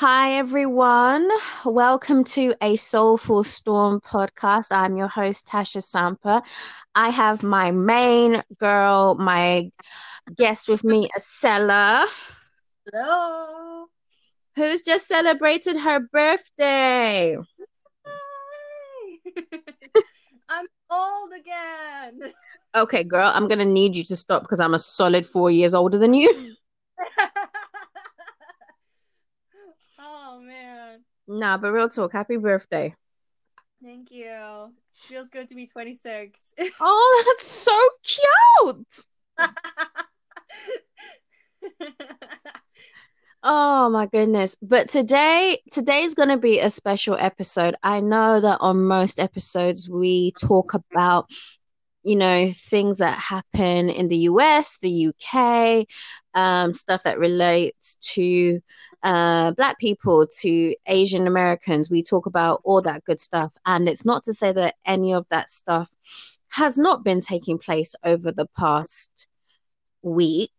Hi, 0.00 0.38
everyone. 0.38 1.28
Welcome 1.62 2.24
to 2.32 2.54
a 2.62 2.74
Soulful 2.76 3.44
Storm 3.44 4.00
podcast. 4.00 4.68
I'm 4.70 4.96
your 4.96 5.08
host, 5.08 5.46
Tasha 5.46 5.82
Sampa. 5.82 6.42
I 6.94 7.10
have 7.10 7.42
my 7.42 7.70
main 7.70 8.42
girl, 8.58 9.16
my 9.16 9.70
guest 10.34 10.70
with 10.70 10.84
me, 10.84 11.10
Acela. 11.14 12.06
Hello. 12.90 13.88
Who's 14.56 14.80
just 14.80 15.06
celebrated 15.06 15.76
her 15.76 16.00
birthday? 16.10 17.36
I'm 20.48 20.66
old 20.90 21.32
again. 21.38 22.32
Okay, 22.74 23.04
girl, 23.04 23.30
I'm 23.34 23.48
going 23.48 23.58
to 23.58 23.66
need 23.66 23.94
you 23.94 24.04
to 24.04 24.16
stop 24.16 24.44
because 24.44 24.60
I'm 24.60 24.72
a 24.72 24.78
solid 24.78 25.26
four 25.26 25.50
years 25.50 25.74
older 25.74 25.98
than 25.98 26.14
you. 26.14 26.54
oh 30.30 30.40
man. 30.40 31.04
Nah, 31.32 31.58
but 31.58 31.72
real 31.72 31.88
talk, 31.88 32.12
happy 32.12 32.38
birthday. 32.38 32.92
Thank 33.80 34.10
you. 34.10 34.72
Feels 34.96 35.28
good 35.28 35.48
to 35.48 35.54
be 35.54 35.68
26. 35.68 36.40
Oh, 36.80 37.24
that's 37.26 37.46
so 37.46 37.78
cute. 38.02 39.04
Oh 43.42 43.88
my 43.88 44.06
goodness. 44.06 44.56
But 44.60 44.90
today 44.90 45.58
today's 45.72 46.14
going 46.14 46.28
to 46.28 46.36
be 46.36 46.60
a 46.60 46.68
special 46.68 47.16
episode. 47.18 47.74
I 47.82 48.00
know 48.00 48.38
that 48.38 48.58
on 48.60 48.84
most 48.84 49.18
episodes 49.18 49.88
we 49.88 50.32
talk 50.32 50.74
about 50.74 51.30
you 52.02 52.16
know 52.16 52.50
things 52.54 52.98
that 52.98 53.18
happen 53.18 53.90
in 53.90 54.08
the 54.08 54.16
US, 54.18 54.78
the 54.78 55.08
UK, 55.08 55.86
um, 56.34 56.74
stuff 56.74 57.02
that 57.04 57.18
relates 57.18 57.96
to 58.14 58.60
uh, 59.02 59.52
black 59.52 59.78
people, 59.78 60.26
to 60.40 60.74
Asian 60.86 61.26
Americans. 61.26 61.90
We 61.90 62.02
talk 62.02 62.26
about 62.26 62.60
all 62.64 62.82
that 62.82 63.04
good 63.04 63.20
stuff 63.20 63.54
and 63.66 63.88
it's 63.88 64.04
not 64.04 64.24
to 64.24 64.34
say 64.34 64.52
that 64.52 64.76
any 64.86 65.14
of 65.14 65.28
that 65.28 65.50
stuff 65.50 65.90
has 66.48 66.78
not 66.78 67.04
been 67.04 67.20
taking 67.20 67.58
place 67.58 67.94
over 68.04 68.32
the 68.32 68.46
past 68.56 69.26
week 70.02 70.50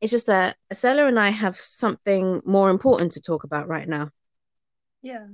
it's 0.00 0.12
just 0.12 0.26
that 0.26 0.56
Acela 0.72 1.08
and 1.08 1.18
I 1.18 1.30
have 1.30 1.56
something 1.56 2.40
more 2.44 2.70
important 2.70 3.12
to 3.12 3.22
talk 3.22 3.44
about 3.44 3.68
right 3.68 3.88
now. 3.88 4.10
Yeah. 5.02 5.26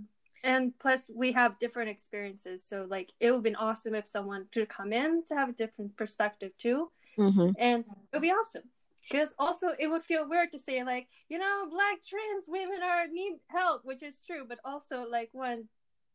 And 0.47 0.79
plus 0.79 1.11
we 1.13 1.33
have 1.33 1.59
different 1.59 1.91
experiences. 1.91 2.63
So 2.63 2.87
like 2.89 3.13
it 3.19 3.31
would 3.31 3.39
have 3.39 3.43
been 3.43 3.57
awesome 3.57 3.97
if 3.97 4.07
someone 4.07 4.47
could 4.53 4.69
come 4.69 4.93
in 4.93 5.25
to 5.27 5.35
have 5.35 5.49
a 5.49 5.53
different 5.53 5.97
perspective 5.97 6.53
too. 6.57 6.93
Mm-hmm. 7.19 7.51
And 7.59 7.81
it 7.81 8.13
would 8.13 8.23
be 8.23 8.31
awesome. 8.31 8.63
Because 9.11 9.35
also 9.41 9.71
it 9.77 9.89
would 9.89 10.05
feel 10.05 10.29
weird 10.29 10.53
to 10.53 10.59
say 10.59 10.85
like, 10.85 11.09
you 11.29 11.39
know, 11.39 11.67
black 11.69 11.99
trans 12.09 12.45
women 12.47 12.79
are 12.81 13.09
need 13.09 13.39
help, 13.49 13.85
which 13.85 14.05
is 14.05 14.21
true, 14.25 14.45
but 14.49 14.59
also 14.65 15.05
like 15.09 15.31
when 15.33 15.69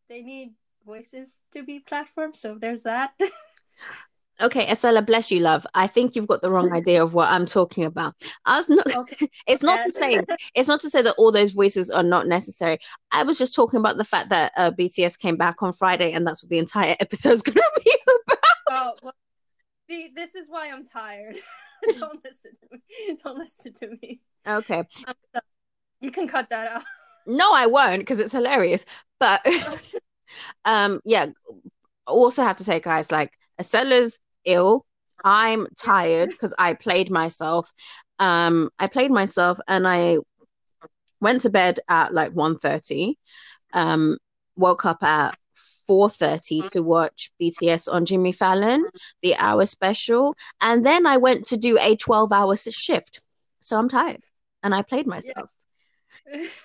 they 0.08 0.22
need 0.22 0.54
voices 0.86 1.42
to 1.52 1.64
be 1.64 1.82
platformed. 1.82 2.38
So 2.38 2.58
there's 2.58 2.84
that. 2.84 3.14
Okay, 4.42 4.66
Acela, 4.66 5.06
bless 5.06 5.31
you, 5.31 5.39
love. 5.39 5.66
I 5.73 5.88
think 5.88 6.16
you've 6.16 6.28
got 6.28 6.42
the 6.42 6.52
wrong 6.52 6.72
idea 6.73 7.03
of 7.03 7.14
what 7.14 7.30
I'm 7.30 7.45
talking 7.45 7.86
about. 7.86 8.16
I 8.45 8.58
was 8.58 8.70
not. 8.70 8.95
Okay. 8.95 9.28
it's 9.48 9.64
not 9.64 9.81
to 9.83 9.92
say. 9.92 10.22
It's 10.56 10.67
not 10.67 10.80
to 10.81 10.89
say 10.89 11.02
that 11.02 11.16
all 11.17 11.31
those 11.31 11.52
voices 11.52 11.89
are 11.89 12.03
not 12.03 12.28
necessary. 12.28 12.80
I 13.11 13.23
was 13.23 13.38
just 13.38 13.56
talking 13.56 13.80
about 13.80 13.98
the 13.98 14.03
fact 14.03 14.30
that 14.30 14.52
uh, 14.58 14.72
BTS 14.72 15.20
came 15.20 15.38
back 15.38 15.61
on 15.61 15.73
Friday, 15.73 16.11
and 16.14 16.25
that's 16.25 16.44
what 16.44 16.50
the 16.50 16.58
entire 16.58 16.95
episode 17.00 17.33
is 17.33 17.42
going 17.42 17.56
to 17.75 17.81
be 17.83 17.94
about. 18.25 18.38
Oh, 18.72 18.94
well, 19.03 19.16
see, 19.89 20.11
this 20.16 20.36
is 20.36 20.48
why 20.50 20.72
I'm 20.72 20.86
tired. 20.86 21.38
Don't 22.00 22.23
listen 22.23 22.52
to 22.61 22.67
me. 22.72 23.17
Don't 23.23 23.38
listen 23.38 23.73
to 23.73 23.88
me. 24.02 24.22
Okay. 24.48 24.83
You 26.00 26.11
can 26.11 26.28
cut 26.28 26.50
that 26.50 26.72
out. 26.72 26.83
No, 27.28 27.52
I 27.53 27.67
won't 27.67 28.00
because 28.00 28.20
it's 28.20 28.31
hilarious. 28.31 28.86
But 29.20 29.45
um, 30.66 31.02
yeah. 31.05 31.28
Also 32.08 32.43
have 32.43 32.58
to 32.58 32.64
say, 32.64 32.80
guys, 32.80 33.11
like 33.11 33.33
Acela's 33.60 34.20
ill. 34.46 34.86
I'm 35.24 35.68
tired 35.78 36.30
because 36.30 36.54
I 36.58 36.74
played 36.74 37.12
myself. 37.12 37.70
Um, 38.20 38.70
I 38.80 38.88
played 38.88 39.12
myself 39.12 39.60
and 39.68 39.88
I 39.88 40.18
went 41.20 41.42
to 41.42 41.50
bed 41.50 41.80
at 41.88 42.14
like 42.14 42.34
1.30. 42.34 43.16
Um, 43.74 44.18
woke 44.56 44.86
up 44.86 45.04
at 45.04 45.36
4.30 45.90 46.70
to 46.72 46.82
watch 46.82 47.32
BTS 47.42 47.92
on 47.92 48.06
Jimmy 48.06 48.32
Fallon, 48.32 48.86
the 49.22 49.36
hour 49.36 49.66
special. 49.66 50.36
And 50.62 50.86
then 50.86 51.06
I 51.06 51.18
went 51.18 51.46
to 51.48 51.58
do 51.58 51.78
a 51.80 51.96
12 51.96 52.32
hour 52.32 52.56
shift. 52.56 53.22
So 53.60 53.78
I'm 53.78 53.90
tired 53.90 54.23
and 54.64 54.73
I 54.73 54.82
played 54.82 55.08
myself. 55.08 55.52
Yeah. 56.32 56.46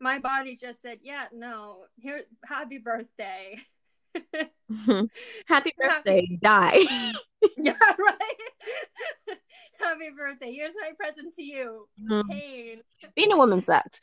My 0.00 0.18
body 0.18 0.56
just 0.56 0.82
said, 0.82 0.98
yeah, 1.02 1.24
no, 1.32 1.84
here, 1.96 2.24
happy 2.44 2.78
birthday. 2.78 3.56
Happy 5.48 5.72
birthday, 5.78 6.38
die. 6.42 6.78
yeah, 7.56 7.72
right. 7.98 9.38
Happy 9.78 10.10
birthday. 10.16 10.52
Here's 10.52 10.74
my 10.80 10.90
present 10.98 11.34
to 11.34 11.42
you. 11.42 11.88
Mhm. 12.02 12.28
Pain. 12.30 12.82
Being 13.16 13.32
a 13.32 13.36
woman 13.36 13.60
sucks. 13.60 14.00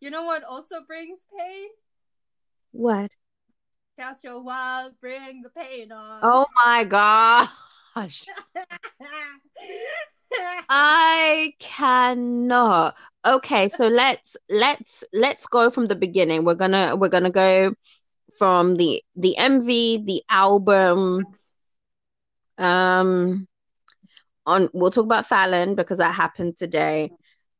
you 0.00 0.10
know 0.10 0.24
what 0.24 0.44
also 0.44 0.76
brings 0.86 1.20
pain? 1.36 1.68
What? 2.72 3.10
Catch 3.98 4.24
a 4.26 4.38
wild, 4.38 4.92
bring 5.00 5.42
the 5.42 5.50
pain 5.50 5.90
on. 5.92 6.20
Oh 6.22 6.46
my 6.54 6.84
gosh. 6.84 8.26
I 10.68 11.54
cannot. 11.58 12.96
Okay, 13.26 13.68
so 13.68 13.88
let's 13.88 14.36
let's 14.48 15.04
let's 15.12 15.46
go 15.46 15.70
from 15.70 15.86
the 15.86 15.94
beginning. 15.96 16.44
We're 16.44 16.54
gonna 16.54 16.96
we're 16.96 17.08
gonna 17.08 17.30
go 17.30 17.74
from 18.38 18.76
the 18.76 19.02
the 19.16 19.36
MV, 19.36 19.98
the 20.04 20.22
album. 20.30 21.24
Um, 22.58 23.46
on 24.46 24.68
we'll 24.72 24.90
talk 24.90 25.04
about 25.04 25.26
Fallon 25.26 25.74
because 25.74 25.98
that 25.98 26.14
happened 26.14 26.56
today, 26.56 27.12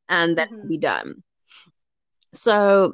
and 0.09 0.37
then 0.37 0.47
we'll 0.61 0.65
Mhm. 0.65 0.69
be 0.69 0.77
done. 0.77 1.23
So 2.33 2.93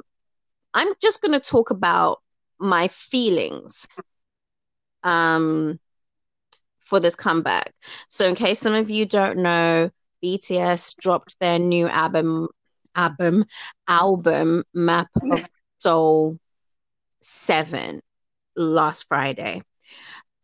I'm 0.74 0.94
just 1.00 1.22
gonna 1.22 1.40
talk 1.40 1.70
about 1.70 2.20
my 2.58 2.88
feelings. 2.88 3.86
Um, 5.02 5.78
for 6.86 7.00
this 7.00 7.16
comeback. 7.16 7.74
So, 8.08 8.28
in 8.28 8.34
case 8.34 8.60
some 8.60 8.72
of 8.72 8.88
you 8.88 9.06
don't 9.06 9.38
know, 9.38 9.90
BTS 10.24 10.96
dropped 10.96 11.38
their 11.40 11.58
new 11.58 11.88
album, 11.88 12.48
album, 12.94 13.44
album, 13.88 14.64
Map 14.72 15.08
of 15.30 15.48
Soul 15.78 16.38
Seven, 17.20 18.00
last 18.56 19.08
Friday, 19.08 19.62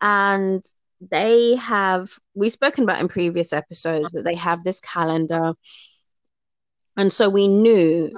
and 0.00 0.64
they 1.10 1.56
have 1.56 2.10
we've 2.34 2.52
spoken 2.52 2.84
about 2.84 3.00
in 3.00 3.08
previous 3.08 3.52
episodes 3.52 4.12
that 4.12 4.24
they 4.24 4.34
have 4.34 4.62
this 4.64 4.80
calendar, 4.80 5.54
and 6.96 7.12
so 7.12 7.28
we 7.28 7.48
knew 7.48 8.12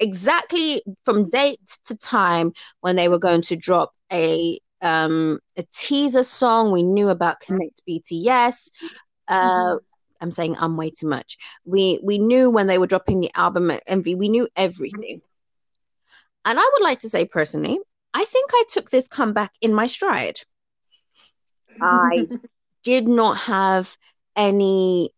exactly 0.00 0.82
from 1.04 1.28
date 1.28 1.60
to 1.84 1.96
time 1.96 2.52
when 2.80 2.96
they 2.96 3.08
were 3.08 3.18
going 3.18 3.42
to 3.42 3.56
drop 3.56 3.92
a 4.12 4.58
um 4.82 5.38
a 5.56 5.64
teaser 5.72 6.22
song 6.22 6.70
we 6.72 6.82
knew 6.82 7.08
about 7.08 7.40
connect 7.40 7.82
bts 7.88 8.70
uh 9.28 9.76
Mhm. 9.76 9.80
i'm 10.20 10.30
saying 10.30 10.56
i'm 10.58 10.76
way 10.76 10.90
too 10.90 11.06
much. 11.08 11.36
We 11.64 12.00
we 12.02 12.18
knew 12.18 12.50
when 12.50 12.66
they 12.66 12.78
were 12.78 12.86
dropping 12.86 13.20
the 13.20 13.30
album 13.34 13.70
at 13.70 13.86
mv 13.86 14.16
we 14.16 14.28
knew 14.28 14.48
everything. 14.56 15.20
And 16.44 16.58
i 16.58 16.70
would 16.72 16.82
like 16.82 17.00
to 17.00 17.08
say 17.08 17.24
personally 17.26 17.78
i 18.14 18.24
think 18.24 18.50
i 18.54 18.64
took 18.68 18.90
this 18.90 19.08
comeback 19.08 19.52
in 19.60 19.74
my 19.74 19.86
stride. 19.86 20.40
I- 21.80 22.28
did 22.84 23.06
not 23.08 23.36
have 23.38 23.96
any 24.36 25.12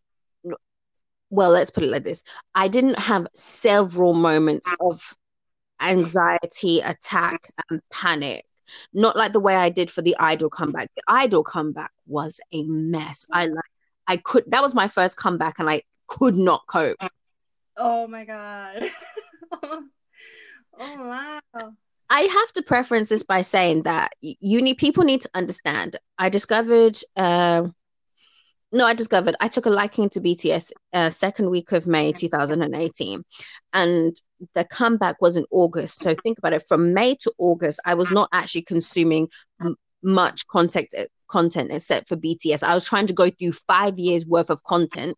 well 1.29 1.51
let's 1.51 1.69
put 1.71 1.83
it 1.83 1.89
like 1.89 2.03
this. 2.03 2.23
I 2.53 2.67
didn't 2.67 2.99
have 2.99 3.27
several 3.35 4.13
moments 4.13 4.73
of 4.79 5.15
anxiety 5.81 6.79
attack 6.81 7.37
and 7.69 7.81
panic 7.91 8.45
not 8.93 9.15
like 9.15 9.33
the 9.33 9.39
way 9.39 9.55
i 9.55 9.69
did 9.69 9.89
for 9.89 10.01
the 10.01 10.15
idol 10.19 10.49
comeback 10.49 10.89
the 10.95 11.03
idol 11.07 11.43
comeback 11.43 11.91
was 12.07 12.39
a 12.51 12.63
mess 12.63 13.25
i 13.31 13.45
like 13.45 13.71
i 14.07 14.17
could 14.17 14.43
that 14.47 14.61
was 14.61 14.75
my 14.75 14.87
first 14.87 15.17
comeback 15.17 15.59
and 15.59 15.69
i 15.69 15.81
could 16.07 16.35
not 16.35 16.61
cope 16.67 16.97
oh 17.77 18.07
my 18.07 18.25
god. 18.25 18.83
oh 19.63 19.83
wow. 20.79 21.39
I 22.09 22.21
have 22.21 22.51
to 22.53 22.61
preference 22.61 23.09
this 23.09 23.23
by 23.23 23.41
saying 23.41 23.83
that 23.83 24.11
you 24.21 24.61
need 24.61 24.77
people 24.77 25.03
need 25.03 25.21
to 25.21 25.29
understand. 25.33 25.97
I 26.17 26.27
discovered, 26.29 26.97
uh, 27.15 27.69
no, 28.71 28.85
I 28.85 28.93
discovered 28.93 29.35
I 29.41 29.47
took 29.47 29.65
a 29.65 29.69
liking 29.69 30.09
to 30.11 30.21
BTS 30.21 30.71
uh, 30.93 31.09
second 31.09 31.49
week 31.49 31.71
of 31.71 31.87
May 31.87 32.13
2018, 32.13 33.23
and 33.73 34.15
the 34.53 34.63
comeback 34.63 35.21
was 35.21 35.35
in 35.35 35.45
August. 35.51 36.01
So 36.01 36.15
think 36.15 36.37
about 36.37 36.53
it. 36.53 36.63
From 36.67 36.93
May 36.93 37.15
to 37.15 37.33
August, 37.37 37.79
I 37.85 37.95
was 37.95 38.11
not 38.11 38.29
actually 38.31 38.63
consuming 38.63 39.27
m- 39.61 39.75
much 40.01 40.47
content 40.47 40.87
content 41.27 41.71
except 41.71 42.07
for 42.07 42.15
BTS. 42.15 42.63
I 42.63 42.73
was 42.73 42.87
trying 42.87 43.07
to 43.07 43.13
go 43.13 43.29
through 43.29 43.53
five 43.53 43.99
years 43.99 44.25
worth 44.25 44.49
of 44.49 44.63
content 44.63 45.17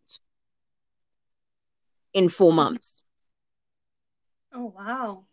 in 2.12 2.28
four 2.28 2.52
months. 2.52 3.04
Oh 4.52 4.72
wow. 4.76 5.24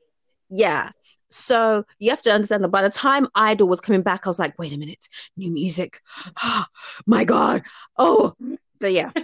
Yeah. 0.52 0.90
So 1.30 1.86
you 1.98 2.10
have 2.10 2.22
to 2.24 2.32
understand 2.32 2.64
that 2.64 2.70
by 2.70 2.82
the 2.82 2.90
time 2.90 3.28
Idol 3.34 3.70
was 3.70 3.80
coming 3.80 4.02
back, 4.02 4.26
I 4.26 4.30
was 4.30 4.38
like, 4.38 4.60
wait 4.60 4.74
a 4.74 4.78
minute, 4.78 5.08
new 5.38 5.52
music. 5.52 6.02
Oh, 6.44 6.66
my 7.08 7.24
God. 7.24 7.64
Oh. 7.98 8.36
So 8.76 8.88
yeah. 8.88 9.12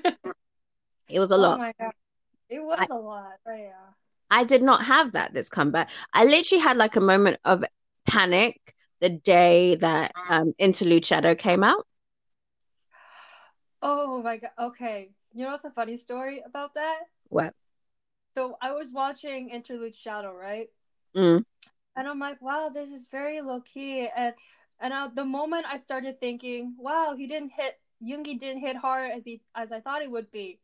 It 1.10 1.20
was 1.20 1.32
a 1.32 1.36
oh 1.36 1.40
lot. 1.40 1.60
my 1.60 1.74
god. 1.80 1.94
It 2.50 2.60
was 2.60 2.80
I- 2.80 2.94
a 2.94 2.98
lot. 2.98 3.34
But 3.46 3.60
yeah. 3.60 3.72
I 4.30 4.44
did 4.44 4.62
not 4.62 4.84
have 4.84 5.14
that 5.14 5.34
this 5.34 5.48
comeback. 5.50 5.90
I 6.14 6.26
literally 6.26 6.62
had 6.62 6.76
like 6.76 6.98
a 6.98 7.02
moment 7.02 7.40
of 7.46 7.64
panic 8.06 8.60
the 9.00 9.10
day 9.10 9.76
that 9.76 10.12
um, 10.30 10.54
Interlude 10.58 11.06
Shadow 11.06 11.34
came 11.34 11.64
out. 11.64 11.86
Oh 13.82 14.22
my 14.22 14.38
god. 14.38 14.52
Okay. 14.60 15.12
You 15.34 15.46
know 15.46 15.52
what's 15.52 15.64
a 15.64 15.72
funny 15.72 15.98
story 15.98 16.42
about 16.46 16.74
that? 16.74 17.00
What? 17.30 17.54
So 18.36 18.58
I 18.62 18.74
was 18.74 18.92
watching 18.92 19.50
Interlude 19.50 19.96
Shadow, 19.96 20.34
right? 20.34 20.68
Mm. 21.18 21.44
And 21.96 22.08
I'm 22.08 22.20
like, 22.20 22.42
wow, 22.42 22.70
this 22.72 22.92
is 22.92 23.08
very 23.12 23.42
low 23.42 23.62
key. 23.62 24.08
And 24.16 24.34
and 24.80 24.94
uh, 24.94 25.10
the 25.14 25.26
moment 25.26 25.66
I 25.68 25.78
started 25.80 26.20
thinking, 26.20 26.76
wow, 26.78 27.16
he 27.18 27.26
didn't 27.26 27.52
hit 27.52 27.80
Yoongi 28.04 28.40
didn't 28.40 28.62
hit 28.62 28.76
hard 28.76 29.12
as 29.12 29.26
he 29.26 29.42
as 29.56 29.72
I 29.72 29.80
thought 29.80 30.04
it 30.04 30.12
would 30.12 30.32
be. 30.32 30.60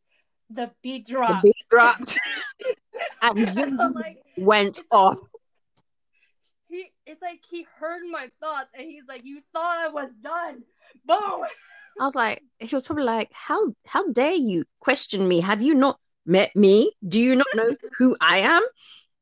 The 0.49 0.71
beat 0.83 1.07
dropped. 1.07 1.43
The 1.43 1.47
beat 1.47 1.65
dropped 1.69 2.19
and 3.23 3.37
Yoongi 3.47 3.95
like, 3.95 4.23
went 4.37 4.79
off. 4.91 5.17
he 6.69 6.91
it's 7.07 7.23
like 7.23 7.41
he 7.49 7.65
heard 7.79 8.03
my 8.11 8.29
thoughts 8.39 8.71
and 8.77 8.85
he's 8.85 9.05
like, 9.07 9.25
You 9.25 9.41
thought 9.53 9.79
I 9.79 9.89
was 9.89 10.11
done. 10.21 10.63
Boom. 11.05 11.45
I 11.99 12.05
was 12.05 12.15
like, 12.15 12.41
he 12.59 12.75
was 12.75 12.85
probably 12.85 13.03
like, 13.03 13.29
how 13.33 13.73
how 13.85 14.07
dare 14.11 14.33
you 14.33 14.65
question 14.79 15.27
me? 15.27 15.39
Have 15.39 15.61
you 15.61 15.73
not 15.73 15.99
met 16.25 16.55
me? 16.55 16.91
Do 17.07 17.19
you 17.19 17.35
not 17.35 17.47
know 17.55 17.75
who 17.97 18.15
I 18.21 18.39
am? 18.39 18.63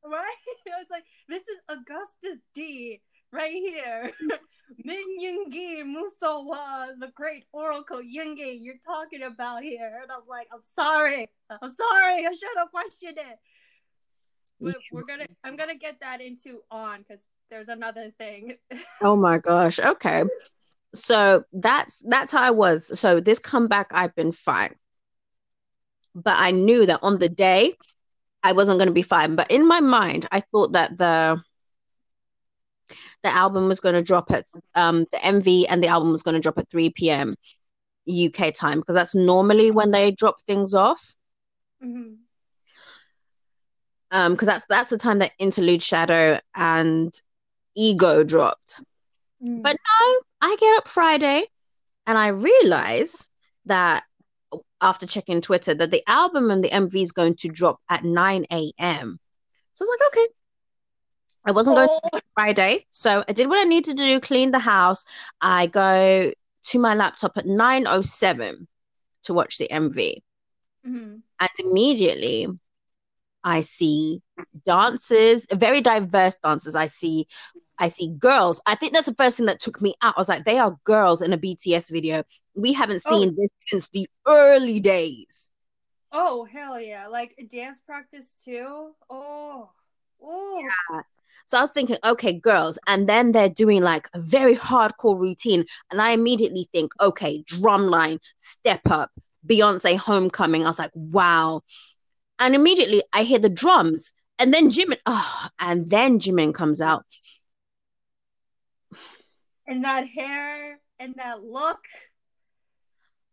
Right? 0.05 0.35
It's 0.81 0.89
like 0.89 1.03
this 1.29 1.43
is 1.43 1.59
Agust 1.69 2.37
D 2.55 3.01
right 3.31 3.51
here. 3.51 4.11
Min 4.83 5.19
Yoongi 5.19 5.83
Musawa, 5.83 6.89
the 6.99 7.11
great 7.13 7.45
Oracle 7.51 7.99
Yoongi 7.99 8.57
you're 8.61 8.75
talking 8.85 9.23
about 9.23 9.63
here. 9.63 9.99
And 10.01 10.11
I'm 10.11 10.21
like, 10.27 10.47
I'm 10.53 10.61
sorry. 10.75 11.29
I'm 11.49 11.73
sorry. 11.75 12.25
I 12.25 12.31
should 12.31 12.57
have 12.57 12.71
questioned 12.71 13.17
it. 13.17 13.39
But 14.61 14.77
we're 14.91 15.05
gonna 15.05 15.25
I'm 15.43 15.57
gonna 15.57 15.75
get 15.75 15.99
that 16.01 16.21
into 16.21 16.61
on 16.69 16.99
because 16.99 17.23
there's 17.49 17.69
another 17.69 18.11
thing. 18.17 18.57
Oh 19.03 19.15
my 19.15 19.39
gosh. 19.39 19.79
Okay. 19.79 20.23
So 20.93 21.43
that's 21.53 22.03
that's 22.07 22.31
how 22.31 22.43
I 22.43 22.51
was. 22.51 22.99
So 22.99 23.19
this 23.19 23.39
comeback, 23.39 23.87
I've 23.91 24.15
been 24.15 24.31
fine. 24.31 24.75
But 26.13 26.35
I 26.37 26.51
knew 26.51 26.85
that 26.85 26.99
on 27.01 27.17
the 27.17 27.29
day 27.29 27.77
I 28.43 28.53
wasn't 28.53 28.79
going 28.79 28.87
to 28.87 28.93
be 28.93 29.01
fine. 29.01 29.35
But 29.35 29.51
in 29.51 29.67
my 29.67 29.79
mind, 29.79 30.27
I 30.31 30.41
thought 30.41 30.73
that 30.73 30.97
the 30.97 31.41
the 33.23 33.29
album 33.29 33.67
was 33.67 33.79
going 33.79 33.95
to 33.95 34.01
drop 34.01 34.31
at 34.31 34.45
um 34.75 35.05
the 35.11 35.17
MV 35.17 35.65
and 35.69 35.83
the 35.83 35.87
album 35.87 36.11
was 36.11 36.23
going 36.23 36.35
to 36.35 36.41
drop 36.41 36.57
at 36.57 36.69
3 36.69 36.89
p.m. 36.91 37.35
UK 38.07 38.53
time 38.53 38.79
because 38.79 38.95
that's 38.95 39.15
normally 39.15 39.71
when 39.71 39.91
they 39.91 40.11
drop 40.11 40.41
things 40.41 40.73
off. 40.73 41.15
Mhm. 41.83 42.17
Um, 44.13 44.33
because 44.33 44.47
that's 44.47 44.65
that's 44.67 44.89
the 44.89 44.97
time 44.97 45.19
that 45.19 45.31
Interlude 45.39 45.81
Shadow 45.81 46.39
and 46.53 47.13
Ego 47.75 48.23
dropped. 48.23 48.81
Mm. 49.41 49.61
But 49.61 49.73
no, 49.73 50.19
I 50.41 50.55
get 50.59 50.77
up 50.77 50.87
Friday 50.87 51.45
and 52.05 52.17
I 52.17 52.27
realize 52.29 53.29
that 53.65 54.03
after 54.81 55.05
checking 55.05 55.41
Twitter 55.41 55.73
that 55.73 55.91
the 55.91 56.03
album 56.07 56.49
and 56.49 56.63
the 56.63 56.69
MV 56.69 56.95
is 57.01 57.11
going 57.11 57.35
to 57.35 57.47
drop 57.47 57.79
at 57.89 58.03
9 58.03 58.45
a.m. 58.51 59.19
So 59.73 59.83
I 59.83 59.85
was 59.85 59.89
like, 59.89 60.07
okay. 60.07 60.33
I 61.45 61.51
wasn't 61.51 61.75
going 61.77 61.89
to. 61.89 62.21
Friday. 62.33 62.85
So 62.91 63.23
I 63.27 63.33
did 63.33 63.47
what 63.47 63.59
I 63.59 63.63
needed 63.63 63.97
to 63.97 64.03
do, 64.03 64.19
clean 64.19 64.51
the 64.51 64.59
house. 64.59 65.05
I 65.41 65.67
go 65.67 66.31
to 66.63 66.79
my 66.79 66.95
laptop 66.95 67.37
at 67.37 67.45
9.07 67.45 68.67
to 69.23 69.33
watch 69.33 69.57
the 69.57 69.67
MV. 69.69 70.17
Mhm. 70.85 71.21
And 71.39 71.49
immediately 71.59 72.47
I 73.43 73.61
see 73.61 74.21
dancers, 74.63 75.45
very 75.51 75.81
diverse 75.81 76.35
dancers. 76.37 76.75
I 76.75 76.87
see 76.87 77.27
I 77.79 77.87
see 77.87 78.09
girls. 78.09 78.61
I 78.67 78.75
think 78.75 78.93
that's 78.93 79.07
the 79.07 79.15
first 79.15 79.37
thing 79.37 79.47
that 79.47 79.59
took 79.59 79.81
me 79.81 79.95
out. 80.03 80.13
I 80.15 80.19
was 80.21 80.29
like, 80.29 80.45
they 80.45 80.59
are 80.59 80.77
girls 80.83 81.21
in 81.23 81.33
a 81.33 81.37
BTS 81.37 81.91
video. 81.91 82.23
We 82.53 82.73
haven't 82.73 83.01
Oh. 83.07 83.19
seen 83.19 83.35
this 83.35 83.49
since 83.67 83.87
the 83.89 84.07
early 84.27 84.79
days. 84.79 85.49
Oh 86.11 86.43
hell 86.45 86.79
yeah! 86.79 87.07
Like 87.07 87.35
dance 87.49 87.79
practice 87.79 88.35
too. 88.35 88.91
Oh, 89.09 89.69
oh. 90.21 90.61
Yeah. 90.91 91.01
So 91.45 91.57
I 91.57 91.61
was 91.61 91.71
thinking, 91.71 91.97
okay, 92.05 92.37
girls, 92.39 92.77
and 92.87 93.07
then 93.07 93.31
they're 93.31 93.49
doing 93.49 93.81
like 93.81 94.07
a 94.13 94.19
very 94.19 94.55
hardcore 94.55 95.19
routine, 95.19 95.65
and 95.89 96.01
I 96.01 96.11
immediately 96.11 96.69
think, 96.71 96.91
okay, 97.01 97.43
drumline, 97.43 98.19
step 98.37 98.81
up, 98.89 99.09
Beyonce 99.47 99.97
homecoming. 99.97 100.63
I 100.63 100.67
was 100.67 100.79
like, 100.79 100.91
wow. 100.93 101.61
And 102.39 102.55
immediately 102.55 103.03
I 103.13 103.23
hear 103.23 103.39
the 103.39 103.49
drums, 103.49 104.11
and 104.41 104.51
then 104.51 104.69
Jimin, 104.69 104.97
oh, 105.05 105.47
and 105.59 105.87
then 105.87 106.19
Jimin 106.19 106.51
comes 106.51 106.81
out. 106.81 107.05
And 109.67 109.83
that 109.85 110.07
hair 110.07 110.79
and 110.99 111.13
that 111.15 111.43
look. 111.43 111.79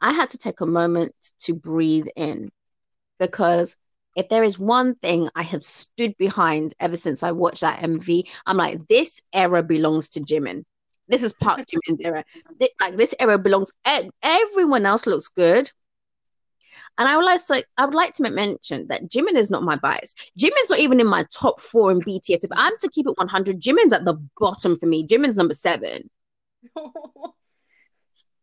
I 0.02 0.12
had 0.12 0.30
to 0.30 0.38
take 0.38 0.60
a 0.60 0.66
moment 0.66 1.12
to 1.40 1.54
breathe 1.54 2.08
in 2.14 2.50
because 3.18 3.76
if 4.16 4.28
there 4.28 4.44
is 4.44 4.58
one 4.58 4.96
thing 4.96 5.28
I 5.34 5.42
have 5.42 5.64
stood 5.64 6.14
behind 6.18 6.74
ever 6.78 6.98
since 6.98 7.22
I 7.22 7.32
watched 7.32 7.62
that 7.62 7.82
MV, 7.82 8.28
I'm 8.46 8.58
like, 8.58 8.86
this 8.88 9.22
era 9.32 9.62
belongs 9.62 10.10
to 10.10 10.20
Jimin. 10.20 10.64
This 11.08 11.22
is 11.22 11.32
Park 11.32 11.60
Jimin's 11.60 12.02
era. 12.02 12.22
Thi- 12.60 12.70
Like 12.80 12.96
this 12.98 13.14
era 13.18 13.38
belongs. 13.38 13.72
Everyone 14.22 14.84
else 14.84 15.06
looks 15.06 15.28
good, 15.28 15.70
and 16.98 17.08
I 17.08 17.16
would 17.16 17.24
like 17.24 17.44
to, 17.46 17.64
I 17.76 17.84
would 17.84 17.94
like 17.94 18.12
to 18.14 18.30
mention 18.30 18.86
that 18.88 19.08
Jimin 19.08 19.34
is 19.34 19.50
not 19.50 19.62
my 19.62 19.76
bias. 19.76 20.14
Jimin's 20.38 20.70
not 20.70 20.80
even 20.80 21.00
in 21.00 21.06
my 21.06 21.24
top 21.32 21.60
four 21.60 21.90
in 21.90 22.00
BTS. 22.00 22.44
If 22.44 22.50
I'm 22.52 22.76
to 22.78 22.90
keep 22.90 23.06
it 23.06 23.16
100, 23.16 23.60
Jimin's 23.60 23.92
at 23.92 24.04
the 24.04 24.20
bottom 24.38 24.76
for 24.76 24.86
me. 24.86 25.06
Jimin's 25.06 25.36
number 25.36 25.54
seven. 25.54 26.10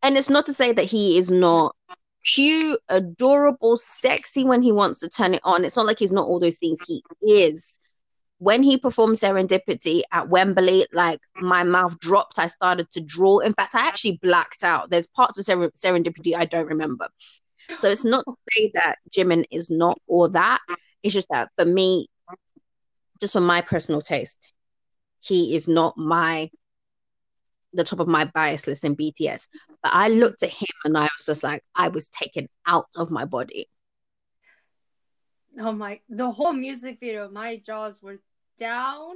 And 0.05 0.17
it's 0.17 0.29
not 0.29 0.45
to 0.45 0.53
say 0.53 0.71
that 0.71 0.83
he 0.83 1.17
is 1.17 1.31
not 1.31 1.75
cute, 2.23 2.79
adorable, 2.89 3.75
sexy 3.75 4.45
when 4.45 4.61
he 4.61 4.71
wants 4.71 4.99
to 4.99 5.09
turn 5.09 5.33
it 5.33 5.41
on. 5.43 5.65
It's 5.65 5.75
not 5.75 5.87
like 5.87 5.97
he's 5.97 6.11
not 6.11 6.27
all 6.27 6.39
those 6.39 6.59
things. 6.59 6.79
He 6.87 7.01
is. 7.21 7.79
When 8.37 8.61
he 8.61 8.77
performed 8.77 9.15
Serendipity 9.15 10.03
at 10.11 10.29
Wembley, 10.29 10.85
like 10.93 11.21
my 11.41 11.63
mouth 11.63 11.97
dropped. 11.99 12.37
I 12.37 12.45
started 12.45 12.91
to 12.91 13.01
draw. 13.01 13.39
In 13.39 13.55
fact, 13.55 13.73
I 13.73 13.87
actually 13.87 14.19
blacked 14.21 14.63
out. 14.63 14.91
There's 14.91 15.07
parts 15.07 15.39
of 15.39 15.45
Seren- 15.45 15.71
Serendipity 15.73 16.35
I 16.37 16.45
don't 16.45 16.67
remember. 16.67 17.07
So 17.77 17.89
it's 17.89 18.05
not 18.05 18.23
to 18.25 18.35
say 18.51 18.71
that 18.73 18.97
Jimin 19.09 19.45
is 19.51 19.69
not 19.69 19.97
all 20.07 20.29
that. 20.29 20.61
It's 21.03 21.13
just 21.13 21.27
that 21.29 21.49
for 21.57 21.65
me, 21.65 22.07
just 23.21 23.33
for 23.33 23.41
my 23.41 23.61
personal 23.61 24.01
taste, 24.01 24.51
he 25.19 25.55
is 25.55 25.67
not 25.67 25.97
my 25.97 26.49
the 27.73 27.83
top 27.83 27.99
of 27.99 28.07
my 28.07 28.25
bias 28.33 28.67
list 28.67 28.83
in 28.83 28.95
BTS. 28.95 29.47
But 29.83 29.91
I 29.93 30.07
looked 30.07 30.43
at 30.43 30.49
him 30.49 30.67
and 30.85 30.97
I 30.97 31.03
was 31.03 31.25
just 31.25 31.43
like, 31.43 31.61
I 31.75 31.89
was 31.89 32.07
taken 32.07 32.47
out 32.65 32.87
of 32.97 33.11
my 33.11 33.25
body. 33.25 33.69
oh 35.59 35.71
my! 35.71 35.99
The 36.09 36.31
whole 36.31 36.53
music 36.53 36.99
video, 36.99 37.29
my 37.29 37.57
jaws 37.57 38.01
were 38.01 38.19
down. 38.57 39.15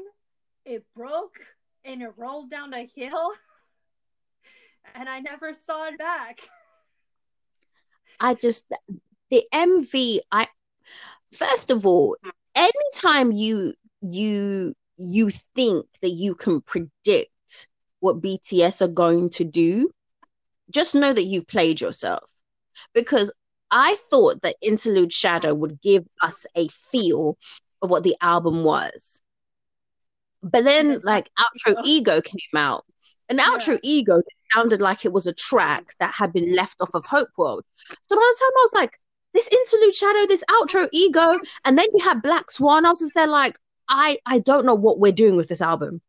It 0.65 0.85
broke 0.95 1.39
and 1.85 2.01
it 2.01 2.11
rolled 2.17 2.49
down 2.49 2.73
a 2.73 2.85
hill, 2.85 3.31
and 4.95 5.07
I 5.07 5.19
never 5.19 5.53
saw 5.53 5.87
it 5.87 5.97
back. 5.97 6.39
I 8.19 8.33
just 8.33 8.71
the 9.29 9.43
MV. 9.53 10.19
I 10.31 10.47
first 11.31 11.71
of 11.71 11.85
all, 11.85 12.17
anytime 12.55 13.31
you 13.31 13.73
you 14.01 14.73
you 14.97 15.29
think 15.29 15.85
that 16.01 16.09
you 16.09 16.35
can 16.35 16.61
predict 16.61 17.67
what 17.99 18.21
BTS 18.21 18.81
are 18.81 18.87
going 18.87 19.29
to 19.31 19.43
do, 19.43 19.89
just 20.69 20.95
know 20.95 21.13
that 21.13 21.23
you've 21.23 21.47
played 21.47 21.81
yourself. 21.81 22.31
Because 22.93 23.31
I 23.71 23.95
thought 24.09 24.41
that 24.41 24.55
Interlude 24.61 25.13
Shadow 25.13 25.53
would 25.53 25.81
give 25.81 26.05
us 26.21 26.45
a 26.55 26.67
feel 26.69 27.37
of 27.81 27.89
what 27.89 28.03
the 28.03 28.15
album 28.21 28.63
was. 28.63 29.21
But 30.41 30.63
then, 30.63 30.89
then 30.89 31.01
like, 31.03 31.29
Outro 31.37 31.81
Ego 31.85 32.21
came 32.21 32.55
out, 32.55 32.85
and 33.29 33.39
Outro 33.39 33.79
Ego 33.83 34.21
sounded 34.53 34.81
like 34.81 35.05
it 35.05 35.13
was 35.13 35.27
a 35.27 35.33
track 35.33 35.95
that 35.99 36.13
had 36.15 36.33
been 36.33 36.55
left 36.55 36.77
off 36.81 36.95
of 36.95 37.05
Hope 37.05 37.29
World. 37.37 37.63
So 38.07 38.15
by 38.15 38.21
the 38.21 38.39
time 38.39 38.51
I 38.57 38.61
was 38.61 38.73
like, 38.73 38.99
this 39.33 39.47
Interlude 39.47 39.95
Shadow, 39.95 40.25
this 40.25 40.43
Outro 40.49 40.89
Ego, 40.91 41.37
and 41.63 41.77
then 41.77 41.85
you 41.93 42.03
have 42.03 42.23
Black 42.23 42.49
Swan, 42.49 42.85
I 42.85 42.89
was 42.89 42.99
just 42.99 43.13
there 43.13 43.27
like, 43.27 43.55
I, 43.87 44.17
I 44.25 44.39
don't 44.39 44.65
know 44.65 44.75
what 44.75 44.99
we're 44.99 45.11
doing 45.11 45.37
with 45.37 45.47
this 45.47 45.61
album. 45.61 46.01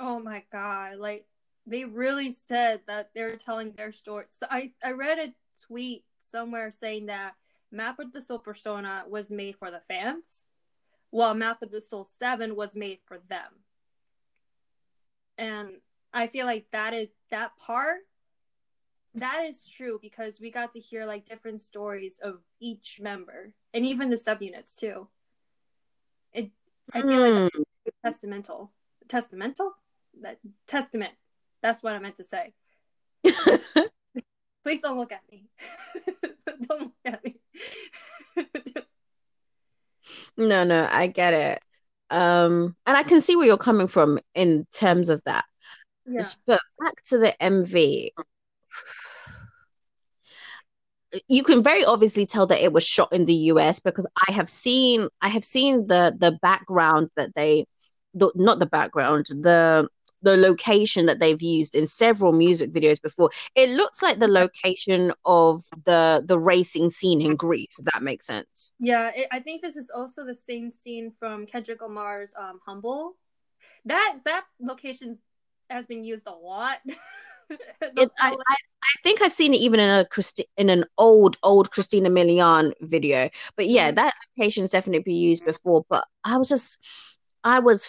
Oh 0.00 0.20
my 0.20 0.44
god! 0.52 0.98
Like 0.98 1.26
they 1.66 1.84
really 1.84 2.30
said 2.30 2.80
that 2.86 3.10
they're 3.14 3.36
telling 3.36 3.72
their 3.72 3.92
story. 3.92 4.26
So 4.28 4.46
I 4.48 4.70
I 4.84 4.92
read 4.92 5.18
a 5.18 5.34
tweet 5.66 6.04
somewhere 6.20 6.70
saying 6.70 7.06
that 7.06 7.34
Map 7.72 7.98
of 7.98 8.12
the 8.12 8.22
Soul 8.22 8.38
Persona 8.38 9.04
was 9.08 9.32
made 9.32 9.56
for 9.56 9.70
the 9.70 9.80
fans, 9.88 10.44
while 11.10 11.34
Map 11.34 11.62
of 11.62 11.70
the 11.70 11.80
Soul 11.80 12.04
7 12.04 12.54
was 12.54 12.76
made 12.76 12.98
for 13.06 13.18
them. 13.28 13.64
And 15.36 15.68
I 16.12 16.26
feel 16.26 16.46
like 16.46 16.66
that 16.72 16.94
is 16.94 17.08
that 17.30 17.56
part 17.58 18.00
that 19.14 19.44
is 19.44 19.64
true 19.64 19.98
because 20.00 20.40
we 20.40 20.50
got 20.50 20.72
to 20.72 20.80
hear 20.80 21.06
like 21.06 21.24
different 21.24 21.62
stories 21.62 22.20
of 22.22 22.40
each 22.60 22.98
member 23.00 23.52
and 23.74 23.84
even 23.84 24.10
the 24.10 24.16
subunits 24.16 24.74
too. 24.74 25.08
It 26.32 26.50
I 26.92 27.02
feel 27.02 27.10
mm. 27.10 27.42
like 27.44 27.52
hmm. 27.52 28.06
testamental. 28.06 28.68
Testamental? 29.08 29.70
That 30.22 30.38
testament. 30.66 31.12
That's 31.62 31.82
what 31.82 31.94
I 31.94 31.98
meant 31.98 32.16
to 32.16 32.24
say. 32.24 32.52
Please 34.62 34.80
don't 34.82 34.98
look 34.98 35.12
at 35.12 35.22
me. 35.30 35.48
don't 36.68 36.80
look 36.80 36.92
at 37.04 37.24
me. 37.24 37.40
no, 40.36 40.64
no, 40.64 40.86
I 40.90 41.06
get 41.06 41.34
it. 41.34 41.60
Um, 42.10 42.76
and 42.86 42.96
I 42.96 43.02
can 43.02 43.20
see 43.20 43.36
where 43.36 43.46
you're 43.46 43.58
coming 43.58 43.86
from 43.86 44.18
in 44.34 44.66
terms 44.72 45.08
of 45.08 45.22
that. 45.24 45.44
Yeah. 46.08 46.22
But 46.46 46.60
back 46.78 47.02
to 47.06 47.18
the 47.18 47.34
MV, 47.40 48.10
you 51.26 51.42
can 51.42 51.62
very 51.62 51.84
obviously 51.84 52.26
tell 52.26 52.46
that 52.46 52.62
it 52.62 52.72
was 52.72 52.86
shot 52.86 53.12
in 53.12 53.24
the 53.24 53.34
US 53.34 53.80
because 53.80 54.06
I 54.28 54.32
have 54.32 54.48
seen 54.48 55.08
I 55.20 55.28
have 55.28 55.44
seen 55.44 55.86
the 55.86 56.14
the 56.16 56.38
background 56.42 57.10
that 57.16 57.34
they 57.34 57.66
the, 58.14 58.30
not 58.34 58.58
the 58.58 58.66
background 58.66 59.26
the 59.28 59.88
the 60.22 60.36
location 60.36 61.06
that 61.06 61.20
they've 61.20 61.40
used 61.40 61.74
in 61.74 61.86
several 61.86 62.32
music 62.32 62.72
videos 62.72 63.00
before. 63.00 63.30
It 63.54 63.70
looks 63.70 64.02
like 64.02 64.18
the 64.18 64.28
location 64.28 65.12
of 65.24 65.60
the 65.84 66.22
the 66.26 66.38
racing 66.38 66.90
scene 66.90 67.20
in 67.20 67.36
Grease. 67.36 67.78
If 67.78 67.84
that 67.92 68.02
makes 68.02 68.26
sense. 68.26 68.72
Yeah, 68.80 69.10
it, 69.14 69.28
I 69.30 69.40
think 69.40 69.62
this 69.62 69.76
is 69.76 69.90
also 69.94 70.24
the 70.24 70.34
same 70.34 70.70
scene 70.70 71.12
from 71.18 71.46
Kendrick 71.46 71.80
Lamar's 71.80 72.34
um, 72.38 72.60
"Humble." 72.66 73.16
That 73.84 74.18
that 74.24 74.44
location 74.60 75.18
has 75.70 75.86
been 75.86 76.04
used 76.04 76.26
a 76.26 76.32
lot. 76.32 76.78
it, 77.50 78.10
I, 78.20 78.30
I, 78.30 78.32
I, 78.32 79.02
think 79.02 79.22
I've 79.22 79.32
seen 79.32 79.54
it 79.54 79.58
even 79.58 79.80
in 79.80 79.90
a 79.90 80.04
Christi- 80.04 80.48
in 80.56 80.70
an 80.70 80.84
old 80.96 81.36
old 81.42 81.70
Christina 81.70 82.10
Milian 82.10 82.72
video. 82.80 83.30
But 83.56 83.68
yeah, 83.68 83.88
mm-hmm. 83.88 83.96
that 83.96 84.14
location 84.36 84.62
has 84.62 84.70
definitely 84.70 85.02
been 85.02 85.16
used 85.16 85.44
before. 85.44 85.84
But 85.88 86.06
I 86.24 86.36
was 86.36 86.48
just, 86.48 86.78
I 87.44 87.60
was. 87.60 87.88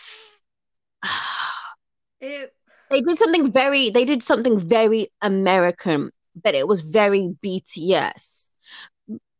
it, 2.22 2.54
they 2.90 3.02
did 3.02 3.18
something 3.18 3.52
very. 3.52 3.90
They 3.90 4.06
did 4.06 4.24
something 4.24 4.60
very 4.60 5.10
American, 5.22 6.12
but 6.42 6.56
it 6.56 6.68
was 6.68 6.82
very 6.82 7.36
BTS 7.44 8.50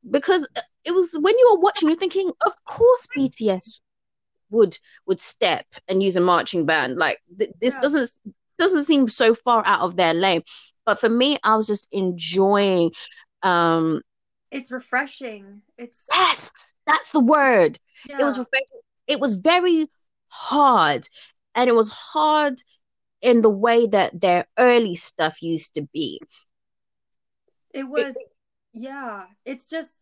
because 0.10 0.48
it 0.86 0.92
was 0.92 1.18
when 1.20 1.38
you 1.38 1.50
were 1.52 1.60
watching, 1.60 1.90
you're 1.90 1.98
thinking, 1.98 2.32
of 2.46 2.54
course 2.66 3.08
BTS 3.18 3.82
would 4.50 4.78
would 5.06 5.20
step 5.20 5.66
and 5.88 6.04
use 6.04 6.16
a 6.16 6.22
marching 6.22 6.66
band. 6.66 6.98
Like 6.98 7.20
th- 7.38 7.52
this 7.60 7.74
yeah. 7.76 7.80
doesn't 7.82 8.10
doesn't 8.58 8.84
seem 8.84 9.08
so 9.08 9.34
far 9.34 9.64
out 9.66 9.82
of 9.82 9.96
their 9.96 10.14
lane. 10.14 10.42
But 10.86 11.00
for 11.00 11.10
me, 11.10 11.38
I 11.44 11.56
was 11.56 11.68
just 11.68 11.88
enjoying 11.92 12.92
um 13.44 14.02
it's 14.52 14.72
refreshing. 14.72 15.62
It's 15.78 16.08
yes, 16.12 16.74
that's 16.86 17.12
the 17.12 17.20
word. 17.20 17.80
Yeah. 18.08 18.18
It 18.20 18.24
was 18.24 18.40
refreshing. 18.40 18.82
It 19.08 19.20
was 19.20 19.36
very 19.36 19.88
hard. 20.28 21.08
And 21.56 21.70
it 21.70 21.76
was 21.76 21.90
hard 21.90 22.56
in 23.22 23.42
the 23.42 23.50
way 23.50 23.88
that 23.88 24.20
their 24.20 24.46
early 24.58 24.96
stuff 24.96 25.42
used 25.42 25.76
to 25.76 25.82
be. 25.94 26.22
It 27.74 27.84
was 27.84 28.06
it, 28.06 28.16
yeah. 28.74 29.26
It's 29.46 29.70
just 29.70 30.00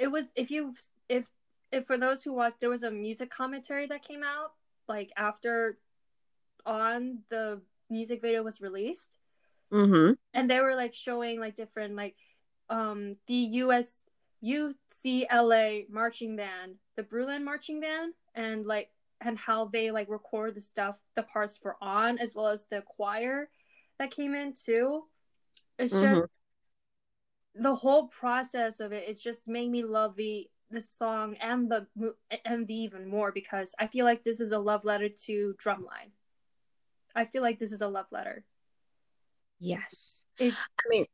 it 0.00 0.10
was 0.10 0.28
if 0.34 0.50
you 0.50 0.74
if 1.08 1.28
if 1.72 1.86
for 1.86 1.96
those 1.96 2.22
who 2.22 2.32
watched 2.32 2.60
there 2.60 2.70
was 2.70 2.82
a 2.82 2.90
music 2.90 3.30
commentary 3.30 3.86
that 3.86 4.02
came 4.02 4.22
out 4.22 4.52
like 4.88 5.12
after 5.16 5.78
on 6.66 7.20
the 7.30 7.60
music 7.88 8.20
video 8.20 8.42
was 8.42 8.60
released. 8.60 9.12
Mm-hmm. 9.72 10.14
And 10.34 10.50
they 10.50 10.60
were 10.60 10.74
like 10.74 10.94
showing 10.94 11.38
like 11.38 11.54
different 11.54 11.96
like 11.96 12.16
um 12.68 13.14
the 13.26 13.34
US 13.34 14.02
UCLA 14.44 15.88
marching 15.90 16.36
band, 16.36 16.76
the 16.96 17.02
Bruin 17.02 17.44
marching 17.44 17.80
band, 17.80 18.14
and 18.34 18.66
like 18.66 18.90
and 19.20 19.38
how 19.38 19.66
they 19.66 19.90
like 19.90 20.08
record 20.08 20.54
the 20.54 20.60
stuff, 20.60 20.98
the 21.14 21.22
parts 21.22 21.58
for 21.58 21.76
on, 21.80 22.18
as 22.18 22.34
well 22.34 22.48
as 22.48 22.66
the 22.66 22.82
choir 22.82 23.50
that 23.98 24.10
came 24.10 24.34
in 24.34 24.54
too. 24.54 25.04
It's 25.78 25.92
just 25.92 26.20
mm-hmm. 26.20 27.62
the 27.62 27.74
whole 27.74 28.08
process 28.08 28.80
of 28.80 28.92
it. 28.92 29.04
It's 29.06 29.22
just 29.22 29.46
made 29.46 29.70
me 29.70 29.84
love 29.84 30.16
the 30.16 30.48
the 30.70 30.80
song 30.80 31.36
and 31.40 31.70
the 31.70 31.86
and 32.44 32.66
the 32.66 32.74
even 32.74 33.08
more 33.08 33.32
because 33.32 33.74
I 33.78 33.86
feel 33.86 34.04
like 34.04 34.24
this 34.24 34.40
is 34.40 34.52
a 34.52 34.58
love 34.58 34.84
letter 34.84 35.08
to 35.26 35.54
Drumline. 35.62 36.12
I 37.14 37.24
feel 37.24 37.42
like 37.42 37.58
this 37.58 37.72
is 37.72 37.82
a 37.82 37.88
love 37.88 38.06
letter. 38.10 38.44
Yes. 39.62 40.24
It, 40.38 40.54
I 40.54 40.82
mean, 40.88 41.04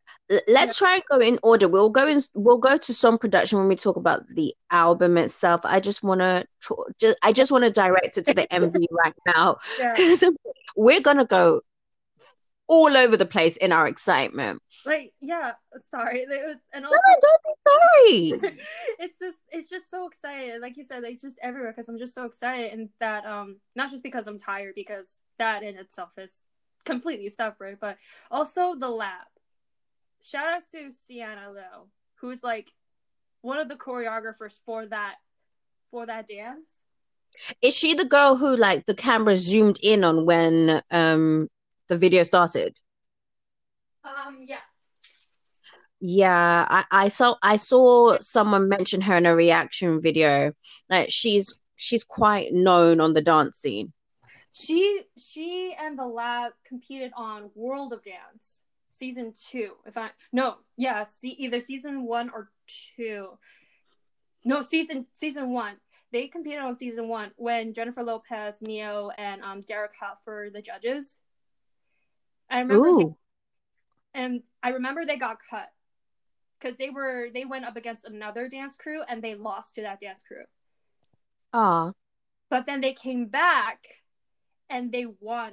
let's 0.47 0.81
yeah. 0.81 0.87
try 0.87 0.95
and 0.95 1.03
go 1.11 1.19
in 1.19 1.39
order. 1.43 1.67
We'll 1.69 1.91
go 1.91 2.07
in. 2.07 2.21
We'll 2.35 2.59
go 2.59 2.77
to 2.77 2.95
song 2.95 3.19
production 3.19 3.59
when 3.59 3.67
we 3.67 3.75
talk 3.75 3.97
about 3.97 4.29
the 4.29 4.55
album 4.71 5.17
itself. 5.17 5.63
I 5.65 5.81
just 5.81 6.05
want 6.05 6.21
to. 6.21 6.47
Just, 7.01 7.19
I 7.23 7.33
just 7.33 7.51
want 7.51 7.65
to 7.65 7.71
direct 7.71 8.19
it 8.19 8.25
to 8.27 8.35
the 8.35 8.47
MV 8.49 8.85
right 9.05 9.15
now 9.27 9.57
yeah. 9.79 9.95
we're 10.77 11.01
gonna 11.01 11.25
go 11.25 11.63
all 12.69 12.97
over 12.97 13.17
the 13.17 13.27
place 13.27 13.57
in 13.57 13.73
our 13.73 13.87
excitement. 13.87 14.61
Like, 14.85 15.13
yeah, 15.21 15.53
sorry. 15.85 16.21
It 16.21 16.29
was, 16.29 16.57
and 16.73 16.85
also, 16.85 16.97
no, 16.97 17.17
don't 17.21 17.43
be 17.45 18.33
sorry. 18.33 18.57
it's 18.99 19.19
just, 19.19 19.39
it's 19.51 19.69
just 19.69 19.91
so 19.91 20.07
excited. 20.07 20.61
Like 20.61 20.77
you 20.77 20.85
said, 20.85 21.05
it's 21.05 21.23
just 21.23 21.39
everywhere 21.43 21.73
because 21.73 21.89
I'm 21.89 21.99
just 21.99 22.15
so 22.15 22.25
excited, 22.25 22.73
and 22.73 22.89
that, 23.01 23.25
um, 23.25 23.59
not 23.75 23.91
just 23.91 24.03
because 24.03 24.27
I'm 24.27 24.39
tired, 24.39 24.75
because 24.75 25.21
that 25.39 25.63
in 25.63 25.77
itself 25.77 26.11
is 26.19 26.43
completely 26.85 27.29
separate, 27.29 27.79
but 27.81 27.99
also 28.31 28.75
the 28.75 28.89
lab. 28.89 29.27
Shout 30.23 30.49
outs 30.49 30.71
to 30.71 30.91
Sienna 30.91 31.53
though, 31.55 31.89
who's 32.17 32.43
like 32.43 32.73
one 33.43 33.59
of 33.59 33.69
the 33.69 33.77
choreographers 33.77 34.57
for 34.65 34.87
that, 34.87 35.17
for 35.91 36.07
that 36.07 36.27
dance. 36.27 36.69
Is 37.61 37.77
she 37.77 37.95
the 37.95 38.07
girl 38.07 38.37
who 38.37 38.57
like 38.57 38.87
the 38.87 38.95
camera 38.95 39.37
zoomed 39.37 39.79
in 39.83 40.05
on 40.05 40.25
when 40.25 40.81
um 40.91 41.49
the 41.89 41.97
video 41.97 42.23
started? 42.23 42.77
Um, 44.05 44.39
yeah. 44.41 44.59
Yeah, 46.01 46.67
I, 46.69 46.85
I 46.91 47.09
saw 47.09 47.37
I 47.43 47.57
saw 47.57 48.19
someone 48.21 48.69
mention 48.69 49.01
her 49.01 49.17
in 49.17 49.27
a 49.27 49.35
reaction 49.35 50.01
video. 50.01 50.53
Like 50.91 51.11
she's 51.11 51.59
she's 51.77 52.05
quite 52.05 52.53
known 52.53 53.01
on 53.01 53.15
the 53.15 53.23
dance 53.23 53.59
scene. 53.59 53.93
She 54.53 55.03
she 55.19 55.75
and 55.79 55.99
the 55.99 56.05
lab 56.07 56.53
competed 56.67 57.13
on 57.17 57.51
World 57.55 57.93
of 57.95 58.03
Dance 58.03 58.63
season 58.91 59.33
two. 59.49 59.73
If 59.87 59.97
I 59.97 60.11
no, 60.33 60.57
yeah, 60.77 61.05
see 61.05 61.31
either 61.31 61.61
season 61.61 62.05
one 62.05 62.31
or 62.31 62.51
two. 62.97 63.39
No, 64.45 64.61
season 64.61 65.07
season 65.15 65.53
one. 65.53 65.77
They 66.13 66.29
competed 66.29 66.61
on 66.61 66.77
season 66.77 67.09
one 67.09 67.33
when 67.37 67.73
Jennifer 67.75 68.03
Lopez, 68.03 68.57
Ne-Yo, 68.61 69.11
and 69.17 69.43
um 69.43 69.63
Derek 69.63 69.93
Hough 69.99 70.19
for 70.25 70.51
the 70.53 70.63
judges. 70.63 71.19
I 72.49 72.61
remember, 72.61 72.99
they, 72.99 74.21
and 74.21 74.43
I 74.63 74.71
remember 74.71 75.05
they 75.05 75.17
got 75.17 75.39
cut 75.51 75.69
because 76.59 76.77
they 76.77 76.91
were 76.91 77.29
they 77.33 77.45
went 77.45 77.65
up 77.65 77.77
against 77.77 78.05
another 78.05 78.49
dance 78.49 78.77
crew 78.77 79.03
and 79.09 79.23
they 79.23 79.35
lost 79.35 79.75
to 79.75 79.83
that 79.83 80.01
dance 80.01 80.23
crew. 80.27 80.45
Ah. 81.53 81.93
But 82.49 82.67
then 82.67 82.81
they 82.81 82.93
came 82.93 83.27
back 83.27 83.87
and 84.71 84.93
they 84.93 85.07
won. 85.21 85.53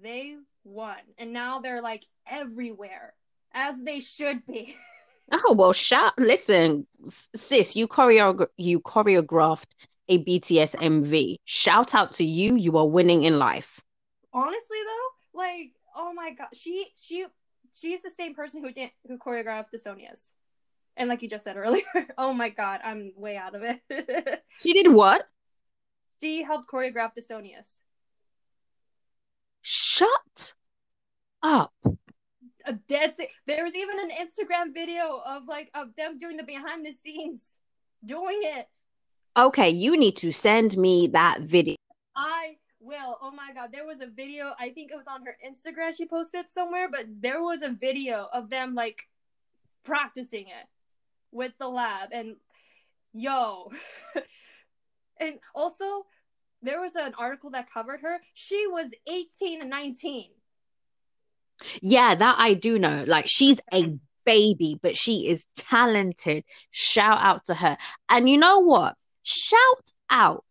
They 0.00 0.36
won. 0.64 0.98
And 1.18 1.32
now 1.32 1.60
they're 1.60 1.82
like 1.82 2.04
everywhere 2.26 3.14
as 3.52 3.82
they 3.82 4.00
should 4.00 4.44
be. 4.46 4.76
oh 5.32 5.54
well 5.56 5.72
shout 5.72 6.12
listen 6.18 6.86
sis 7.06 7.74
you 7.74 7.88
choreo 7.88 8.46
you 8.58 8.78
choreographed 8.80 9.70
a 10.08 10.22
BTS 10.22 10.76
MV. 10.76 11.36
Shout 11.44 11.94
out 11.94 12.12
to 12.14 12.24
you. 12.24 12.56
You 12.56 12.76
are 12.76 12.86
winning 12.86 13.22
in 13.22 13.38
life 13.38 13.80
honestly 14.34 14.78
though, 14.84 15.03
like 15.34 15.72
oh 15.94 16.12
my 16.12 16.32
god, 16.32 16.48
she 16.52 16.86
she 16.96 17.26
she's 17.74 18.02
the 18.02 18.10
same 18.10 18.34
person 18.34 18.62
who 18.62 18.72
did 18.72 18.90
who 19.06 19.18
choreographed 19.18 19.70
the 19.70 19.78
Sonias, 19.78 20.32
And 20.96 21.08
like 21.08 21.22
you 21.22 21.28
just 21.28 21.44
said 21.44 21.56
earlier, 21.56 21.82
oh 22.18 22.32
my 22.32 22.48
god, 22.48 22.80
I'm 22.84 23.12
way 23.16 23.36
out 23.36 23.54
of 23.54 23.62
it. 23.64 24.42
she 24.60 24.72
did 24.72 24.92
what? 24.92 25.28
She 26.20 26.42
helped 26.42 26.68
choreograph 26.68 27.14
the 27.14 27.20
Sonias. 27.20 27.80
Shut 29.62 30.54
up. 31.42 31.72
A 32.66 32.72
dead 32.72 33.14
se- 33.14 33.30
there 33.46 33.64
was 33.64 33.76
even 33.76 33.98
an 33.98 34.10
Instagram 34.10 34.72
video 34.72 35.20
of 35.26 35.46
like 35.46 35.70
of 35.74 35.94
them 35.96 36.18
doing 36.18 36.36
the 36.36 36.42
behind 36.42 36.86
the 36.86 36.92
scenes 36.92 37.58
doing 38.04 38.40
it. 38.42 38.68
Okay, 39.36 39.70
you 39.70 39.96
need 39.96 40.16
to 40.18 40.32
send 40.32 40.76
me 40.76 41.08
that 41.08 41.40
video. 41.40 41.76
I 42.16 42.56
Will, 42.84 43.16
oh 43.22 43.30
my 43.30 43.52
god, 43.54 43.70
there 43.72 43.86
was 43.86 44.00
a 44.00 44.06
video, 44.06 44.52
I 44.58 44.70
think 44.70 44.90
it 44.90 44.96
was 44.96 45.06
on 45.08 45.24
her 45.24 45.36
Instagram 45.44 45.96
she 45.96 46.06
posted 46.06 46.50
somewhere, 46.50 46.88
but 46.90 47.06
there 47.20 47.42
was 47.42 47.62
a 47.62 47.70
video 47.70 48.28
of 48.32 48.50
them 48.50 48.74
like 48.74 49.08
practicing 49.84 50.48
it. 50.48 50.66
with 51.32 51.52
the 51.58 51.68
lab 51.68 52.10
and 52.12 52.36
yo. 53.12 53.70
And 55.20 55.38
also 55.54 56.06
there 56.62 56.80
was 56.80 56.96
an 56.96 57.14
article 57.16 57.50
that 57.50 57.70
covered 57.72 58.00
her. 58.00 58.18
She 58.34 58.66
was 58.66 58.90
18 59.06 59.60
and 59.60 59.70
19 59.70 60.30
yeah 61.82 62.14
that 62.14 62.36
i 62.38 62.54
do 62.54 62.78
know. 62.78 63.04
Like 63.06 63.28
she's 63.28 63.60
a 63.72 63.84
baby 64.26 64.78
but 64.82 64.96
she 64.96 65.28
is 65.28 65.46
talented. 65.56 66.44
Shout 66.70 67.18
out 67.20 67.44
to 67.46 67.54
her. 67.54 67.76
And 68.08 68.28
you 68.28 68.38
know 68.38 68.60
what? 68.60 68.96
Shout 69.22 69.90
out 70.10 70.44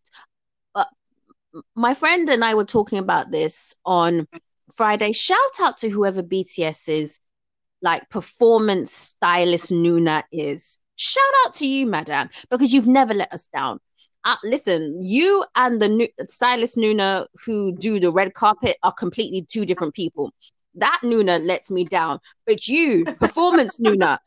my 1.75 1.93
friend 1.93 2.29
and 2.29 2.43
i 2.43 2.53
were 2.55 2.65
talking 2.65 2.99
about 2.99 3.31
this 3.31 3.75
on 3.85 4.27
friday. 4.73 5.11
Shout 5.11 5.37
out 5.61 5.77
to 5.77 5.89
whoever 5.89 6.23
bts's 6.23 7.19
like 7.81 8.09
performance 8.09 8.91
stylist 8.91 9.71
nuna 9.71 10.23
is. 10.31 10.79
Shout 10.95 11.23
out 11.45 11.53
to 11.55 11.67
you 11.67 11.85
madam 11.85 12.29
because 12.49 12.73
you've 12.73 12.87
never 12.87 13.13
let 13.13 13.31
us 13.33 13.47
down. 13.47 13.79
Uh, 14.25 14.37
listen, 14.43 14.99
you 15.01 15.43
and 15.55 15.81
the 15.81 15.89
new 15.89 16.07
stylist 16.27 16.77
Nuna 16.77 17.27
who 17.45 17.75
do 17.75 17.99
the 17.99 18.11
red 18.11 18.33
carpet 18.33 18.77
are 18.81 18.93
completely 18.93 19.41
two 19.41 19.65
different 19.65 19.93
people. 19.93 20.31
That 20.75 21.01
Nuna 21.03 21.45
lets 21.45 21.69
me 21.69 21.83
down, 21.83 22.19
but 22.45 22.67
you, 22.67 23.03
performance 23.19 23.79
Nuna, 23.85 24.17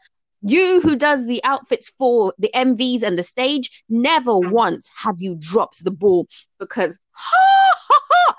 you 0.42 0.80
who 0.80 0.96
does 0.96 1.26
the 1.26 1.42
outfits 1.44 1.90
for 1.90 2.34
the 2.38 2.50
MVs 2.54 3.02
and 3.02 3.18
the 3.18 3.22
stage, 3.22 3.84
never 3.88 4.36
once 4.36 4.90
have 4.96 5.16
you 5.18 5.36
dropped 5.38 5.84
the 5.84 5.90
ball 5.90 6.26
because 6.58 7.00
ha 7.12 7.74
ha 7.88 8.00
ha 8.10 8.36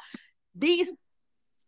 these 0.56 0.92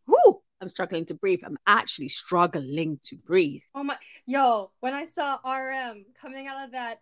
whoo, 0.07 0.41
I'm 0.61 0.69
struggling 0.69 1.05
to 1.05 1.13
breathe. 1.13 1.41
I'm 1.45 1.57
actually 1.67 2.09
struggling 2.09 2.99
to 3.03 3.15
breathe. 3.15 3.61
Oh 3.75 3.83
my 3.83 3.97
yo, 4.25 4.71
when 4.79 4.93
I 4.93 5.05
saw 5.05 5.39
RM 5.45 6.05
coming 6.19 6.47
out 6.47 6.65
of 6.65 6.71
that 6.71 7.01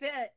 fit 0.00 0.32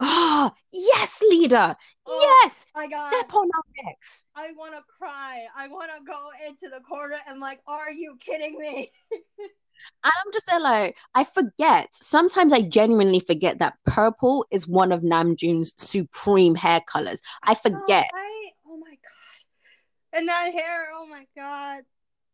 Ah, 0.00 0.50
oh, 0.52 0.56
yes, 0.72 1.22
leader. 1.28 1.76
Oh, 2.06 2.40
yes. 2.42 2.66
Step 2.72 3.34
on 3.34 3.50
our 3.54 3.84
necks. 3.84 4.24
I 4.34 4.52
want 4.52 4.72
to 4.72 4.82
cry. 4.98 5.46
I 5.54 5.68
want 5.68 5.90
to 5.90 6.04
go 6.04 6.30
into 6.46 6.74
the 6.74 6.80
corner 6.80 7.18
and 7.28 7.38
like, 7.38 7.60
are 7.66 7.92
you 7.92 8.16
kidding 8.18 8.56
me? 8.58 8.90
and 10.02 10.12
I'm 10.24 10.32
just 10.32 10.46
there 10.46 10.60
like, 10.60 10.96
I 11.14 11.24
forget. 11.24 11.88
Sometimes 11.92 12.52
I 12.52 12.62
genuinely 12.62 13.20
forget 13.20 13.58
that 13.58 13.74
purple 13.86 14.46
is 14.50 14.66
one 14.66 14.92
of 14.92 15.02
Namjoon's 15.02 15.72
supreme 15.76 16.54
hair 16.54 16.80
colors. 16.86 17.22
I 17.42 17.54
forget. 17.54 18.10
Oh, 18.12 18.18
I, 18.18 18.50
oh 18.66 18.76
my 18.78 18.90
god. 18.90 20.18
And 20.18 20.28
that 20.28 20.52
hair, 20.52 20.88
oh 20.94 21.06
my 21.06 21.26
god. 21.36 21.84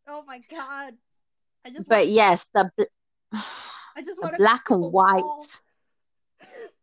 Oh 0.08 0.24
my 0.26 0.40
god. 0.50 0.94
I 1.64 1.70
just 1.70 1.88
But 1.88 2.08
yes, 2.08 2.48
the 2.54 2.70
bl- 2.76 3.38
I 3.96 4.02
just 4.04 4.22
want 4.22 4.38
black 4.38 4.70
and 4.70 4.92
white. 4.92 5.60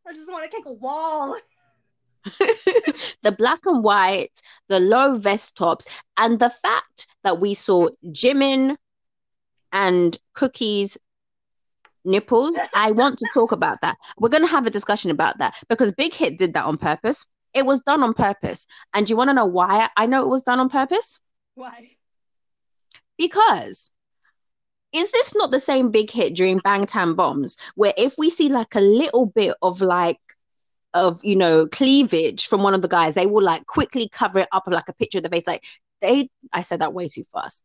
I 0.05 0.13
just 0.13 0.29
want 0.29 0.43
to 0.43 0.55
kick 0.55 0.65
a 0.65 0.73
wall. 0.73 1.37
the 2.25 3.33
black 3.37 3.59
and 3.65 3.83
white, 3.83 4.41
the 4.69 4.79
low 4.79 5.15
vest 5.15 5.57
tops, 5.57 5.87
and 6.17 6.39
the 6.39 6.49
fact 6.49 7.07
that 7.23 7.39
we 7.39 7.53
saw 7.53 7.89
Jimin 8.07 8.77
and 9.73 10.17
Cookie's 10.33 10.97
nipples. 12.05 12.57
I 12.73 12.91
want 12.91 13.17
to 13.19 13.29
talk 13.33 13.51
about 13.51 13.81
that. 13.81 13.97
We're 14.17 14.29
going 14.29 14.43
to 14.43 14.49
have 14.49 14.67
a 14.67 14.71
discussion 14.71 15.11
about 15.11 15.39
that 15.39 15.55
because 15.67 15.91
Big 15.91 16.13
Hit 16.13 16.37
did 16.37 16.53
that 16.53 16.65
on 16.65 16.77
purpose. 16.77 17.25
It 17.53 17.65
was 17.65 17.81
done 17.81 18.03
on 18.03 18.13
purpose. 18.13 18.65
And 18.93 19.05
do 19.05 19.11
you 19.11 19.17
want 19.17 19.29
to 19.29 19.33
know 19.33 19.45
why 19.45 19.89
I 19.97 20.05
know 20.05 20.23
it 20.23 20.29
was 20.29 20.43
done 20.43 20.59
on 20.59 20.69
purpose? 20.69 21.19
Why? 21.55 21.91
Because 23.17 23.91
is 24.91 25.11
this 25.11 25.35
not 25.35 25.51
the 25.51 25.59
same 25.59 25.91
big 25.91 26.09
hit 26.11 26.35
during 26.35 26.59
Bangtan 26.59 27.15
Bombs, 27.15 27.57
where 27.75 27.93
if 27.97 28.15
we 28.17 28.29
see 28.29 28.49
like 28.49 28.75
a 28.75 28.81
little 28.81 29.25
bit 29.25 29.55
of 29.61 29.81
like 29.81 30.19
of 30.93 31.19
you 31.23 31.35
know 31.35 31.67
cleavage 31.67 32.47
from 32.47 32.61
one 32.61 32.73
of 32.73 32.81
the 32.81 32.87
guys, 32.87 33.15
they 33.15 33.25
will 33.25 33.43
like 33.43 33.65
quickly 33.65 34.09
cover 34.09 34.39
it 34.39 34.47
up 34.51 34.67
with 34.67 34.75
like 34.75 34.89
a 34.89 34.93
picture 34.93 35.17
of 35.19 35.23
the 35.23 35.29
face. 35.29 35.47
Like 35.47 35.65
they, 36.01 36.29
I 36.51 36.61
said 36.61 36.79
that 36.79 36.93
way 36.93 37.07
too 37.07 37.23
fast. 37.23 37.63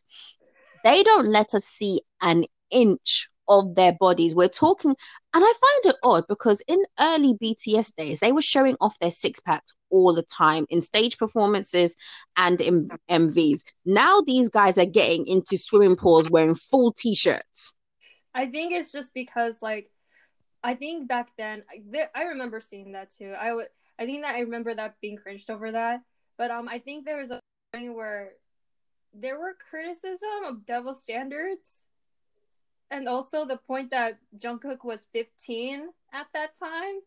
They 0.88 1.02
don't 1.02 1.26
let 1.26 1.52
us 1.52 1.66
see 1.66 2.00
an 2.22 2.46
inch 2.70 3.28
of 3.46 3.74
their 3.74 3.92
bodies. 4.00 4.34
We're 4.34 4.48
talking, 4.48 4.96
and 5.34 5.44
I 5.44 5.52
find 5.60 5.94
it 5.94 6.00
odd 6.02 6.24
because 6.30 6.62
in 6.66 6.82
early 6.98 7.34
BTS 7.34 7.94
days, 7.94 8.20
they 8.20 8.32
were 8.32 8.40
showing 8.40 8.74
off 8.80 8.98
their 8.98 9.10
six 9.10 9.38
packs 9.38 9.74
all 9.90 10.14
the 10.14 10.22
time 10.22 10.64
in 10.70 10.80
stage 10.80 11.18
performances 11.18 11.94
and 12.38 12.58
in 12.62 12.88
MVs. 13.10 13.64
Now 13.84 14.22
these 14.22 14.48
guys 14.48 14.78
are 14.78 14.86
getting 14.86 15.26
into 15.26 15.58
swimming 15.58 15.94
pools 15.94 16.30
wearing 16.30 16.54
full 16.54 16.94
t 16.94 17.14
shirts. 17.14 17.76
I 18.32 18.46
think 18.46 18.72
it's 18.72 18.90
just 18.90 19.12
because, 19.12 19.60
like, 19.60 19.90
I 20.64 20.74
think 20.74 21.06
back 21.06 21.32
then, 21.36 21.64
I 22.14 22.22
remember 22.22 22.62
seeing 22.62 22.92
that 22.92 23.10
too. 23.10 23.34
I 23.38 23.52
would, 23.52 23.66
I 23.98 24.06
think 24.06 24.22
that 24.22 24.36
I 24.36 24.40
remember 24.40 24.74
that 24.74 24.94
being 25.02 25.18
cringed 25.18 25.50
over 25.50 25.70
that. 25.70 26.00
But 26.38 26.50
um, 26.50 26.66
I 26.66 26.78
think 26.78 27.04
there 27.04 27.18
was 27.18 27.30
a 27.30 27.40
point 27.74 27.94
where 27.94 28.30
there 29.14 29.38
were 29.38 29.56
criticism 29.70 30.44
of 30.46 30.66
double 30.66 30.94
standards 30.94 31.84
and 32.90 33.08
also 33.08 33.44
the 33.44 33.56
point 33.56 33.90
that 33.90 34.18
Jungkook 34.38 34.84
was 34.84 35.06
15 35.12 35.88
at 36.12 36.26
that 36.32 36.54
time, 36.54 37.00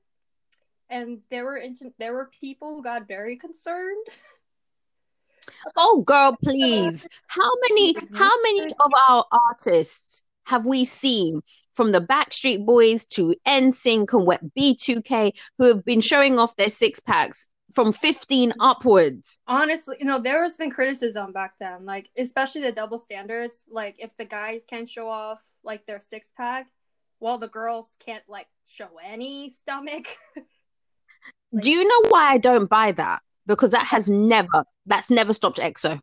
and 0.89 1.19
there 1.29 1.45
were 1.45 1.57
inter- 1.57 1.91
there 1.97 2.13
were 2.13 2.29
people 2.39 2.75
who 2.75 2.83
got 2.83 3.07
very 3.07 3.35
concerned. 3.35 4.05
oh, 5.77 6.01
girl, 6.05 6.37
please! 6.43 7.07
How 7.27 7.51
many 7.69 7.95
how 8.13 8.31
many 8.43 8.73
of 8.79 8.91
our 9.09 9.25
artists 9.49 10.21
have 10.45 10.65
we 10.65 10.85
seen 10.85 11.41
from 11.73 11.91
the 11.91 12.01
Backstreet 12.01 12.65
Boys 12.65 13.05
to 13.05 13.35
NSYNC 13.47 14.13
and 14.13 14.25
what 14.25 14.53
B2K 14.55 15.31
who 15.57 15.65
have 15.65 15.85
been 15.85 16.01
showing 16.01 16.39
off 16.39 16.55
their 16.55 16.69
six 16.69 16.99
packs 16.99 17.47
from 17.73 17.91
15 17.91 18.53
upwards. 18.60 19.38
Honestly, 19.47 19.97
you 19.99 20.05
know, 20.05 20.19
there 20.19 20.43
has 20.43 20.57
been 20.57 20.71
criticism 20.71 21.31
back 21.31 21.57
then, 21.60 21.86
like 21.86 22.10
especially 22.17 22.62
the 22.62 22.71
double 22.71 22.99
standards. 22.99 23.63
Like 23.69 23.95
if 23.99 24.15
the 24.17 24.25
guys 24.25 24.63
can't 24.67 24.89
show 24.89 25.10
off 25.10 25.43
like 25.63 25.86
their 25.86 25.99
six 25.99 26.31
pack, 26.36 26.67
while 27.21 27.38
the 27.38 27.47
girls 27.47 27.95
can't 27.99 28.23
like 28.27 28.47
show 28.67 28.89
any 29.05 29.49
stomach. 29.49 30.07
like, 30.36 31.63
Do 31.63 31.71
you 31.71 31.88
know 31.88 32.10
why 32.10 32.31
I 32.31 32.38
don't 32.39 32.69
buy 32.69 32.91
that? 32.93 33.21
Because 33.45 33.71
that 33.71 33.86
has 33.88 34.10
never 34.10 34.65
that's 34.86 35.12
never 35.12 35.31
stopped 35.31 35.60
EXO. 35.60 35.99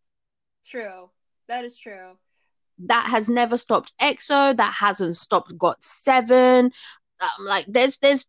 True. 0.64 1.10
That 1.48 1.64
is 1.64 1.78
true. 1.78 2.16
That 2.84 3.06
has 3.10 3.28
never 3.28 3.56
stopped 3.56 3.92
EXO. 4.00 4.56
That 4.56 4.74
hasn't 4.78 5.16
stopped 5.16 5.52
GOT7. 5.58 6.70
Um, 7.20 7.28
like 7.44 7.64
there's 7.66 7.98
there's 7.98 8.24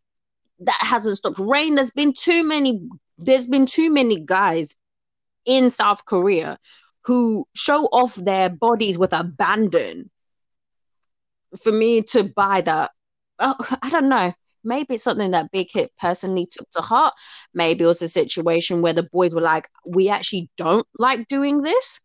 that 0.61 0.79
hasn't 0.79 1.17
stopped 1.17 1.39
rain. 1.39 1.75
There's 1.75 1.91
been 1.91 2.13
too 2.13 2.43
many 2.43 2.87
there's 3.19 3.47
been 3.47 3.65
too 3.65 3.91
many 3.91 4.19
guys 4.19 4.75
in 5.45 5.69
South 5.69 6.05
Korea 6.05 6.57
who 7.05 7.45
show 7.55 7.85
off 7.85 8.15
their 8.15 8.49
bodies 8.49 8.97
with 8.97 9.13
abandon 9.13 10.09
for 11.61 11.71
me 11.71 12.01
to 12.03 12.23
buy 12.23 12.61
that. 12.61 12.91
Oh, 13.39 13.55
I 13.81 13.89
don't 13.89 14.09
know. 14.09 14.33
Maybe 14.63 14.95
it's 14.95 15.03
something 15.03 15.31
that 15.31 15.51
Big 15.51 15.69
Hit 15.71 15.91
personally 15.99 16.45
took 16.51 16.69
to 16.71 16.81
heart. 16.81 17.13
Maybe 17.53 17.83
it 17.83 17.87
was 17.87 18.01
a 18.01 18.09
situation 18.09 18.81
where 18.81 18.93
the 18.93 19.03
boys 19.03 19.33
were 19.33 19.41
like, 19.41 19.69
we 19.85 20.09
actually 20.09 20.49
don't 20.57 20.85
like 20.97 21.27
doing 21.27 21.61
this. 21.61 22.01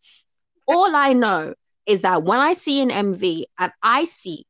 All 0.66 0.94
I 0.94 1.12
know 1.12 1.54
is 1.86 2.02
that 2.02 2.22
when 2.22 2.38
I 2.38 2.54
see 2.54 2.80
an 2.80 2.90
MV 2.90 3.42
and 3.58 3.72
I 3.82 4.04
see 4.04 4.44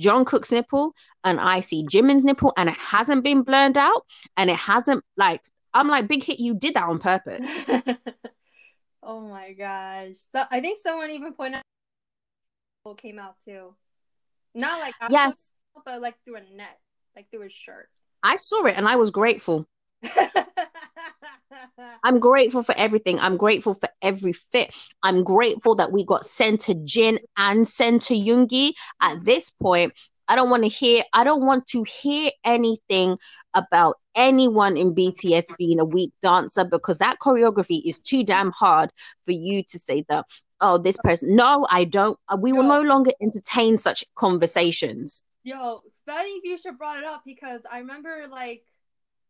Jungkook's 0.00 0.52
nipple 0.52 0.94
and 1.22 1.38
I 1.38 1.60
see 1.60 1.84
Jimin's 1.84 2.24
nipple 2.24 2.52
and 2.56 2.68
it 2.68 2.76
hasn't 2.76 3.24
been 3.24 3.42
blurred 3.42 3.76
out 3.76 4.02
and 4.36 4.48
it 4.48 4.56
hasn't 4.56 5.04
like 5.16 5.42
I'm 5.78 5.88
like, 5.88 6.08
big 6.08 6.24
hit, 6.24 6.40
you 6.40 6.54
did 6.54 6.74
that 6.74 6.84
on 6.84 6.98
purpose. 6.98 7.62
oh 9.02 9.20
my 9.20 9.52
gosh. 9.52 10.16
So 10.32 10.44
I 10.50 10.60
think 10.60 10.78
someone 10.78 11.10
even 11.10 11.32
pointed 11.32 11.58
out 11.58 11.62
came 12.96 13.18
out 13.18 13.36
too. 13.44 13.74
Not 14.54 14.80
like 14.80 14.94
yes, 15.10 15.52
but 15.84 16.00
like 16.00 16.14
through 16.24 16.36
a 16.36 16.40
net, 16.40 16.78
like 17.14 17.30
through 17.30 17.42
his 17.42 17.52
shirt. 17.52 17.88
I 18.22 18.36
saw 18.36 18.64
it 18.64 18.76
and 18.76 18.88
I 18.88 18.96
was 18.96 19.10
grateful. 19.10 19.66
I'm 22.04 22.18
grateful 22.20 22.62
for 22.62 22.74
everything. 22.76 23.18
I'm 23.18 23.36
grateful 23.36 23.74
for 23.74 23.88
every 24.02 24.32
fit. 24.32 24.74
I'm 25.02 25.24
grateful 25.24 25.76
that 25.76 25.92
we 25.92 26.04
got 26.04 26.24
center 26.24 26.74
Jin 26.84 27.18
and 27.36 27.66
center 27.66 28.14
Yoongi. 28.14 28.72
At 29.00 29.24
this 29.24 29.50
point, 29.50 29.92
I 30.28 30.36
don't 30.36 30.50
want 30.50 30.64
to 30.64 30.68
hear 30.68 31.02
I 31.12 31.24
don't 31.24 31.44
want 31.44 31.66
to 31.68 31.84
hear 31.84 32.30
anything 32.44 33.18
about 33.54 33.96
anyone 34.18 34.76
in 34.76 34.94
BTS 34.94 35.56
being 35.56 35.78
a 35.78 35.84
weak 35.84 36.12
dancer 36.20 36.64
because 36.64 36.98
that 36.98 37.18
choreography 37.20 37.80
is 37.86 37.98
too 38.00 38.24
damn 38.24 38.50
hard 38.50 38.90
for 39.24 39.30
you 39.30 39.62
to 39.70 39.78
say 39.78 40.04
that 40.08 40.26
oh 40.60 40.76
this 40.76 40.98
person 41.04 41.34
no 41.36 41.66
I 41.70 41.84
don't 41.84 42.18
uh, 42.28 42.36
we 42.38 42.52
will 42.52 42.64
no 42.64 42.82
longer 42.82 43.12
entertain 43.22 43.76
such 43.78 44.04
conversations. 44.16 45.22
Yo, 45.44 45.82
funny 46.04 46.40
you 46.42 46.58
should 46.58 46.76
brought 46.76 46.98
it 46.98 47.04
up 47.04 47.22
because 47.24 47.62
I 47.70 47.78
remember 47.78 48.26
like 48.28 48.64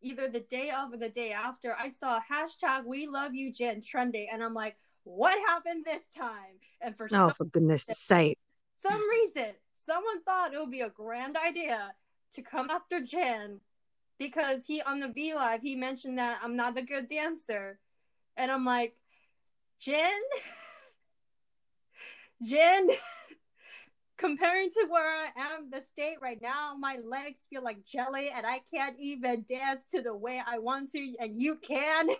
either 0.01 0.27
the 0.27 0.39
day 0.39 0.71
of 0.71 0.91
or 0.91 0.97
the 0.97 1.09
day 1.09 1.31
after 1.33 1.75
I 1.79 1.89
saw 1.89 2.19
hashtag 2.19 2.85
we 2.85 3.05
love 3.07 3.35
you 3.35 3.53
Jin 3.53 3.81
trending 3.81 4.27
and 4.33 4.43
I'm 4.43 4.55
like 4.55 4.75
what 5.03 5.37
happened 5.47 5.85
this 5.85 6.03
time? 6.15 6.59
And 6.81 6.97
for 6.97 7.07
oh, 7.11 7.29
for 7.29 7.45
goodness 7.45 7.85
sake. 7.85 8.37
Some 8.77 9.01
reason 9.07 9.51
someone 9.83 10.23
thought 10.23 10.53
it 10.53 10.59
would 10.59 10.71
be 10.71 10.81
a 10.81 10.89
grand 10.89 11.37
idea 11.37 11.91
to 12.33 12.41
come 12.41 12.69
after 12.69 13.01
Jin 13.01 13.59
because 14.19 14.65
he 14.65 14.81
on 14.81 14.99
the 14.99 15.07
V 15.07 15.33
Live 15.33 15.61
he 15.61 15.75
mentioned 15.75 16.19
that 16.19 16.39
I'm 16.43 16.55
not 16.55 16.77
a 16.77 16.83
good 16.83 17.09
dancer. 17.09 17.79
And 18.37 18.51
I'm 18.51 18.65
like, 18.65 18.95
Jin, 19.79 20.11
Jin, 22.43 22.89
comparing 24.17 24.69
to 24.71 24.87
where 24.89 25.09
I 25.09 25.27
am, 25.37 25.71
the 25.71 25.81
state 25.81 26.17
right 26.21 26.39
now, 26.41 26.75
my 26.77 26.97
legs 27.03 27.47
feel 27.49 27.63
like 27.63 27.85
jelly 27.85 28.29
and 28.33 28.45
I 28.45 28.61
can't 28.71 28.97
even 28.99 29.45
dance 29.47 29.81
to 29.91 30.01
the 30.01 30.15
way 30.15 30.41
I 30.45 30.59
want 30.59 30.91
to, 30.91 31.15
and 31.19 31.41
you 31.41 31.55
can. 31.55 32.09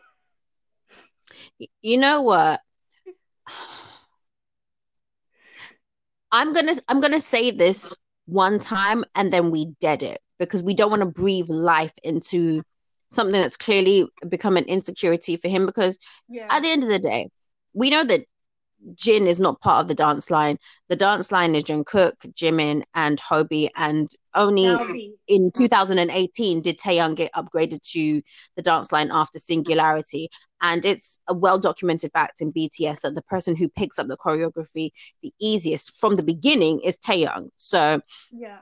You 1.84 1.98
know 1.98 2.24
what? 2.24 2.60
I'm 6.32 6.54
gonna 6.54 6.74
I'm 6.88 7.00
gonna 7.00 7.20
say 7.20 7.52
this 7.52 7.96
one 8.26 8.58
time 8.58 9.04
and 9.14 9.32
then 9.32 9.52
we 9.52 9.76
dead 9.80 10.02
it 10.02 10.20
because 10.40 10.64
we 10.64 10.74
don't 10.74 10.90
want 10.90 11.02
to 11.02 11.06
breathe 11.06 11.50
life 11.50 11.94
into 12.04 12.64
something 13.10 13.40
that's 13.40 13.58
clearly 13.58 14.08
become 14.28 14.58
an 14.58 14.66
insecurity 14.66 15.36
for 15.36 15.48
him 15.48 15.66
because 15.66 15.98
yeah. 16.28 16.48
at 16.50 16.62
the 16.62 16.70
end 16.70 16.84
of 16.84 16.90
the 16.90 17.00
day 17.00 17.30
we 17.74 17.90
know 17.90 18.04
that 18.04 18.26
Jin 18.96 19.28
is 19.28 19.40
not 19.40 19.62
part 19.62 19.82
of 19.82 19.88
the 19.88 19.96
dance 19.96 20.32
line. 20.32 20.58
The 20.88 20.96
dance 20.96 21.32
line 21.32 21.56
is 21.56 21.66
Jungkook, 21.66 22.14
Jimin, 22.34 22.84
and 22.94 23.20
Hobi, 23.20 23.70
and 23.76 24.10
only 24.36 24.74
in 25.28 25.52
2018 25.56 26.62
did 26.62 26.80
Taehyung 26.80 27.16
get 27.16 27.34
upgraded 27.34 27.82
to 27.92 28.22
the 28.56 28.62
dance 28.62 28.92
line 28.92 29.10
after 29.12 29.40
Singularity. 29.40 30.30
And 30.62 30.86
it's 30.86 31.20
a 31.28 31.34
well 31.34 31.60
documented 31.60 32.12
fact 32.12 32.42
in 32.42 32.54
BTS 32.54 33.02
that 33.02 33.16
the 33.16 33.22
person 33.24 33.56
who 33.56 33.70
picks 33.70 34.00
up 34.00 34.08
the 34.08 34.18
choreography 34.18 34.92
the 35.22 35.34
easiest 35.40 36.00
from 36.00 36.16
the 36.16 36.24
beginning 36.24 36.80
is 36.82 36.98
Taehyung. 36.98 37.50
So 37.56 38.02
yeah, 38.32 38.60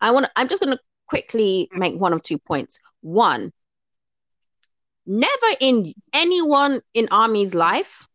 I 0.00 0.10
want. 0.12 0.26
I'm 0.36 0.48
just 0.48 0.62
going 0.62 0.76
to 0.76 0.82
quickly 1.08 1.68
mm. 1.72 1.78
make 1.78 2.00
one 2.00 2.12
of 2.12 2.22
two 2.22 2.38
points. 2.38 2.80
One, 3.00 3.52
never 5.06 5.46
in 5.60 5.92
anyone 6.12 6.80
in 6.94 7.08
Army's 7.10 7.54
life 7.54 8.06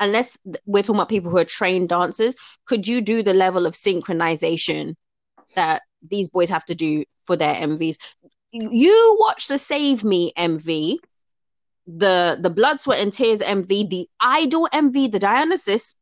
unless 0.00 0.38
we're 0.66 0.82
talking 0.82 0.96
about 0.96 1.08
people 1.08 1.30
who 1.30 1.38
are 1.38 1.44
trained 1.44 1.88
dancers, 1.88 2.36
could 2.66 2.86
you 2.86 3.00
do 3.00 3.22
the 3.22 3.34
level 3.34 3.66
of 3.66 3.74
synchronization 3.74 4.94
that 5.54 5.82
these 6.08 6.28
boys 6.28 6.50
have 6.50 6.64
to 6.66 6.74
do 6.74 7.04
for 7.20 7.36
their 7.36 7.54
MVs? 7.54 7.96
You 8.52 9.16
watch 9.20 9.48
the 9.48 9.58
Save 9.58 10.04
Me 10.04 10.32
MV, 10.36 10.96
the 11.86 12.38
the 12.40 12.50
Blood, 12.50 12.80
Sweat, 12.80 13.00
and 13.00 13.12
Tears 13.12 13.40
MV, 13.40 13.90
the 13.90 14.06
Idol 14.20 14.68
MV, 14.72 15.10
the 15.10 15.18
Dionysus 15.18 15.96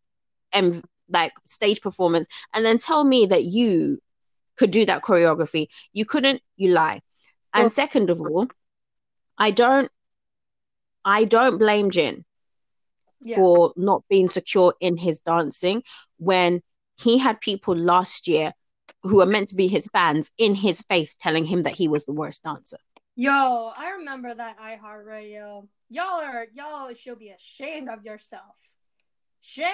MV, 0.55 0.83
like 1.09 1.33
stage 1.45 1.81
performance, 1.81 2.27
and 2.53 2.65
then 2.65 2.79
tell 2.79 3.05
me 3.05 3.27
that 3.27 3.45
you 3.45 3.99
could 4.63 4.71
do 4.71 4.87
that 4.87 5.03
choreography. 5.03 5.67
You 5.93 6.05
couldn't, 6.05 6.41
you 6.57 6.71
lie. 6.71 7.01
And 7.53 7.71
second 7.71 8.11
of 8.11 8.21
all, 8.21 8.47
I 9.37 9.51
don't 9.51 9.91
I 11.05 11.25
don't 11.25 11.59
blame 11.59 11.91
Jin 11.91 12.25
yeah. 13.21 13.35
for 13.35 13.73
not 13.77 14.05
being 14.09 14.29
secure 14.29 14.73
in 14.79 14.97
his 14.97 15.19
dancing 15.19 15.83
when 16.19 16.63
he 16.97 17.19
had 17.19 17.41
people 17.41 17.75
last 17.75 18.29
year 18.29 18.53
who 19.03 19.21
are 19.21 19.27
meant 19.27 19.49
to 19.49 19.57
be 19.57 19.67
his 19.67 19.89
fans 19.93 20.31
in 20.39 20.55
his 20.55 20.83
face 20.83 21.15
telling 21.15 21.45
him 21.45 21.65
that 21.65 21.75
he 21.75 21.89
was 21.89 22.05
the 22.05 22.13
worst 22.13 22.45
dancer. 22.45 22.79
Yo, 23.17 23.73
I 23.77 23.91
remember 23.99 24.33
that 24.33 24.59
iHeartRadio. 24.61 25.67
Y'all 25.89 26.21
are 26.23 26.47
y'all 26.55 26.95
should 26.95 27.19
be 27.19 27.31
ashamed 27.31 27.89
of 27.89 28.05
yourself. 28.05 28.55
Shame. 29.41 29.67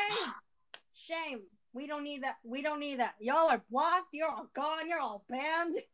Shame. 0.95 1.43
We 1.73 1.87
don't 1.87 2.05
need 2.05 2.23
that. 2.23 2.37
We 2.45 2.63
don't 2.63 2.81
need 2.81 3.01
that. 3.01 3.15
Y'all 3.21 3.51
are 3.51 3.63
blocked. 3.71 4.09
You're 4.13 4.31
all 4.31 4.49
gone. 4.55 4.89
You're 4.89 5.01
all 5.01 5.25
banned. 5.29 5.77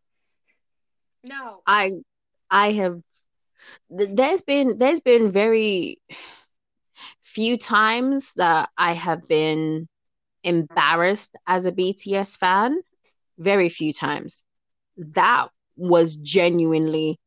No. 1.26 1.62
I 1.66 1.92
I 2.50 2.72
have 2.72 3.00
there's 3.88 4.42
been 4.42 4.76
there's 4.76 5.00
been 5.00 5.30
very 5.30 5.98
few 7.22 7.56
times 7.56 8.34
that 8.34 8.68
I 8.76 8.92
have 8.92 9.26
been 9.26 9.88
embarrassed 10.42 11.34
as 11.46 11.64
a 11.64 11.72
BTS 11.72 12.36
fan. 12.36 12.78
Very 13.38 13.70
few 13.70 13.94
times. 13.94 14.42
That 14.98 15.48
was 15.76 16.16
genuinely 16.16 17.18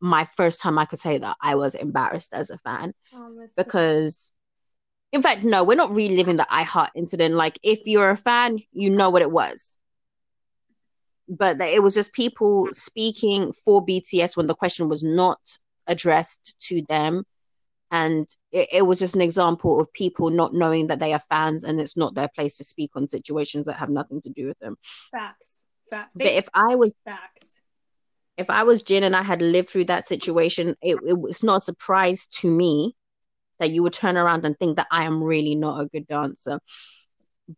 my 0.00 0.24
first 0.24 0.60
time 0.60 0.78
I 0.78 0.84
could 0.84 0.98
say 0.98 1.18
that 1.18 1.36
I 1.40 1.56
was 1.56 1.74
embarrassed 1.74 2.32
as 2.32 2.50
a 2.50 2.58
fan 2.58 2.92
oh, 3.12 3.46
because 3.56 4.32
in 5.14 5.22
fact 5.22 5.44
no 5.44 5.64
we're 5.64 5.76
not 5.76 5.94
reliving 5.94 6.36
the 6.36 6.46
iHeart 6.50 6.90
incident. 6.94 7.34
Like 7.34 7.58
if 7.62 7.80
you're 7.86 8.10
a 8.10 8.16
fan 8.16 8.58
you 8.72 8.90
know 8.90 9.10
what 9.10 9.22
it 9.22 9.30
was. 9.30 9.76
But 11.26 11.58
it 11.60 11.82
was 11.82 11.94
just 11.94 12.12
people 12.12 12.68
speaking 12.72 13.50
for 13.52 13.84
BTS 13.84 14.36
when 14.36 14.46
the 14.46 14.54
question 14.54 14.90
was 14.90 15.02
not 15.02 15.40
addressed 15.86 16.54
to 16.68 16.82
them. 16.82 17.24
And 17.90 18.26
it, 18.52 18.68
it, 18.72 18.86
was 18.86 18.98
just 18.98 19.14
an 19.14 19.22
example 19.22 19.80
of 19.80 19.90
people 19.92 20.28
not 20.28 20.52
knowing 20.52 20.88
that 20.88 20.98
they 20.98 21.14
are 21.14 21.20
fans 21.20 21.64
and 21.64 21.80
it's 21.80 21.96
not 21.96 22.14
their 22.14 22.28
place 22.28 22.56
to 22.58 22.64
speak 22.64 22.90
on 22.94 23.08
situations 23.08 23.66
that 23.66 23.76
have 23.76 23.88
nothing 23.88 24.20
to 24.22 24.30
do 24.30 24.48
with 24.48 24.58
them. 24.58 24.76
Facts. 25.12 25.62
Facts 25.90 26.10
but 26.14 26.26
if 26.26 26.48
i 26.54 26.74
was 26.74 26.94
facts. 27.04 27.60
if 28.36 28.50
i 28.50 28.62
was 28.62 28.82
jin 28.82 29.04
and 29.04 29.14
i 29.14 29.22
had 29.22 29.42
lived 29.42 29.68
through 29.68 29.84
that 29.84 30.06
situation 30.06 30.76
it, 30.82 30.98
it 31.06 31.18
was 31.18 31.42
not 31.42 31.58
a 31.58 31.60
surprise 31.60 32.26
to 32.26 32.50
me 32.50 32.94
that 33.58 33.70
you 33.70 33.82
would 33.82 33.92
turn 33.92 34.16
around 34.16 34.44
and 34.44 34.58
think 34.58 34.76
that 34.76 34.86
i 34.90 35.04
am 35.04 35.22
really 35.22 35.54
not 35.54 35.80
a 35.80 35.86
good 35.86 36.06
dancer 36.06 36.58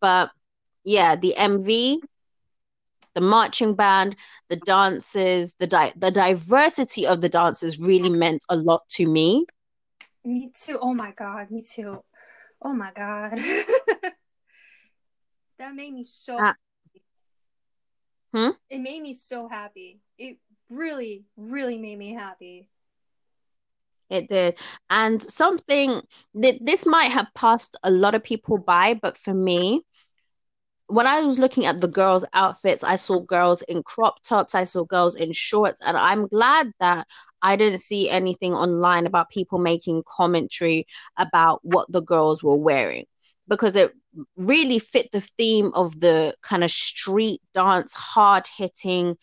but 0.01 0.31
yeah 0.85 1.17
the 1.17 1.35
mv 1.37 1.99
the 3.17 3.21
marching 3.23 3.75
band, 3.75 4.15
the 4.51 4.57
dances, 4.57 5.55
the 5.59 5.67
di- 5.67 5.95
the 5.97 6.11
diversity 6.11 7.07
of 7.07 7.23
the 7.23 7.31
dances 7.31 7.81
really 7.81 8.11
meant 8.11 8.45
a 8.51 8.57
lot 8.57 8.83
to 8.91 9.07
me. 9.09 9.47
Me 10.23 10.51
too. 10.55 10.79
Oh 10.81 10.93
my 10.93 11.13
god, 11.13 11.51
me 11.51 11.63
too. 11.63 12.05
Oh 12.61 12.75
my 12.75 12.93
god. 12.95 13.39
that 15.59 15.75
made 15.75 15.95
me 15.95 16.05
so 16.05 16.37
uh, 16.37 16.53
hmm? 18.35 18.51
It 18.69 18.79
made 18.79 19.01
me 19.01 19.15
so 19.15 19.49
happy. 19.49 20.01
It 20.19 20.37
really, 20.69 21.25
really 21.39 21.79
made 21.79 21.99
me 21.99 22.13
happy. 22.13 22.69
It 24.09 24.29
did. 24.29 24.59
And 24.89 25.21
something 25.23 26.01
that 26.35 26.65
this 26.65 26.87
might 26.87 27.11
have 27.11 27.29
passed 27.35 27.77
a 27.83 27.91
lot 27.91 28.15
of 28.15 28.23
people 28.23 28.59
by, 28.59 28.95
but 28.95 29.19
for 29.19 29.35
me, 29.35 29.83
when 30.89 31.07
I 31.07 31.23
was 31.23 31.39
looking 31.39 31.67
at 31.67 31.81
the 31.81 31.89
girls' 31.89 32.25
outfits, 32.33 32.85
I 32.85 32.97
saw 32.97 33.21
girls 33.21 33.63
in 33.63 33.83
crop 33.83 34.23
tops, 34.23 34.55
I 34.55 34.65
saw 34.65 34.85
girls 34.85 35.17
in 35.17 35.33
shorts, 35.33 35.81
and 35.85 35.97
I'm 35.97 36.29
glad 36.29 36.71
that 36.79 37.09
I 37.43 37.57
didn't 37.57 37.81
see 37.81 38.09
anything 38.09 38.55
online 38.55 39.07
about 39.07 39.31
people 39.31 39.59
making 39.59 40.05
commentary 40.07 40.87
about 41.17 41.61
what 41.65 41.91
the 41.91 42.03
girls 42.03 42.43
were 42.43 42.57
wearing 42.57 43.07
because 43.49 43.77
it 43.77 43.93
really 44.37 44.79
fit 44.79 45.11
the 45.13 45.21
theme 45.21 45.73
of 45.75 45.99
the 46.01 46.35
kind 46.43 46.65
of 46.65 46.71
street 46.71 47.41
dance, 47.55 47.95
hard 47.95 48.47
hitting 48.57 49.17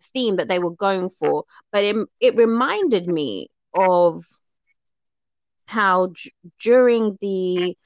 theme 0.00 0.36
that 0.36 0.48
they 0.48 0.58
were 0.58 0.70
going 0.70 1.10
for. 1.10 1.44
But 1.72 1.84
it, 1.84 1.96
it 2.20 2.36
reminded 2.36 3.06
me 3.06 3.48
of 3.76 4.24
how 5.66 6.08
d- 6.08 6.32
during 6.60 7.18
the 7.20 7.76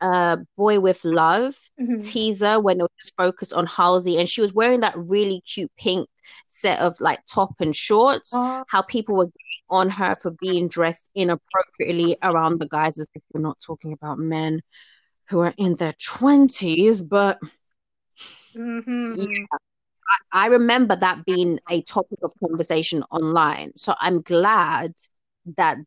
uh, 0.00 0.36
Boy 0.56 0.80
with 0.80 1.04
love 1.04 1.56
mm-hmm. 1.80 1.96
teaser 1.98 2.60
when 2.60 2.78
it 2.80 2.82
was 2.82 3.12
focused 3.16 3.52
on 3.52 3.66
Halsey 3.66 4.18
and 4.18 4.28
she 4.28 4.40
was 4.40 4.54
wearing 4.54 4.80
that 4.80 4.96
really 4.96 5.40
cute 5.40 5.72
pink 5.76 6.08
set 6.46 6.78
of 6.80 7.00
like 7.00 7.20
top 7.26 7.54
and 7.60 7.74
shorts. 7.74 8.32
Oh. 8.34 8.64
How 8.68 8.82
people 8.82 9.16
were 9.16 9.30
on 9.70 9.90
her 9.90 10.16
for 10.16 10.30
being 10.30 10.68
dressed 10.68 11.10
inappropriately 11.14 12.16
around 12.22 12.58
the 12.58 12.68
guys 12.68 12.98
as 12.98 13.06
if 13.14 13.22
we're 13.32 13.40
not 13.40 13.58
talking 13.60 13.92
about 13.92 14.18
men 14.18 14.62
who 15.28 15.40
are 15.40 15.54
in 15.58 15.76
their 15.76 15.92
20s, 15.92 17.06
but 17.06 17.38
mm-hmm. 18.56 19.08
yeah, 19.16 19.46
I, 20.32 20.44
I 20.44 20.46
remember 20.46 20.96
that 20.96 21.24
being 21.26 21.60
a 21.68 21.82
topic 21.82 22.20
of 22.22 22.32
conversation 22.40 23.04
online. 23.10 23.72
So 23.76 23.94
I'm 23.98 24.22
glad 24.22 24.94
that 25.56 25.78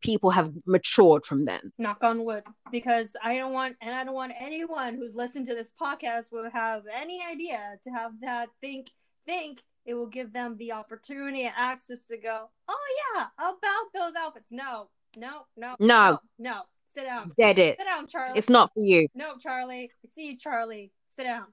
people 0.00 0.30
have 0.30 0.50
matured 0.66 1.24
from 1.24 1.44
then. 1.44 1.72
Knock 1.78 2.04
on 2.04 2.24
wood, 2.24 2.44
because 2.70 3.16
I 3.22 3.36
don't 3.36 3.52
want, 3.52 3.76
and 3.80 3.94
I 3.94 4.04
don't 4.04 4.14
want 4.14 4.32
anyone 4.38 4.94
who's 4.94 5.14
listened 5.14 5.46
to 5.46 5.54
this 5.54 5.72
podcast 5.80 6.30
will 6.30 6.50
have 6.50 6.82
any 6.94 7.20
idea 7.24 7.78
to 7.84 7.90
have 7.90 8.12
that 8.20 8.48
think 8.60 8.90
think 9.26 9.62
it 9.86 9.94
will 9.94 10.06
give 10.06 10.32
them 10.32 10.56
the 10.58 10.72
opportunity 10.72 11.42
and 11.42 11.54
access 11.56 12.06
to 12.06 12.16
go. 12.16 12.50
Oh 12.68 13.14
yeah, 13.14 13.26
about 13.38 13.92
those 13.94 14.12
outfits. 14.18 14.50
No, 14.50 14.88
no, 15.16 15.46
no, 15.56 15.76
no, 15.78 15.86
no. 15.86 16.18
no. 16.38 16.62
Sit 16.94 17.06
down. 17.06 17.32
Dead 17.36 17.58
it. 17.58 17.76
Sit 17.76 17.86
down, 17.88 18.06
Charlie. 18.06 18.38
It's 18.38 18.48
not 18.48 18.70
for 18.72 18.80
you. 18.80 19.08
No, 19.14 19.34
Charlie. 19.36 19.90
I 20.04 20.08
see 20.14 20.28
you, 20.28 20.38
Charlie. 20.38 20.92
Sit 21.16 21.24
down. 21.24 21.46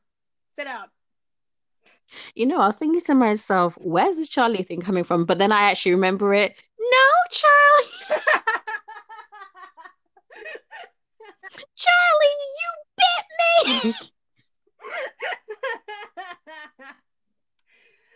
Sit 0.56 0.66
down. 0.66 0.86
You 2.36 2.46
know, 2.46 2.60
I 2.60 2.68
was 2.68 2.78
thinking 2.78 3.02
to 3.02 3.16
myself, 3.16 3.78
where's 3.82 4.18
this 4.18 4.30
Charlie 4.30 4.64
thing 4.64 4.82
coming 4.82 5.04
from? 5.04 5.26
But 5.26 5.38
then 5.38 5.52
I 5.52 5.64
actually 5.72 5.94
remember 5.94 6.34
it. 6.34 6.54
No, 6.80 6.98
Charlie. 7.32 7.90
Charlie, 11.76 12.38
you 12.60 12.70
bit 12.98 13.26
me. 13.86 13.94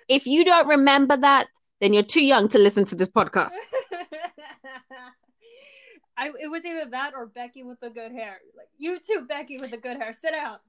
if 0.08 0.26
you 0.28 0.46
don't 0.46 0.68
remember 0.68 1.18
that, 1.18 1.48
then 1.82 1.94
you're 1.94 2.04
too 2.04 2.24
young 2.24 2.48
to 2.50 2.58
listen 2.58 2.86
to 2.86 2.96
this 2.96 3.10
podcast. 3.10 3.54
I 6.18 6.32
it 6.42 6.50
was 6.50 6.66
either 6.66 6.90
that 6.92 7.14
or 7.14 7.26
Becky 7.26 7.64
with 7.64 7.80
the 7.82 7.90
good 7.90 8.12
hair. 8.12 8.40
Like 8.58 8.70
you 8.78 9.00
too, 9.00 9.26
Becky 9.28 9.58
with 9.60 9.72
the 9.72 9.78
good 9.78 9.98
hair. 9.98 10.14
Sit 10.14 10.32
down. 10.32 10.60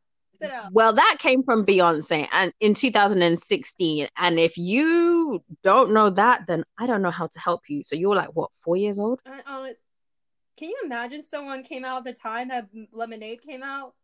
Well, 0.72 0.92
that 0.92 1.16
came 1.18 1.42
from 1.42 1.64
Beyonce 1.64 2.28
and 2.32 2.52
in 2.60 2.74
2016. 2.74 4.08
And 4.16 4.38
if 4.38 4.56
you 4.56 5.42
don't 5.62 5.92
know 5.92 6.10
that, 6.10 6.46
then 6.46 6.64
I 6.78 6.86
don't 6.86 7.02
know 7.02 7.10
how 7.10 7.26
to 7.26 7.40
help 7.40 7.62
you. 7.68 7.82
So 7.84 7.96
you're 7.96 8.14
like 8.14 8.34
what, 8.34 8.50
four 8.54 8.76
years 8.76 8.98
old? 8.98 9.20
Uh, 9.26 9.38
uh, 9.46 9.68
can 10.56 10.70
you 10.70 10.80
imagine 10.84 11.22
someone 11.22 11.62
came 11.62 11.84
out 11.84 11.98
at 11.98 12.04
the 12.04 12.20
time 12.20 12.48
that 12.48 12.68
Lemonade 12.92 13.42
came 13.42 13.62
out? 13.62 13.94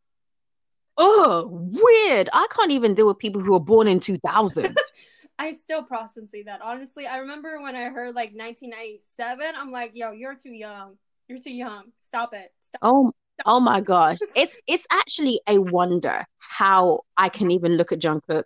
Oh, 0.99 1.49
weird. 1.51 2.29
I 2.33 2.47
can't 2.55 2.71
even 2.71 2.95
deal 2.95 3.07
with 3.07 3.19
people 3.19 3.41
who 3.41 3.53
were 3.53 3.61
born 3.61 3.89
in 3.89 4.01
2000. 4.01 4.77
I'm 5.39 5.55
still 5.55 5.83
processing 5.83 6.45
that. 6.47 6.61
Honestly, 6.61 7.07
I 7.07 7.19
remember 7.19 7.61
when 7.61 7.75
I 7.75 7.85
heard 7.85 8.15
like 8.15 8.33
1997, 8.35 9.55
I'm 9.57 9.71
like, 9.71 9.93
yo, 9.95 10.13
you're 10.13 10.35
too 10.35 10.53
young. 10.53 10.99
You're 11.27 11.39
too 11.39 11.53
young. 11.53 11.85
Stop 12.07 12.35
it. 12.35 12.53
Stop. 12.61 12.81
Oh, 12.83 13.13
oh 13.47 13.61
my 13.61 13.81
gosh. 13.81 14.19
It's 14.35 14.57
it's 14.67 14.87
actually 14.91 15.41
a 15.47 15.59
wonder 15.59 16.25
how 16.39 17.01
I 17.17 17.29
can 17.29 17.51
even 17.51 17.77
look 17.77 17.93
at 17.93 18.01
Jungkook 18.01 18.45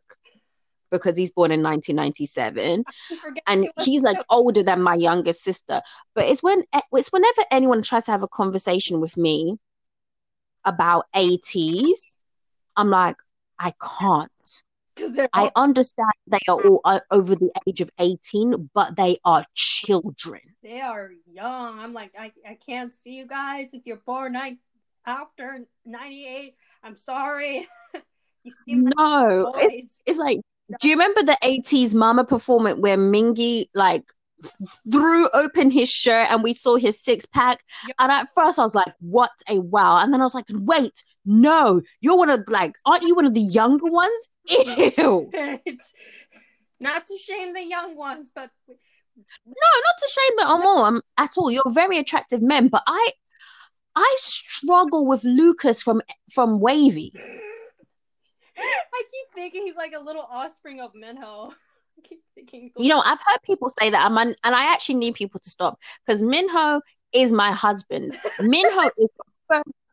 because 0.91 1.19
he's 1.19 1.33
born 1.33 1.51
in 1.51 1.63
1997 1.63 2.85
and 3.47 3.69
he's 3.85 4.03
like 4.03 4.19
older 4.31 4.63
than 4.63 4.83
my 4.83 4.95
youngest 4.95 5.43
sister. 5.43 5.81
But 6.15 6.27
it's 6.27 6.43
when 6.43 6.65
it's 6.93 7.13
whenever 7.13 7.43
anyone 7.51 7.83
tries 7.83 8.05
to 8.05 8.13
have 8.13 8.23
a 8.23 8.29
conversation 8.29 9.01
with 9.01 9.17
me 9.17 9.59
about 10.65 11.07
80s, 11.15 12.17
I'm 12.77 12.91
like, 12.91 13.17
I 13.59 13.73
can't. 13.99 14.31
I 15.33 15.51
understand 15.57 16.13
they 16.27 16.39
are 16.49 16.61
all 16.61 16.81
uh, 16.85 17.01
over 17.11 17.35
the 17.35 17.51
age 17.67 17.81
of 17.81 17.91
18, 17.99 18.71
but 18.75 18.97
they 18.97 19.19
are 19.25 19.45
children. 19.55 20.41
They 20.63 20.81
are 20.81 21.11
young. 21.31 21.79
I'm 21.79 21.93
like, 21.93 22.13
I, 22.19 22.33
I 22.49 22.55
can't 22.55 22.95
see 22.95 23.17
you 23.17 23.27
guys. 23.27 23.69
If 23.73 23.87
you're 23.87 24.01
born 24.05 24.33
ni- 24.33 24.59
after 25.07 25.65
98, 25.85 26.55
I'm 26.83 26.97
sorry. 26.97 27.67
no, 28.67 29.53
it's, 29.57 30.01
it's 30.07 30.19
like, 30.19 30.41
do 30.81 30.89
you 30.89 30.95
remember 30.95 31.23
the 31.23 31.39
80s 31.43 31.95
mama 31.95 32.25
performance 32.25 32.79
where 32.79 32.97
mingy 32.97 33.67
like 33.75 34.05
threw 34.93 35.29
open 35.33 35.71
his 35.71 35.91
shirt 35.91 36.29
and 36.31 36.43
we 36.43 36.55
saw 36.55 36.77
his 36.77 37.01
six 37.01 37.25
pack? 37.27 37.59
Yep. 37.87 37.97
And 37.99 38.13
at 38.13 38.29
first 38.35 38.59
I 38.59 38.63
was 38.63 38.75
like, 38.75 38.93
what 39.01 39.31
a 39.49 39.61
wow. 39.61 39.99
And 39.99 40.13
then 40.13 40.21
I 40.21 40.25
was 40.25 40.35
like, 40.35 40.47
wait, 40.51 41.05
no, 41.25 41.81
you're 42.01 42.17
one 42.17 42.31
of 42.31 42.45
like, 42.49 42.75
aren't 42.85 43.05
you 43.05 43.15
one 43.15 43.27
of 43.27 43.35
the 43.35 43.41
younger 43.41 43.87
ones? 43.87 44.29
Ew. 44.49 45.31
it's 45.65 45.95
not 46.81 47.07
to 47.07 47.19
shame 47.19 47.55
the 47.55 47.65
young 47.65 47.97
ones, 47.97 48.31
but 48.35 48.51
no, 48.67 49.55
not 49.55 49.99
to 49.99 50.09
shame 50.11 50.37
the 50.37 50.45
um, 50.47 51.01
at 51.17 51.31
all. 51.39 51.51
You're 51.51 51.63
very 51.69 51.99
attractive 51.99 52.43
men, 52.43 52.69
but 52.69 52.83
I, 52.87 53.11
I 53.97 54.15
struggle 54.19 55.07
with 55.07 55.25
Lucas 55.25 55.83
from 55.83 56.03
from 56.31 56.61
WayV. 56.61 57.11
I 58.59 59.03
keep 59.11 59.35
thinking 59.35 59.67
he's 59.67 59.77
like 59.77 59.93
a 59.97 60.01
little 60.01 60.27
offspring 60.31 60.81
of 60.81 60.95
Minho. 60.95 61.53
Thinking. 62.35 62.71
You 62.77 62.89
know, 62.91 63.01
I've 63.01 63.19
heard 63.27 63.43
people 63.45 63.71
say 63.81 63.89
that, 63.89 64.05
I'm, 64.05 64.19
and 64.19 64.37
I 64.45 64.73
actually 64.73 64.97
need 64.97 65.15
people 65.15 65.41
to 65.41 65.49
stop 65.49 65.81
because 66.05 66.23
Minho 66.23 66.83
is 67.13 67.33
my 67.33 67.51
husband. 67.53 68.17
Minho 68.41 68.91
is 68.99 69.09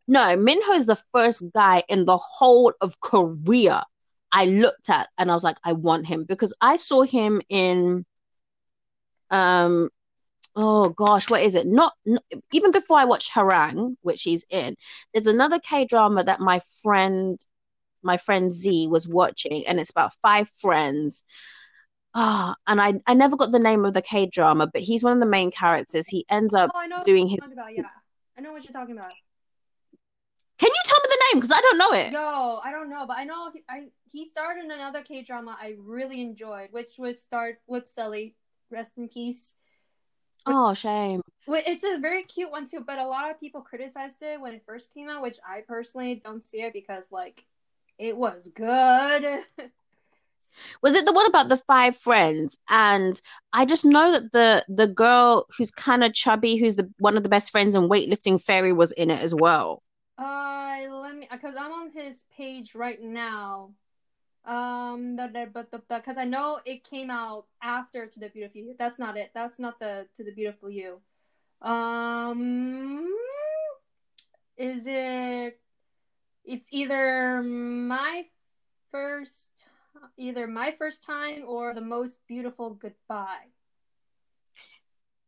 no, 0.08 0.36
Minho 0.36 0.74
is 0.74 0.86
the 0.86 1.02
first 1.14 1.44
guy 1.54 1.84
in 1.88 2.04
the 2.04 2.18
whole 2.18 2.74
of 2.82 3.00
Korea 3.00 3.86
I 4.34 4.48
looked 4.48 4.90
at 4.90 5.08
and 5.18 5.32
I 5.32 5.34
was 5.34 5.44
like, 5.44 5.58
I 5.64 5.74
want 5.74 6.08
him 6.08 6.26
because 6.26 6.54
I 6.60 6.76
saw 6.76 7.04
him 7.04 7.42
in 7.50 8.06
um 9.30 9.90
oh 10.56 10.90
gosh, 10.90 11.30
what 11.30 11.42
is 11.42 11.56
it? 11.56 11.68
Not, 11.68 11.94
not 12.06 12.24
even 12.52 12.72
before 12.72 12.98
I 12.98 13.06
watched 13.06 13.32
Hwarang, 13.32 13.96
which 14.02 14.24
he's 14.24 14.46
in, 14.50 14.76
there's 15.14 15.28
another 15.28 15.60
K 15.60 15.86
drama 15.86 16.24
that 16.24 16.40
my 16.40 16.60
friend 16.82 17.40
my 18.04 18.18
friend 18.18 18.52
Z 18.52 18.88
was 18.88 19.08
watching, 19.08 19.66
and 19.66 19.80
it's 19.80 19.90
about 19.90 20.14
five 20.22 20.50
friends. 20.50 21.24
Ah, 22.16 22.52
oh, 22.52 22.62
and 22.68 22.80
I 22.80 22.94
I 23.08 23.14
never 23.14 23.36
got 23.36 23.52
the 23.52 23.60
name 23.60 23.86
of 23.86 23.94
the 23.94 24.02
K 24.02 24.28
drama, 24.28 24.68
but 24.72 24.82
he's 24.82 25.04
one 25.04 25.14
of 25.14 25.20
the 25.20 25.26
main 25.26 25.52
characters. 25.52 26.08
He 26.08 26.26
ends 26.30 26.54
up 26.54 26.72
oh, 26.74 27.04
doing 27.06 27.28
his. 27.28 27.40
About, 27.40 27.76
yeah, 27.76 27.84
I 28.38 28.42
know 28.42 28.52
what 28.52 28.64
you're 28.64 28.74
talking 28.74 28.98
about. 28.98 29.14
Can 30.60 30.70
you 30.70 30.82
tell 30.86 31.00
me 31.04 31.10
the 31.10 31.24
name? 31.32 31.42
Because 31.42 31.52
I 31.52 31.62
don't 31.62 31.78
know 31.78 31.92
it. 31.94 32.14
No, 32.14 32.62
I 32.64 32.72
don't 32.72 32.90
know, 32.90 33.06
but 33.08 33.18
I 33.18 33.24
know 33.24 33.52
he, 33.52 33.64
I, 33.68 33.88
he 34.12 34.28
starred 34.28 34.64
in 34.64 34.70
another 34.70 35.02
K 35.02 35.24
drama 35.24 35.58
I 35.60 35.76
really 35.80 36.22
enjoyed, 36.22 36.70
which 36.72 37.00
was 37.00 37.22
starred 37.22 37.58
with 37.66 37.94
Sulli. 37.94 38.34
Rest 38.70 38.94
in 38.98 39.10
peace. 39.10 39.56
Oh, 40.46 40.74
shame. 40.74 41.22
It's 41.48 41.84
a 41.84 41.98
very 42.00 42.24
cute 42.24 42.52
one 42.52 42.66
too, 42.66 42.84
but 42.86 43.00
a 43.00 43.08
lot 43.08 43.30
of 43.30 43.40
people 43.40 43.62
criticized 43.62 44.22
it 44.22 44.40
when 44.40 44.54
it 44.54 44.64
first 44.66 44.94
came 44.94 45.10
out, 45.10 45.22
which 45.22 45.38
I 45.48 45.62
personally 45.68 46.22
don't 46.24 46.44
see 46.44 46.62
it 46.62 46.74
because 46.74 47.06
like 47.12 47.46
it 47.98 48.16
was 48.16 48.50
good. 48.54 49.44
was 50.82 50.96
it 50.96 51.06
the 51.06 51.14
one 51.14 51.26
about 51.26 51.50
the 51.50 51.58
five 51.58 51.96
friends? 51.98 52.58
And 52.70 53.20
I 53.52 53.66
just 53.66 53.86
know 53.86 54.12
that 54.14 54.32
the 54.32 54.66
the 54.70 54.88
girl 54.88 55.46
who's 55.58 55.72
kind 55.72 56.04
of 56.04 56.14
chubby, 56.14 56.58
who's 56.58 56.76
the 56.76 56.92
one 57.00 57.18
of 57.18 57.24
the 57.24 57.30
best 57.30 57.52
friends 57.52 57.76
in 57.76 57.90
weightlifting 57.90 58.42
fairy 58.42 58.74
was 58.74 58.92
in 58.94 59.10
it 59.10 59.22
as 59.22 59.36
well. 59.36 59.82
Uh, 60.18 60.78
let 60.90 61.16
me 61.16 61.28
because 61.32 61.56
I'm 61.58 61.72
on 61.72 61.92
his 61.92 62.24
page 62.36 62.76
right 62.76 63.02
now. 63.02 63.72
Um, 64.46 65.16
but 65.16 65.72
because 65.88 66.18
I 66.18 66.26
know 66.26 66.60
it 66.66 66.84
came 66.84 67.10
out 67.10 67.46
after 67.62 68.08
to 68.08 68.20
the 68.20 68.30
beautiful 68.30 68.62
you. 68.62 68.76
That's 68.78 69.00
not 69.00 69.18
it. 69.18 69.32
That's 69.34 69.58
not 69.58 69.80
the 69.80 70.08
to 70.18 70.24
the 70.24 70.32
beautiful 70.32 70.70
you. 70.70 71.00
Um, 71.62 73.08
is 74.58 74.86
it? 74.86 75.60
It's 76.44 76.68
either 76.72 77.42
my 77.42 78.26
first, 78.92 79.52
either 80.18 80.46
my 80.46 80.72
first 80.72 81.04
time 81.04 81.44
or 81.48 81.74
the 81.74 81.82
most 81.82 82.20
beautiful 82.28 82.72
goodbye. 82.72 83.48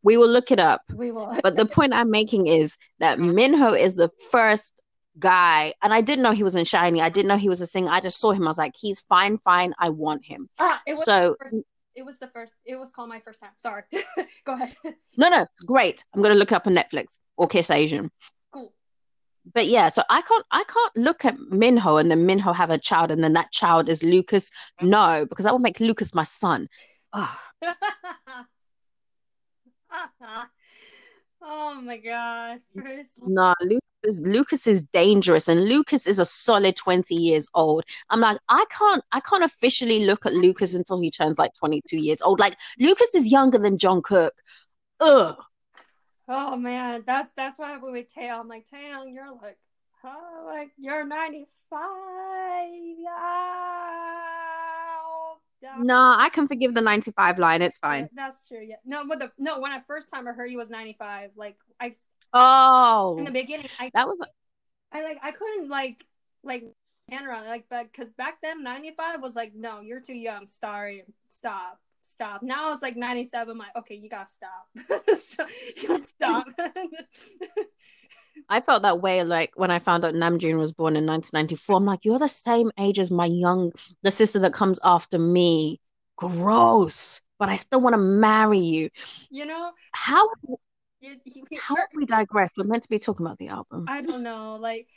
We 0.03 0.17
will 0.17 0.29
look 0.29 0.51
it 0.51 0.59
up. 0.59 0.81
We 0.93 1.11
will. 1.11 1.35
but 1.41 1.55
the 1.55 1.65
point 1.65 1.93
I'm 1.93 2.11
making 2.11 2.47
is 2.47 2.77
that 2.99 3.17
Minho 3.17 3.73
is 3.73 3.95
the 3.95 4.09
first 4.29 4.81
guy, 5.19 5.73
and 5.81 5.93
I 5.93 6.01
didn't 6.01 6.23
know 6.23 6.31
he 6.31 6.43
was 6.43 6.55
in 6.55 6.65
SHINee. 6.65 7.01
I 7.01 7.09
didn't 7.09 7.27
know 7.27 7.37
he 7.37 7.49
was 7.49 7.61
a 7.61 7.67
singer. 7.67 7.89
I 7.89 7.99
just 7.99 8.19
saw 8.19 8.31
him. 8.31 8.43
I 8.43 8.49
was 8.49 8.57
like, 8.57 8.75
he's 8.79 8.99
fine, 9.01 9.37
fine. 9.37 9.73
I 9.79 9.89
want 9.89 10.25
him. 10.25 10.49
Ah, 10.59 10.81
it 10.85 10.95
so. 10.95 11.35
it 11.95 12.05
was 12.05 12.19
the 12.19 12.27
first. 12.27 12.51
It 12.65 12.75
was 12.75 12.91
called 12.91 13.09
my 13.09 13.19
first 13.19 13.39
time. 13.39 13.51
Sorry. 13.57 13.83
Go 14.45 14.53
ahead. 14.53 14.75
No, 15.17 15.29
no, 15.29 15.45
great. 15.65 16.03
I'm 16.13 16.21
gonna 16.21 16.35
look 16.35 16.51
up 16.51 16.67
on 16.67 16.75
Netflix 16.75 17.19
or 17.37 17.47
Kiss 17.47 17.69
Asian. 17.69 18.11
Cool. 18.51 18.73
But 19.53 19.67
yeah, 19.67 19.89
so 19.89 20.03
I 20.09 20.21
can't 20.21 20.45
I 20.51 20.63
can't 20.63 20.97
look 20.97 21.25
at 21.25 21.39
Minho 21.39 21.97
and 21.97 22.11
then 22.11 22.25
Minho 22.25 22.53
have 22.53 22.69
a 22.69 22.77
child 22.77 23.11
and 23.11 23.23
then 23.23 23.33
that 23.33 23.51
child 23.51 23.89
is 23.89 24.03
Lucas. 24.03 24.49
No, 24.81 25.25
because 25.27 25.45
that 25.45 25.53
would 25.53 25.61
make 25.61 25.79
Lucas 25.79 26.13
my 26.15 26.23
son. 26.23 26.67
Oh. 27.13 27.39
oh 31.41 31.81
my 31.81 31.97
god. 31.97 32.59
First... 32.75 33.19
No, 33.25 33.53
Lucas, 33.61 33.79
Lucas 34.21 34.67
is 34.67 34.81
dangerous 34.93 35.47
and 35.47 35.65
Lucas 35.65 36.07
is 36.07 36.19
a 36.19 36.25
solid 36.25 36.75
20 36.75 37.15
years 37.15 37.47
old. 37.53 37.83
I'm 38.09 38.19
like, 38.19 38.37
I 38.49 38.65
can't 38.77 39.03
I 39.11 39.19
can't 39.19 39.43
officially 39.43 40.05
look 40.05 40.25
at 40.25 40.33
Lucas 40.33 40.73
until 40.73 40.99
he 40.99 41.11
turns 41.11 41.39
like 41.39 41.53
22 41.53 41.97
years 41.97 42.21
old. 42.21 42.39
Like 42.39 42.57
Lucas 42.79 43.15
is 43.15 43.31
younger 43.31 43.57
than 43.57 43.77
Jungkook. 43.77 44.31
Ugh. 44.99 45.35
Oh 46.27 46.55
man, 46.55 47.03
that's 47.05 47.31
that's 47.33 47.59
why 47.59 47.77
we 47.77 47.91
with 47.91 48.13
Taeyong. 48.13 48.39
I'm 48.39 48.47
like, 48.47 48.65
Taeyong, 48.73 49.13
you're 49.13 49.31
like, 49.41 49.57
oh, 50.03 50.43
like 50.47 50.71
you're 50.77 51.05
95. 51.05 51.45
No, 55.79 55.95
I 55.95 56.29
can 56.31 56.47
forgive 56.47 56.73
the 56.73 56.81
95 56.81 57.39
line. 57.39 57.61
It's 57.61 57.77
fine. 57.77 58.09
That's 58.13 58.47
true. 58.47 58.61
Yeah. 58.61 58.75
No, 58.85 59.05
but 59.07 59.19
the 59.19 59.31
no, 59.37 59.59
when 59.59 59.71
I 59.71 59.81
first 59.87 60.09
time 60.11 60.27
I 60.27 60.31
heard 60.31 60.49
he 60.49 60.57
was 60.57 60.69
95, 60.69 61.31
like 61.35 61.57
I 61.79 61.95
Oh. 62.33 63.15
In 63.17 63.25
the 63.25 63.31
beginning, 63.31 63.69
I 63.79 63.91
That 63.93 64.07
was 64.07 64.21
I 64.91 65.03
like 65.03 65.17
I 65.21 65.31
couldn't 65.31 65.69
like 65.69 66.03
like 66.43 66.63
hand 67.09 67.27
around 67.27 67.45
like 67.47 67.65
but 67.69 67.93
cuz 67.93 68.11
back 68.11 68.37
then 68.41 68.63
95 68.63 69.21
was 69.21 69.35
like 69.35 69.53
no, 69.55 69.81
you're 69.81 69.99
too 69.99 70.13
young. 70.13 70.47
Sorry. 70.47 71.03
Stop. 71.29 71.79
Stop. 72.03 72.43
Now 72.43 72.71
it's 72.71 72.83
like 72.83 72.95
97. 72.95 73.51
I'm 73.51 73.57
like, 73.57 73.75
okay, 73.75 73.95
you 73.95 74.09
gotta 74.09 74.29
stop. 74.29 74.67
so, 75.19 75.45
you 75.75 75.87
gotta 75.87 76.07
stop. 76.07 76.45
I 78.49 78.61
felt 78.61 78.83
that 78.83 79.01
way 79.01 79.23
like 79.23 79.53
when 79.55 79.71
I 79.71 79.79
found 79.79 80.05
out 80.05 80.13
Namjoon 80.13 80.57
was 80.57 80.71
born 80.71 80.95
in 80.95 81.05
1994. 81.05 81.77
I'm 81.77 81.85
like, 81.85 82.05
you're 82.05 82.19
the 82.19 82.27
same 82.27 82.71
age 82.77 82.99
as 82.99 83.09
my 83.09 83.25
young, 83.25 83.71
the 84.03 84.11
sister 84.11 84.39
that 84.39 84.53
comes 84.53 84.79
after 84.83 85.17
me. 85.17 85.79
Gross. 86.15 87.21
But 87.39 87.49
I 87.49 87.57
still 87.57 87.81
want 87.81 87.95
to 87.95 88.01
marry 88.01 88.59
you. 88.59 88.89
You 89.29 89.45
know 89.45 89.71
how? 89.91 90.29
You, 91.05 91.43
how 91.61 91.75
have 91.75 91.89
we 91.93 92.05
digressed? 92.05 92.55
We're 92.57 92.63
meant 92.63 92.83
to 92.83 92.89
be 92.89 92.99
talking 92.99 93.25
about 93.25 93.37
the 93.37 93.49
album. 93.49 93.85
I 93.87 94.01
don't 94.01 94.23
know. 94.23 94.55
Like 94.61 94.87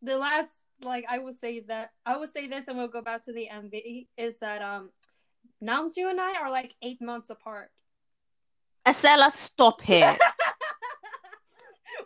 the 0.00 0.16
last, 0.16 0.62
like 0.82 1.04
I 1.08 1.18
will 1.18 1.32
say 1.32 1.60
that 1.68 1.90
I 2.06 2.16
will 2.16 2.26
say 2.26 2.48
this, 2.48 2.66
and 2.68 2.76
we'll 2.76 2.88
go 2.88 3.02
back 3.02 3.24
to 3.24 3.32
the 3.32 3.48
MV. 3.52 4.06
Is 4.16 4.38
that 4.38 4.62
um 4.62 4.90
Namjoon 5.62 6.10
and 6.10 6.20
I 6.20 6.40
are 6.40 6.50
like 6.50 6.74
eight 6.82 7.00
months 7.00 7.30
apart. 7.30 7.70
Estella, 8.86 9.30
stop 9.30 9.80
it. 9.88 10.18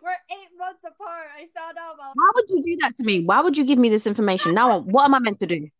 We're 0.02 0.10
eight 0.30 0.50
months 0.58 0.84
apart. 0.84 1.28
I 1.34 1.48
found 1.56 1.78
out 1.78 1.94
about. 1.94 2.12
Why 2.14 2.30
would 2.34 2.50
you 2.50 2.62
do 2.62 2.76
that 2.82 2.94
to 2.96 3.04
me? 3.04 3.24
Why 3.24 3.40
would 3.40 3.56
you 3.56 3.64
give 3.64 3.78
me 3.78 3.88
this 3.88 4.06
information? 4.06 4.52
Now, 4.54 4.78
what 4.80 5.06
am 5.06 5.14
I 5.14 5.20
meant 5.20 5.38
to 5.40 5.46
do? 5.46 5.56
I'm 5.56 5.72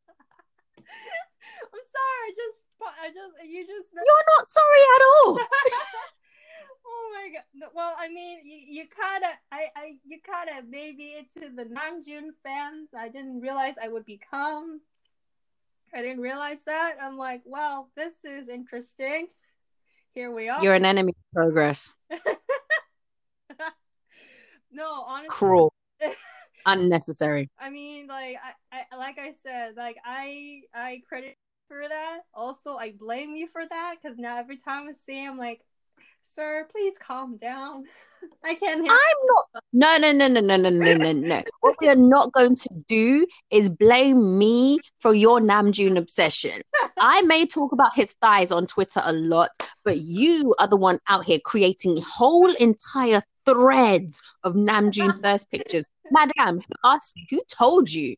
sorry. 1.96 2.20
I 2.26 2.30
just, 2.34 2.58
I 2.82 3.08
just, 3.08 3.34
you 3.50 3.66
just. 3.66 3.92
You're 3.94 4.24
not 4.36 4.48
sorry 4.48 4.82
at 4.96 5.02
all. 5.12 5.38
Oh 6.96 7.10
my 7.14 7.30
god. 7.32 7.70
Well, 7.74 7.94
I 7.98 8.08
mean, 8.08 8.40
you, 8.44 8.82
you 8.82 8.84
kind 8.88 9.24
of, 9.24 9.30
I, 9.52 9.66
I, 9.76 9.96
you 10.04 10.18
kind 10.20 10.48
of 10.58 10.68
maybe 10.68 11.16
into 11.18 11.54
the 11.54 11.64
Namjoon 11.64 12.30
fans. 12.42 12.88
I 12.96 13.08
didn't 13.08 13.40
realize 13.40 13.74
I 13.82 13.88
would 13.88 14.06
become. 14.06 14.80
I 15.94 16.02
didn't 16.02 16.20
realize 16.20 16.64
that. 16.64 16.96
I'm 17.02 17.16
like, 17.16 17.42
well, 17.44 17.90
this 17.96 18.24
is 18.24 18.48
interesting. 18.48 19.28
Here 20.14 20.32
we 20.32 20.48
are. 20.48 20.62
You're 20.62 20.74
an 20.74 20.84
enemy 20.84 21.10
of 21.12 21.34
progress. 21.34 21.96
no, 24.72 25.04
honestly. 25.06 25.28
Cruel. 25.28 25.72
Unnecessary. 26.66 27.50
I 27.58 27.70
mean, 27.70 28.08
like 28.08 28.36
I, 28.72 28.84
I, 28.90 28.96
like 28.96 29.18
I 29.18 29.32
said, 29.42 29.76
like 29.76 29.96
I, 30.04 30.62
I 30.74 31.02
credit 31.08 31.28
you 31.28 31.34
for 31.68 31.88
that. 31.88 32.20
Also, 32.34 32.76
I 32.76 32.92
blame 32.92 33.36
you 33.36 33.46
for 33.46 33.62
that 33.68 33.96
because 34.00 34.18
now 34.18 34.38
every 34.38 34.56
time 34.56 34.88
I 34.88 34.92
see 34.92 35.22
him, 35.22 35.38
like, 35.38 35.60
sir, 36.34 36.66
please 36.70 36.98
calm 36.98 37.36
down. 37.36 37.84
I 38.44 38.54
can't 38.54 38.82
hear. 38.82 38.90
I'm 38.90 39.26
not. 39.26 39.62
No, 39.72 39.96
no, 39.98 40.12
no, 40.12 40.28
no, 40.28 40.40
no, 40.40 40.56
no, 40.56 40.70
no, 40.70 40.94
no, 40.94 41.12
no. 41.12 41.42
What 41.60 41.76
we 41.80 41.88
are 41.88 41.96
not 41.96 42.32
going 42.32 42.56
to 42.56 42.68
do 42.88 43.26
is 43.50 43.68
blame 43.68 44.38
me 44.38 44.80
for 45.00 45.14
your 45.14 45.40
Namjoon 45.40 45.96
obsession. 45.96 46.60
I 46.98 47.22
may 47.22 47.46
talk 47.46 47.72
about 47.72 47.94
his 47.94 48.14
thighs 48.20 48.50
on 48.50 48.66
Twitter 48.66 49.00
a 49.04 49.12
lot, 49.12 49.50
but 49.84 49.98
you 49.98 50.54
are 50.58 50.66
the 50.68 50.76
one 50.76 50.98
out 51.08 51.24
here 51.24 51.38
creating 51.44 52.02
whole 52.02 52.52
entire 52.54 53.22
threads 53.44 54.22
of 54.42 54.54
Namjoon 54.54 55.20
thirst 55.22 55.50
pictures. 55.50 55.86
Madam, 56.10 56.56
who 56.56 56.74
asked 56.84 57.16
you? 57.16 57.38
Who 57.38 57.42
told 57.48 57.92
you? 57.92 58.16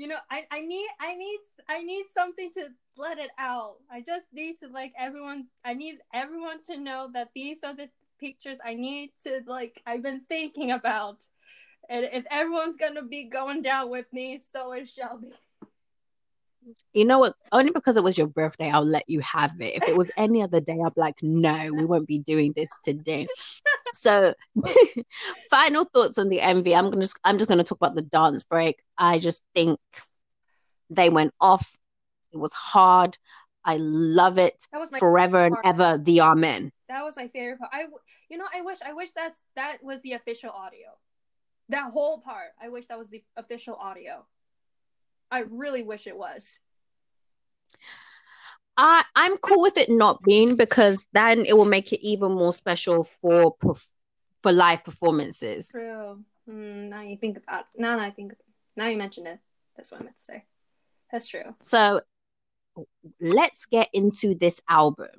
You 0.00 0.08
know, 0.08 0.16
I, 0.30 0.46
I 0.50 0.60
need, 0.60 0.88
I 0.98 1.14
need, 1.14 1.40
I 1.68 1.82
need 1.82 2.06
something 2.16 2.50
to 2.54 2.68
let 2.96 3.18
it 3.18 3.28
out. 3.38 3.76
I 3.92 4.00
just 4.00 4.24
need 4.32 4.58
to 4.60 4.68
like 4.68 4.94
everyone. 4.98 5.48
I 5.62 5.74
need 5.74 5.98
everyone 6.14 6.62
to 6.64 6.78
know 6.78 7.10
that 7.12 7.28
these 7.34 7.62
are 7.62 7.76
the 7.76 7.90
pictures 8.18 8.56
I 8.64 8.72
need 8.72 9.10
to 9.24 9.42
like. 9.46 9.82
I've 9.84 10.02
been 10.02 10.22
thinking 10.26 10.72
about, 10.72 11.18
and 11.90 12.08
if 12.14 12.24
everyone's 12.30 12.78
gonna 12.78 13.02
be 13.02 13.24
going 13.24 13.60
down 13.60 13.90
with 13.90 14.06
me, 14.10 14.40
so 14.50 14.72
it 14.72 14.88
shall 14.88 15.18
be. 15.18 15.32
You 16.94 17.04
know 17.04 17.18
what? 17.18 17.34
Only 17.52 17.70
because 17.70 17.98
it 17.98 18.04
was 18.04 18.16
your 18.16 18.26
birthday, 18.26 18.70
I'll 18.70 18.82
let 18.82 19.04
you 19.06 19.20
have 19.20 19.60
it. 19.60 19.82
If 19.82 19.82
it 19.86 19.96
was 19.96 20.10
any 20.16 20.42
other 20.42 20.60
day, 20.60 20.78
I'd 20.82 20.94
be 20.94 21.00
like, 21.00 21.22
no, 21.22 21.72
we 21.74 21.84
won't 21.84 22.08
be 22.08 22.18
doing 22.18 22.54
this 22.56 22.70
today. 22.82 23.26
so, 23.92 24.34
final 25.50 25.84
thoughts 25.84 26.18
on 26.18 26.28
the 26.28 26.38
MV. 26.38 26.76
I'm 26.76 26.90
gonna 26.90 27.02
just, 27.02 27.18
I'm 27.24 27.38
just 27.38 27.48
gonna 27.48 27.64
talk 27.64 27.78
about 27.78 27.94
the 27.94 28.02
dance 28.02 28.44
break. 28.44 28.82
I 28.96 29.18
just 29.18 29.44
think 29.54 29.78
they 30.90 31.10
went 31.10 31.32
off. 31.40 31.76
It 32.32 32.38
was 32.38 32.54
hard. 32.54 33.16
I 33.64 33.76
love 33.78 34.38
it 34.38 34.66
That 34.72 34.80
was 34.80 34.90
my 34.90 34.98
forever 34.98 35.44
and 35.44 35.56
ever. 35.64 35.98
The 35.98 36.20
Amen. 36.22 36.72
That 36.88 37.04
was 37.04 37.16
my 37.16 37.28
favorite 37.28 37.58
part. 37.58 37.70
I, 37.72 37.84
you 38.28 38.38
know, 38.38 38.46
I 38.52 38.62
wish, 38.62 38.78
I 38.84 38.94
wish 38.94 39.10
that's 39.12 39.42
that 39.54 39.78
was 39.82 40.00
the 40.02 40.12
official 40.14 40.50
audio. 40.50 40.88
That 41.68 41.92
whole 41.92 42.20
part, 42.20 42.48
I 42.60 42.68
wish 42.68 42.86
that 42.86 42.98
was 42.98 43.10
the 43.10 43.22
official 43.36 43.76
audio. 43.76 44.26
I 45.30 45.44
really 45.48 45.82
wish 45.82 46.06
it 46.06 46.16
was. 46.16 46.58
I 48.80 49.04
I'm 49.14 49.36
cool 49.38 49.60
with 49.60 49.76
it 49.76 49.90
not 49.90 50.22
being 50.22 50.56
because 50.56 51.04
then 51.12 51.44
it 51.44 51.54
will 51.56 51.66
make 51.66 51.92
it 51.92 52.00
even 52.00 52.32
more 52.32 52.52
special 52.52 53.04
for 53.04 53.54
for 54.42 54.52
live 54.52 54.82
performances. 54.84 55.68
True. 55.68 56.24
Mm, 56.48 56.88
now 56.88 57.02
you 57.02 57.16
think 57.16 57.36
about. 57.36 57.66
Now 57.76 57.96
that 57.96 58.04
I 58.04 58.10
think. 58.10 58.32
Now 58.76 58.86
you 58.86 58.96
mentioned 58.96 59.26
it. 59.26 59.38
That's 59.76 59.92
what 59.92 60.00
I 60.00 60.04
meant 60.04 60.16
to 60.16 60.22
say. 60.22 60.44
That's 61.12 61.26
true. 61.26 61.54
So 61.60 62.00
let's 63.20 63.66
get 63.66 63.88
into 63.92 64.34
this 64.34 64.62
album. 64.68 65.10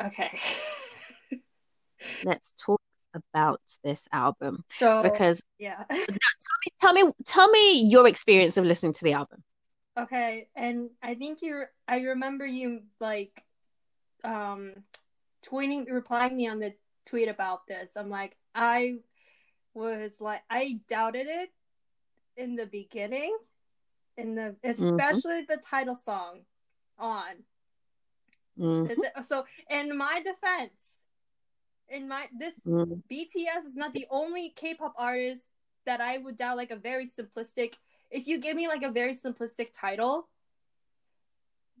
Okay. 0.00 0.38
Let's 2.24 2.52
talk 2.52 2.80
about 3.14 3.60
this 3.82 4.06
album 4.12 4.62
So 4.78 5.02
because 5.02 5.42
yeah. 5.58 5.82
tell 5.88 5.98
me, 5.98 6.72
tell 6.78 6.92
me 6.92 7.12
tell 7.24 7.50
me 7.50 7.82
your 7.88 8.06
experience 8.06 8.56
of 8.56 8.64
listening 8.64 8.92
to 8.92 9.04
the 9.04 9.14
album. 9.14 9.42
Okay, 9.96 10.48
and 10.54 10.90
I 11.02 11.14
think 11.14 11.42
you. 11.42 11.64
I 11.88 12.00
remember 12.00 12.46
you 12.46 12.82
like, 13.00 13.44
um, 14.24 14.72
tweeting, 15.44 15.90
replying 15.90 16.36
me 16.36 16.48
on 16.48 16.58
the 16.58 16.74
tweet 17.06 17.28
about 17.28 17.66
this. 17.66 17.96
I'm 17.96 18.10
like, 18.10 18.36
I 18.54 18.96
was 19.74 20.20
like, 20.20 20.42
I 20.50 20.80
doubted 20.88 21.26
it 21.28 21.50
in 22.36 22.56
the 22.56 22.66
beginning, 22.66 23.36
in 24.16 24.34
the 24.34 24.56
especially 24.64 25.42
the 25.48 25.58
title 25.58 25.94
song, 25.94 26.40
on. 26.98 27.44
Mm, 28.58 28.90
Is 28.90 28.98
it, 28.98 29.24
so 29.24 29.44
in 29.70 29.96
my 29.96 30.22
defense, 30.24 31.02
in 31.88 32.08
my 32.08 32.26
this 32.38 32.60
mm, 32.66 33.02
BTS 33.10 33.66
is 33.66 33.76
not 33.76 33.92
the 33.92 34.06
only 34.10 34.52
K-pop 34.56 34.94
artist 34.96 35.44
that 35.84 36.00
I 36.00 36.18
would 36.18 36.36
doubt 36.36 36.56
like 36.56 36.70
a 36.70 36.76
very 36.76 37.06
simplistic. 37.06 37.74
If 38.10 38.26
you 38.26 38.38
give 38.38 38.56
me 38.56 38.68
like 38.68 38.82
a 38.82 38.90
very 38.90 39.12
simplistic 39.12 39.68
title, 39.72 40.28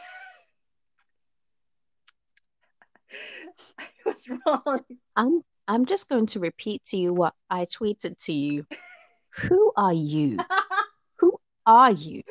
I 3.79 3.85
was 4.05 4.29
wrong. 4.29 4.81
I'm 5.15 5.41
I'm 5.67 5.85
just 5.85 6.09
going 6.09 6.25
to 6.27 6.39
repeat 6.39 6.83
to 6.85 6.97
you 6.97 7.13
what 7.13 7.33
I 7.49 7.65
tweeted 7.65 8.17
to 8.25 8.33
you. 8.33 8.65
Who 9.49 9.71
are 9.77 9.93
you? 9.93 10.37
Who 11.17 11.37
are 11.65 11.91
you 11.91 12.21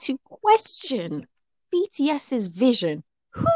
to 0.00 0.18
question 0.24 1.26
BTS's 1.74 2.46
vision? 2.48 3.02
Who 3.30 3.46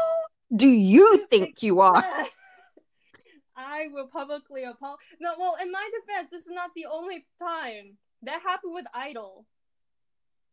do 0.55 0.67
you 0.69 1.25
think 1.29 1.61
you 1.61 1.81
are? 1.81 2.03
I 3.55 3.87
will 3.91 4.07
publicly 4.07 4.63
apologize. 4.63 4.99
No, 5.19 5.33
well, 5.37 5.57
in 5.61 5.71
my 5.71 5.89
defense, 5.99 6.29
this 6.31 6.43
is 6.43 6.53
not 6.53 6.71
the 6.75 6.85
only 6.91 7.25
time 7.39 7.97
that 8.23 8.41
happened 8.41 8.73
with 8.73 8.85
Idol. 8.93 9.45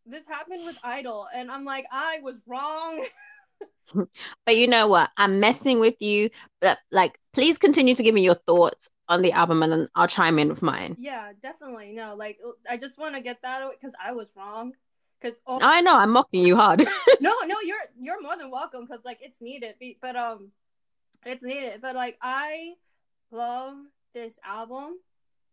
This 0.06 0.26
happened 0.26 0.64
with 0.64 0.78
Idol, 0.84 1.26
and 1.34 1.50
I'm 1.50 1.64
like, 1.64 1.86
I 1.90 2.20
was 2.22 2.40
wrong. 2.46 3.04
But 4.44 4.56
you 4.56 4.66
know 4.66 4.86
what? 4.86 5.10
I'm 5.16 5.40
messing 5.40 5.80
with 5.80 5.96
you. 6.02 6.28
But 6.60 6.78
like, 6.92 7.18
please 7.32 7.56
continue 7.56 7.94
to 7.94 8.02
give 8.02 8.14
me 8.14 8.22
your 8.22 8.34
thoughts 8.34 8.90
on 9.08 9.22
the 9.22 9.32
album, 9.32 9.62
and 9.62 9.72
then 9.72 9.88
I'll 9.94 10.06
chime 10.06 10.38
in 10.38 10.48
with 10.48 10.62
mine. 10.62 10.96
yeah, 10.98 11.32
definitely. 11.42 11.92
No, 11.92 12.14
like, 12.14 12.38
I 12.68 12.76
just 12.76 12.98
want 12.98 13.14
to 13.14 13.20
get 13.20 13.42
that 13.42 13.62
out 13.62 13.72
because 13.78 13.94
I 14.02 14.12
was 14.12 14.32
wrong. 14.36 14.72
Because 15.20 15.40
oh, 15.46 15.58
I 15.60 15.80
know 15.80 15.96
I'm 15.96 16.10
mocking 16.10 16.46
you 16.46 16.54
hard. 16.54 16.78
no, 17.20 17.34
no, 17.44 17.56
you're 17.64 17.78
you're 18.00 18.22
more 18.22 18.36
than 18.36 18.52
welcome 18.52 18.86
because 18.86 19.04
like 19.04 19.18
it's 19.20 19.40
needed. 19.40 19.74
But 20.00 20.14
um, 20.14 20.52
it's 21.26 21.42
needed. 21.42 21.80
But 21.80 21.96
like 21.96 22.16
I 22.22 22.74
love 23.32 23.74
this 24.14 24.38
album 24.44 24.98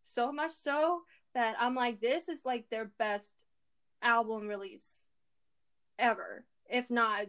so 0.03 0.31
much 0.31 0.51
so 0.51 1.01
that 1.33 1.55
I'm 1.59 1.73
like, 1.73 1.99
this 1.99 2.29
is 2.29 2.45
like 2.45 2.69
their 2.69 2.91
best 2.99 3.45
album 4.03 4.47
release 4.47 5.07
ever, 5.97 6.45
if 6.69 6.91
not 6.91 7.25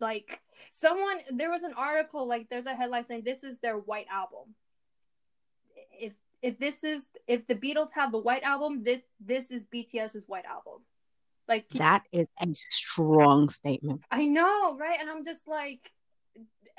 like 0.00 0.40
someone. 0.70 1.18
There 1.30 1.50
was 1.50 1.62
an 1.62 1.74
article 1.76 2.26
like 2.26 2.48
there's 2.48 2.66
a 2.66 2.74
headline 2.74 3.04
saying 3.04 3.22
this 3.24 3.44
is 3.44 3.58
their 3.58 3.76
white 3.76 4.06
album. 4.10 4.54
If 5.98 6.12
if 6.42 6.58
this 6.58 6.84
is 6.84 7.08
if 7.26 7.46
the 7.46 7.54
Beatles 7.54 7.90
have 7.94 8.12
the 8.12 8.18
white 8.18 8.42
album, 8.42 8.82
this 8.84 9.00
this 9.20 9.50
is 9.50 9.64
BTS's 9.64 10.28
white 10.28 10.44
album. 10.44 10.82
Like 11.48 11.68
that 11.70 12.02
is 12.12 12.28
a 12.40 12.48
strong 12.54 13.48
statement. 13.48 14.02
I 14.10 14.26
know, 14.26 14.76
right? 14.76 14.98
And 15.00 15.08
I'm 15.08 15.24
just 15.24 15.46
like, 15.46 15.92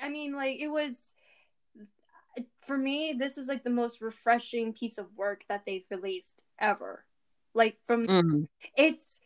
I 0.01 0.09
mean, 0.09 0.35
like 0.35 0.59
it 0.59 0.67
was 0.67 1.13
for 2.59 2.77
me. 2.77 3.15
This 3.17 3.37
is 3.37 3.47
like 3.47 3.63
the 3.63 3.69
most 3.69 4.01
refreshing 4.01 4.73
piece 4.73 4.97
of 4.97 5.07
work 5.15 5.43
that 5.49 5.63
they've 5.65 5.85
released 5.89 6.43
ever. 6.59 7.05
Like 7.53 7.77
from 7.83 8.03
Mm. 8.03 8.47
it's 8.75 9.19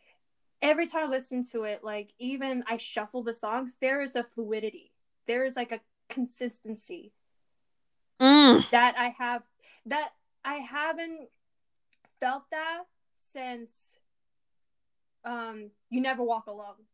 every 0.62 0.86
time 0.86 1.08
I 1.08 1.10
listen 1.10 1.44
to 1.52 1.64
it, 1.64 1.82
like 1.82 2.12
even 2.18 2.64
I 2.66 2.76
shuffle 2.76 3.22
the 3.22 3.34
songs, 3.34 3.76
there 3.80 4.00
is 4.00 4.14
a 4.16 4.22
fluidity. 4.22 4.92
There 5.26 5.44
is 5.44 5.56
like 5.56 5.72
a 5.72 5.80
consistency 6.08 7.12
Mm. 8.20 8.70
that 8.70 8.94
I 8.96 9.08
have 9.18 9.42
that 9.86 10.10
I 10.44 10.54
haven't 10.56 11.28
felt 12.20 12.44
that 12.50 12.84
since 13.14 13.96
um 15.24 15.70
You 15.90 16.00
Never 16.00 16.22
Walk 16.22 16.46
Alone. 16.46 16.86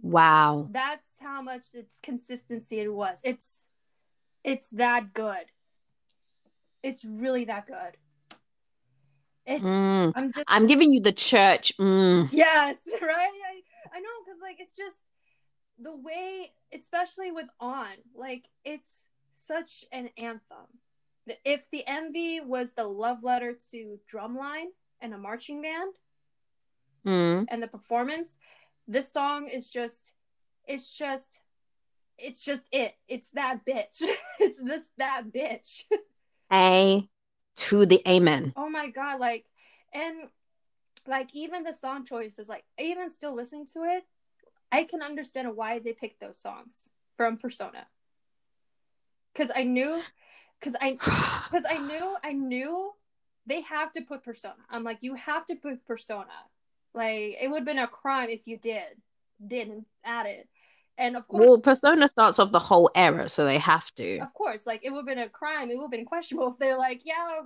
Wow. 0.00 0.68
That's 0.70 1.08
how 1.20 1.42
much 1.42 1.74
its 1.74 1.98
consistency 2.02 2.80
it 2.80 2.92
was. 2.92 3.20
It's 3.24 3.66
it's 4.44 4.70
that 4.70 5.12
good. 5.12 5.46
It's 6.82 7.04
really 7.04 7.44
that 7.46 7.66
good. 7.66 7.96
It, 9.46 9.62
Mm. 9.62 10.12
I'm 10.14 10.32
just 10.32 10.44
I'm 10.46 10.66
giving 10.66 10.92
you 10.92 11.00
the 11.00 11.12
church. 11.12 11.76
Mm. 11.78 12.28
yes, 12.32 12.76
right? 13.02 13.32
I, 13.50 13.96
I 13.96 14.00
know 14.00 14.10
because 14.24 14.40
like 14.42 14.56
it's 14.60 14.76
just 14.76 15.02
the 15.80 15.94
way, 15.96 16.52
especially 16.72 17.32
with 17.32 17.46
On, 17.60 17.86
like 18.14 18.48
it's 18.64 19.08
such 19.32 19.84
an 19.92 20.10
anthem. 20.18 20.66
If 21.44 21.70
the 21.70 21.84
MV 21.88 22.46
was 22.46 22.74
the 22.74 22.84
love 22.84 23.22
letter 23.22 23.56
to 23.70 23.98
drumline 24.12 24.66
and 25.00 25.14
a 25.14 25.18
marching 25.18 25.62
band 25.62 25.94
Mm. 27.06 27.46
and 27.48 27.62
the 27.62 27.68
performance, 27.68 28.36
this 28.86 29.10
song 29.12 29.46
is 29.48 29.70
just 29.70 30.12
it's 30.66 30.90
just 30.90 31.40
it's 32.18 32.42
just 32.42 32.68
it. 32.72 32.94
It's 33.06 33.30
that 33.30 33.64
bitch. 33.64 34.02
it's 34.40 34.60
this 34.62 34.90
that 34.98 35.24
bitch. 35.32 35.84
A 36.52 37.08
to 37.56 37.86
the 37.86 38.02
amen. 38.06 38.52
oh 38.56 38.68
my 38.68 38.88
god, 38.88 39.20
like 39.20 39.46
and 39.92 40.28
like 41.06 41.34
even 41.34 41.62
the 41.62 41.72
song 41.72 42.04
choices, 42.04 42.48
like 42.48 42.64
even 42.78 43.08
still 43.10 43.34
listening 43.34 43.66
to 43.66 43.84
it, 43.84 44.04
I 44.72 44.84
can 44.84 45.00
understand 45.02 45.56
why 45.56 45.78
they 45.78 45.92
picked 45.92 46.20
those 46.20 46.38
songs 46.38 46.90
from 47.16 47.38
Persona. 47.38 47.86
Cause 49.34 49.50
I 49.54 49.62
knew 49.62 50.00
cause 50.60 50.74
I 50.80 50.92
because 51.50 51.64
I 51.68 51.78
knew 51.78 52.16
I 52.22 52.32
knew 52.32 52.92
they 53.46 53.62
have 53.62 53.92
to 53.92 54.02
put 54.02 54.22
persona. 54.22 54.54
I'm 54.68 54.84
like, 54.84 54.98
you 55.00 55.14
have 55.14 55.46
to 55.46 55.54
put 55.54 55.84
persona. 55.86 56.26
Like 56.94 57.36
it 57.40 57.48
would 57.50 57.58
have 57.58 57.66
been 57.66 57.78
a 57.78 57.86
crime 57.86 58.28
if 58.30 58.46
you 58.46 58.56
did 58.58 58.84
didn't 59.44 59.86
add 60.04 60.26
it. 60.26 60.48
And 60.96 61.16
of 61.16 61.28
course 61.28 61.44
Well, 61.44 61.60
Persona 61.60 62.08
starts 62.08 62.38
off 62.38 62.50
the 62.50 62.58
whole 62.58 62.90
era, 62.94 63.28
so 63.28 63.44
they 63.44 63.58
have 63.58 63.94
to. 63.94 64.18
of 64.18 64.34
course, 64.34 64.66
like 64.66 64.80
it 64.84 64.90
would 64.90 64.98
have 64.98 65.06
been 65.06 65.18
a 65.18 65.28
crime, 65.28 65.70
it 65.70 65.76
would 65.76 65.84
have 65.84 65.90
been 65.90 66.04
questionable 66.04 66.48
if 66.52 66.58
they're 66.58 66.78
like, 66.78 67.02
Yeah, 67.04 67.42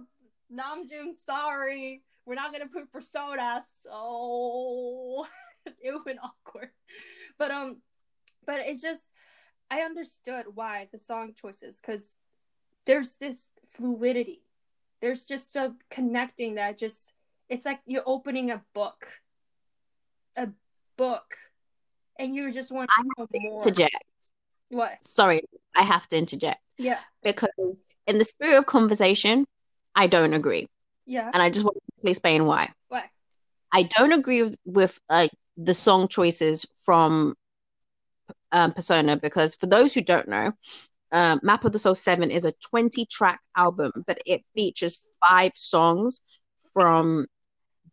Namjoon, 0.52 1.12
sorry, 1.12 2.02
we're 2.24 2.34
not 2.34 2.52
gonna 2.52 2.66
put 2.66 2.90
persona, 2.90 3.62
so 3.82 5.26
it 5.66 5.74
would 5.84 5.94
have 5.98 6.04
been 6.04 6.18
awkward. 6.18 6.70
But 7.38 7.50
um 7.50 7.82
but 8.46 8.60
it's 8.60 8.82
just 8.82 9.08
I 9.70 9.80
understood 9.80 10.46
why 10.54 10.88
the 10.92 10.98
song 10.98 11.34
choices 11.40 11.80
because 11.80 12.16
there's 12.86 13.16
this 13.16 13.48
fluidity. 13.70 14.42
There's 15.00 15.24
just 15.24 15.54
a 15.56 15.74
connecting 15.90 16.54
that 16.56 16.78
just 16.78 17.10
it's 17.48 17.66
like 17.66 17.80
you're 17.86 18.02
opening 18.06 18.50
a 18.50 18.62
book. 18.74 19.06
A 20.36 20.48
book. 20.96 21.34
And 22.18 22.34
you 22.34 22.52
just 22.52 22.70
want 22.70 22.90
I 22.96 23.02
to 23.02 23.08
know 23.18 23.26
more. 23.42 23.60
Interject. 23.60 24.04
What? 24.68 25.04
Sorry, 25.04 25.42
I 25.74 25.82
have 25.82 26.06
to 26.08 26.16
interject 26.16 26.60
Yeah. 26.78 26.98
because 27.22 27.50
in 28.06 28.18
the 28.18 28.24
spirit 28.24 28.56
of 28.56 28.66
conversation, 28.66 29.46
I 29.94 30.06
don't 30.06 30.32
agree, 30.32 30.68
Yeah. 31.04 31.30
and 31.32 31.42
I 31.42 31.50
just 31.50 31.64
want 31.64 31.76
to 32.00 32.10
explain 32.10 32.46
why. 32.46 32.72
What? 32.88 33.04
I 33.70 33.82
don't 33.82 34.12
agree 34.12 34.42
with, 34.42 34.56
with 34.64 35.00
uh, 35.10 35.28
the 35.58 35.74
song 35.74 36.08
choices 36.08 36.64
from 36.84 37.36
um, 38.50 38.72
Persona 38.72 39.16
because 39.18 39.54
for 39.54 39.66
those 39.66 39.92
who 39.92 40.00
don't 40.00 40.28
know, 40.28 40.52
uh, 41.12 41.38
Map 41.42 41.64
of 41.64 41.72
the 41.72 41.78
Soul 41.78 41.94
7 41.94 42.30
is 42.30 42.44
a 42.44 42.52
20 42.70 43.06
track 43.06 43.40
album, 43.56 43.92
but 44.06 44.18
it 44.26 44.42
features 44.54 45.16
five 45.26 45.52
songs 45.54 46.22
from 46.72 47.26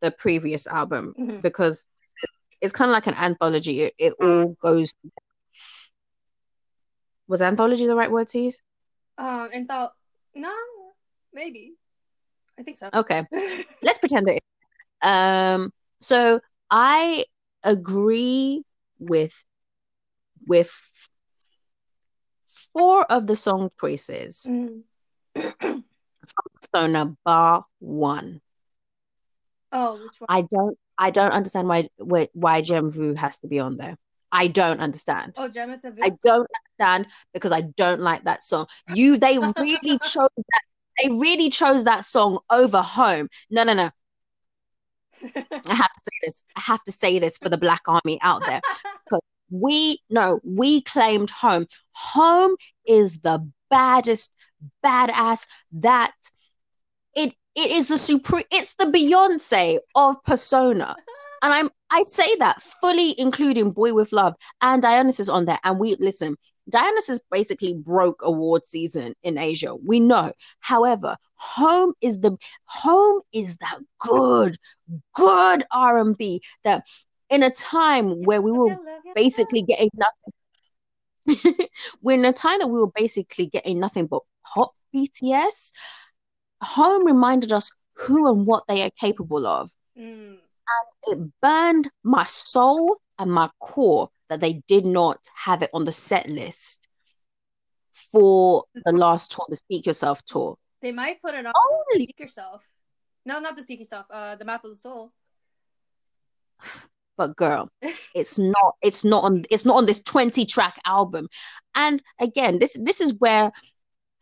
the 0.01 0.11
previous 0.11 0.65
album 0.67 1.13
Mhm. 1.19 1.41
because 1.41 1.85
it's 2.61 2.73
kind 2.73 2.89
of 2.89 2.93
like 2.93 3.07
an 3.07 3.13
anthology. 3.15 3.81
It, 3.81 3.93
it 3.97 4.13
all 4.21 4.55
goes. 4.61 4.93
Was 7.27 7.41
anthology 7.41 7.85
the 7.85 7.95
right 7.95 8.11
word 8.11 8.27
to 8.29 8.39
use? 8.39 8.61
Um 9.17 9.49
and 9.53 9.67
thought 9.67 9.93
no, 10.35 10.53
maybe. 11.33 11.73
I 12.57 12.63
think 12.63 12.77
so. 12.77 12.89
Okay. 12.93 13.25
let's 13.81 13.97
pretend 13.99 14.27
it. 14.29 14.41
Um, 15.01 15.71
so 15.99 16.39
I 16.69 17.25
agree 17.63 18.63
with 18.99 19.33
with 20.47 20.71
four 22.73 23.03
of 23.11 23.27
the 23.27 23.35
song 23.35 23.71
choices. 23.79 24.47
Mm. 24.49 24.83
Persona 26.71 27.15
bar 27.25 27.65
one. 27.79 28.41
Oh, 29.71 29.93
which 29.93 30.19
one? 30.19 30.27
I 30.29 30.41
don't 30.41 30.77
I 30.97 31.11
don't 31.11 31.31
understand 31.31 31.67
why 31.67 31.89
why, 31.97 32.29
why 32.33 32.61
Jamais 32.61 32.93
Vu 32.93 33.13
has 33.15 33.39
to 33.39 33.47
be 33.47 33.59
on 33.59 33.77
there. 33.77 33.97
I 34.31 34.47
don't 34.47 34.79
understand. 34.79 35.35
Oh, 35.37 35.47
Gemma 35.47 35.79
said 35.79 35.97
I 36.01 36.11
don't 36.23 36.47
understand 36.79 37.07
because 37.33 37.51
I 37.51 37.61
don't 37.61 38.01
like 38.01 38.23
that 38.25 38.43
song. 38.43 38.67
You 38.93 39.17
they 39.17 39.37
really 39.37 39.97
chose 40.03 40.29
that 40.35 40.61
they 41.01 41.09
really 41.09 41.49
chose 41.49 41.85
that 41.85 42.05
song 42.05 42.39
over 42.49 42.81
home. 42.81 43.29
No, 43.49 43.63
no, 43.63 43.73
no. 43.73 43.89
I 45.23 45.75
have 45.75 45.91
to 45.91 46.01
say 46.03 46.17
this. 46.23 46.43
I 46.55 46.61
have 46.61 46.83
to 46.83 46.91
say 46.91 47.19
this 47.19 47.37
for 47.37 47.49
the 47.49 47.57
Black 47.57 47.81
Army 47.87 48.19
out 48.21 48.45
there. 48.45 48.61
We 49.51 49.99
no, 50.11 50.39
we 50.43 50.81
claimed 50.81 51.31
home. 51.31 51.65
Home 52.13 52.55
is 52.85 53.19
the 53.19 53.47
baddest, 53.69 54.31
badass 54.83 55.47
that 55.73 56.13
it 57.15 57.33
it 57.55 57.71
is 57.71 57.87
the 57.89 57.97
supreme. 57.97 58.45
It's 58.51 58.75
the 58.75 58.85
Beyonce 58.85 59.79
of 59.95 60.15
Persona, 60.23 60.95
and 61.41 61.53
I'm 61.53 61.69
I 61.89 62.03
say 62.03 62.35
that 62.37 62.61
fully 62.61 63.19
including 63.19 63.71
Boy 63.71 63.93
with 63.93 64.13
Love 64.13 64.35
and 64.61 64.81
Dionysus 64.81 65.29
on 65.29 65.45
there. 65.45 65.59
And 65.63 65.79
we 65.79 65.95
listen. 65.99 66.35
Dionysus 66.69 67.19
basically 67.31 67.73
broke 67.73 68.21
award 68.21 68.67
season 68.67 69.15
in 69.23 69.39
Asia. 69.39 69.73
We 69.75 69.99
know. 69.99 70.31
However, 70.59 71.17
home 71.33 71.93
is 71.99 72.19
the 72.19 72.37
home 72.65 73.21
is 73.33 73.57
that 73.57 73.79
good, 73.97 74.55
good 75.15 75.63
R&B 75.71 76.41
that 76.63 76.85
in 77.31 77.41
a 77.41 77.49
time 77.49 78.21
where 78.21 78.41
we 78.41 78.51
were 78.51 78.77
basically 79.15 79.63
getting 79.63 79.89
nothing. 79.95 80.33
we're 82.01 82.17
in 82.17 82.25
a 82.25 82.33
time 82.33 82.59
that 82.59 82.67
we 82.67 82.79
were 82.79 82.91
basically 82.91 83.47
getting 83.47 83.79
nothing 83.79 84.07
but 84.07 84.21
pop 84.45 84.73
BTS. 84.95 85.71
Home 86.61 87.05
reminded 87.05 87.51
us 87.51 87.71
who 87.93 88.27
and 88.27 88.45
what 88.45 88.63
they 88.67 88.83
are 88.83 88.89
capable 88.99 89.45
of. 89.45 89.71
Mm. 89.97 90.37
It 91.07 91.19
burned 91.41 91.89
my 92.03 92.25
soul 92.25 92.97
and 93.17 93.31
my 93.31 93.49
core 93.59 94.09
that 94.29 94.39
they 94.39 94.61
did 94.67 94.85
not 94.85 95.19
have 95.35 95.63
it 95.63 95.69
on 95.73 95.85
the 95.85 95.91
set 95.91 96.29
list 96.29 96.87
for 97.91 98.65
the 98.85 98.91
last 98.91 99.31
tour, 99.31 99.45
the 99.49 99.55
Speak 99.55 99.85
Yourself 99.85 100.23
tour. 100.25 100.57
They 100.81 100.91
might 100.91 101.21
put 101.21 101.33
it 101.33 101.45
on 101.45 101.53
Only 101.71 102.03
Speak 102.03 102.19
Yourself. 102.19 102.63
No, 103.25 103.39
not 103.39 103.55
the 103.55 103.63
Speak 103.63 103.79
Yourself. 103.79 104.05
Uh, 104.09 104.35
the 104.35 104.45
Map 104.45 104.63
of 104.63 104.71
the 104.71 104.79
Soul. 104.79 105.11
but 107.19 107.35
girl 107.35 107.69
it's 108.15 108.39
not 108.39 108.75
it's 108.81 109.03
not 109.03 109.23
on 109.23 109.43
it's 109.51 109.65
not 109.65 109.77
on 109.77 109.85
this 109.85 110.01
20 110.01 110.45
track 110.45 110.79
album. 110.85 111.27
And 111.75 112.01
again 112.19 112.57
this 112.59 112.75
this 112.81 113.01
is 113.01 113.13
where 113.19 113.51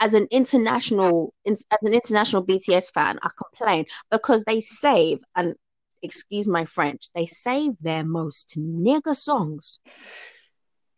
as 0.02 0.14
an 0.14 0.28
international 0.32 1.34
as 1.48 1.66
an 1.82 1.93
international 1.93 2.45
bts 2.45 2.91
fan 2.93 3.18
i 3.24 3.30
complain 3.36 3.84
because 4.12 4.43
they 4.43 4.60
save 4.60 5.20
and 5.36 5.56
excuse 6.04 6.48
my 6.48 6.66
french 6.66 7.12
they 7.16 7.26
save 7.26 7.72
their 7.80 8.04
most 8.06 8.56
nigger 8.60 9.16
songs 9.16 9.80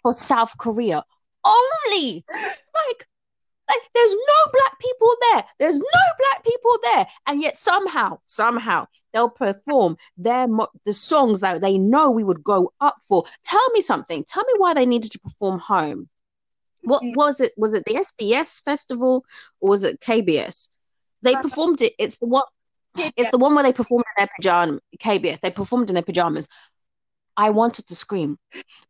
for 0.01 0.13
south 0.13 0.57
korea 0.57 1.03
only. 1.45 2.23
Like 2.87 3.08
like 3.69 3.79
there's 3.93 4.13
no 4.13 4.51
black 4.51 4.79
people 4.79 5.09
there. 5.31 5.45
There's 5.59 5.79
no 5.79 6.01
black 6.17 6.43
people 6.43 6.71
there. 6.83 7.07
And 7.27 7.41
yet 7.41 7.55
somehow 7.57 8.19
somehow 8.25 8.87
they'll 9.13 9.29
perform 9.29 9.97
their 10.17 10.47
mo- 10.47 10.69
the 10.85 10.93
songs 10.93 11.41
that 11.41 11.61
they 11.61 11.77
know 11.77 12.11
we 12.11 12.23
would 12.23 12.43
go 12.43 12.73
up 12.81 12.97
for. 13.07 13.23
Tell 13.43 13.69
me 13.71 13.81
something. 13.81 14.23
Tell 14.27 14.43
me 14.45 14.53
why 14.57 14.73
they 14.73 14.85
needed 14.85 15.11
to 15.11 15.19
perform 15.19 15.59
home. 15.59 16.09
What 16.81 17.03
Mm. 17.03 17.15
was 17.15 17.41
it? 17.41 17.51
Was 17.57 17.73
it 17.73 17.83
the 17.85 17.95
sbs 17.95 18.61
festival 18.63 19.23
or 19.59 19.69
was 19.69 19.83
it 19.83 19.99
kbs 19.99 20.69
they 21.21 21.35
Uh, 21.35 21.41
performed 21.41 21.81
it. 21.81 21.93
It's 21.99 22.17
the 22.17 22.25
one 22.27 22.43
it's 22.95 23.29
the 23.29 23.37
one 23.37 23.53
where 23.53 23.63
they 23.63 23.73
performed 23.73 24.05
in 24.17 24.21
their 24.25 24.29
pajamas 24.35 24.79
kbs 24.99 25.39
they 25.41 25.51
performed 25.51 25.89
in 25.89 25.93
their 25.93 26.03
pajamas 26.03 26.47
I 27.39 27.51
wanted 27.51 27.87
to 27.87 27.95
scream 27.95 28.37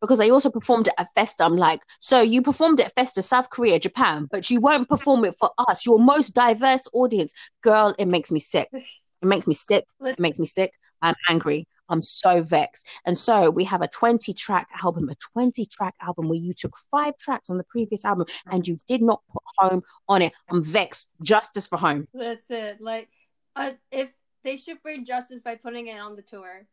because 0.01 0.17
they 0.17 0.31
also 0.31 0.49
performed 0.49 0.87
it 0.87 0.95
at 0.97 1.13
Festa. 1.13 1.43
I'm 1.43 1.55
like, 1.55 1.81
so 1.99 2.19
you 2.21 2.41
performed 2.41 2.79
it 2.79 2.87
at 2.87 2.95
Festa, 2.95 3.21
South 3.21 3.51
Korea, 3.51 3.79
Japan, 3.79 4.27
but 4.31 4.49
you 4.49 4.59
won't 4.59 4.89
perform 4.89 5.23
it 5.25 5.35
for 5.39 5.51
us, 5.67 5.85
your 5.85 5.99
most 5.99 6.33
diverse 6.33 6.87
audience. 6.91 7.31
Girl, 7.61 7.93
it 7.99 8.07
makes 8.07 8.31
me 8.31 8.39
sick. 8.39 8.67
It 8.73 8.83
makes 9.21 9.45
me 9.45 9.53
sick. 9.53 9.85
It 10.01 10.19
makes 10.19 10.39
me 10.39 10.47
sick. 10.47 10.73
I'm 11.03 11.13
angry. 11.29 11.67
I'm 11.89 12.01
so 12.01 12.41
vexed. 12.41 12.87
And 13.05 13.15
so 13.15 13.51
we 13.51 13.65
have 13.65 13.83
a 13.83 13.87
20 13.87 14.33
track 14.33 14.67
album, 14.81 15.09
a 15.09 15.15
20 15.33 15.67
track 15.67 15.93
album 16.01 16.27
where 16.27 16.39
you 16.39 16.53
took 16.53 16.75
five 16.89 17.15
tracks 17.19 17.51
on 17.51 17.59
the 17.59 17.63
previous 17.65 18.03
album 18.03 18.25
and 18.47 18.67
you 18.67 18.77
did 18.87 19.03
not 19.03 19.21
put 19.31 19.43
home 19.59 19.83
on 20.07 20.23
it. 20.23 20.33
I'm 20.49 20.63
vexed. 20.63 21.07
Justice 21.21 21.67
for 21.67 21.77
home. 21.77 22.07
listen, 22.13 22.77
like, 22.79 23.09
uh, 23.55 23.71
if 23.91 24.09
they 24.43 24.57
should 24.57 24.81
bring 24.81 25.05
justice 25.05 25.43
by 25.43 25.53
putting 25.53 25.85
it 25.85 25.99
on 25.99 26.15
the 26.15 26.23
tour. 26.23 26.65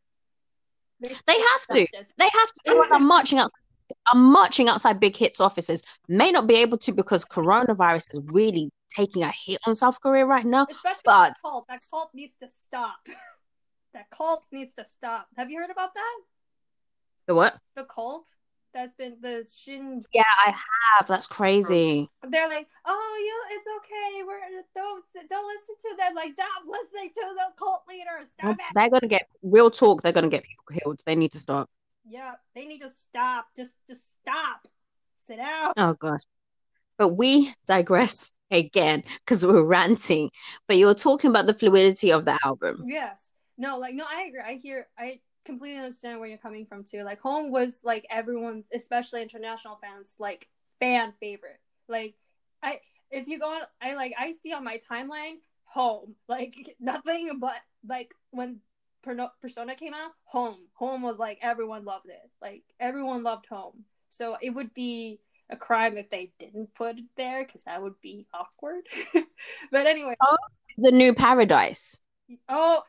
They 1.01 1.09
have 1.11 1.67
to. 1.73 1.87
They 2.19 2.29
have 2.33 2.53
to. 2.65 2.89
I'm 2.93 3.07
marching 3.07 3.39
outside 3.39 3.61
are 4.13 4.19
marching 4.19 4.69
outside 4.69 5.01
big 5.01 5.17
hits 5.17 5.41
offices. 5.41 5.83
May 6.09 6.33
not 6.33 6.47
be 6.47 6.57
able 6.57 6.79
to 6.79 6.93
because 6.93 7.25
coronavirus 7.25 8.15
is 8.15 8.23
really 8.27 8.71
taking 8.91 9.23
a 9.23 9.33
hit 9.45 9.61
on 9.67 9.75
South 9.75 10.01
Korea 10.01 10.27
right 10.27 10.45
now. 10.45 10.67
Especially 10.71 11.03
But- 11.05 11.29
that 11.29 11.37
cult. 11.43 11.67
That 11.69 11.81
cult 11.91 12.11
needs 12.15 12.35
to 12.43 12.49
stop. 12.49 12.97
that 13.95 14.11
cult 14.11 14.45
needs 14.53 14.73
to 14.75 14.85
stop. 14.85 15.29
Have 15.37 15.51
you 15.51 15.59
heard 15.61 15.71
about 15.71 15.95
that? 15.95 16.19
The 17.27 17.35
what? 17.35 17.57
The 17.75 17.85
cult 17.85 18.29
that's 18.77 18.95
been 18.95 19.17
the 19.23 19.45
Shin. 19.59 20.05
Yeah, 20.13 20.23
I 20.47 20.51
have. 20.51 21.09
That's 21.09 21.27
crazy. 21.27 22.11
They're 22.29 22.49
like, 22.49 22.69
oh, 22.85 23.17
you, 23.25 23.57
it's 23.57 23.67
okay. 23.79 24.23
We're 24.27 24.39
don't 24.75 25.05
don't 25.29 25.47
listen 25.47 25.75
to 25.81 25.97
them. 25.97 26.15
Like, 26.15 26.35
stop 26.35 26.63
listening 26.69 27.11
to 27.15 27.35
the 27.35 27.53
cult 27.59 27.83
leaders. 27.89 28.29
Stop 28.39 28.57
it. 28.57 28.75
They're 28.75 28.91
gonna 28.91 29.09
get 29.09 29.29
real 29.43 29.71
talk. 29.71 30.03
They're 30.03 30.13
gonna 30.13 30.29
get 30.29 30.45
people 30.45 30.65
killed. 30.79 31.01
They 31.07 31.17
need 31.17 31.33
to 31.33 31.39
stop. 31.39 31.71
Yeah, 32.09 32.35
they 32.55 32.67
need 32.67 32.83
to 32.83 32.91
stop. 32.91 33.47
Just 33.57 33.79
just 33.89 34.21
stop. 34.21 34.69
Sit 35.27 35.39
down. 35.39 35.73
Oh 35.77 35.95
gosh. 35.95 36.21
But 36.99 37.09
we 37.09 37.53
digress 37.67 38.31
again 38.51 39.05
because 39.25 39.47
we're 39.47 39.63
ranting. 39.63 40.31
But 40.69 40.77
you 40.77 40.87
were 40.87 40.95
talking 40.95 41.31
about 41.31 41.47
the 41.47 41.55
fluidity 41.55 42.13
of 42.13 42.27
the 42.27 42.39
album. 42.45 42.85
Yes. 42.87 43.33
No, 43.59 43.79
like 43.79 43.95
no, 43.95 44.05
I 44.05 44.25
agree. 44.29 44.43
I 44.47 44.61
hear 44.63 44.87
I 44.99 45.21
completely 45.47 45.79
understand 45.79 46.21
where 46.21 46.29
you're 46.29 46.39
coming 46.39 46.67
from 46.67 46.85
too. 46.85 47.03
Like 47.03 47.21
home 47.21 47.51
was 47.51 47.81
like 47.83 48.07
everyone, 48.11 48.65
especially 48.75 49.23
international 49.23 49.79
fans, 49.81 50.15
like 50.19 50.49
fan 50.81 51.15
favorite. 51.21 51.61
Like 51.89 52.15
I 52.63 52.81
if 53.11 53.29
you 53.29 53.39
go 53.39 53.55
on 53.55 53.63
I 53.81 53.95
like 53.95 54.15
I 54.19 54.33
see 54.33 54.53
on 54.53 54.65
my 54.65 54.81
timeline 54.91 55.37
home. 55.65 56.15
Like 56.29 56.77
nothing 56.81 57.39
but 57.41 57.57
like 57.87 58.13
when 58.31 58.61
Persona 59.41 59.77
came 59.77 59.95
out, 59.95 60.11
home. 60.25 60.59
Home 60.75 61.03
was 61.03 61.19
like 61.19 61.39
everyone 61.41 61.85
loved 61.85 62.09
it. 62.09 62.31
Like 62.43 62.65
everyone 62.81 63.23
loved 63.23 63.47
home. 63.47 63.85
So 64.09 64.37
it 64.43 64.51
would 64.51 64.75
be 64.75 65.21
a 65.51 65.57
crime 65.57 65.97
if 65.97 66.11
they 66.11 66.33
didn't 66.41 66.75
put 66.75 66.99
it 66.99 67.05
there 67.17 67.45
because 67.45 67.63
that 67.63 67.83
would 67.83 68.01
be 68.01 68.27
awkward. 68.35 68.85
but 69.71 69.87
anyway, 69.87 70.17
oh, 70.21 70.37
The 70.79 70.91
new 70.91 71.15
paradise. 71.15 72.01
Oh, 72.49 72.83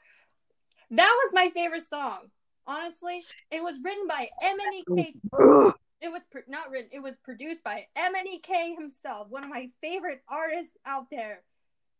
that 0.91 1.21
was 1.23 1.33
my 1.33 1.51
favorite 1.53 1.85
song. 1.85 2.29
Honestly, 2.67 3.23
it 3.49 3.63
was 3.63 3.75
written 3.83 4.07
by 4.07 4.29
MNEK. 4.43 5.73
It 5.99 6.11
was 6.11 6.21
pr- 6.29 6.39
not 6.47 6.69
written. 6.69 6.89
It 6.93 6.99
was 6.99 7.15
produced 7.23 7.63
by 7.63 7.87
MNEK 7.97 8.75
himself, 8.77 9.29
one 9.29 9.43
of 9.43 9.49
my 9.49 9.69
favorite 9.81 10.21
artists 10.29 10.77
out 10.85 11.07
there. 11.09 11.41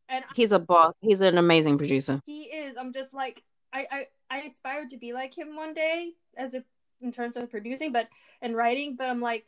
And 0.10 0.24
He's 0.36 0.52
a 0.52 0.60
boss. 0.60 0.94
He's 1.02 1.22
an 1.22 1.38
amazing 1.38 1.78
producer. 1.78 2.22
he 2.26 2.44
is. 2.44 2.76
I'm 2.78 2.94
just 2.94 3.14
like 3.14 3.44
I 3.74 3.86
I 3.92 4.06
I 4.30 4.38
aspire 4.42 4.88
to 4.90 4.98
be 4.98 5.14
like 5.14 5.36
him 5.38 5.56
one 5.56 5.74
day 5.74 6.12
as 6.38 6.54
a 6.54 6.64
in 7.02 7.12
terms 7.12 7.38
of 7.38 7.50
producing, 7.50 7.92
but 7.92 8.08
and 8.42 8.56
writing. 8.56 8.96
But 8.98 9.10
I'm 9.10 9.20
like 9.20 9.46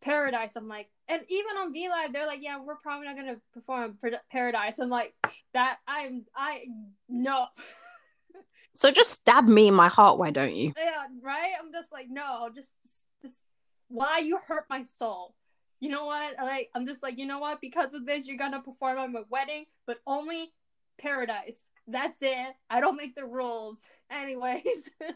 Paradise. 0.00 0.56
I'm 0.56 0.66
like, 0.68 0.88
and 1.08 1.22
even 1.28 1.56
on 1.58 1.72
V 1.72 1.88
Live, 1.88 2.12
they're 2.12 2.26
like, 2.26 2.42
yeah, 2.42 2.58
we're 2.60 2.76
probably 2.76 3.06
not 3.06 3.16
gonna 3.16 3.36
perform 3.52 3.98
Paradise. 4.32 4.78
I'm 4.78 4.88
like 4.88 5.14
that. 5.52 5.78
I'm 5.86 6.24
I 6.34 6.64
no. 7.08 7.46
So 8.74 8.90
just 8.90 9.10
stab 9.10 9.48
me 9.48 9.68
in 9.68 9.74
my 9.74 9.88
heart, 9.88 10.18
why 10.18 10.30
don't 10.30 10.54
you? 10.54 10.72
yeah, 10.76 11.04
right? 11.22 11.52
I'm 11.60 11.72
just 11.72 11.92
like, 11.92 12.08
no, 12.10 12.50
just, 12.54 12.70
just 13.22 13.42
why 13.88 14.18
you 14.18 14.38
hurt 14.48 14.64
my 14.68 14.82
soul. 14.82 15.34
You 15.80 15.90
know 15.90 16.06
what? 16.06 16.34
Like, 16.38 16.70
I'm 16.74 16.86
just 16.86 17.02
like, 17.02 17.18
you 17.18 17.26
know 17.26 17.38
what? 17.38 17.60
Because 17.60 17.94
of 17.94 18.06
this, 18.06 18.26
you're 18.26 18.36
gonna 18.38 18.62
perform 18.62 18.98
at 18.98 19.10
my 19.12 19.22
wedding, 19.28 19.66
but 19.86 19.98
only 20.06 20.52
paradise. 20.98 21.66
That's 21.86 22.18
it. 22.22 22.54
I 22.70 22.80
don't 22.80 22.96
make 22.96 23.14
the 23.14 23.26
rules. 23.26 23.78
Anyways, 24.10 24.90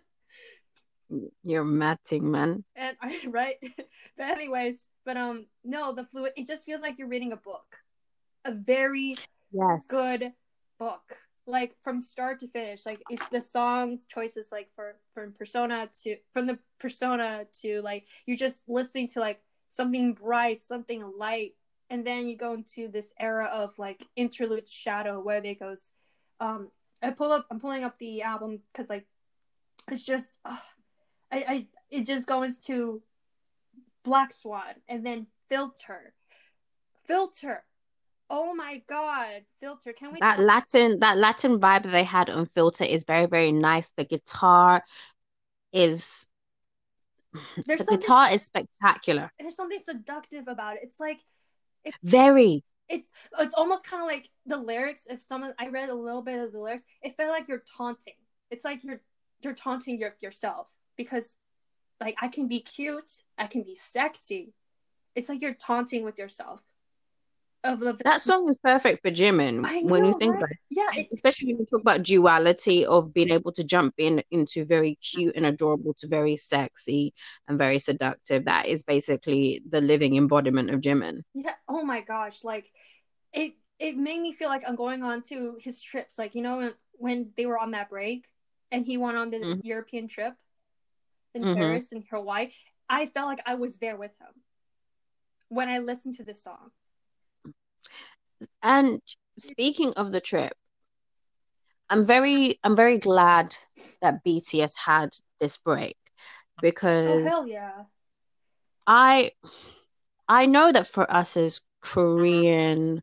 You're 1.43 1.65
matting, 1.65 2.31
man. 2.31 2.65
and 2.77 2.97
right, 3.29 3.57
but 4.17 4.27
anyways, 4.31 4.85
but 5.07 5.17
um, 5.17 5.47
no, 5.65 5.95
the 5.95 6.05
fluid. 6.05 6.33
It 6.37 6.47
just 6.47 6.67
feels 6.67 6.83
like 6.83 6.99
you're 6.99 7.09
reading 7.09 7.33
a 7.33 7.37
book, 7.37 7.79
a 8.45 8.53
very 8.53 9.15
Yes. 9.51 9.87
good 9.89 10.33
book 10.79 11.17
like 11.49 11.75
from 11.81 12.01
start 12.01 12.39
to 12.41 12.47
finish 12.47 12.85
like 12.85 13.03
it's 13.09 13.27
the 13.29 13.41
songs 13.41 14.07
choices 14.07 14.51
like 14.53 14.69
for 14.77 14.97
from 15.13 15.33
persona 15.33 15.89
to 16.03 16.17
from 16.33 16.47
the 16.47 16.59
persona 16.79 17.47
to 17.63 17.81
like 17.83 18.07
you're 18.27 18.37
just 18.37 18.63
listening 18.69 19.09
to 19.09 19.19
like 19.19 19.41
something 19.71 20.13
bright 20.13 20.61
something 20.61 21.03
light 21.19 21.55
and 21.91 22.07
then 22.07 22.29
you 22.29 22.37
go 22.37 22.53
into 22.53 22.89
this 22.89 23.13
era 23.19 23.47
of 23.47 23.77
like 23.79 24.05
interlude 24.15 24.69
shadow 24.69 25.21
where 25.21 25.41
they 25.41 25.55
goes 25.55 25.91
um 26.41 26.69
i 27.03 27.11
pull 27.11 27.33
up 27.33 27.47
i'm 27.51 27.59
pulling 27.59 27.83
up 27.83 27.99
the 27.99 28.23
album 28.23 28.61
because 28.73 28.91
like 28.91 29.07
it's 29.91 30.05
just 30.05 30.33
i 30.45 30.59
i 31.33 31.67
it 31.91 32.05
just 32.05 32.27
goes 32.27 32.59
to 32.59 33.03
black 34.05 34.33
swan 34.33 34.75
and 34.89 35.05
then 35.05 35.27
filter. 35.49 36.13
Filter 37.05 37.65
oh 38.31 38.55
my 38.55 38.83
god 38.89 39.43
filter 39.61 39.93
can 39.93 40.13
we 40.13 40.19
That 40.21 40.39
Latin, 40.41 40.99
that 41.01 41.17
Latin 41.17 41.61
vibe 41.61 41.91
they 41.91 42.05
had 42.05 42.31
on 42.31 42.47
Filter 42.47 42.85
is 42.85 43.05
very, 43.05 43.27
very 43.27 43.53
nice. 43.53 43.93
The 43.93 44.05
guitar 44.05 44.83
is 45.73 46.27
there's 47.67 47.81
the 47.81 47.97
guitar 47.97 48.33
is 48.33 48.45
spectacular. 48.45 49.31
there's 49.39 49.57
something 49.57 49.81
seductive 49.81 50.49
about 50.49 50.77
it 50.77 50.81
it's 50.83 50.99
like 50.99 51.21
it's 51.85 51.97
Very. 52.03 52.65
it's 52.89 53.11
it's 53.39 53.55
almost 53.55 53.87
kind 53.87 54.03
of 54.03 54.09
like 54.09 54.29
the 54.47 54.57
lyrics 54.57 55.07
if 55.09 55.23
someone 55.23 55.53
i 55.59 55.69
read 55.69 55.91
a 55.91 55.95
little 55.95 56.23
bit 56.23 56.39
of 56.39 56.53
the 56.53 56.59
lyrics 56.59 56.87
it 57.03 57.17
felt 57.17 57.31
like 57.31 57.47
you're 57.49 57.63
taunting 57.77 58.15
it's 58.51 58.65
like 58.65 58.83
you're 58.83 59.01
you're 59.43 59.55
taunting 59.55 59.99
your, 59.99 60.15
yourself 60.21 60.69
because 60.97 61.37
like 62.01 62.17
i 62.21 62.29
can 62.29 62.49
be 62.49 62.61
cute 62.61 63.11
i 63.37 63.47
can 63.47 63.63
be 63.63 63.75
sexy 63.75 64.55
it's 65.15 65.29
like 65.29 65.43
you're 65.43 65.55
taunting 65.55 66.05
with 66.05 66.19
yourself 66.19 66.63
of 67.65 67.81
the 67.81 67.95
That 68.05 68.23
song 68.23 68.49
is 68.49 68.57
perfect 68.59 69.03
for 69.03 69.11
Jimin 69.11 69.65
I 69.67 69.83
when 69.83 70.05
you 70.05 70.13
think 70.19 70.35
right? 70.35 70.39
about 70.43 70.51
it. 70.51 70.59
yeah 70.71 70.87
it, 70.97 71.09
Especially 71.13 71.49
when 71.53 71.61
you 71.61 71.67
talk 71.67 71.81
about 71.81 72.03
duality 72.03 72.87
of 72.87 73.13
being 73.13 73.31
able 73.31 73.53
to 73.53 73.65
jump 73.65 73.95
in 73.99 74.23
into 74.31 74.65
very 74.65 74.97
cute 74.97 75.35
and 75.37 75.45
adorable 75.47 75.95
to 75.99 76.09
very 76.09 76.37
sexy 76.37 77.13
and 77.49 77.59
very 77.59 77.79
seductive. 77.79 78.45
That 78.45 78.67
is 78.67 78.83
basically 78.83 79.63
the 79.69 79.81
living 79.81 80.17
embodiment 80.17 80.71
of 80.71 80.81
Jimin. 80.81 81.23
yeah 81.35 81.55
oh 81.69 81.83
my 81.85 82.01
gosh 82.01 82.45
like 82.45 82.71
it 83.33 83.53
it 83.79 83.97
made 83.97 84.21
me 84.21 84.33
feel 84.33 84.49
like 84.49 84.65
i'm 84.67 84.75
going 84.77 85.03
on 85.03 85.23
to 85.23 85.57
his 85.61 85.81
trips 85.83 86.19
like 86.19 86.35
you 86.35 86.43
know 86.43 86.57
when, 86.59 86.73
when 86.93 87.31
they 87.37 87.47
were 87.47 87.59
on 87.59 87.73
that 87.73 87.89
break 87.91 88.27
and 88.73 88.87
he 88.87 88.97
went 88.97 89.17
on 89.19 89.31
this 89.31 89.43
Mhm. 89.43 89.61
european 89.65 90.09
trip 90.09 90.35
in 91.35 91.43
Mhm. 91.43 91.55
paris 91.57 91.93
and 91.93 92.05
hawaii 92.11 92.49
i 92.89 93.07
felt 93.07 93.29
like 93.29 93.43
i 93.47 93.55
was 93.55 93.79
there 93.79 93.97
with 93.97 94.13
him 94.21 94.35
when 95.49 95.69
i 95.69 95.79
listened 95.79 96.17
to 96.17 96.25
this 96.25 96.43
song 96.43 96.71
And 98.63 99.01
speaking 99.39 99.95
of 99.97 100.13
the 100.13 100.21
trip, 100.21 100.53
I'm 101.91 102.05
very 102.05 102.59
I'm 102.63 102.77
very 102.77 102.99
glad 102.99 103.57
that 104.03 104.25
BTS 104.25 104.77
had 104.79 105.11
this 105.41 105.57
break 105.57 105.97
oh 105.99 106.61
because 106.61 107.23
hell 107.23 107.47
yeah 107.47 107.85
I 108.87 109.31
I 110.29 110.47
know 110.47 110.71
that 110.71 110.87
for 110.87 111.11
us 111.11 111.37
as 111.37 111.63
Korean, 111.81 113.01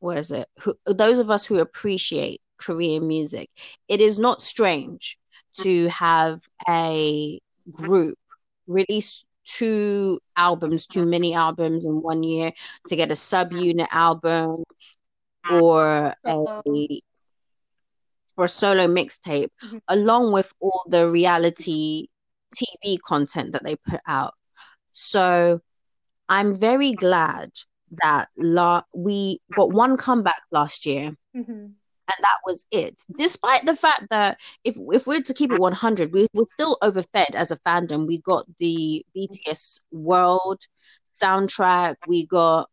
what 0.00 0.18
is 0.18 0.32
it? 0.32 0.48
Who, 0.60 0.74
those 0.86 1.18
of 1.18 1.30
us 1.30 1.46
who 1.46 1.58
appreciate 1.58 2.40
Korean 2.56 3.06
music, 3.06 3.50
it 3.86 4.00
is 4.00 4.18
not 4.18 4.42
strange 4.42 5.18
to 5.58 5.88
have 5.88 6.40
a 6.68 7.40
group 7.70 8.18
release 8.66 9.24
two 9.48 10.20
albums, 10.36 10.86
two 10.86 11.04
mini 11.06 11.34
albums 11.34 11.84
in 11.84 12.02
one 12.02 12.22
year, 12.22 12.52
to 12.88 12.96
get 12.96 13.10
a 13.10 13.14
subunit 13.14 13.88
album 13.90 14.64
or 15.50 16.14
a 16.24 16.46
or 18.36 18.44
a 18.44 18.48
solo 18.48 18.86
mixtape, 18.86 19.50
Mhm. 19.64 19.80
along 19.88 20.32
with 20.32 20.52
all 20.60 20.84
the 20.88 21.08
reality 21.10 22.08
TV 22.54 22.98
content 22.98 23.52
that 23.52 23.64
they 23.64 23.76
put 23.76 24.00
out. 24.06 24.34
So 24.92 25.60
I'm 26.28 26.54
very 26.54 26.92
glad 26.92 27.50
that 28.02 28.28
la- 28.36 28.82
we 28.94 29.40
got 29.52 29.70
one 29.72 29.96
comeback 29.96 30.42
last 30.50 30.86
year, 30.86 31.16
Mhm. 31.34 31.74
And 32.08 32.16
that 32.22 32.38
was 32.44 32.66
it. 32.70 32.98
Despite 33.16 33.64
the 33.66 33.76
fact 33.76 34.04
that 34.10 34.40
if 34.64 34.76
if 34.92 35.06
we're 35.06 35.22
to 35.22 35.34
keep 35.34 35.52
it 35.52 35.60
100, 35.60 36.12
we, 36.12 36.26
we're 36.32 36.46
still 36.46 36.78
overfed 36.82 37.34
as 37.34 37.50
a 37.50 37.58
fandom. 37.58 38.06
We 38.06 38.18
got 38.18 38.46
the 38.58 39.04
BTS 39.14 39.80
World 39.92 40.60
soundtrack, 41.22 41.96
we 42.06 42.26
got 42.26 42.70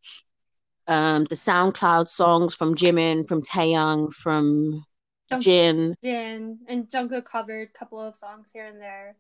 um 0.88 1.26
the 1.26 1.36
SoundCloud 1.36 2.08
songs 2.08 2.56
from 2.56 2.76
Jimin, 2.76 3.28
from 3.28 3.42
Taehyung, 3.42 4.14
from 4.14 4.86
Jung- 5.30 5.42
Jin. 5.42 5.96
Jin 6.04 6.60
and 6.68 6.88
Jungkook 6.88 7.26
covered 7.26 7.70
a 7.70 7.78
couple 7.78 8.00
of 8.00 8.16
songs 8.16 8.52
here 8.54 8.66
and 8.66 8.80
there. 8.80 9.16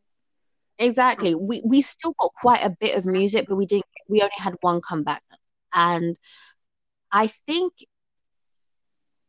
Exactly. 0.78 1.36
We 1.36 1.62
we 1.66 1.82
still 1.82 2.14
got 2.20 2.32
quite 2.34 2.64
a 2.64 2.76
bit 2.80 2.98
of 2.98 3.06
music, 3.06 3.48
but 3.50 3.56
we 3.56 3.66
didn't 3.66 3.86
we 4.08 4.22
only 4.22 4.32
had 4.38 4.56
one 4.62 4.82
comeback. 4.82 5.24
And 5.74 6.16
I 7.12 7.28
think 7.28 7.74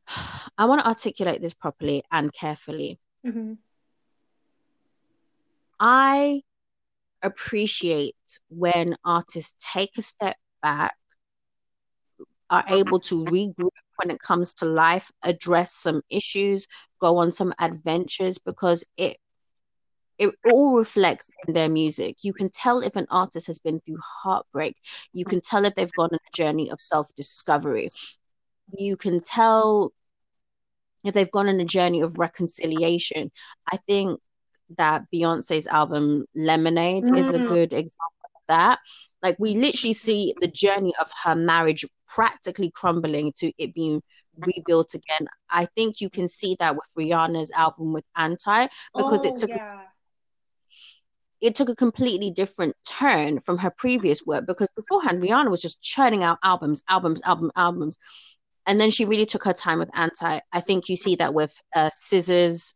I 0.58 0.64
want 0.66 0.80
to 0.82 0.88
articulate 0.88 1.40
this 1.40 1.54
properly 1.54 2.02
and 2.10 2.32
carefully. 2.32 2.98
hmm 3.24 3.54
I 5.78 6.42
appreciate 7.22 8.16
when 8.48 8.96
artists 9.04 9.54
take 9.72 9.98
a 9.98 10.02
step 10.02 10.36
back, 10.62 10.94
are 12.48 12.64
able 12.70 13.00
to 13.00 13.24
regroup 13.24 13.70
when 13.96 14.10
it 14.10 14.20
comes 14.20 14.52
to 14.54 14.64
life, 14.64 15.10
address 15.22 15.72
some 15.74 16.00
issues, 16.08 16.66
go 17.00 17.16
on 17.16 17.32
some 17.32 17.52
adventures 17.58 18.38
because 18.38 18.84
it 18.96 19.18
it 20.18 20.34
all 20.50 20.76
reflects 20.76 21.30
in 21.46 21.52
their 21.52 21.68
music. 21.68 22.16
You 22.22 22.32
can 22.32 22.48
tell 22.48 22.80
if 22.80 22.96
an 22.96 23.06
artist 23.10 23.46
has 23.48 23.58
been 23.58 23.80
through 23.80 23.98
heartbreak. 24.02 24.76
You 25.12 25.26
can 25.26 25.42
tell 25.42 25.66
if 25.66 25.74
they've 25.74 25.92
gone 25.92 26.08
on 26.12 26.18
a 26.26 26.36
journey 26.36 26.70
of 26.70 26.80
self 26.80 27.08
discovery. 27.14 27.88
You 28.72 28.96
can 28.96 29.18
tell 29.18 29.92
if 31.04 31.14
they've 31.14 31.30
gone 31.30 31.48
on 31.48 31.60
a 31.60 31.64
journey 31.64 32.00
of 32.00 32.18
reconciliation. 32.18 33.30
I 33.70 33.76
think 33.76 34.20
that 34.76 35.04
Beyonce's 35.14 35.66
album 35.66 36.26
Lemonade 36.34 37.04
mm. 37.04 37.18
is 37.18 37.32
a 37.32 37.38
mm. 37.38 37.46
good 37.46 37.72
example 37.72 38.30
of 38.34 38.42
that. 38.48 38.80
Like 39.22 39.36
we 39.38 39.54
literally 39.54 39.94
see 39.94 40.34
the 40.40 40.48
journey 40.48 40.92
of 41.00 41.08
her 41.24 41.34
marriage 41.34 41.84
practically 42.08 42.70
crumbling 42.70 43.32
to 43.38 43.52
it 43.58 43.74
being 43.74 44.02
rebuilt 44.38 44.94
again. 44.94 45.28
I 45.50 45.66
think 45.76 46.00
you 46.00 46.10
can 46.10 46.28
see 46.28 46.56
that 46.58 46.74
with 46.74 46.86
Rihanna's 46.98 47.50
album 47.52 47.92
with 47.92 48.04
Anti 48.16 48.66
because 48.94 49.24
oh, 49.24 49.28
it 49.28 49.40
took 49.40 49.50
yeah. 49.50 49.80
it 51.40 51.54
took 51.54 51.68
a 51.68 51.76
completely 51.76 52.30
different 52.30 52.76
turn 52.86 53.40
from 53.40 53.58
her 53.58 53.70
previous 53.70 54.24
work 54.26 54.46
because 54.46 54.68
beforehand 54.76 55.22
Rihanna 55.22 55.50
was 55.50 55.62
just 55.62 55.82
churning 55.82 56.22
out 56.22 56.38
albums, 56.42 56.82
albums, 56.88 57.22
album, 57.24 57.50
albums. 57.56 57.96
And 58.66 58.80
then 58.80 58.90
she 58.90 59.04
really 59.04 59.26
took 59.26 59.44
her 59.44 59.52
time 59.52 59.78
with 59.78 59.90
Anti. 59.94 60.40
I 60.52 60.60
think 60.60 60.88
you 60.88 60.96
see 60.96 61.16
that 61.16 61.34
with 61.34 61.60
uh, 61.74 61.90
SZA's 61.90 62.74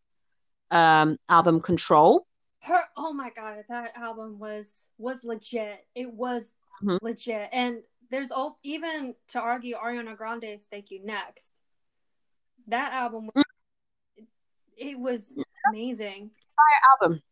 um, 0.70 1.18
album 1.28 1.60
Control. 1.60 2.26
Her 2.62 2.82
oh 2.96 3.12
my 3.12 3.30
god, 3.34 3.64
that 3.68 3.96
album 3.96 4.38
was 4.38 4.86
was 4.98 5.24
legit. 5.24 5.84
It 5.94 6.12
was 6.12 6.52
mm-hmm. 6.82 7.04
legit. 7.04 7.48
And 7.52 7.78
there's 8.10 8.30
also 8.30 8.56
even 8.62 9.14
to 9.28 9.40
argue 9.40 9.76
Ariana 9.76 10.16
Grande's 10.16 10.64
Thank 10.64 10.90
You 10.90 11.00
Next. 11.04 11.60
That 12.68 12.92
album 12.92 13.30
was, 13.34 13.44
mm-hmm. 13.44 14.24
it, 14.76 14.98
was 14.98 15.36
amazing. 15.68 16.30
Fire 16.56 17.08
album. 17.08 17.22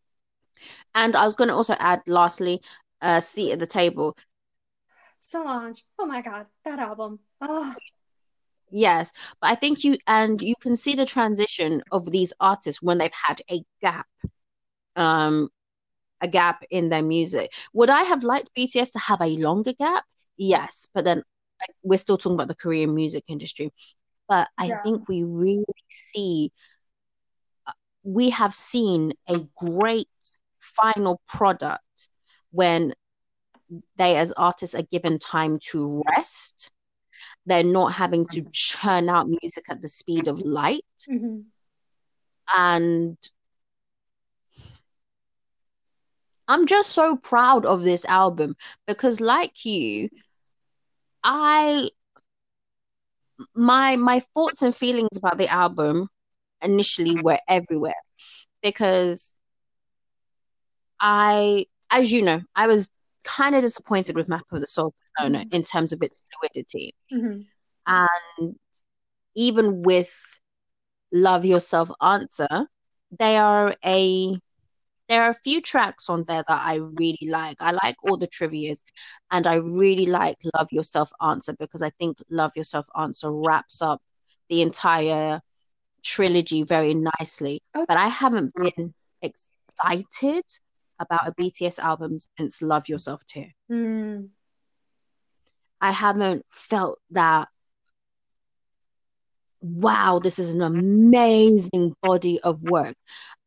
And 0.95 1.15
I 1.15 1.25
was 1.25 1.37
going 1.37 1.49
to 1.49 1.55
also 1.55 1.77
add, 1.79 2.03
lastly, 2.07 2.63
uh, 3.03 3.21
"Seat 3.21 3.53
at 3.53 3.59
the 3.59 3.67
Table." 3.67 4.17
Solange, 5.21 5.85
oh 5.99 6.07
my 6.07 6.23
god, 6.23 6.47
that 6.65 6.79
album! 6.79 7.19
Oh, 7.41 7.75
Yes, 8.71 9.13
but 9.41 9.51
I 9.51 9.55
think 9.55 9.85
you 9.85 9.97
and 10.07 10.41
you 10.41 10.55
can 10.61 10.77
see 10.77 10.95
the 10.95 11.07
transition 11.07 11.83
of 11.91 12.11
these 12.11 12.33
artists 12.41 12.83
when 12.83 12.99
they've 12.99 13.11
had 13.27 13.41
a 13.51 13.63
gap, 13.81 14.07
um, 14.97 15.49
a 16.21 16.29
gap 16.29 16.65
in 16.71 16.89
their 16.89 17.03
music. 17.03 17.53
Would 17.73 17.91
I 17.91 18.03
have 18.03 18.25
liked 18.25 18.55
BTS 18.55 18.93
to 18.93 18.99
have 18.99 19.21
a 19.23 19.37
longer 19.37 19.73
gap? 19.73 20.05
Yes, 20.37 20.89
but 20.93 21.05
then 21.05 21.19
like, 21.61 21.77
we're 21.83 21.99
still 21.99 22.19
talking 22.19 22.35
about 22.35 22.49
the 22.49 22.55
Korean 22.55 22.95
music 22.95 23.25
industry. 23.29 23.73
But 24.29 24.49
I 24.59 24.67
yeah. 24.67 24.83
think 24.83 25.09
we 25.09 25.23
really 25.23 25.65
see, 25.89 26.53
uh, 27.67 27.73
we 28.03 28.31
have 28.31 28.55
seen 28.55 29.15
a 29.29 29.39
great 29.57 30.09
final 30.59 31.21
product 31.27 32.09
when 32.51 32.95
they 33.97 34.17
as 34.17 34.33
artists 34.33 34.75
are 34.75 34.83
given 34.83 35.19
time 35.19 35.59
to 35.71 36.03
rest 36.17 36.71
they're 37.49 37.65
not 37.65 37.93
having 37.93 38.27
to 38.27 38.47
churn 38.53 39.09
out 39.09 39.29
music 39.29 39.65
at 39.69 39.81
the 39.83 39.89
speed 39.89 40.29
of 40.29 40.41
light. 40.41 40.85
Mm-hmm. 41.11 41.41
And 42.57 43.17
I'm 46.47 46.67
just 46.67 46.93
so 46.93 47.17
proud 47.17 47.67
of 47.67 47.83
this 47.83 48.05
album 48.07 48.57
because, 48.87 49.21
like 49.21 49.65
you, 49.65 50.09
I 51.23 51.91
my 53.55 53.97
my 53.97 54.21
thoughts 54.35 54.63
and 54.63 54.75
feelings 54.75 55.17
about 55.17 55.39
the 55.39 55.49
album 55.49 56.09
initially 56.63 57.17
were 57.23 57.39
everywhere 57.49 57.95
because 58.63 59.33
I, 60.99 61.67
as 61.91 62.11
you 62.11 62.23
know, 62.23 62.41
I 62.55 62.67
was 62.67 62.91
kind 63.29 63.55
of 63.55 63.61
disappointed 63.61 64.17
with 64.17 64.29
Map 64.29 64.45
of 64.51 64.61
the 64.61 64.67
Soul 64.67 64.95
persona 65.17 65.41
mm-hmm. 65.41 65.55
in 65.55 65.63
terms 65.63 65.93
of 65.93 66.03
its 66.03 66.25
fluidity. 66.33 66.95
Mm-hmm. 67.13 67.43
And 67.87 68.57
even 69.37 69.83
with 69.83 70.15
Love 71.13 71.45
Yourself 71.45 71.91
Answer, 72.01 72.67
they 73.19 73.37
are 73.37 73.75
a 73.85 74.39
there 75.09 75.23
are 75.23 75.31
a 75.31 75.35
few 75.35 75.63
tracks 75.63 76.11
on 76.11 76.25
there 76.25 76.45
that 76.47 76.63
I 76.63 76.75
really 76.75 77.29
like. 77.29 77.57
I 77.61 77.71
like 77.73 77.97
all 78.03 78.19
the 78.19 78.27
trivias 78.27 78.83
and 79.31 79.47
I 79.47 79.55
really 79.55 80.05
like 80.05 80.37
Love 80.55 80.69
Yourself 80.71 81.11
Answer 81.23 81.55
because 81.59 81.81
I 81.81 81.91
think 81.91 82.19
Love 82.29 82.53
Yourself 82.57 82.87
Answer 82.95 83.33
wraps 83.33 83.81
up 83.81 84.03
the 84.51 84.61
entire 84.61 85.41
trilogy 86.05 86.63
very 86.63 86.95
nicely. 86.95 87.63
Okay. 87.75 87.87
But 87.89 87.97
I 87.97 88.09
haven't 88.09 88.53
been 88.55 88.93
excited 89.23 90.45
about 91.01 91.29
a 91.29 91.33
BTS 91.33 91.79
album 91.79 92.17
since 92.39 92.63
Love 92.63 92.89
Yourself 92.89 93.25
Too. 93.27 93.47
Mm. 93.71 94.29
I 95.81 95.93
haven't 95.93 96.45
felt 96.51 96.99
that 97.11 97.49
wow, 99.61 100.21
this 100.23 100.39
is 100.39 100.55
an 100.55 100.63
amazing 100.63 101.95
body 102.03 102.41
of 102.41 102.63
work. 102.65 102.95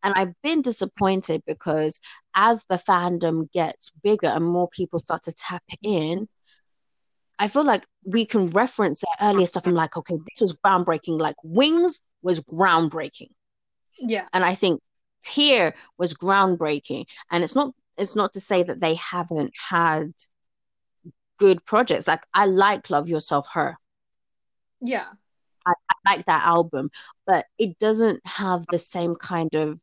And 0.04 0.14
I've 0.16 0.34
been 0.42 0.62
disappointed 0.62 1.44
because 1.46 1.98
as 2.36 2.66
the 2.70 2.76
fandom 2.76 3.52
gets 3.52 3.92
bigger 4.04 4.28
and 4.28 4.46
more 4.46 4.68
people 4.70 5.00
start 5.00 5.24
to 5.24 5.34
tap 5.34 5.64
in, 5.82 6.28
I 7.40 7.48
feel 7.48 7.64
like 7.64 7.86
we 8.06 8.26
can 8.26 8.48
reference 8.48 9.02
their 9.02 9.30
earlier 9.30 9.48
stuff 9.48 9.66
I'm 9.66 9.74
like, 9.74 9.98
okay, 9.98 10.16
this 10.16 10.42
was 10.42 10.58
groundbreaking. 10.58 11.20
Like 11.20 11.36
Wings 11.44 12.00
was 12.22 12.42
groundbreaking. 12.42 13.30
Yeah. 14.00 14.26
And 14.34 14.44
I 14.44 14.56
think 14.56 14.82
Tear 15.24 15.74
was 15.98 16.14
groundbreaking. 16.14 17.06
And 17.30 17.44
it's 17.44 17.56
not 17.56 17.74
it's 17.98 18.16
not 18.16 18.34
to 18.34 18.42
say 18.42 18.64
that 18.64 18.80
they 18.80 18.96
haven't 18.96 19.54
had 19.70 20.14
good 21.38 21.66
projects. 21.66 22.08
Like 22.08 22.24
I 22.34 22.46
like 22.46 22.90
Love 22.90 23.10
Yourself 23.10 23.48
Her. 23.54 23.78
Yeah. 24.82 25.08
I, 25.66 25.74
I 25.90 26.16
like 26.16 26.26
that 26.26 26.46
album, 26.46 26.90
but 27.28 27.46
it 27.60 27.78
doesn't 27.78 28.26
have 28.26 28.66
the 28.72 28.80
same 28.80 29.14
kind 29.16 29.54
of 29.54 29.80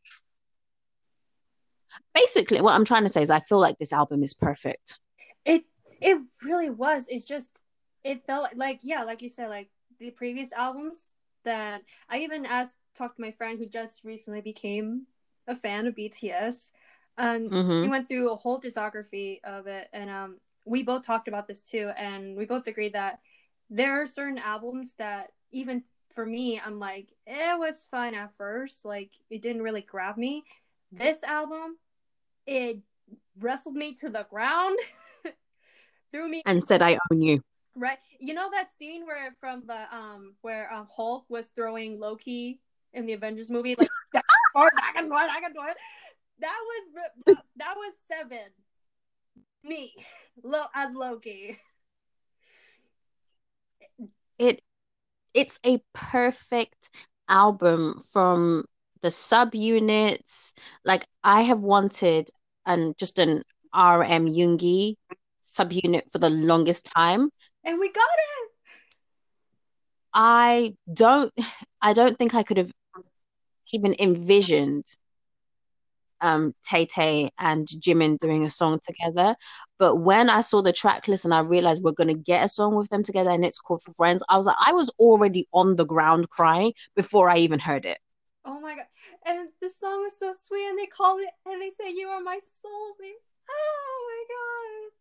basically 2.14 2.61
what 2.61 2.74
I'm 2.74 2.84
trying 2.84 3.05
to 3.05 3.09
say 3.09 3.22
is 3.22 3.30
I 3.30 3.41
feel 3.41 3.61
like 3.61 3.78
this 3.78 3.93
album 3.93 4.22
is 4.22 4.34
perfect. 4.34 4.99
It 5.45 5.64
it 6.01 6.18
really 6.43 6.70
was. 6.70 7.07
It's 7.09 7.24
just 7.24 7.61
it 8.05 8.26
felt 8.26 8.57
like 8.57 8.80
yeah, 8.82 9.05
like 9.05 9.22
you 9.22 9.28
said, 9.28 9.49
like 9.49 9.70
the 9.99 10.11
previous 10.11 10.53
albums 10.53 11.12
that 11.45 11.82
I 12.09 12.18
even 12.18 12.47
asked 12.47 12.76
talked 12.97 13.16
to 13.16 13.22
my 13.22 13.32
friend 13.32 13.59
who 13.59 13.66
just 13.66 14.05
recently 14.05 14.41
became 14.41 15.07
a 15.49 15.57
fan 15.57 15.86
of 15.86 15.96
BTS. 15.96 16.70
And 17.16 17.51
mm-hmm. 17.51 17.80
we 17.82 17.88
went 17.88 18.07
through 18.07 18.30
a 18.30 18.36
whole 18.36 18.61
discography 18.61 19.42
of 19.42 19.66
it, 19.66 19.88
and 19.92 20.09
um, 20.09 20.36
we 20.64 20.84
both 20.84 21.05
talked 21.05 21.26
about 21.26 21.49
this 21.49 21.61
too, 21.62 21.90
and 21.99 22.36
we 22.36 22.44
both 22.44 22.68
agreed 22.68 22.92
that 22.92 23.18
there 23.70 24.01
are 24.01 24.07
certain 24.07 24.38
albums 24.38 24.94
that 24.99 25.32
even 25.51 25.82
for 26.14 26.24
me, 26.24 26.61
I'm 26.64 26.78
like, 26.78 27.09
it 27.26 27.59
was 27.59 27.86
fine 27.90 28.14
at 28.14 28.32
first, 28.36 28.84
like 28.84 29.12
it 29.30 29.42
didn't 29.42 29.62
really 29.62 29.82
grab 29.82 30.16
me. 30.16 30.44
This 30.92 31.24
album, 31.24 31.76
it 32.46 32.78
wrestled 33.38 33.74
me 33.74 33.94
to 33.94 34.11
the 34.11 34.26
ground, 34.30 34.78
threw 36.12 36.28
me, 36.28 36.42
and 36.46 36.64
said, 36.64 36.82
"I 36.82 36.99
own 37.11 37.20
you." 37.20 37.42
Right, 37.74 37.99
you 38.18 38.34
know 38.34 38.51
that 38.51 38.68
scene 38.78 39.07
where 39.07 39.34
from 39.40 39.64
the 39.66 39.94
um 39.94 40.34
where 40.40 40.72
um, 40.72 40.86
Hulk 40.94 41.24
was 41.28 41.49
throwing 41.49 41.99
Loki 42.01 42.61
in 42.93 43.07
the 43.07 43.12
Avengers 43.12 43.51
movie, 43.51 43.74
like 43.78 43.89
that 44.12 44.24
can 44.95 45.09
do 45.09 45.14
it, 45.14 45.30
I 45.30 45.41
can 45.41 45.53
do 45.53 45.61
it. 45.68 45.76
That 46.41 46.59
was 46.66 47.36
that 47.57 47.74
was 47.76 47.93
seven. 48.07 48.49
Me, 49.64 49.93
Lo- 50.43 50.70
as 50.74 50.95
Loki. 50.95 51.59
It 54.39 54.62
it's 55.34 55.59
a 55.66 55.82
perfect 55.93 56.91
album 57.28 57.99
from 58.12 58.64
the 59.03 59.09
subunits. 59.09 60.53
Like 60.84 61.07
I 61.24 61.43
have 61.43 61.62
wanted 61.62 62.28
and 62.66 62.97
just 62.99 63.18
an 63.18 63.43
RM 63.74 64.26
Yoongi 64.26 64.95
subunit 65.43 66.11
for 66.11 66.18
the 66.18 66.30
longest 66.30 66.91
time. 66.95 67.30
And 67.64 67.78
we 67.78 67.91
got 67.93 68.03
it. 68.03 68.51
I 70.14 70.74
don't 70.93 71.32
I 71.82 71.93
don't 71.93 72.16
think 72.18 72.34
I 72.34 72.43
could 72.43 72.57
have 72.57 72.72
even 73.72 73.94
envisioned 73.98 74.86
um 76.20 76.54
Tay 76.68 76.86
Tay 76.86 77.30
and 77.38 77.66
Jimin 77.66 78.18
doing 78.18 78.44
a 78.44 78.50
song 78.50 78.80
together. 78.82 79.36
But 79.78 79.96
when 79.96 80.28
I 80.28 80.40
saw 80.40 80.62
the 80.62 80.72
track 80.72 81.08
list 81.08 81.24
and 81.24 81.34
I 81.34 81.40
realized 81.40 81.82
we're 81.82 81.92
gonna 81.92 82.14
get 82.14 82.44
a 82.44 82.48
song 82.48 82.74
with 82.74 82.88
them 82.90 83.02
together 83.02 83.30
and 83.30 83.44
it's 83.44 83.58
called 83.58 83.82
For 83.82 83.92
Friends, 83.92 84.22
I 84.28 84.36
was 84.36 84.46
like, 84.46 84.56
I 84.64 84.72
was 84.72 84.90
already 84.98 85.46
on 85.52 85.76
the 85.76 85.86
ground 85.86 86.30
crying 86.30 86.72
before 86.96 87.30
I 87.30 87.38
even 87.38 87.58
heard 87.58 87.84
it. 87.84 87.98
Oh 88.44 88.60
my 88.60 88.74
god. 88.74 88.86
And 89.26 89.48
the 89.60 89.68
song 89.68 90.04
is 90.06 90.18
so 90.18 90.32
sweet 90.32 90.66
and 90.68 90.78
they 90.78 90.86
call 90.86 91.18
it 91.18 91.28
and 91.46 91.60
they 91.60 91.70
say 91.70 91.92
you 91.92 92.08
are 92.08 92.20
my 92.20 92.36
soulmate. 92.38 93.22
Oh 93.50 94.08
my 94.08 94.34
god. 94.34 94.92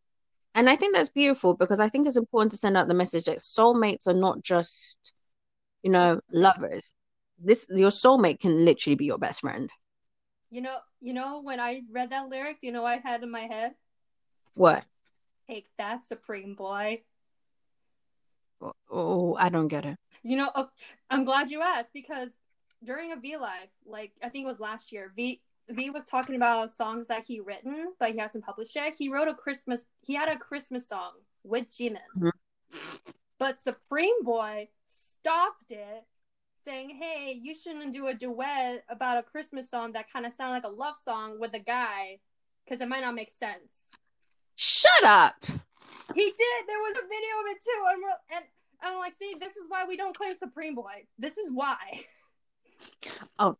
And 0.59 0.69
I 0.69 0.75
think 0.75 0.95
that's 0.95 1.09
beautiful 1.09 1.53
because 1.53 1.79
I 1.79 1.87
think 1.87 2.07
it's 2.07 2.17
important 2.17 2.51
to 2.51 2.57
send 2.57 2.75
out 2.77 2.87
the 2.87 2.93
message 2.93 3.25
that 3.25 3.37
soulmates 3.37 4.07
are 4.07 4.13
not 4.13 4.41
just, 4.41 5.13
you 5.83 5.91
know, 5.91 6.19
lovers. 6.31 6.93
This 7.39 7.67
your 7.69 7.89
soulmate 7.91 8.39
can 8.39 8.65
literally 8.65 8.95
be 8.95 9.05
your 9.05 9.19
best 9.19 9.41
friend. 9.41 9.69
You 10.49 10.61
know, 10.61 10.77
you 10.99 11.13
know 11.13 11.41
when 11.41 11.59
I 11.59 11.81
read 11.91 12.09
that 12.11 12.29
lyric, 12.29 12.61
do 12.61 12.67
you 12.67 12.73
know 12.73 12.85
I 12.85 12.97
had 12.97 13.21
in 13.23 13.29
my 13.29 13.41
head? 13.41 13.75
What? 14.53 14.85
Take 15.47 15.67
that, 15.77 16.05
Supreme 16.05 16.55
Boy. 16.55 17.03
Oh, 18.89 19.35
I 19.35 19.49
don't 19.49 19.67
get 19.67 19.85
it. 19.85 19.97
You 20.23 20.37
know, 20.37 20.51
oh, 20.55 20.69
I'm 21.09 21.25
glad 21.25 21.51
you 21.51 21.61
asked 21.61 21.93
because 21.93 22.39
during 22.83 23.11
a 23.11 23.17
V 23.17 23.37
Live, 23.37 23.69
like 23.85 24.13
I 24.23 24.29
think 24.29 24.45
it 24.45 24.49
was 24.49 24.59
last 24.59 24.91
year, 24.91 25.11
V 25.15 25.41
V 25.69 25.89
was 25.89 26.05
talking 26.05 26.35
about 26.35 26.71
songs 26.71 27.07
that 27.09 27.25
he 27.25 27.39
written, 27.39 27.93
but 27.99 28.11
he 28.11 28.17
hasn't 28.17 28.45
published 28.45 28.75
yet. 28.75 28.93
He 28.97 29.09
wrote 29.09 29.27
a 29.27 29.33
Christmas. 29.33 29.85
He 30.01 30.15
had 30.15 30.29
a 30.29 30.37
Christmas 30.37 30.87
song 30.87 31.11
with 31.43 31.67
Jimin, 31.67 31.99
Mhm. 32.17 32.31
but 33.37 33.61
Supreme 33.61 34.23
Boy 34.23 34.69
stopped 34.85 35.71
it, 35.71 36.05
saying, 36.67 36.89
"Hey, 37.01 37.39
you 37.41 37.55
shouldn't 37.55 37.93
do 37.93 38.07
a 38.07 38.13
duet 38.13 38.83
about 38.89 39.17
a 39.17 39.23
Christmas 39.23 39.69
song 39.69 39.93
that 39.93 40.11
kind 40.11 40.25
of 40.25 40.33
sound 40.33 40.51
like 40.51 40.65
a 40.65 40.69
love 40.69 40.97
song 40.97 41.39
with 41.39 41.53
a 41.53 41.59
guy, 41.59 42.19
because 42.65 42.81
it 42.81 42.89
might 42.89 43.01
not 43.01 43.15
make 43.15 43.29
sense." 43.29 43.71
Shut 44.57 45.03
up. 45.05 45.35
He 45.45 46.23
did. 46.23 46.67
There 46.67 46.79
was 46.79 46.97
a 46.97 47.07
video 47.07 47.33
of 47.39 47.47
it 47.47 47.57
too, 47.63 47.83
and 47.89 48.01
we're, 48.03 48.37
and 48.37 48.45
I'm 48.81 48.97
like, 48.99 49.13
"See, 49.13 49.35
this 49.39 49.55
is 49.55 49.65
why 49.69 49.85
we 49.85 49.95
don't 49.95 50.15
claim 50.15 50.35
Supreme 50.37 50.75
Boy. 50.75 51.05
This 51.17 51.37
is 51.37 51.49
why." 51.51 51.77
Oh, 53.39 53.57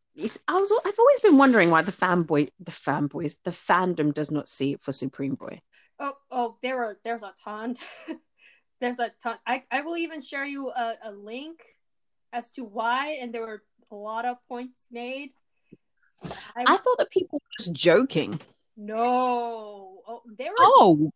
I 0.47 0.53
was. 0.53 0.71
I've 0.85 0.99
always 0.99 1.19
been 1.21 1.39
wondering 1.39 1.71
why 1.71 1.81
the 1.81 1.91
fanboy, 1.91 2.49
the 2.59 2.71
fanboys, 2.71 3.37
the 3.43 3.49
fandom 3.49 4.13
does 4.13 4.29
not 4.29 4.47
see 4.47 4.73
it 4.73 4.81
for 4.81 4.91
Supreme 4.91 5.33
Boy. 5.33 5.59
Oh, 5.99 6.13
oh, 6.29 6.57
there 6.61 6.83
are 6.83 6.97
there's 7.03 7.23
a 7.23 7.33
ton. 7.43 7.77
there's 8.79 8.99
a 8.99 9.11
ton. 9.21 9.37
I, 9.47 9.63
I 9.71 9.81
will 9.81 9.97
even 9.97 10.21
share 10.21 10.45
you 10.45 10.69
a, 10.69 10.95
a 11.03 11.11
link 11.11 11.63
as 12.33 12.51
to 12.51 12.63
why, 12.63 13.17
and 13.21 13.33
there 13.33 13.41
were 13.41 13.63
a 13.91 13.95
lot 13.95 14.25
of 14.25 14.37
points 14.47 14.85
made. 14.91 15.31
I, 16.23 16.63
I 16.65 16.77
thought 16.77 16.97
that 16.97 17.11
people 17.11 17.39
were 17.41 17.57
just 17.57 17.73
joking. 17.73 18.39
no, 18.75 20.01
oh, 20.07 20.21
they 20.37 20.45
were 20.45 20.55
Oh, 20.59 21.11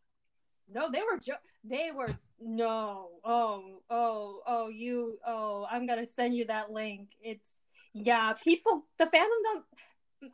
no, 0.74 0.90
they 0.90 1.02
were 1.02 1.20
jo- 1.20 1.34
they 1.64 1.92
were 1.94 2.10
no. 2.40 3.10
Oh, 3.26 3.82
oh, 3.90 4.42
oh, 4.48 4.68
you. 4.70 5.18
Oh, 5.26 5.68
I'm 5.70 5.86
gonna 5.86 6.08
send 6.08 6.36
you 6.36 6.46
that 6.46 6.72
link. 6.72 7.10
It's 7.22 7.50
yeah, 7.94 8.34
people. 8.42 8.86
The 8.98 9.06
fandom 9.06 9.44
don't. 9.44 9.66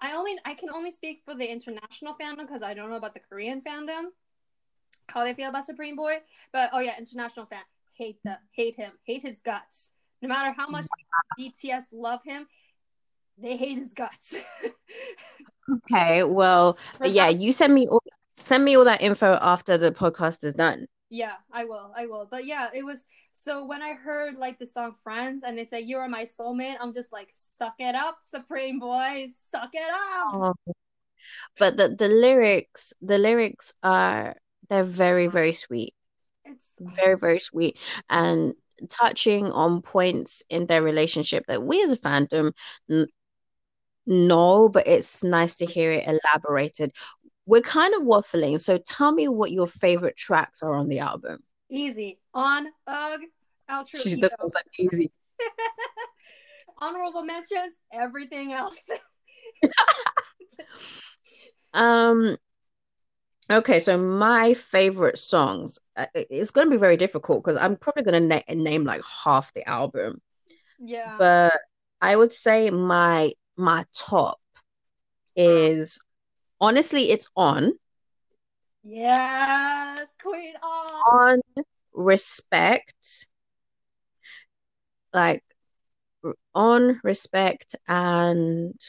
I 0.02 0.14
only 0.14 0.36
I 0.46 0.54
can 0.54 0.70
only 0.70 0.92
speak 0.92 1.22
for 1.26 1.34
the 1.34 1.46
international 1.46 2.16
fandom 2.22 2.46
because 2.46 2.62
I 2.62 2.74
don't 2.74 2.90
know 2.90 2.98
about 2.98 3.14
the 3.14 3.22
Korean 3.22 3.62
fandom, 3.62 4.06
how 5.08 5.24
they 5.24 5.34
feel 5.34 5.50
about 5.50 5.66
Supreme 5.66 5.96
Boy. 5.96 6.18
But 6.52 6.70
oh 6.74 6.80
yeah, 6.80 6.98
international 6.98 7.46
fan 7.46 7.64
hate 7.94 8.20
the 8.24 8.38
hate 8.52 8.76
him, 8.76 8.92
hate 9.04 9.24
his 9.24 9.42
guts. 9.42 9.92
No 10.22 10.30
matter 10.30 10.53
how 10.55 10.68
much 10.68 10.86
mm. 10.86 11.51
BTS 11.51 11.84
love 11.91 12.22
him, 12.26 12.47
they 13.38 13.55
hate 13.55 13.78
his 13.78 13.93
guts. 13.93 14.36
okay. 15.72 16.24
Well, 16.24 16.78
yeah. 17.03 17.30
You 17.30 17.51
send 17.51 17.74
me 17.74 17.88
all, 17.88 18.03
send 18.39 18.63
me 18.65 18.78
all 18.78 18.86
that 18.86 19.01
info 19.01 19.38
after 19.41 19.78
the 19.78 19.91
podcast 19.91 20.43
is 20.43 20.53
done. 20.53 20.88
Yeah, 21.09 21.34
I 21.51 21.63
will. 21.65 21.93
I 21.95 22.07
will. 22.07 22.28
But 22.30 22.45
yeah, 22.45 22.68
it 22.74 22.84
was 22.84 23.05
so 23.34 23.65
when 23.65 23.82
I 23.82 23.93
heard 23.93 24.36
like 24.36 24.59
the 24.59 24.65
song 24.65 24.95
Friends 25.03 25.43
and 25.45 25.57
they 25.57 25.63
say 25.63 25.82
you 25.82 25.97
are 25.97 26.09
my 26.09 26.26
soulmate, 26.26 26.76
I'm 26.82 26.93
just 26.93 27.13
like, 27.13 27.30
suck 27.32 27.76
it 27.80 27.95
up, 27.95 28.18
Supreme 28.30 28.80
Boys, 28.80 29.30
suck 29.51 29.70
it 29.74 29.89
up. 29.89 30.55
Oh. 30.68 30.74
But 31.57 31.78
the 31.78 31.89
the 31.89 32.09
lyrics, 32.09 32.93
the 33.01 33.18
lyrics 33.18 33.74
are 33.84 34.36
they're 34.70 34.84
very 34.84 35.26
uh-huh. 35.26 35.34
very 35.34 35.53
sweet, 35.53 35.93
It's 36.45 36.76
very 36.80 37.18
very 37.18 37.39
sweet, 37.39 37.80
and 38.09 38.53
touching 38.90 39.52
on 39.52 39.82
points 39.82 40.44
in 40.50 40.66
their 40.68 40.82
relationship 40.82 41.46
that 41.48 41.64
we 41.64 41.82
as 41.84 41.92
a 41.92 41.98
fandom 41.98 42.52
n- 42.90 43.08
know, 44.06 44.70
but 44.70 44.88
it's 44.88 45.24
nice 45.24 45.56
to 45.56 45.66
hear 45.66 45.92
it 45.92 46.08
elaborated. 46.08 46.94
We're 47.46 47.62
kind 47.62 47.94
of 47.94 48.04
waffling, 48.04 48.60
so 48.60 48.78
tell 48.78 49.12
me 49.12 49.28
what 49.28 49.52
your 49.52 49.68
favorite 49.68 50.18
tracks 50.18 50.64
are 50.64 50.76
on 50.76 50.88
the 50.88 51.00
album. 51.00 51.40
easy. 51.70 52.20
On 52.34 52.68
Ugh, 52.88 53.20
outro. 53.70 54.20
That 54.22 54.36
sounds 54.40 54.54
like 54.54 54.66
easy. 54.80 55.12
Honorable 56.80 57.24
mentions, 57.24 57.80
everything 57.92 58.54
else. 58.54 58.78
Um, 61.74 62.38
okay, 63.50 63.80
so 63.80 63.98
my 63.98 64.54
favorite 64.54 65.18
songs, 65.18 65.80
uh, 65.95 66.08
it's 66.14 66.52
going 66.52 66.68
to 66.68 66.72
be 66.72 66.78
very 66.78 66.98
difficult 66.98 67.43
because 67.43 67.58
I'm 67.58 67.76
probably 67.76 68.04
going 68.04 68.30
to 68.30 68.43
na 68.48 68.54
name 68.54 68.84
like 68.84 69.02
half 69.24 69.54
the 69.54 69.68
album, 69.68 70.22
yeah. 70.80 71.16
but 71.18 71.60
I 72.02 72.16
would 72.16 72.32
say 72.32 72.70
my 72.70 73.34
my 73.56 73.86
top 73.93 74.39
is 75.36 76.00
honestly 76.60 77.12
it's 77.12 77.30
on 77.36 77.74
yes, 78.84 80.08
Queen 80.22 80.54
on. 80.62 81.41
on 81.56 81.66
respect, 81.93 83.28
like 85.14 85.43
on 86.54 87.00
respect 87.04 87.76
and 87.88 88.80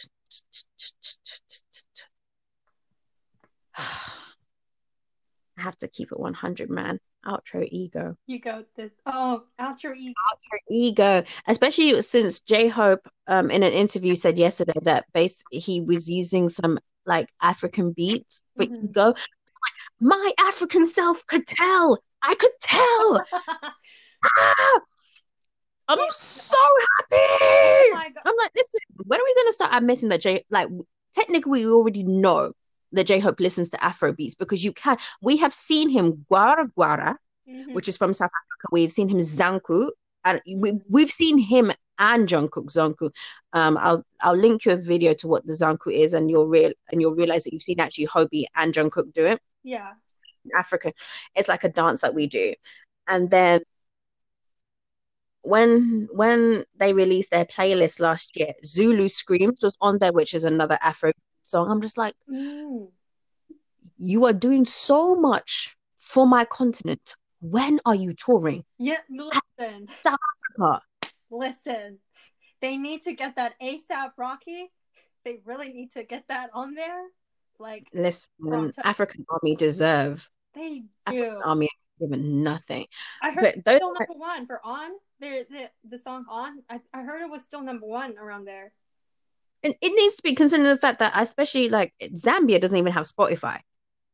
I 5.59 5.63
have 5.63 5.77
to 5.79 5.89
keep 5.89 6.13
it 6.13 6.21
100, 6.21 6.71
man. 6.71 7.01
Outro 7.27 7.67
ego. 7.69 8.17
You 8.27 8.39
go 8.41 8.65
this. 8.77 8.93
Oh, 9.05 9.43
outro 9.61 9.95
ego. 9.97 10.15
Outro 10.31 10.59
ego. 10.71 11.23
Especially 11.47 12.01
since 12.03 12.41
J 12.41 12.69
Hope 12.69 13.07
um 13.27 13.51
in 13.51 13.63
an 13.63 13.73
interview 13.73 14.15
said 14.15 14.39
yesterday 14.39 14.79
that 14.83 15.07
base 15.13 15.43
he 15.51 15.81
was 15.81 16.09
using 16.09 16.49
some 16.49 16.79
like 17.07 17.29
African 17.43 17.93
beats 17.93 18.41
for 18.57 18.67
Mhm. 18.67 18.85
ego. 18.85 19.15
My 20.01 20.33
African 20.39 20.87
self 20.87 21.27
could 21.27 21.47
tell. 21.47 21.99
I 22.23 22.35
could 22.37 22.53
tell. 22.63 23.21
Ah! 24.25 24.81
I'm 25.89 25.99
so 26.11 26.57
happy. 26.99 27.17
Oh. 27.17 28.03
I'm 28.25 28.35
like, 28.39 28.51
listen, 28.55 28.81
when 29.07 29.21
are 29.21 29.25
we 29.25 29.35
gonna 29.35 29.53
start 29.53 29.71
admitting 29.75 30.11
that 30.11 30.21
J 30.21 30.45
like 30.51 30.69
technically 31.15 31.65
we 31.67 31.73
already 31.73 32.05
know 32.05 32.53
that 32.93 33.05
J 33.07 33.19
Hope 33.19 33.41
listens 33.41 33.69
to 33.71 33.85
Afro 33.85 34.13
beats 34.13 34.35
because 34.35 34.65
you 34.65 34.73
can 34.73 34.97
we 35.21 35.37
have 35.39 35.53
seen 35.53 35.89
him 35.91 36.25
Gwara 36.31 36.71
Gwara, 36.77 37.17
Mhm. 37.49 37.75
which 37.75 37.89
is 37.89 37.97
from 37.97 38.13
South 38.15 38.31
Africa. 38.31 38.69
We've 38.73 38.91
seen 38.93 39.09
him 39.09 39.19
Zanku, 39.19 39.91
and 40.25 40.41
we, 40.57 40.73
we've 40.89 41.11
seen 41.11 41.39
him 41.39 41.73
and 41.99 42.29
Jungkook 42.29 42.67
Zanku. 42.67 43.11
Um, 43.53 43.77
I'll 43.77 44.05
I'll 44.21 44.37
link 44.37 44.65
you 44.67 44.73
a 44.73 44.77
video 44.77 45.15
to 45.15 45.29
what 45.29 45.47
the 45.47 45.53
Zanku 45.55 45.93
is, 45.93 46.15
and 46.15 46.31
you'll 46.31 46.47
real 46.47 46.73
and 46.91 47.01
you'll 47.01 47.15
realize 47.15 47.45
that 47.45 47.53
you've 47.53 47.63
seen 47.63 47.81
actually 47.81 48.07
Hobi 48.07 48.45
and 48.55 48.73
Jungkook 48.75 49.13
do 49.13 49.27
it 49.27 49.41
Yeah. 49.63 49.93
in 50.45 50.51
Africa. 50.57 50.93
It's 51.35 51.49
like 51.49 51.65
a 51.65 51.69
dance 51.69 52.01
that 52.03 52.15
we 52.15 52.27
do, 52.27 52.55
and 53.07 53.31
then 53.31 53.63
when 55.43 56.09
when 56.13 56.65
they 56.77 56.93
released 56.93 57.31
their 57.31 57.45
playlist 57.45 58.01
last 58.01 58.37
year, 58.37 58.53
Zulu 58.65 59.09
Screams 59.09 59.61
was 59.63 59.77
on 59.81 59.99
there, 59.99 60.13
which 60.13 60.35
is 60.35 60.45
another 60.45 60.79
Afro 60.83 61.13
song. 61.49 61.71
I'm 61.71 61.81
just 61.81 61.99
like, 61.99 62.15
Mm. 62.31 62.91
you 63.97 64.25
are 64.27 64.33
doing 64.33 64.65
so 64.65 65.15
much 65.17 65.77
for 65.97 66.27
my 66.27 66.45
continent. 66.45 67.17
When 67.41 67.81
are 67.85 67.95
you 67.95 68.15
touring? 68.15 68.65
Yeah. 68.79 68.99
Listen. 69.11 69.89
Africa? 70.07 70.83
Listen. 71.31 71.99
They 72.61 72.77
need 72.77 73.03
to 73.03 73.13
get 73.13 73.37
that 73.37 73.55
ASAP 73.61 74.13
Rocky. 74.17 74.71
They 75.25 75.41
really 75.45 75.73
need 75.73 75.93
to 75.93 76.03
get 76.05 76.27
that 76.29 76.51
on 76.53 76.75
there. 76.75 77.03
Like 77.59 77.85
Listen, 77.93 78.31
Toronto. 78.43 78.83
African 78.85 79.25
Army 79.31 79.57
deserve 79.57 80.29
they 80.55 80.85
African 81.07 81.35
do. 81.35 81.41
Army 81.45 81.69
given 82.01 82.43
nothing. 82.43 82.87
I 83.23 83.33
heard 83.33 83.55
But 83.57 83.65
those 83.65 83.77
still 83.77 83.93
number 83.95 84.15
one 84.19 84.47
for 84.47 84.61
on. 84.65 84.91
The 85.21 85.45
the 85.51 85.71
the 85.89 85.99
song 85.99 86.25
on. 86.31 86.63
I, 86.71 86.81
I 86.95 87.03
heard 87.03 87.23
it 87.23 87.31
was 87.31 87.43
still 87.43 87.63
number 87.63 87.87
one 87.87 88.17
around 88.19 88.45
there. 88.45 88.73
And 89.65 89.75
it 89.81 89.93
needs 89.95 90.17
to 90.17 90.23
be 90.23 90.35
considering 90.35 90.69
the 90.69 90.77
fact 90.77 90.99
that 91.01 91.13
especially 91.17 91.69
like 91.69 91.93
Zambia 92.03 92.61
doesn't 92.61 92.79
even 92.79 92.93
have 92.93 93.07
Spotify. 93.07 93.59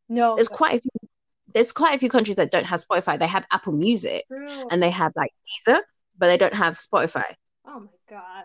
No, 0.08 0.34
There's 0.36 0.48
quite 0.48 0.76
a 0.76 0.80
few 0.80 1.08
there's 1.54 1.72
quite 1.72 1.94
a 1.94 1.98
few 1.98 2.08
countries 2.10 2.36
that 2.36 2.50
don't 2.50 2.64
have 2.64 2.80
Spotify. 2.80 3.18
They 3.18 3.28
have 3.28 3.46
Apple 3.50 3.72
Music 3.74 4.24
true. 4.26 4.68
and 4.70 4.82
they 4.82 4.90
have 4.90 5.12
like 5.14 5.30
Deezer, 5.68 5.80
but 6.18 6.26
they 6.26 6.36
don't 6.36 6.54
have 6.54 6.74
Spotify. 6.76 7.34
oh 7.66 7.80
my 7.80 7.86
god. 8.10 8.44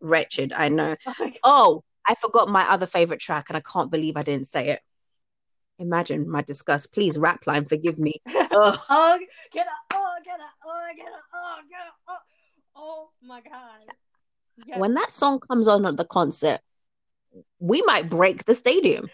Wretched, 0.00 0.52
I 0.52 0.68
know. 0.68 0.94
Oh. 1.18 1.32
Oh, 1.42 1.84
I 2.08 2.14
forgot 2.14 2.48
my 2.48 2.62
other 2.70 2.86
favorite 2.86 3.18
track, 3.20 3.46
and 3.50 3.56
I 3.56 3.60
can't 3.60 3.90
believe 3.90 4.16
I 4.16 4.22
didn't 4.22 4.46
say 4.46 4.68
it. 4.68 4.80
Imagine 5.78 6.30
my 6.30 6.42
disgust. 6.42 6.94
Please, 6.94 7.18
rap 7.18 7.46
line, 7.46 7.64
forgive 7.64 7.98
me. 7.98 8.14
Oh, 8.58 8.70
Ugh. 8.72 8.78
oh, 8.88 9.18
get 9.52 9.66
up! 9.66 9.72
Oh, 9.92 10.14
get 10.24 10.40
up! 10.40 10.46
Oh, 10.64 10.86
get 10.96 11.06
up! 11.08 11.22
Oh, 11.34 11.56
get 11.68 11.80
up! 11.80 11.94
Oh, 12.08 12.16
oh 12.76 13.08
my 13.26 13.40
god. 13.40 13.80
When 14.64 14.94
that 14.94 15.12
song 15.12 15.40
comes 15.40 15.68
on 15.68 15.86
at 15.86 15.96
the 15.96 16.04
concert, 16.04 16.60
we 17.58 17.82
might 17.82 18.08
break 18.08 18.44
the 18.44 18.54
stadium. 18.54 19.10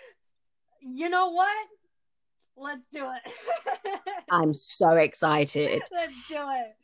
You 0.81 1.09
know 1.09 1.31
what? 1.31 1.67
Let's 2.57 2.87
do 2.89 3.09
it. 3.11 3.33
I'm 4.31 4.53
so 4.55 4.91
excited. 4.93 5.83
Let's 5.93 6.29
do 6.29 6.37
it. 6.37 6.77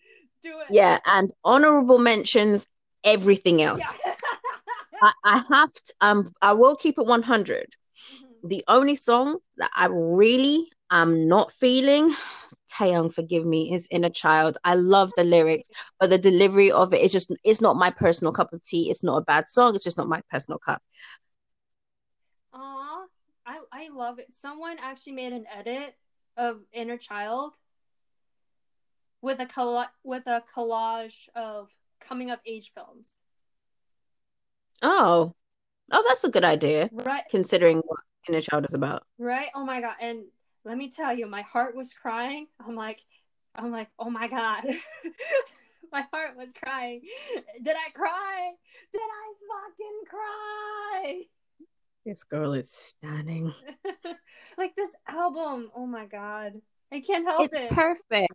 Do 0.42 0.60
it. 0.60 0.66
Yeah, 0.70 0.98
and 1.06 1.32
honorable 1.44 1.98
mentions 1.98 2.66
everything 3.04 3.62
else. 3.62 3.94
Yeah. 4.04 4.14
I, 5.02 5.12
I 5.24 5.44
have 5.50 5.72
to, 5.72 5.94
um 6.00 6.32
I 6.42 6.52
will 6.54 6.76
keep 6.76 6.98
it 6.98 7.06
100. 7.06 7.66
Mhm. 8.44 8.48
The 8.48 8.64
only 8.68 8.94
song 8.94 9.38
that 9.58 9.70
I 9.74 9.86
really 9.90 10.68
am 10.90 11.28
not 11.28 11.52
feeling, 11.52 12.10
Taehyung, 12.68 13.12
forgive 13.12 13.44
me, 13.46 13.72
is 13.72 13.88
Inner 13.90 14.10
Child. 14.10 14.58
I 14.64 14.74
love 14.74 15.10
the 15.16 15.24
lyrics, 15.24 15.68
but 15.98 16.10
the 16.10 16.18
delivery 16.18 16.70
of 16.70 16.92
it 16.94 17.00
is 17.02 17.12
just 17.12 17.32
it's 17.44 17.60
not 17.60 17.76
my 17.76 17.90
personal 17.90 18.32
cup 18.32 18.52
of 18.52 18.62
tea. 18.62 18.90
It's 18.90 19.02
not 19.02 19.16
a 19.18 19.24
bad 19.24 19.48
song, 19.48 19.74
it's 19.74 19.84
just 19.84 19.98
not 19.98 20.08
my 20.08 20.22
personal 20.30 20.58
cup. 20.58 20.82
Aw, 22.52 23.04
I 23.46 23.60
I 23.72 23.88
love 23.88 24.18
it. 24.18 24.32
Someone 24.32 24.76
actually 24.80 25.12
made 25.12 25.32
an 25.32 25.46
edit 25.54 25.94
of 26.36 26.60
Inner 26.72 26.96
Child 26.96 27.54
with 29.20 29.40
a 29.40 29.46
colla- 29.46 29.92
with 30.04 30.26
a 30.26 30.42
collage 30.54 31.28
of 31.34 31.70
coming 32.00 32.30
of 32.30 32.38
age 32.46 32.72
films. 32.74 33.18
Oh. 34.82 35.34
Oh, 35.90 36.04
that's 36.06 36.24
a 36.24 36.30
good 36.30 36.44
idea, 36.44 36.90
Right, 36.92 37.24
considering 37.30 37.78
what 37.78 38.00
Inner 38.28 38.40
Child 38.42 38.66
is 38.66 38.74
about. 38.74 39.04
right. 39.18 39.48
Oh 39.54 39.64
my 39.64 39.80
god! 39.80 39.96
And 40.00 40.24
let 40.68 40.76
me 40.76 40.90
tell 40.90 41.16
you, 41.16 41.26
my 41.26 41.40
heart 41.42 41.74
was 41.74 41.94
crying. 41.94 42.46
I'm 42.60 42.76
like, 42.76 43.00
I'm 43.54 43.72
like, 43.72 43.88
oh 43.98 44.10
my 44.10 44.28
god, 44.28 44.64
my 45.92 46.04
heart 46.12 46.36
was 46.36 46.52
crying. 46.62 47.00
Did 47.62 47.74
I 47.74 47.90
cry? 47.94 48.50
Did 48.92 49.00
I 49.00 49.32
fucking 49.48 50.00
cry? 50.10 51.22
This 52.04 52.22
girl 52.24 52.52
is 52.52 52.70
stunning. 52.70 53.52
like 54.58 54.76
this 54.76 54.90
album. 55.08 55.70
Oh 55.74 55.86
my 55.86 56.04
god, 56.04 56.52
I 56.92 57.00
can't 57.00 57.24
help 57.24 57.46
It's 57.46 57.58
it. 57.58 57.64
It's 57.64 57.74
perfect. 57.74 58.32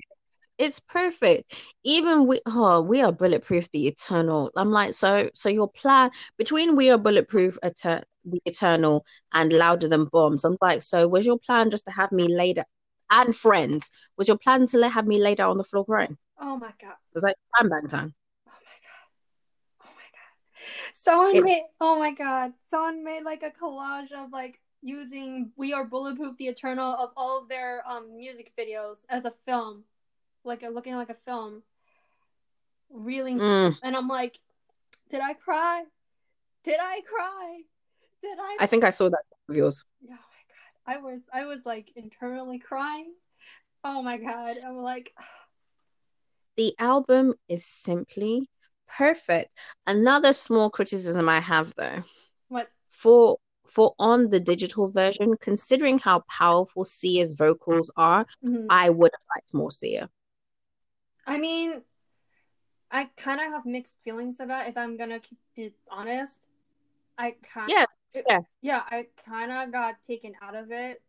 It's 0.58 0.80
perfect. 0.80 1.54
Even 1.84 2.28
we 2.28 2.42
oh, 2.46 2.82
we 2.82 3.02
are 3.02 3.12
bulletproof 3.12 3.70
the 3.72 3.88
eternal. 3.88 4.52
I'm 4.56 4.72
like, 4.72 4.94
so 4.94 5.30
so 5.34 5.50
your 5.50 5.70
plan 5.70 6.12
between 6.38 6.76
we 6.76 6.90
are 6.92 6.98
bulletproof 6.98 7.58
Eter- 7.64 8.04
the 8.26 8.42
eternal 8.46 9.06
and 9.34 9.52
louder 9.52 9.88
than 9.88 10.06
bombs. 10.06 10.46
I'm 10.46 10.58
like, 10.62 10.82
so 10.82 11.08
was 11.08 11.26
your 11.26 11.40
plan 11.40 11.70
just 11.72 11.86
to 11.86 11.92
have 11.92 12.12
me 12.12 12.34
laid 12.34 12.60
out 12.60 12.66
and 13.10 13.36
friends? 13.36 13.90
Was 14.18 14.28
your 14.28 14.38
plan 14.38 14.66
to 14.68 14.78
let 14.78 14.92
have 14.94 15.08
me 15.08 15.20
laid 15.20 15.40
out 15.42 15.52
on 15.52 15.58
the 15.58 15.64
floor 15.64 15.86
crying? 15.86 16.18
oh 16.40 16.58
my 16.58 16.72
god. 16.82 16.92
It 16.92 17.14
was 17.16 17.24
like 17.24 17.36
bang 17.60 17.70
bang 17.70 17.88
time. 17.88 18.14
Oh 18.48 18.52
my 18.64 18.78
god. 18.84 19.86
Oh 19.86 19.94
my 19.96 20.10
god. 20.12 20.94
Someone 20.94 21.36
It- 21.36 21.44
made 21.44 21.64
oh 21.82 22.00
my 22.00 22.12
god. 22.12 22.54
Someone 22.68 23.04
made 23.04 23.24
like 23.24 23.44
a 23.44 23.52
collage 23.52 24.12
of 24.12 24.32
like 24.32 24.60
using 24.82 25.52
We 25.56 25.74
Are 25.74 25.86
Bulletproof 25.86 26.38
the 26.38 26.48
Eternal 26.48 26.94
of 26.96 27.12
all 27.16 27.42
of 27.42 27.48
their 27.50 27.88
um 27.88 28.18
music 28.18 28.52
videos 28.58 29.00
as 29.10 29.26
a 29.26 29.32
film. 29.46 29.84
Like 30.44 30.64
a, 30.64 30.70
looking 30.70 30.96
like 30.96 31.10
a 31.10 31.18
film. 31.26 31.64
Reeling 32.90 33.40
Mm, 33.40 33.80
and 33.82 33.96
I'm 33.96 34.08
like, 34.08 34.40
did 35.10 35.22
I 35.22 35.34
cry? 35.34 35.84
Did 36.64 36.80
I 36.80 37.02
cry? 37.02 37.62
Did 38.22 38.38
I 38.40 38.58
I 38.60 38.66
think 38.68 38.84
I 38.84 38.90
saw 38.90 39.10
that 39.10 39.24
of 39.50 39.56
yours. 39.56 39.84
Oh 40.04 40.10
my 40.10 40.16
god. 40.16 40.20
I 40.86 40.98
was 40.98 41.22
I 41.34 41.46
was 41.46 41.66
like 41.66 41.92
internally 41.96 42.60
crying. 42.60 43.14
Oh 43.84 44.02
my 44.02 44.18
god. 44.18 44.58
I'm 44.66 44.78
like 44.78 45.14
The 46.56 46.76
album 46.78 47.34
is 47.50 47.66
simply 47.66 48.48
perfect. 48.88 49.58
Another 49.88 50.34
small 50.34 50.70
criticism 50.70 51.28
I 51.28 51.40
have 51.40 51.74
though. 51.76 52.04
what 52.48 52.70
for 52.90 53.38
for 53.66 53.96
on 53.98 54.30
the 54.30 54.40
digital 54.40 54.88
version, 54.88 55.36
considering 55.38 55.98
how 55.98 56.20
powerful 56.30 56.86
Sia's 56.86 57.34
vocals 57.34 57.90
are, 57.96 58.26
Mhm. 58.44 58.68
I 58.70 58.90
would 58.90 59.12
have 59.12 59.28
liked 59.36 59.54
more 59.54 59.72
Sia. 59.72 60.10
I 61.26 61.38
mean, 61.38 61.82
I 62.92 63.06
kind 63.18 63.40
of 63.40 63.48
have 63.48 63.66
mixed 63.66 64.00
feelings 64.04 64.40
about 64.40 64.68
if 64.68 64.78
I'm 64.78 64.98
gonna 64.98 65.20
keep 65.20 65.40
it 65.56 65.74
honest. 65.90 66.48
I 67.18 67.36
kind 67.44 67.72
Yeah, 67.72 67.86
yeah. 68.28 68.40
yeah, 68.62 68.82
I 68.90 69.08
kind 69.26 69.52
of 69.52 69.72
got 69.72 70.04
taken 70.04 70.34
out 70.42 70.56
of 70.56 70.72
it 70.72 71.02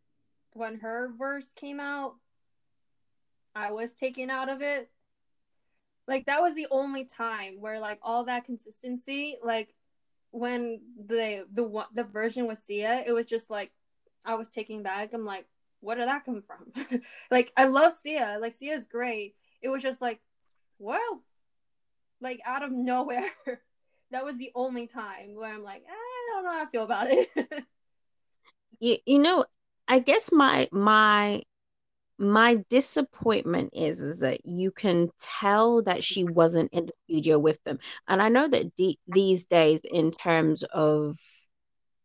when 0.53 0.81
her 0.81 1.13
verse 1.19 1.53
came 1.53 1.81
out. 1.81 2.15
I 3.55 3.73
was 3.73 3.95
taken 3.95 4.31
out 4.31 4.49
of 4.49 4.63
it. 4.63 4.91
Like 6.07 6.27
that 6.27 6.43
was 6.43 6.55
the 6.55 6.67
only 6.71 7.05
time 7.05 7.61
where 7.61 7.81
like 7.81 7.99
all 8.03 8.25
that 8.25 8.45
consistency, 8.45 9.37
like 9.43 9.75
when 10.31 10.81
the 11.07 11.47
the 11.53 11.63
one 11.63 11.87
the 11.95 12.05
version 12.05 12.47
with 12.47 12.59
Sia, 12.59 13.05
it 13.07 13.13
was 13.13 13.27
just 13.27 13.51
like 13.51 13.73
I 14.25 14.35
was 14.35 14.49
taking 14.49 14.83
back. 14.83 15.13
I'm 15.13 15.25
like, 15.25 15.47
where 15.81 15.97
did 15.97 16.09
that 16.09 16.25
come 16.25 16.43
from? 16.43 17.01
like 17.31 17.53
I 17.57 17.65
love 17.67 17.93
Sia, 17.93 18.39
like 18.41 18.55
Sia's 18.55 18.87
great. 18.87 19.35
It 19.65 19.71
was 19.71 19.83
just 19.83 20.03
like, 20.03 20.21
wow, 20.79 21.21
like 22.21 22.41
out 22.45 22.63
of 22.63 22.71
nowhere. 22.73 23.31
that 24.11 24.25
was 24.25 24.37
the 24.39 24.53
only 24.55 24.87
time 24.87 25.35
where 25.35 25.53
I'm 25.53 25.65
like, 25.65 25.83
I 25.89 26.35
don't 26.35 26.45
know 26.45 26.51
how 26.53 26.63
I 26.63 26.67
feel 26.67 26.85
about 26.85 27.09
it. 27.11 27.29
You, 28.81 28.97
you 29.07 29.21
know, 29.21 29.45
I 29.87 30.01
guess 30.01 30.33
my 30.33 30.69
my 30.73 31.43
my 32.19 32.57
disappointment 32.69 33.71
is 33.73 34.03
is 34.03 34.19
that 34.19 34.45
you 34.45 34.73
can 34.73 35.11
tell 35.19 35.81
that 35.83 36.03
she 36.03 36.25
wasn't 36.25 36.73
in 36.73 36.87
the 36.87 36.93
studio 37.05 37.39
with 37.39 37.63
them. 37.65 37.79
And 38.09 38.21
I 38.21 38.29
know 38.29 38.49
that 38.49 38.75
de 38.75 38.99
these 39.07 39.45
days 39.45 39.81
in 39.91 40.11
terms 40.11 40.65
of 40.65 41.17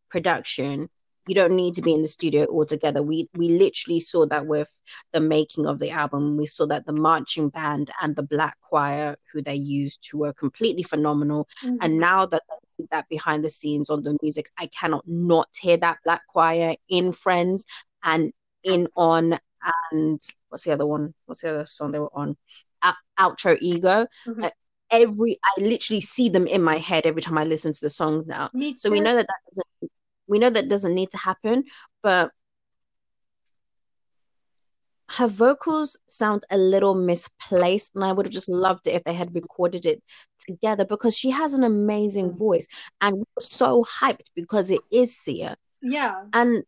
production, 0.10 0.90
you 1.30 1.36
don't 1.36 1.56
need 1.56 1.76
to 1.76 1.82
be 1.84 1.94
in 1.94 2.02
the 2.02 2.08
studio 2.08 2.48
altogether. 2.48 3.04
We 3.04 3.30
we 3.36 3.50
literally 3.50 4.00
saw 4.00 4.26
that 4.26 4.48
with 4.48 4.70
the 5.14 5.20
making 5.20 5.68
of 5.68 5.78
the 5.78 5.92
album. 5.92 6.38
We 6.38 6.48
saw 6.48 6.66
that 6.68 6.88
the 6.88 6.92
marching 6.92 7.50
band 7.50 7.92
and 8.02 8.16
the 8.16 8.24
black 8.24 8.58
choir 8.62 9.16
who 9.32 9.44
they 9.44 9.56
used 9.56 10.08
who 10.12 10.18
were 10.20 10.34
completely 10.34 10.82
phenomenal. 10.84 11.48
And 11.82 11.98
now 12.00 12.26
that 12.26 12.42
that 12.90 13.08
behind 13.10 13.44
the 13.46 13.50
scenes 13.50 13.90
on 13.92 14.02
the 14.02 14.18
music, 14.24 14.50
I 14.58 14.68
cannot 14.68 15.04
not 15.08 15.50
hear 15.62 15.78
that 15.78 16.00
black 16.04 16.24
choir 16.28 16.76
in 16.88 17.12
Friends 17.12 17.66
and 18.04 18.34
in 18.64 18.88
on 18.96 19.38
and 19.92 20.20
what's 20.48 20.64
the 20.64 20.72
other 20.72 20.88
one? 20.88 21.14
What's 21.26 21.42
the 21.42 21.50
other 21.52 21.66
song 21.68 21.92
they 21.92 22.00
were 22.00 22.16
on? 22.18 22.36
Out- 22.82 22.96
Outro 23.20 23.56
Ego. 23.62 24.08
Mhm. 24.26 24.46
Uh, 24.46 24.50
every 24.90 25.38
I 25.44 25.62
literally 25.62 26.02
see 26.02 26.30
them 26.30 26.48
in 26.48 26.64
my 26.64 26.78
head 26.78 27.06
every 27.06 27.22
time 27.22 27.38
I 27.38 27.44
listen 27.44 27.74
to 27.74 27.82
the 27.82 27.90
song 27.92 28.24
now. 28.26 28.50
So 28.80 28.90
we 28.90 28.98
know 29.04 29.16
that 29.16 29.28
that 29.28 29.40
doesn't 29.50 29.92
we 30.30 30.40
know 30.40 30.50
that 30.50 30.70
doesn't 30.70 30.94
need 30.94 31.10
to 31.12 31.18
happen, 31.18 31.66
but 32.02 32.32
her 35.10 35.28
vocals 35.28 35.98
sound 36.08 36.44
a 36.52 36.58
little 36.58 36.94
misplaced, 36.94 37.96
and 37.96 38.04
I 38.04 38.14
would 38.14 38.28
have 38.28 38.34
just 38.34 38.48
loved 38.48 38.88
it 38.88 38.94
if 38.94 39.04
they 39.04 39.14
had 39.14 39.36
recorded 39.36 39.86
it 39.86 40.04
together 40.46 40.86
because 40.86 41.18
she 41.18 41.32
has 41.32 41.54
an 41.54 41.64
amazing 41.64 42.32
mm. 42.32 42.38
voice, 42.38 42.68
and 43.02 43.18
we're 43.18 43.26
so 43.40 43.84
hyped 43.84 44.28
because 44.36 44.70
it 44.70 44.82
is 44.92 45.18
Sia. 45.18 45.58
Yeah. 45.82 46.26
And 46.34 46.64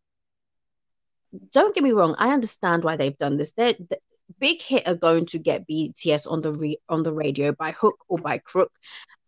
don't 1.51 1.75
get 1.75 1.83
me 1.83 1.91
wrong, 1.91 2.15
I 2.17 2.33
understand 2.33 2.83
why 2.83 2.95
they've 2.95 3.17
done 3.17 3.37
this. 3.37 3.51
They're, 3.51 3.73
the 3.73 3.99
big 4.39 4.61
hit 4.61 4.87
are 4.87 4.95
going 4.95 5.27
to 5.27 5.39
get 5.39 5.67
BTS 5.67 6.29
on 6.29 6.41
the 6.41 6.53
re, 6.53 6.77
on 6.89 7.03
the 7.03 7.13
radio 7.13 7.51
by 7.51 7.71
hook 7.71 8.03
or 8.09 8.17
by 8.17 8.39
crook, 8.39 8.71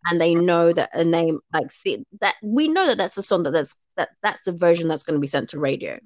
and 0.06 0.20
they 0.20 0.34
know 0.34 0.72
that 0.72 0.90
a 0.92 1.04
name 1.04 1.38
like 1.52 1.70
see 1.70 2.04
that 2.20 2.34
we 2.42 2.68
know 2.68 2.86
that 2.86 2.98
that's 2.98 3.14
the 3.14 3.22
song 3.22 3.44
that 3.44 3.52
that's 3.52 3.76
that 3.96 4.10
that's 4.22 4.42
the 4.44 4.52
version 4.52 4.88
that's 4.88 5.04
going 5.04 5.16
to 5.16 5.20
be 5.20 5.26
sent 5.26 5.50
to 5.50 5.58
radio. 5.58 5.98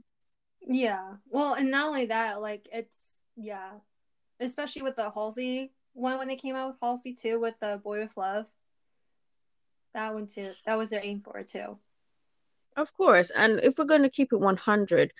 Yeah. 0.66 1.14
Well, 1.30 1.55
and 1.55 1.70
not 1.70 1.89
only 1.89 2.07
that, 2.07 2.41
like 2.41 2.68
it's 2.72 3.22
yeah, 3.36 3.70
especially 4.41 4.82
with 4.82 4.97
the 4.97 5.11
Halsey 5.11 5.72
one 5.95 6.18
when 6.18 6.28
they 6.28 6.36
came 6.36 6.55
out 6.55 6.68
with 6.68 6.76
Halsey 6.82 7.14
too 7.14 7.41
with 7.41 7.59
the 7.61 7.80
Boy 7.82 8.01
with 8.01 8.16
Love. 8.16 8.47
That 9.95 10.14
one 10.14 10.26
too. 10.26 10.51
That 10.66 10.76
was 10.76 10.91
their 10.91 11.01
aim 11.03 11.20
for 11.22 11.39
it 11.39 11.49
too. 11.49 11.78
Of 12.76 12.95
course, 12.95 13.30
and 13.30 13.59
if 13.61 13.78
we're 13.78 13.86
going 13.86 14.03
to 14.03 14.11
keep 14.11 14.32
it 14.32 14.39
100, 14.39 15.12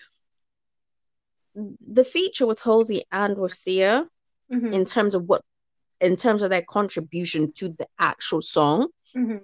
the 1.55 2.05
feature 2.05 2.47
with 2.47 2.61
Halsey 2.61 3.03
and 3.11 3.37
with 3.37 3.53
Sia 3.53 4.09
Mhm. 4.53 4.73
in 4.73 4.85
terms 4.85 5.14
of 5.14 5.25
what 5.25 5.45
in 6.01 6.14
terms 6.14 6.43
of 6.43 6.51
their 6.51 6.62
contribution 6.62 7.51
to 7.53 7.71
the 7.71 7.89
actual 7.99 8.41
song 8.41 8.89
Mhm. 9.16 9.41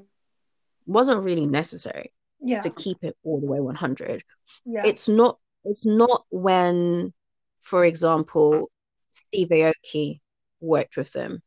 wasn't 0.87 1.25
really 1.25 1.47
necessary 1.47 2.14
Yeah. 2.47 2.61
to 2.61 2.71
keep 2.71 2.99
it 3.03 3.17
all 3.25 3.41
the 3.41 3.47
way 3.47 3.59
100. 3.61 4.23
Yeah. 4.65 4.83
It's 4.85 5.09
not 5.09 5.39
it's 5.65 5.87
not 5.87 6.25
when, 6.31 7.13
for 7.61 7.85
example, 7.87 8.71
Steve 9.11 9.49
Aoki 9.49 10.21
worked 10.61 10.97
with 10.97 11.13
them. 11.13 11.43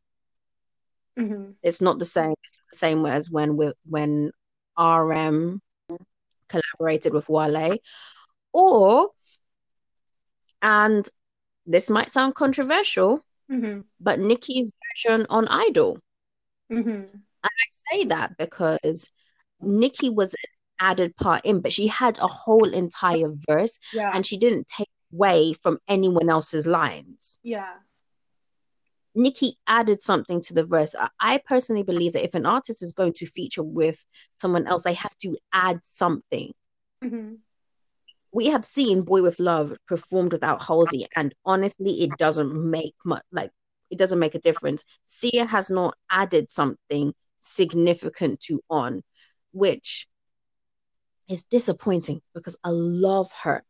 Mhm. 1.16 1.54
It's 1.62 1.80
not 1.80 1.98
the 1.98 2.04
same 2.04 2.34
it's 2.42 2.58
not 2.58 2.66
the 2.72 2.78
same 2.78 3.06
as 3.06 3.30
when 3.30 3.56
with 3.56 3.74
when 3.88 4.32
RM 4.76 5.60
collaborated 6.48 7.12
with 7.12 7.28
Wale. 7.28 7.78
Or 8.52 9.10
and 10.62 11.08
this 11.66 11.90
might 11.90 12.10
sound 12.10 12.34
controversial, 12.34 13.24
Mhm. 13.50 13.84
but 14.00 14.18
Nicki's 14.18 14.72
version 14.96 15.26
on 15.30 15.46
Idol. 15.48 15.98
Mhm. 16.70 17.22
I 17.44 17.48
say 17.68 18.04
that 18.06 18.36
because 18.36 19.10
Nicki 19.60 20.10
was 20.10 20.34
added 20.80 21.16
part 21.16 21.44
in, 21.44 21.60
but 21.60 21.72
she 21.72 21.86
had 21.86 22.18
a 22.18 22.26
whole 22.26 22.68
entire 22.72 23.30
verse 23.48 23.78
Yeah. 23.92 24.10
and 24.14 24.24
she 24.24 24.36
didn't 24.38 24.66
take 24.68 24.88
away 25.12 25.52
from 25.54 25.78
anyone 25.88 26.28
else's 26.30 26.66
lines. 26.66 27.38
yeah. 27.42 27.74
Nicki 29.14 29.56
added 29.66 30.00
something 30.00 30.40
to 30.42 30.54
the 30.54 30.62
verse. 30.62 30.94
I, 31.18 31.38
personally 31.44 31.82
believe 31.82 32.12
that 32.12 32.22
if 32.24 32.34
an 32.34 32.46
artist 32.46 32.82
is 32.82 32.92
going 32.92 33.14
to 33.14 33.26
feature 33.26 33.64
with 33.64 34.04
someone 34.40 34.66
else, 34.68 34.84
they 34.84 34.92
have 34.94 35.16
to 35.22 35.36
add 35.52 35.80
something. 35.84 36.52
hmm 37.02 37.34
We 38.30 38.46
have 38.48 38.64
seen 38.64 39.02
Boy 39.02 39.22
with 39.22 39.40
Love 39.40 39.72
performed 39.88 40.32
without 40.32 40.62
Halsey, 40.62 41.06
and 41.16 41.34
honestly, 41.44 42.02
it 42.02 42.16
doesn't 42.16 42.54
make 42.54 42.94
much 43.04 43.24
like 43.32 43.50
it 43.90 43.98
doesn't 43.98 44.18
make 44.18 44.34
a 44.36 44.40
difference. 44.40 44.84
Sia 45.04 45.46
has 45.46 45.70
not 45.70 45.96
added 46.10 46.50
something 46.50 47.12
significant 47.38 48.38
to 48.42 48.60
On, 48.70 49.02
which 49.52 50.06
is 51.28 51.44
disappointing 51.44 52.20
because 52.34 52.56
I 52.64 52.70
love 52.70 53.30
her. 53.42 53.64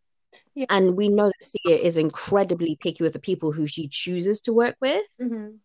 Yeah. 0.54 0.66
And 0.70 0.96
we 0.96 1.08
know 1.08 1.26
that 1.26 1.42
Sia 1.42 1.76
is 1.76 1.96
incredibly 1.96 2.76
picky 2.76 3.02
with 3.02 3.12
the 3.12 3.18
people 3.18 3.52
who 3.52 3.66
she 3.66 3.88
chooses 3.88 4.40
to 4.42 4.52
work 4.52 4.76
with. 4.80 5.06
hmm 5.18 5.56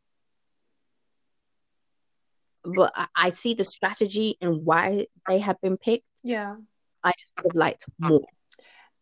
But 2.63 2.93
I, 2.95 3.07
I 3.15 3.29
see 3.31 3.55
the 3.55 3.65
strategy 3.65 4.37
and 4.39 4.65
why 4.65 5.07
they 5.27 5.39
have 5.39 5.59
been 5.61 5.77
picked. 5.77 6.05
Yeah. 6.23 6.55
I 7.03 7.11
just 7.19 7.33
would 7.37 7.51
have 7.51 7.55
liked 7.57 7.85
more. 7.99 8.25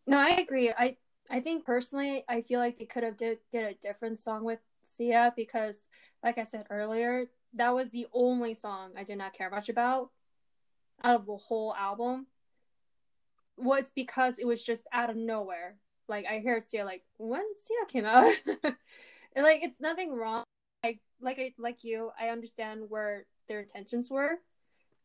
No, 0.06 0.18
I 0.18 0.30
agree. 0.30 0.70
I 0.70 0.96
I 1.30 1.40
think 1.40 1.64
personally, 1.64 2.24
I 2.28 2.42
feel 2.42 2.58
like 2.58 2.78
they 2.78 2.84
could 2.84 3.04
have 3.04 3.16
did, 3.16 3.38
did 3.52 3.64
a 3.64 3.74
different 3.74 4.18
song 4.18 4.44
with 4.44 4.58
Sia 4.84 5.32
because, 5.34 5.86
like 6.22 6.36
I 6.36 6.44
said 6.44 6.66
earlier, 6.68 7.26
that 7.54 7.74
was 7.74 7.90
the 7.90 8.06
only 8.12 8.54
song 8.54 8.92
I 8.98 9.04
did 9.04 9.18
not 9.18 9.32
care 9.32 9.48
much 9.48 9.68
about 9.68 10.10
out 11.02 11.16
of 11.16 11.26
the 11.26 11.36
whole 11.36 11.74
album. 11.74 12.26
Was 13.62 13.92
because 13.94 14.38
it 14.38 14.46
was 14.46 14.62
just 14.62 14.86
out 14.92 15.10
of 15.10 15.16
nowhere. 15.16 15.76
Like 16.08 16.26
I 16.26 16.40
heard 16.40 16.66
Sia 16.66 16.84
like 16.84 17.04
when 17.16 17.44
Sia 17.64 17.86
came 17.88 18.04
out, 18.04 18.34
and 18.64 19.44
like 19.44 19.62
it's 19.62 19.80
nothing 19.80 20.12
wrong. 20.12 20.44
Like 20.82 21.00
like 21.20 21.38
I 21.38 21.54
like 21.58 21.84
you, 21.84 22.10
I 22.20 22.28
understand 22.28 22.82
where 22.88 23.26
their 23.48 23.60
intentions 23.60 24.10
were. 24.10 24.38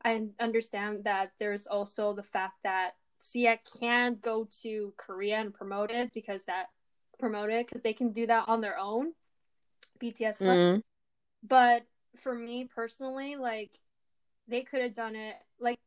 I 0.03 0.27
understand 0.39 1.03
that 1.05 1.31
there's 1.39 1.67
also 1.67 2.13
the 2.13 2.23
fact 2.23 2.55
that 2.63 2.95
Sia 3.17 3.59
can't 3.79 4.21
go 4.21 4.47
to 4.61 4.93
Korea 4.97 5.37
and 5.37 5.53
promote 5.53 5.91
it 5.91 6.13
because 6.13 6.45
that 6.45 6.67
promote 7.19 7.49
it 7.49 7.67
because 7.67 7.81
they 7.81 7.93
can 7.93 8.11
do 8.11 8.27
that 8.27 8.47
on 8.47 8.61
their 8.61 8.77
own. 8.77 9.13
BTS, 10.01 10.41
Mm, 10.41 10.81
but 11.47 11.83
for 12.15 12.33
me 12.33 12.65
personally, 12.65 13.35
like 13.35 13.71
they 14.47 14.61
could 14.61 14.81
have 14.81 14.93
done 14.93 15.15
it 15.15 15.35
like 15.59 15.79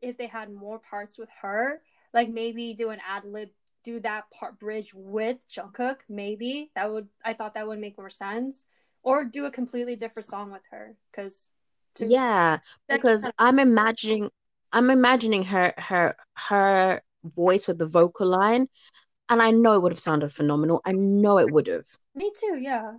if 0.00 0.16
they 0.16 0.26
had 0.26 0.52
more 0.52 0.78
parts 0.78 1.18
with 1.18 1.28
her, 1.42 1.82
like 2.12 2.28
maybe 2.28 2.74
do 2.74 2.90
an 2.90 3.00
ad 3.08 3.24
lib, 3.24 3.50
do 3.84 4.00
that 4.00 4.30
part 4.30 4.58
bridge 4.58 4.92
with 4.94 5.38
Jungkook. 5.48 6.00
Maybe 6.08 6.70
that 6.74 6.90
would 6.90 7.08
I 7.24 7.34
thought 7.34 7.54
that 7.54 7.66
would 7.66 7.78
make 7.78 7.98
more 7.98 8.10
sense, 8.10 8.66
or 9.02 9.24
do 9.24 9.46
a 9.46 9.50
completely 9.50 9.96
different 9.96 10.28
song 10.28 10.50
with 10.50 10.62
her 10.70 10.96
because 11.10 11.52
yeah, 12.00 12.58
because 12.88 13.28
I'm 13.38 13.58
imagining 13.58 14.30
I'm 14.72 14.90
imagining 14.90 15.44
her 15.44 15.74
her 15.76 16.16
her 16.34 17.02
voice 17.24 17.66
with 17.66 17.78
the 17.78 17.86
vocal 17.86 18.26
line, 18.26 18.68
and 19.28 19.42
I 19.42 19.50
know 19.50 19.74
it 19.74 19.82
would 19.82 19.92
have 19.92 19.98
sounded 19.98 20.32
phenomenal. 20.32 20.80
I 20.84 20.92
know 20.92 21.38
it 21.38 21.50
would 21.50 21.66
have. 21.66 21.86
me 22.14 22.32
too. 22.38 22.58
Yeah, 22.60 22.94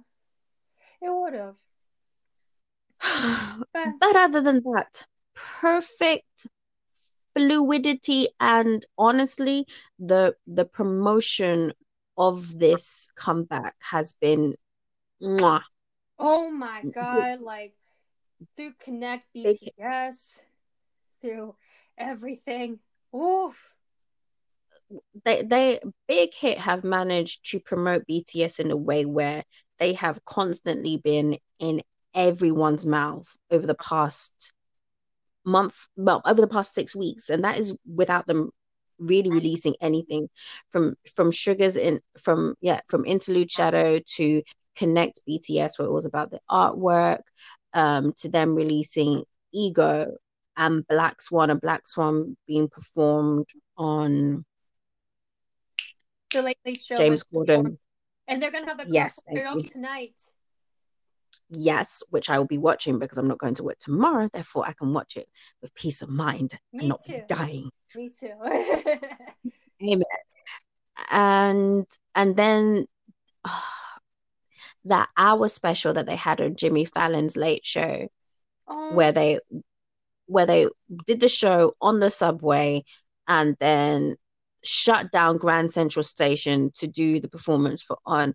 it 1.01 1.09
would 1.09 1.33
have. 1.33 1.55
But 3.73 3.93
But 3.99 4.15
other 4.15 4.41
than 4.41 4.61
that, 4.63 5.05
perfect 5.35 6.47
fluidity 7.35 8.27
and 8.39 8.85
honestly, 8.97 9.67
the 9.99 10.35
the 10.47 10.65
promotion 10.65 11.73
of 12.17 12.57
this 12.57 13.07
comeback 13.15 13.75
has 13.91 14.13
been 14.13 14.53
mwah. 15.21 15.61
Oh 16.19 16.49
my 16.51 16.79
mm-hmm. 16.79 16.89
god, 16.89 17.41
like 17.41 17.73
through 18.55 18.73
Connect 18.79 19.25
BTS, 19.35 20.41
through 21.21 21.55
everything. 21.97 22.79
Oof. 23.15 23.73
they 25.25 25.43
they 25.43 25.79
big 26.07 26.33
hit 26.33 26.57
have 26.57 26.83
managed 26.83 27.51
to 27.51 27.59
promote 27.59 28.07
BTS 28.07 28.59
in 28.59 28.71
a 28.71 28.77
way 28.77 29.05
where 29.05 29.43
they 29.79 29.93
have 29.93 30.23
constantly 30.25 30.97
been 30.97 31.37
in 31.59 31.81
everyone's 32.13 32.85
mouth 32.85 33.27
over 33.49 33.65
the 33.65 33.75
past 33.75 34.53
month, 35.45 35.87
well, 35.95 36.21
over 36.25 36.41
the 36.41 36.47
past 36.47 36.73
six 36.73 36.95
weeks, 36.95 37.29
and 37.29 37.43
that 37.43 37.57
is 37.59 37.77
without 37.85 38.25
them 38.27 38.51
really 38.99 39.29
releasing 39.29 39.75
anything 39.81 40.29
from 40.69 40.95
from 41.15 41.31
Sugars 41.31 41.77
in 41.77 41.99
from 42.19 42.55
yeah 42.61 42.79
from 42.87 43.05
Interlude 43.05 43.51
Shadow 43.51 43.99
to 44.15 44.41
Connect 44.75 45.19
BTS, 45.27 45.77
where 45.77 45.87
it 45.87 45.91
was 45.91 46.05
about 46.05 46.31
the 46.31 46.39
artwork, 46.49 47.21
um, 47.73 48.13
to 48.17 48.29
them 48.29 48.55
releasing 48.55 49.23
Ego 49.53 50.15
and 50.57 50.87
Black 50.87 51.21
Swan, 51.21 51.49
and 51.49 51.61
Black 51.61 51.87
Swan 51.87 52.37
being 52.47 52.67
performed 52.67 53.47
on 53.77 54.45
The 56.31 56.41
Late 56.41 56.57
Late 56.65 56.81
Show. 56.81 56.95
James 56.95 57.23
Corden 57.23 57.77
And 58.27 58.41
they're 58.41 58.51
gonna 58.51 58.67
have 58.67 58.77
the 58.77 58.91
Yes, 58.91 59.19
karaoke 59.31 59.71
tonight. 59.71 60.15
Yes, 61.55 62.01
which 62.09 62.29
I 62.29 62.37
will 62.39 62.47
be 62.47 62.57
watching 62.57 62.97
because 62.99 63.17
I'm 63.17 63.27
not 63.27 63.37
going 63.37 63.55
to 63.55 63.63
work 63.63 63.77
tomorrow. 63.79 64.27
Therefore, 64.31 64.65
I 64.67 64.73
can 64.73 64.93
watch 64.93 65.17
it 65.17 65.27
with 65.61 65.73
peace 65.75 66.01
of 66.01 66.09
mind 66.09 66.57
Me 66.71 66.79
and 66.79 66.89
not 66.89 67.01
too. 67.05 67.13
be 67.13 67.21
dying. 67.27 67.69
Me 67.95 68.09
too. 68.09 68.33
Amen. 69.83 70.03
And 71.11 71.85
and 72.15 72.35
then 72.35 72.87
that 74.85 75.09
hour 75.15 75.47
special 75.47 75.93
that 75.93 76.05
they 76.05 76.15
had 76.15 76.41
on 76.41 76.55
Jimmy 76.55 76.85
Fallon's 76.85 77.37
Late 77.37 77.65
Show, 77.65 78.07
oh, 78.67 78.95
where 78.95 79.11
they 79.11 79.39
where 80.25 80.45
they 80.45 80.67
did 81.05 81.19
the 81.19 81.27
show 81.29 81.75
on 81.81 81.99
the 81.99 82.09
subway 82.09 82.83
and 83.27 83.55
then 83.59 84.15
shut 84.63 85.11
down 85.11 85.37
Grand 85.37 85.71
Central 85.71 86.03
Station 86.03 86.71
to 86.75 86.87
do 86.87 87.19
the 87.19 87.29
performance 87.29 87.83
for 87.83 87.97
On. 88.05 88.33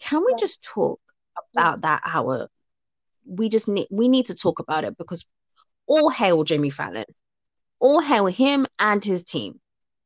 Can 0.00 0.24
we 0.24 0.32
Yeah. 0.32 0.38
just 0.38 0.62
talk 0.62 1.00
about 1.54 1.82
that 1.82 2.02
hour? 2.04 2.48
We 3.26 3.48
just 3.48 3.68
need 3.68 3.88
we 3.90 4.08
need 4.08 4.26
to 4.26 4.34
talk 4.34 4.58
about 4.58 4.84
it 4.84 4.96
because 4.96 5.26
all 5.86 6.10
hail 6.10 6.44
Jimmy 6.44 6.70
Fallon. 6.70 7.04
All 7.78 8.00
hail 8.00 8.26
him 8.26 8.66
and 8.78 9.04
his 9.04 9.22
team. 9.24 9.60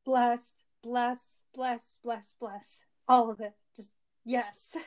blessed, 0.05 0.63
bless, 0.83 1.39
bless, 1.53 1.97
bless, 2.03 2.35
bless. 2.39 2.81
All 3.07 3.31
of 3.31 3.39
it. 3.39 3.53
Just 3.75 3.93
yes. 4.25 4.75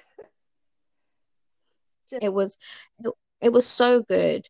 It 2.20 2.32
was 2.32 2.58
it, 3.02 3.12
it 3.40 3.52
was 3.52 3.66
so 3.66 4.02
good. 4.02 4.46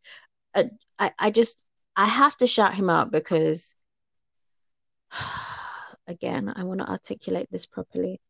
Uh, 0.54 0.64
I 0.98 1.12
I 1.18 1.30
just 1.30 1.64
I 1.96 2.06
have 2.06 2.36
to 2.38 2.46
shout 2.46 2.74
him 2.74 2.90
out 2.90 3.10
because 3.10 3.74
again, 6.06 6.52
I 6.54 6.64
want 6.64 6.80
to 6.80 6.88
articulate 6.90 7.48
this 7.50 7.66
properly. 7.66 8.20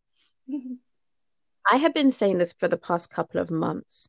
I 1.71 1.77
have 1.77 1.95
been 1.95 2.11
saying 2.11 2.39
this 2.39 2.53
for 2.53 2.69
the 2.69 2.77
past 2.77 3.11
couple 3.11 3.41
of 3.41 3.51
months. 3.51 4.09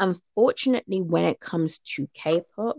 Unfortunately, 0.00 1.02
when 1.02 1.26
it 1.26 1.38
comes 1.38 1.78
to 1.80 2.08
K-pop, 2.14 2.78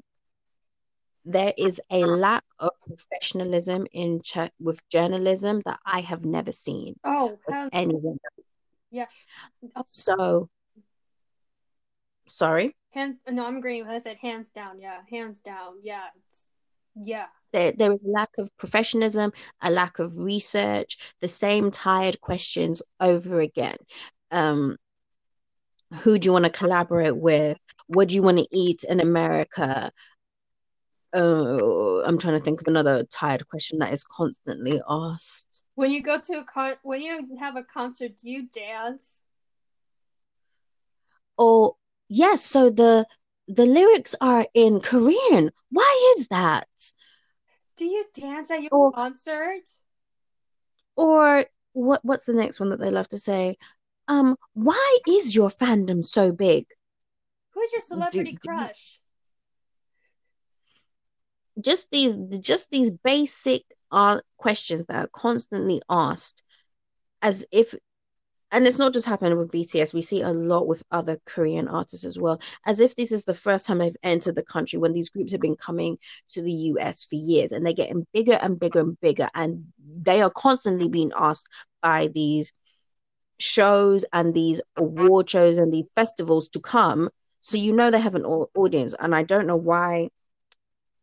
there 1.23 1.53
is 1.55 1.79
a 1.91 1.99
lack 1.99 2.43
of 2.59 2.71
professionalism 2.85 3.85
in 3.93 4.21
ch- 4.23 4.49
with 4.59 4.81
journalism 4.89 5.61
that 5.65 5.79
I 5.85 6.01
have 6.01 6.25
never 6.25 6.51
seen 6.51 6.95
oh, 7.03 7.37
with 7.47 7.69
anyone 7.71 8.17
else. 8.37 8.57
Yeah. 8.89 9.05
So, 9.85 10.49
sorry. 12.27 12.75
hands. 12.89 13.17
No, 13.29 13.45
I'm 13.45 13.57
agreeing. 13.57 13.83
with 13.83 13.91
I 13.91 13.99
said 13.99 14.17
hands 14.17 14.49
down. 14.49 14.79
Yeah, 14.79 14.97
hands 15.09 15.41
down. 15.41 15.75
Yeah, 15.83 16.07
it's, 16.15 16.49
yeah. 16.95 17.27
There, 17.53 17.71
there 17.71 17.91
is 17.91 18.03
a 18.03 18.09
lack 18.09 18.31
of 18.39 18.49
professionalism, 18.57 19.31
a 19.61 19.69
lack 19.69 19.99
of 19.99 20.17
research, 20.17 21.13
the 21.21 21.27
same 21.27 21.69
tired 21.69 22.19
questions 22.19 22.81
over 22.99 23.41
again. 23.41 23.77
Um, 24.31 24.77
who 25.99 26.17
do 26.17 26.25
you 26.27 26.33
want 26.33 26.45
to 26.45 26.51
collaborate 26.51 27.15
with? 27.17 27.57
What 27.87 28.07
do 28.09 28.15
you 28.15 28.21
want 28.21 28.37
to 28.37 28.47
eat 28.51 28.83
in 28.87 28.99
America? 28.99 29.91
Oh, 31.13 32.01
I'm 32.05 32.17
trying 32.17 32.35
to 32.37 32.43
think 32.43 32.61
of 32.61 32.67
another 32.67 33.03
tired 33.03 33.45
question 33.49 33.79
that 33.79 33.91
is 33.91 34.05
constantly 34.05 34.81
asked. 34.89 35.63
When 35.75 35.91
you 35.91 36.01
go 36.01 36.17
to 36.19 36.33
a 36.39 36.43
con, 36.45 36.75
when 36.83 37.01
you 37.01 37.35
have 37.39 37.57
a 37.57 37.63
concert, 37.63 38.11
do 38.21 38.29
you 38.29 38.47
dance? 38.47 39.19
Or 41.37 41.75
yes, 42.07 42.43
so 42.43 42.69
the 42.69 43.05
the 43.47 43.65
lyrics 43.65 44.15
are 44.21 44.45
in 44.53 44.79
Korean. 44.79 45.51
Why 45.71 46.13
is 46.17 46.27
that? 46.27 46.67
Do 47.75 47.85
you 47.85 48.05
dance 48.13 48.51
at 48.51 48.61
your 48.61 48.69
Or- 48.71 48.91
concert? 48.93 49.63
Or 50.95 51.43
what 51.73 51.99
what's 52.03 52.25
the 52.25 52.33
next 52.33 52.59
one 52.59 52.69
that 52.69 52.79
they 52.79 52.89
love 52.91 53.07
to 53.09 53.17
say? 53.17 53.57
Um, 54.07 54.35
why 54.53 54.97
is 55.07 55.35
your 55.35 55.49
fandom 55.49 56.03
so 56.03 56.31
big? 56.31 56.65
Who's 57.53 57.71
your 57.71 57.81
celebrity 57.81 58.33
do- 58.33 58.37
crush? 58.49 58.99
just 61.59 61.89
these 61.91 62.15
just 62.39 62.69
these 62.71 62.91
basic 62.91 63.63
uh, 63.91 64.19
questions 64.37 64.83
that 64.87 64.95
are 64.95 65.09
constantly 65.13 65.81
asked 65.89 66.43
as 67.21 67.45
if 67.51 67.75
and 68.53 68.67
it's 68.67 68.79
not 68.79 68.91
just 68.91 69.05
happening 69.05 69.37
with 69.37 69.49
BTS. 69.49 69.93
We 69.93 70.01
see 70.01 70.23
a 70.23 70.29
lot 70.31 70.67
with 70.67 70.83
other 70.91 71.17
Korean 71.25 71.69
artists 71.69 72.05
as 72.05 72.19
well, 72.19 72.41
as 72.65 72.81
if 72.81 72.97
this 72.97 73.13
is 73.13 73.23
the 73.23 73.33
first 73.33 73.65
time 73.65 73.77
they've 73.77 73.95
entered 74.03 74.35
the 74.35 74.43
country 74.43 74.77
when 74.77 74.91
these 74.91 75.09
groups 75.09 75.31
have 75.31 75.39
been 75.39 75.55
coming 75.55 75.97
to 76.31 76.41
the 76.41 76.51
US 76.51 77.05
for 77.05 77.15
years 77.15 77.53
and 77.53 77.65
they're 77.65 77.71
getting 77.71 78.05
bigger 78.11 78.37
and 78.41 78.59
bigger 78.59 78.81
and 78.81 78.99
bigger. 78.99 79.29
And 79.33 79.67
they 79.79 80.21
are 80.21 80.29
constantly 80.29 80.89
being 80.89 81.13
asked 81.15 81.47
by 81.81 82.09
these 82.13 82.51
shows 83.41 84.05
and 84.13 84.33
these 84.33 84.61
award 84.75 85.29
shows 85.29 85.57
and 85.57 85.73
these 85.73 85.89
festivals 85.95 86.49
to 86.49 86.59
come. 86.59 87.09
So 87.41 87.57
you 87.57 87.73
know 87.73 87.91
they 87.91 87.99
have 87.99 88.15
an 88.15 88.25
audience. 88.25 88.93
And 88.99 89.15
I 89.15 89.23
don't 89.23 89.47
know 89.47 89.57
why 89.57 90.09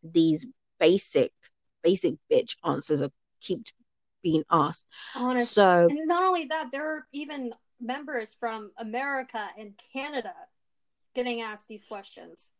these 0.03 0.45
basic, 0.79 1.31
basic 1.83 2.15
bitch 2.31 2.55
answers 2.63 3.01
are 3.01 3.11
keep 3.41 3.65
being 4.23 4.43
asked. 4.51 4.85
Honestly. 5.15 5.45
So 5.45 5.87
and 5.89 6.07
not 6.07 6.23
only 6.23 6.45
that, 6.45 6.69
there 6.71 6.95
are 6.95 7.07
even 7.11 7.53
members 7.79 8.35
from 8.39 8.71
America 8.77 9.47
and 9.57 9.73
Canada 9.93 10.33
getting 11.13 11.41
asked 11.41 11.67
these 11.67 11.83
questions. 11.83 12.51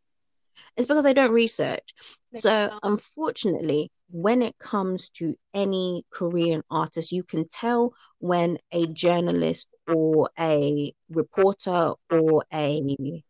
It's 0.78 0.88
because 0.88 1.04
they 1.04 1.14
don't 1.14 1.32
research. 1.32 1.94
So 2.36 2.68
don't. 2.70 2.80
unfortunately, 2.84 3.92
when 4.12 4.42
it 4.42 4.58
comes 4.58 5.10
to 5.10 5.36
any 5.54 6.06
Korean 6.10 6.64
artist, 6.70 7.12
you 7.12 7.24
can 7.24 7.48
tell 7.48 7.94
when 8.20 8.58
a 8.72 8.86
journalist 8.88 9.70
or 9.88 10.30
a 10.40 10.94
reporter 11.10 11.94
or 12.12 12.44
a 12.54 13.24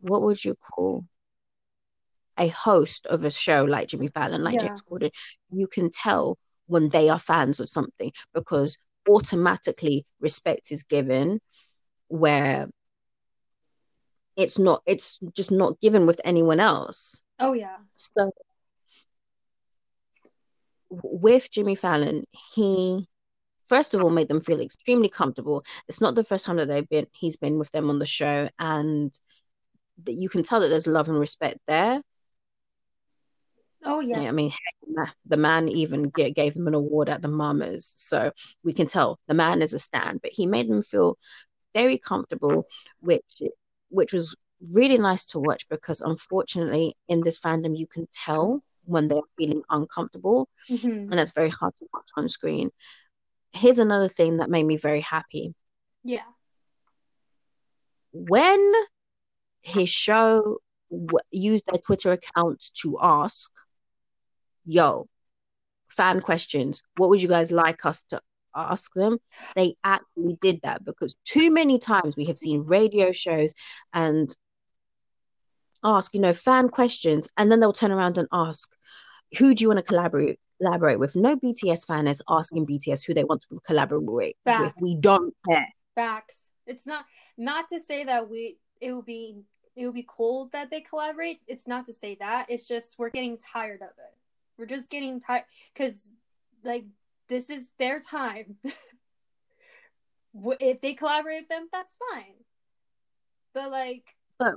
what 0.00 0.22
would 0.22 0.44
you 0.44 0.54
call 0.54 1.06
a 2.38 2.48
host 2.48 3.06
of 3.06 3.24
a 3.24 3.30
show 3.30 3.64
like 3.64 3.88
Jimmy 3.88 4.08
Fallon, 4.08 4.42
like 4.42 4.54
yeah. 4.54 4.66
James 4.66 4.82
Corden, 4.82 5.10
you 5.52 5.66
can 5.66 5.90
tell 5.90 6.36
when 6.66 6.88
they 6.88 7.08
are 7.08 7.18
fans 7.18 7.60
of 7.60 7.68
something 7.68 8.12
because 8.32 8.76
automatically 9.08 10.04
respect 10.20 10.70
is 10.70 10.82
given 10.82 11.40
where 12.08 12.68
it's 14.36 14.58
not 14.58 14.82
it's 14.86 15.18
just 15.34 15.52
not 15.52 15.80
given 15.80 16.06
with 16.06 16.20
anyone 16.24 16.60
else 16.60 17.22
oh 17.40 17.52
yeah 17.52 17.76
so 17.90 18.30
with 20.90 21.50
jimmy 21.50 21.74
fallon 21.74 22.24
he 22.54 23.06
first 23.66 23.94
of 23.94 24.02
all 24.02 24.10
made 24.10 24.28
them 24.28 24.40
feel 24.40 24.60
extremely 24.60 25.08
comfortable 25.08 25.64
it's 25.88 26.00
not 26.00 26.14
the 26.14 26.24
first 26.24 26.46
time 26.46 26.56
that 26.56 26.68
they've 26.68 26.88
been 26.88 27.06
he's 27.12 27.36
been 27.36 27.58
with 27.58 27.70
them 27.70 27.90
on 27.90 27.98
the 27.98 28.06
show 28.06 28.48
and 28.58 29.18
that 30.04 30.12
you 30.12 30.28
can 30.28 30.42
tell 30.42 30.60
that 30.60 30.68
there's 30.68 30.86
love 30.86 31.08
and 31.08 31.18
respect 31.18 31.58
there 31.66 32.02
Oh 33.84 34.00
yeah. 34.00 34.20
I 34.20 34.30
mean, 34.30 34.50
the 35.26 35.36
man 35.36 35.68
even 35.68 36.04
gave 36.08 36.54
them 36.54 36.66
an 36.66 36.74
award 36.74 37.08
at 37.10 37.20
the 37.20 37.28
Mamas, 37.28 37.92
so 37.96 38.30
we 38.62 38.72
can 38.72 38.86
tell 38.86 39.18
the 39.28 39.34
man 39.34 39.60
is 39.60 39.74
a 39.74 39.78
stand. 39.78 40.20
But 40.22 40.32
he 40.32 40.46
made 40.46 40.68
them 40.68 40.82
feel 40.82 41.18
very 41.74 41.98
comfortable, 41.98 42.66
which 43.00 43.42
which 43.94 44.12
was 44.12 44.34
really 44.72 44.98
nice 44.98 45.24
to 45.26 45.38
watch 45.38 45.68
because 45.68 46.00
unfortunately 46.00 46.96
in 47.08 47.20
this 47.22 47.38
fandom 47.40 47.76
you 47.76 47.86
can 47.86 48.06
tell 48.12 48.62
when 48.84 49.08
they're 49.08 49.20
feeling 49.36 49.62
uncomfortable, 49.70 50.48
mm-hmm. 50.70 50.88
and 50.88 51.12
that's 51.12 51.32
very 51.32 51.48
hard 51.48 51.74
to 51.76 51.86
watch 51.92 52.08
on 52.16 52.28
screen. 52.28 52.70
Here's 53.52 53.78
another 53.78 54.08
thing 54.08 54.38
that 54.38 54.50
made 54.50 54.64
me 54.64 54.76
very 54.76 55.00
happy. 55.00 55.54
Yeah. 56.02 56.28
When 58.12 58.72
his 59.62 59.88
show 59.88 60.58
w- 60.90 61.18
used 61.30 61.66
their 61.66 61.80
Twitter 61.80 62.12
account 62.12 62.62
to 62.82 62.98
ask 63.00 63.50
yo, 64.64 65.06
fan 65.88 66.20
questions. 66.20 66.82
What 66.96 67.10
would 67.10 67.22
you 67.22 67.28
guys 67.28 67.52
like 67.52 67.84
us 67.86 68.02
to 68.10 68.20
ask 68.54 68.92
them? 68.94 69.18
They 69.54 69.76
actually 69.84 70.38
did 70.40 70.60
that 70.62 70.84
because 70.84 71.14
too 71.24 71.50
many 71.50 71.78
times 71.78 72.16
we 72.16 72.24
have 72.26 72.38
seen 72.38 72.62
radio 72.66 73.12
shows 73.12 73.52
and 73.92 74.34
ask, 75.82 76.14
you 76.14 76.20
know, 76.20 76.32
fan 76.32 76.68
questions, 76.68 77.28
and 77.36 77.50
then 77.50 77.60
they'll 77.60 77.72
turn 77.72 77.92
around 77.92 78.18
and 78.18 78.28
ask, 78.32 78.74
who 79.38 79.54
do 79.54 79.62
you 79.62 79.68
want 79.68 79.78
to 79.78 79.84
collaborate 79.84 80.38
collaborate 80.60 80.98
with? 80.98 81.16
No 81.16 81.36
BTS 81.36 81.86
fan 81.86 82.06
is 82.06 82.22
asking 82.28 82.66
BTS 82.66 83.04
who 83.06 83.14
they 83.14 83.24
want 83.24 83.42
to 83.42 83.60
collaborate 83.66 84.36
Facts. 84.44 84.62
with. 84.62 84.74
We 84.80 84.94
don't 84.94 85.34
care. 85.48 85.68
Facts. 85.94 86.50
It's 86.66 86.86
not 86.86 87.04
not 87.36 87.68
to 87.68 87.78
say 87.78 88.04
that 88.04 88.30
we 88.30 88.58
it 88.80 88.92
will 88.92 89.02
be 89.02 89.42
it 89.76 89.86
would 89.86 89.94
be 89.94 90.06
cool 90.06 90.48
that 90.52 90.70
they 90.70 90.80
collaborate. 90.80 91.40
It's 91.46 91.66
not 91.66 91.86
to 91.86 91.92
say 91.92 92.16
that. 92.20 92.46
It's 92.48 92.66
just 92.66 92.98
we're 92.98 93.10
getting 93.10 93.38
tired 93.38 93.82
of 93.82 93.88
it. 93.88 94.14
We're 94.56 94.66
just 94.66 94.88
getting 94.88 95.20
tired 95.20 95.44
because, 95.72 96.12
like, 96.62 96.84
this 97.28 97.50
is 97.50 97.70
their 97.78 98.00
time. 98.00 98.56
if 100.60 100.80
they 100.80 100.94
collaborate 100.94 101.42
with 101.42 101.48
them, 101.48 101.68
that's 101.72 101.96
fine. 102.12 102.34
But 103.54 103.70
like, 103.70 104.04
but 104.38 104.54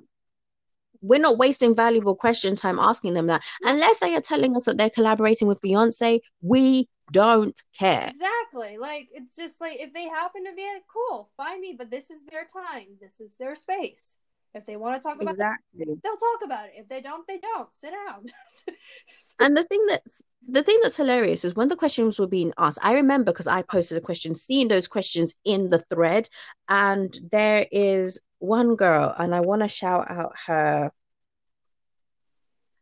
we're 1.02 1.20
not 1.20 1.38
wasting 1.38 1.76
valuable 1.76 2.16
question 2.16 2.56
time 2.56 2.80
asking 2.80 3.14
them 3.14 3.28
that 3.28 3.44
unless 3.64 4.00
they 4.00 4.16
are 4.16 4.22
telling 4.22 4.56
us 4.56 4.66
that 4.66 4.78
they're 4.78 4.90
collaborating 4.90 5.48
with 5.48 5.62
Beyonce. 5.62 6.20
We 6.42 6.90
don't 7.12 7.58
care. 7.78 8.12
Exactly. 8.12 8.78
Like 8.78 9.08
it's 9.12 9.36
just 9.36 9.62
like 9.62 9.80
if 9.80 9.94
they 9.94 10.08
happen 10.08 10.46
to 10.46 10.54
be 10.56 10.68
cool, 10.92 11.30
find 11.38 11.62
me. 11.62 11.76
But 11.78 11.92
this 11.92 12.12
is 12.12 12.24
their 12.24 12.46
time. 12.46 12.88
This 13.00 13.20
is 13.20 13.38
their 13.38 13.56
space. 13.56 14.18
If 14.58 14.66
they 14.66 14.76
want 14.76 15.02
to 15.02 15.08
talk 15.08 15.22
about 15.22 15.34
exactly. 15.34 15.86
it, 15.88 16.04
they'll 16.04 16.18
talk 16.18 16.42
about 16.44 16.66
it. 16.68 16.74
If 16.76 16.90
they 16.90 17.02
don't, 17.02 17.26
they 17.28 17.40
don't. 17.40 17.74
Sit 17.74 17.92
down. 17.92 18.26
and 19.40 19.56
the 19.56 19.64
thing 19.64 19.86
that's 19.88 20.24
the 20.48 20.64
thing 20.64 20.80
that's 20.82 20.98
hilarious 20.98 21.46
is 21.46 21.56
when 21.56 21.68
the 21.68 21.76
questions 21.76 22.20
were 22.20 22.28
being 22.28 22.54
asked, 22.58 22.80
I 22.82 22.94
remember 22.94 23.32
because 23.32 23.48
I 23.48 23.62
posted 23.62 23.98
a 23.98 24.02
question, 24.02 24.36
seeing 24.36 24.68
those 24.68 24.88
questions 24.88 25.36
in 25.46 25.70
the 25.70 25.80
thread, 25.80 26.28
and 26.68 27.18
there 27.32 27.68
is 27.72 28.20
one 28.40 28.76
girl, 28.76 29.14
and 29.18 29.34
I 29.34 29.42
want 29.42 29.62
to 29.62 29.68
shout 29.68 30.10
out 30.10 30.34
her 30.46 30.92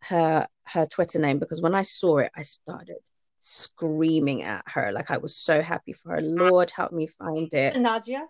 her 0.01 0.47
her 0.63 0.85
Twitter 0.87 1.19
name 1.19 1.39
because 1.39 1.61
when 1.61 1.75
I 1.75 1.81
saw 1.81 2.19
it, 2.19 2.31
I 2.35 2.41
started 2.41 2.97
screaming 3.39 4.43
at 4.43 4.63
her. 4.67 4.91
Like 4.91 5.11
I 5.11 5.17
was 5.17 5.35
so 5.35 5.61
happy 5.61 5.93
for 5.93 6.13
her. 6.13 6.21
Lord 6.21 6.71
help 6.71 6.91
me 6.91 7.07
find 7.07 7.53
it. 7.53 7.77
Nadia 7.77 8.25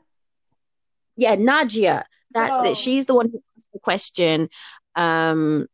yeah, 1.18 1.36
Nadia. 1.36 2.06
That's 2.34 2.58
oh. 2.58 2.72
it. 2.72 2.78
She's 2.78 3.06
the 3.06 3.16
one 3.16 3.30
who 3.30 3.42
asked 3.56 3.72
the 3.74 3.80
question. 3.80 4.50
Um, 4.96 5.68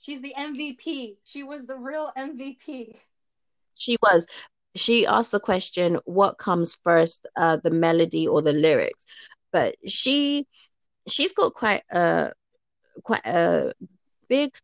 She's 0.00 0.22
the 0.22 0.34
MVP. 0.36 1.16
She 1.24 1.42
was 1.42 1.66
the 1.66 1.76
real 1.76 2.10
MVP. 2.16 2.96
She 3.78 3.96
was. 4.02 4.26
She 4.74 5.06
asked 5.06 5.32
the 5.32 5.40
question, 5.40 5.98
"What 6.04 6.38
comes 6.38 6.78
first, 6.84 7.26
uh, 7.36 7.58
the 7.62 7.70
melody 7.70 8.26
or 8.26 8.42
the 8.42 8.52
lyrics?" 8.52 9.04
But 9.52 9.76
she, 9.86 10.46
she's 11.08 11.32
got 11.32 11.54
quite 11.54 11.82
a, 11.90 12.32
quite 13.02 13.26
a 13.26 13.74
big 14.28 14.54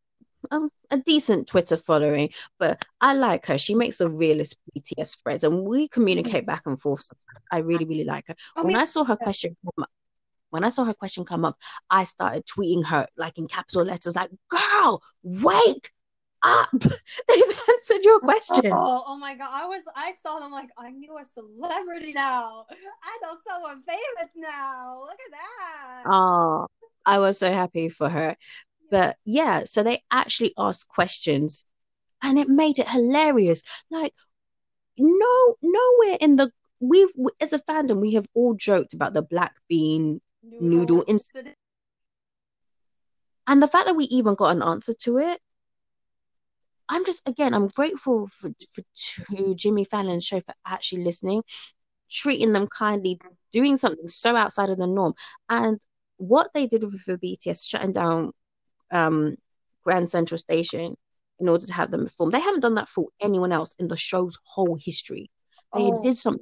um, 0.50 0.70
a 0.90 0.98
decent 0.98 1.48
Twitter 1.48 1.76
following, 1.76 2.30
but 2.58 2.84
I 3.00 3.14
like 3.14 3.46
her. 3.46 3.58
She 3.58 3.74
makes 3.74 3.98
the 3.98 4.08
realist 4.08 4.56
BTS 4.76 5.22
threads, 5.22 5.44
and 5.44 5.64
we 5.64 5.88
communicate 5.88 6.42
mm-hmm. 6.42 6.46
back 6.46 6.62
and 6.66 6.80
forth. 6.80 7.02
Sometimes. 7.02 7.44
I 7.50 7.58
really, 7.58 7.84
really 7.84 8.04
like 8.04 8.28
her. 8.28 8.34
I 8.56 8.62
when 8.62 8.76
I 8.76 8.84
saw 8.84 9.04
her 9.04 9.16
question 9.16 9.56
come 9.64 9.84
up, 9.84 9.90
when 10.50 10.64
I 10.64 10.68
saw 10.68 10.84
her 10.84 10.94
question 10.94 11.24
come 11.24 11.44
up, 11.44 11.58
I 11.90 12.04
started 12.04 12.44
tweeting 12.46 12.84
her 12.86 13.06
like 13.16 13.38
in 13.38 13.46
capital 13.46 13.84
letters, 13.84 14.16
like 14.16 14.30
"Girl, 14.48 15.02
wake 15.22 15.90
up! 16.42 16.70
They've 17.28 17.60
answered 17.68 18.04
your 18.04 18.20
question." 18.20 18.72
Oh, 18.72 19.04
oh 19.06 19.16
my 19.16 19.34
god! 19.36 19.50
I 19.52 19.66
was, 19.66 19.82
I 19.94 20.14
saw 20.24 20.38
them 20.38 20.52
like 20.52 20.70
I 20.78 20.90
knew 20.90 21.16
a 21.18 21.24
celebrity 21.24 22.12
now. 22.12 22.66
I 23.02 23.18
know 23.22 23.36
someone 23.46 23.82
famous 23.86 24.30
now. 24.36 25.00
Look 25.02 25.10
at 25.12 25.32
that. 25.32 26.02
Oh, 26.06 26.66
I 27.04 27.18
was 27.18 27.38
so 27.38 27.52
happy 27.52 27.88
for 27.88 28.08
her. 28.08 28.36
But 28.90 29.16
yeah, 29.24 29.64
so 29.64 29.82
they 29.82 30.02
actually 30.10 30.54
asked 30.56 30.88
questions 30.88 31.64
and 32.22 32.38
it 32.38 32.48
made 32.48 32.78
it 32.78 32.88
hilarious. 32.88 33.62
Like, 33.90 34.14
no, 34.98 35.56
nowhere 35.62 36.18
in 36.20 36.34
the 36.34 36.50
we've 36.80 37.08
as 37.40 37.52
a 37.52 37.58
fandom 37.58 38.00
we 38.00 38.14
have 38.14 38.26
all 38.34 38.54
joked 38.54 38.92
about 38.92 39.14
the 39.14 39.22
black 39.22 39.54
bean 39.68 40.20
noodle, 40.42 40.68
noodle 40.68 41.04
incident, 41.06 41.56
and 43.46 43.62
the 43.62 43.68
fact 43.68 43.86
that 43.86 43.96
we 43.96 44.04
even 44.04 44.34
got 44.34 44.56
an 44.56 44.62
answer 44.62 44.92
to 45.00 45.18
it. 45.18 45.40
I'm 46.88 47.04
just 47.04 47.28
again, 47.28 47.52
I'm 47.52 47.68
grateful 47.68 48.26
for, 48.28 48.50
for 48.72 48.82
to 48.94 49.54
Jimmy 49.54 49.84
Fallon's 49.84 50.24
show 50.24 50.40
for 50.40 50.54
actually 50.64 51.02
listening, 51.02 51.42
treating 52.08 52.52
them 52.52 52.68
kindly, 52.68 53.18
doing 53.52 53.76
something 53.76 54.08
so 54.08 54.36
outside 54.36 54.70
of 54.70 54.78
the 54.78 54.86
norm, 54.86 55.14
and 55.48 55.80
what 56.18 56.50
they 56.54 56.66
did 56.66 56.82
with 56.82 57.04
the 57.04 57.18
BTS 57.18 57.68
shutting 57.68 57.92
down 57.92 58.32
um, 58.90 59.36
Grand 59.82 60.10
Central 60.10 60.38
Station 60.38 60.96
in 61.38 61.48
order 61.48 61.66
to 61.66 61.72
have 61.72 61.90
them 61.90 62.04
perform. 62.04 62.30
They 62.30 62.40
haven't 62.40 62.60
done 62.60 62.74
that 62.74 62.88
for 62.88 63.08
anyone 63.20 63.52
else 63.52 63.74
in 63.78 63.88
the 63.88 63.96
show's 63.96 64.38
whole 64.44 64.76
history. 64.80 65.30
They 65.74 65.84
oh. 65.84 66.00
did 66.02 66.16
some 66.16 66.38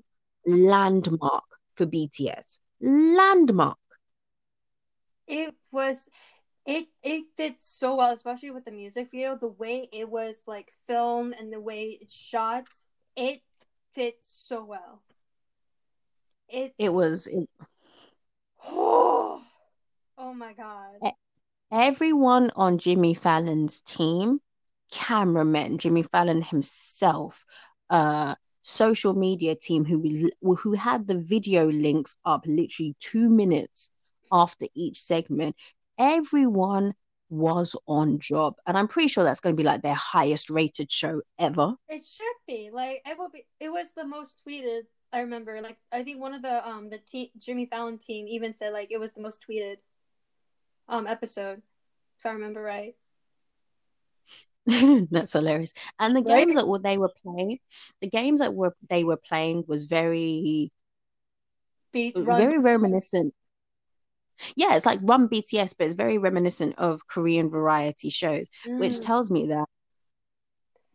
landmark 0.46 1.44
for 1.74 1.86
BTS. 1.86 2.58
Landmark. 2.80 3.78
It 5.26 5.54
was 5.72 6.08
it 6.66 6.88
it 7.02 7.24
fits 7.36 7.66
so 7.66 7.96
well, 7.96 8.12
especially 8.12 8.50
with 8.50 8.64
the 8.64 8.70
music 8.70 9.10
video. 9.10 9.36
The 9.36 9.48
way 9.48 9.88
it 9.92 10.08
was 10.08 10.36
like 10.46 10.72
filmed 10.86 11.34
and 11.38 11.52
the 11.52 11.60
way 11.60 11.98
it's 12.00 12.14
shot, 12.14 12.64
it 13.16 13.40
fits 13.94 14.44
so 14.46 14.64
well. 14.64 15.02
It 16.48 16.74
It 16.78 16.92
was 16.92 17.26
it, 17.26 17.48
oh, 18.66 19.42
oh 20.18 20.34
my 20.34 20.52
god. 20.52 21.12
Everyone 21.74 22.52
on 22.54 22.78
Jimmy 22.78 23.14
Fallon's 23.14 23.80
team, 23.80 24.40
cameramen, 24.92 25.78
Jimmy 25.78 26.04
Fallon 26.04 26.40
himself, 26.40 27.44
uh, 27.90 28.36
social 28.62 29.12
media 29.14 29.56
team 29.56 29.84
who 29.84 30.30
who 30.54 30.72
had 30.72 31.08
the 31.08 31.18
video 31.18 31.66
links 31.66 32.14
up 32.24 32.46
literally 32.46 32.94
two 33.00 33.28
minutes 33.28 33.90
after 34.30 34.66
each 34.74 35.00
segment. 35.00 35.56
Everyone 35.98 36.94
was 37.28 37.74
on 37.88 38.20
job, 38.20 38.54
and 38.66 38.78
I'm 38.78 38.88
pretty 38.88 39.08
sure 39.08 39.24
that's 39.24 39.40
going 39.40 39.56
to 39.56 39.60
be 39.60 39.66
like 39.66 39.82
their 39.82 39.94
highest 39.94 40.50
rated 40.50 40.92
show 40.92 41.22
ever. 41.40 41.74
It 41.88 42.04
should 42.04 42.38
be 42.46 42.70
like 42.72 43.02
it 43.04 43.18
will 43.18 43.30
be. 43.30 43.46
It 43.58 43.70
was 43.70 43.92
the 43.94 44.06
most 44.06 44.40
tweeted. 44.46 44.82
I 45.12 45.20
remember, 45.20 45.60
like 45.60 45.78
I 45.92 46.04
think 46.04 46.20
one 46.20 46.34
of 46.34 46.42
the 46.42 46.66
um 46.66 46.88
the 46.88 46.98
te- 46.98 47.32
Jimmy 47.36 47.66
Fallon 47.66 47.98
team 47.98 48.28
even 48.28 48.52
said 48.52 48.72
like 48.72 48.92
it 48.92 48.98
was 48.98 49.12
the 49.12 49.20
most 49.20 49.44
tweeted 49.48 49.78
um 50.88 51.06
episode, 51.06 51.62
if 52.18 52.26
I 52.26 52.30
remember 52.30 52.62
right. 52.62 52.94
That's 55.10 55.32
hilarious. 55.32 55.74
And 55.98 56.16
the 56.16 56.22
Right? 56.24 56.46
games 56.46 56.54
that 56.56 56.66
were, 56.66 56.78
they 56.78 56.96
were 56.98 57.12
playing, 57.22 57.58
the 58.00 58.08
games 58.08 58.40
that 58.40 58.54
were 58.54 58.74
they 58.88 59.04
were 59.04 59.18
playing 59.18 59.64
was 59.68 59.84
very 59.84 60.72
Beat 61.92 62.14
run. 62.20 62.38
very 62.38 62.58
reminiscent. 62.58 63.34
Yeah, 64.56 64.74
it's 64.74 64.86
like 64.86 65.00
Run 65.02 65.28
BTS, 65.28 65.74
but 65.74 65.84
it's 65.84 65.94
very 65.94 66.18
reminiscent 66.18 66.74
of 66.78 67.06
Korean 67.06 67.48
variety 67.48 68.10
shows, 68.10 68.48
which 68.76 68.98
Mm. 68.98 69.04
tells 69.04 69.30
me 69.30 69.46
that 69.48 69.66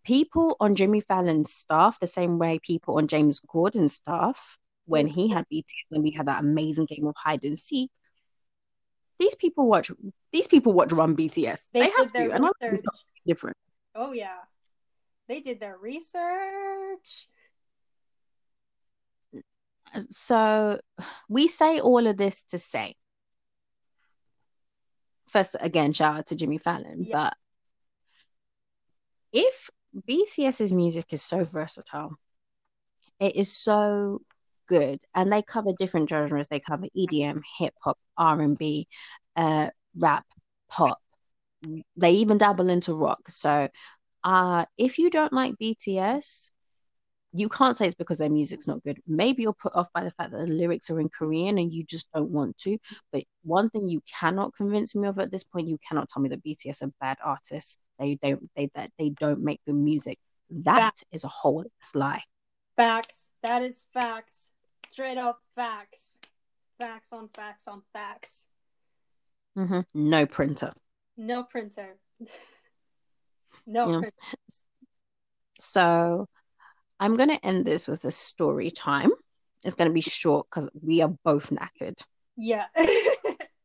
people 0.03 0.57
on 0.59 0.75
Jimmy 0.75 1.01
Fallon's 1.01 1.53
staff, 1.53 1.99
the 1.99 2.07
same 2.07 2.37
way 2.37 2.59
people 2.59 2.97
on 2.97 3.07
James 3.07 3.39
Corden's 3.39 3.93
staff, 3.93 4.57
when 4.85 5.07
he 5.07 5.29
had 5.29 5.45
BTS 5.49 5.91
and 5.91 6.03
we 6.03 6.11
had 6.11 6.25
that 6.27 6.43
amazing 6.43 6.85
game 6.85 7.05
of 7.07 7.15
hide 7.17 7.43
and 7.43 7.57
seek, 7.59 7.91
these 9.19 9.35
people 9.35 9.67
watch 9.67 9.91
these 10.31 10.47
people 10.47 10.73
watch 10.73 10.91
Run 10.91 11.15
BTS. 11.15 11.71
They 11.71 11.81
They, 11.81 11.91
have 11.97 12.13
to, 12.13 12.31
and 12.31 12.45
I'm 12.45 12.51
research. 12.61 12.85
different. 13.25 13.57
Oh 13.95 14.11
yeah, 14.13 14.37
they 15.27 15.41
did 15.41 15.59
their 15.59 15.77
research. 15.77 17.27
So 20.11 20.79
we 21.27 21.47
say 21.47 21.79
all 21.79 22.05
of 22.05 22.15
this 22.15 22.43
to 22.43 22.59
say, 22.59 22.95
first 25.27 25.55
again, 25.59 25.93
shout 25.93 26.17
out 26.17 26.25
to 26.27 26.35
Jimmy 26.35 26.59
Fallon, 26.59 27.05
Yeah. 27.05 27.15
but 27.23 27.37
if 29.33 29.69
BTS's 30.07 30.71
music 30.71 31.11
is 31.11 31.23
so 31.23 31.43
versatile, 31.43 32.11
it 33.19 33.35
is 33.35 33.51
so 33.55 34.21
good, 34.69 35.01
and 35.13 35.31
they 35.31 35.41
cover 35.41 35.71
different 35.77 36.07
genres. 36.07 36.47
They 36.47 36.61
cover 36.61 36.85
EDM, 36.97 37.41
hip 37.57 37.73
hop, 37.81 37.97
R 38.17 38.39
and 38.39 38.57
B, 38.57 38.87
uh, 39.35 39.69
rap, 39.97 40.25
pop. 40.69 40.99
They 41.97 42.11
even 42.11 42.37
dabble 42.37 42.69
into 42.69 42.93
rock. 42.93 43.29
So, 43.29 43.67
uh, 44.23 44.65
if 44.77 44.97
you 44.97 45.09
don't 45.09 45.33
like 45.33 45.55
BTS, 45.61 46.51
you 47.33 47.49
can't 47.49 47.75
say 47.75 47.85
it's 47.85 47.95
because 47.95 48.17
their 48.17 48.29
music's 48.29 48.67
not 48.67 48.83
good. 48.83 48.99
Maybe 49.05 49.43
you're 49.43 49.53
put 49.53 49.75
off 49.75 49.91
by 49.93 50.03
the 50.03 50.11
fact 50.11 50.31
that 50.31 50.47
the 50.47 50.53
lyrics 50.53 50.89
are 50.89 50.99
in 50.99 51.09
Korean 51.09 51.57
and 51.57 51.71
you 51.71 51.83
just 51.83 52.11
don't 52.11 52.31
want 52.31 52.57
to. 52.59 52.77
But 53.11 53.23
one 53.43 53.69
thing 53.69 53.87
you 53.87 54.01
cannot 54.19 54.55
convince 54.55 54.95
me 54.95 55.07
of 55.07 55.19
at 55.19 55.31
this 55.31 55.43
point, 55.43 55.67
you 55.67 55.77
cannot 55.87 56.09
tell 56.09 56.23
me 56.23 56.29
that 56.29 56.43
BTS 56.43 56.81
are 56.81 56.91
bad 56.99 57.17
artists. 57.23 57.77
They 57.99 58.15
don't 58.15 58.49
they 58.55 58.69
that 58.75 58.91
they 58.97 59.09
don't 59.09 59.43
make 59.43 59.59
good 59.65 59.75
music. 59.75 60.17
That 60.49 60.95
is 61.11 61.23
a 61.23 61.27
whole 61.27 61.65
lie. 61.93 62.23
Facts. 62.75 63.29
That 63.43 63.61
is 63.61 63.83
facts. 63.93 64.48
Straight 64.91 65.17
up 65.17 65.41
facts. 65.55 66.17
Facts 66.79 67.09
on 67.11 67.29
facts 67.29 67.67
on 67.67 67.81
facts. 67.93 68.45
Mhm. 69.57 69.85
No 69.93 70.25
printer. 70.25 70.73
No 71.17 71.43
printer. 71.43 71.97
no 73.67 73.89
Yeah. 73.89 73.99
printer. 73.99 74.15
So 75.59 76.27
I'm 76.99 77.17
gonna 77.17 77.39
end 77.43 77.65
this 77.65 77.87
with 77.87 78.05
a 78.05 78.11
story 78.11 78.71
time. 78.71 79.11
It's 79.63 79.75
gonna 79.75 79.91
be 79.91 80.01
short 80.01 80.47
because 80.49 80.69
we 80.81 81.01
are 81.01 81.13
both 81.23 81.49
knackered. 81.49 82.01
Yeah. 82.35 82.65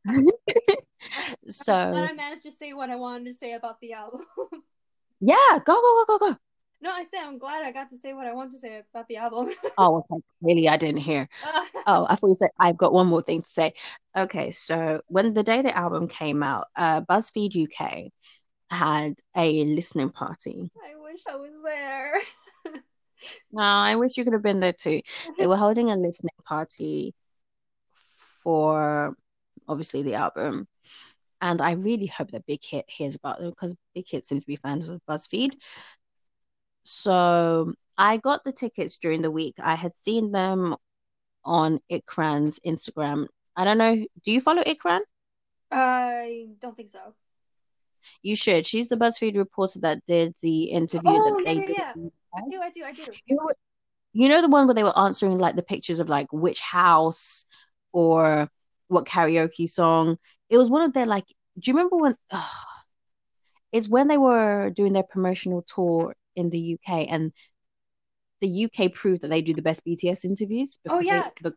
So 1.47 1.73
I 1.75 2.13
managed 2.15 2.45
to 2.45 2.53
say 2.53 2.73
what 2.73 2.89
I 2.89 2.97
wanted 2.97 3.27
to 3.27 3.35
say 3.35 3.53
about 3.53 3.79
the 3.81 3.93
album. 3.93 4.25
yeah, 5.21 5.59
go 5.65 5.75
go 5.75 6.05
go 6.07 6.19
go 6.19 6.31
go. 6.31 6.37
No, 6.85 6.93
I 6.93 7.05
said 7.05 7.21
I'm 7.25 7.39
glad 7.39 7.65
I 7.65 7.73
got 7.73 7.89
to 7.91 7.97
say 7.97 8.13
what 8.13 8.27
I 8.27 8.35
want 8.35 8.53
to 8.53 8.59
say 8.59 8.83
about 8.93 9.09
the 9.09 9.17
album. 9.17 9.49
Oh, 9.79 10.05
okay. 10.11 10.23
Clearly 10.43 10.69
I 10.69 10.77
didn't 10.77 11.01
hear. 11.01 11.29
Oh, 11.87 12.07
I 12.09 12.17
thought 12.17 12.31
you 12.31 12.37
said 12.37 12.49
I've 12.59 12.79
got 12.79 12.95
one 12.95 13.09
more 13.09 13.21
thing 13.21 13.43
to 13.43 13.47
say. 13.47 13.75
Okay, 14.17 14.51
so 14.51 15.03
when 15.09 15.35
the 15.35 15.43
day 15.43 15.61
the 15.61 15.77
album 15.77 16.09
came 16.09 16.43
out, 16.43 16.69
uh, 16.77 17.03
BuzzFeed 17.03 17.69
UK 17.69 18.11
had 18.71 19.19
a 19.37 19.65
listening 19.65 20.09
party. 20.09 20.71
I 20.83 20.99
wish 20.99 21.21
I 21.29 21.37
was 21.37 21.53
there. 21.63 22.21
No, 23.53 23.63
I 23.63 23.97
wish 23.97 24.19
you 24.19 24.25
could 24.25 24.35
have 24.35 24.43
been 24.43 24.61
there 24.61 24.75
too. 24.75 25.01
They 25.39 25.47
were 25.47 25.57
holding 25.57 25.91
a 25.91 25.97
listening 25.97 26.35
party 26.45 27.15
for 28.43 29.17
obviously 29.67 30.03
the 30.03 30.15
album. 30.15 30.69
And 31.41 31.63
I 31.63 31.73
really 31.73 32.07
hope 32.07 32.33
that 32.33 32.45
Big 32.45 32.61
Hit 32.63 32.85
hears 32.87 33.15
about 33.15 33.39
them 33.39 33.49
because 33.51 33.75
Big 33.95 34.07
Hit 34.07 34.27
seems 34.27 34.43
to 34.43 34.47
be 34.47 34.57
fans 34.57 34.89
of 34.89 35.01
BuzzFeed. 35.09 35.53
So 36.85 37.73
I 37.99 38.19
got 38.19 38.45
the 38.45 38.53
tickets 38.53 38.99
during 38.99 39.23
the 39.23 39.31
week. 39.31 39.57
I 39.59 39.75
had 39.75 39.95
seen 39.97 40.33
them 40.33 40.77
on 41.45 41.81
Ikran's 41.91 42.61
Instagram. 42.65 43.27
I 43.57 43.65
don't 43.65 43.79
know. 43.79 43.95
Do 44.25 44.33
you 44.33 44.41
follow 44.41 44.63
Ikran? 44.63 45.01
I 45.71 46.47
don't 46.61 46.77
think 46.77 46.91
so. 46.91 47.15
You 48.23 48.37
should. 48.37 48.67
She's 48.67 48.89
the 48.89 48.97
BuzzFeed 48.97 49.37
reporter 49.37 49.81
that 49.81 50.05
did 50.05 50.35
the 50.43 50.65
interview 50.65 51.11
Oh, 51.11 51.37
that 51.37 51.45
yeah, 51.45 51.55
they 51.55 51.61
yeah, 51.61 51.67
did. 51.67 51.77
yeah. 51.77 52.09
I 52.35 52.41
do, 52.51 52.61
I 52.61 52.71
do, 52.71 52.85
I 52.85 52.93
do. 52.93 53.03
You 53.27 53.37
know, 53.37 53.51
you 54.13 54.29
know 54.29 54.43
the 54.43 54.49
one 54.49 54.67
where 54.67 54.75
they 54.75 54.85
were 54.85 54.97
answering 54.99 55.39
like 55.39 55.57
the 55.57 55.63
pictures 55.63 56.01
of 56.01 56.09
like 56.09 56.33
which 56.33 56.61
house 56.61 57.47
or 57.93 58.49
what 58.89 59.07
karaoke 59.07 59.69
song. 59.69 60.19
It 60.51 60.59
was 60.59 60.69
one 60.71 60.83
of 60.83 60.93
their 60.93 61.07
like. 61.07 61.27
Do 61.59 61.71
you 61.71 61.77
remember 61.77 61.97
when? 61.97 62.17
it's 63.73 63.89
when 63.89 64.09
they 64.09 64.19
were 64.19 64.71
doing 64.71 64.93
their 64.93 65.03
promotional 65.03 65.63
tour 65.63 66.15
in 66.37 66.51
the 66.51 66.79
UK, 66.79 67.07
and 67.09 67.33
the 68.41 68.65
UK 68.65 68.93
proved 68.93 69.23
that 69.23 69.29
they 69.29 69.43
do 69.43 69.55
the 69.55 69.63
best 69.63 69.85
BTS 69.85 70.25
interviews. 70.25 70.79
Oh, 70.89 70.99
because 70.99 71.05
they- 71.05 71.17
yeah. 71.17 71.31
the, 71.43 71.55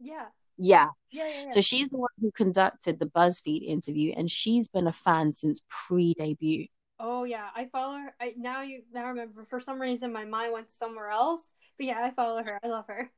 Yeah. 0.00 0.26
yeah. 0.58 0.86
Yeah, 1.10 1.26
yeah, 1.26 1.42
yeah. 1.44 1.50
So 1.50 1.60
she's 1.62 1.90
the 1.90 1.98
one 1.98 2.10
who 2.20 2.30
conducted 2.32 2.98
the 2.98 3.06
BuzzFeed 3.06 3.66
interview, 3.66 4.12
and 4.16 4.30
she's 4.30 4.68
been 4.68 4.86
a 4.86 4.92
fan 4.92 5.32
since 5.32 5.62
pre-debut. 5.68 6.66
Oh 7.00 7.22
yeah, 7.24 7.48
I 7.54 7.66
follow 7.66 7.96
her. 7.96 8.14
I 8.20 8.34
now 8.36 8.62
you 8.62 8.82
now 8.92 9.06
remember 9.08 9.44
for 9.44 9.60
some 9.60 9.80
reason 9.80 10.12
my 10.12 10.24
mind 10.24 10.52
went 10.52 10.70
somewhere 10.70 11.10
else. 11.10 11.52
But 11.78 11.86
yeah, 11.86 12.04
I 12.04 12.10
follow 12.10 12.42
her. 12.42 12.58
I 12.62 12.66
love 12.66 12.86
her. 12.88 13.10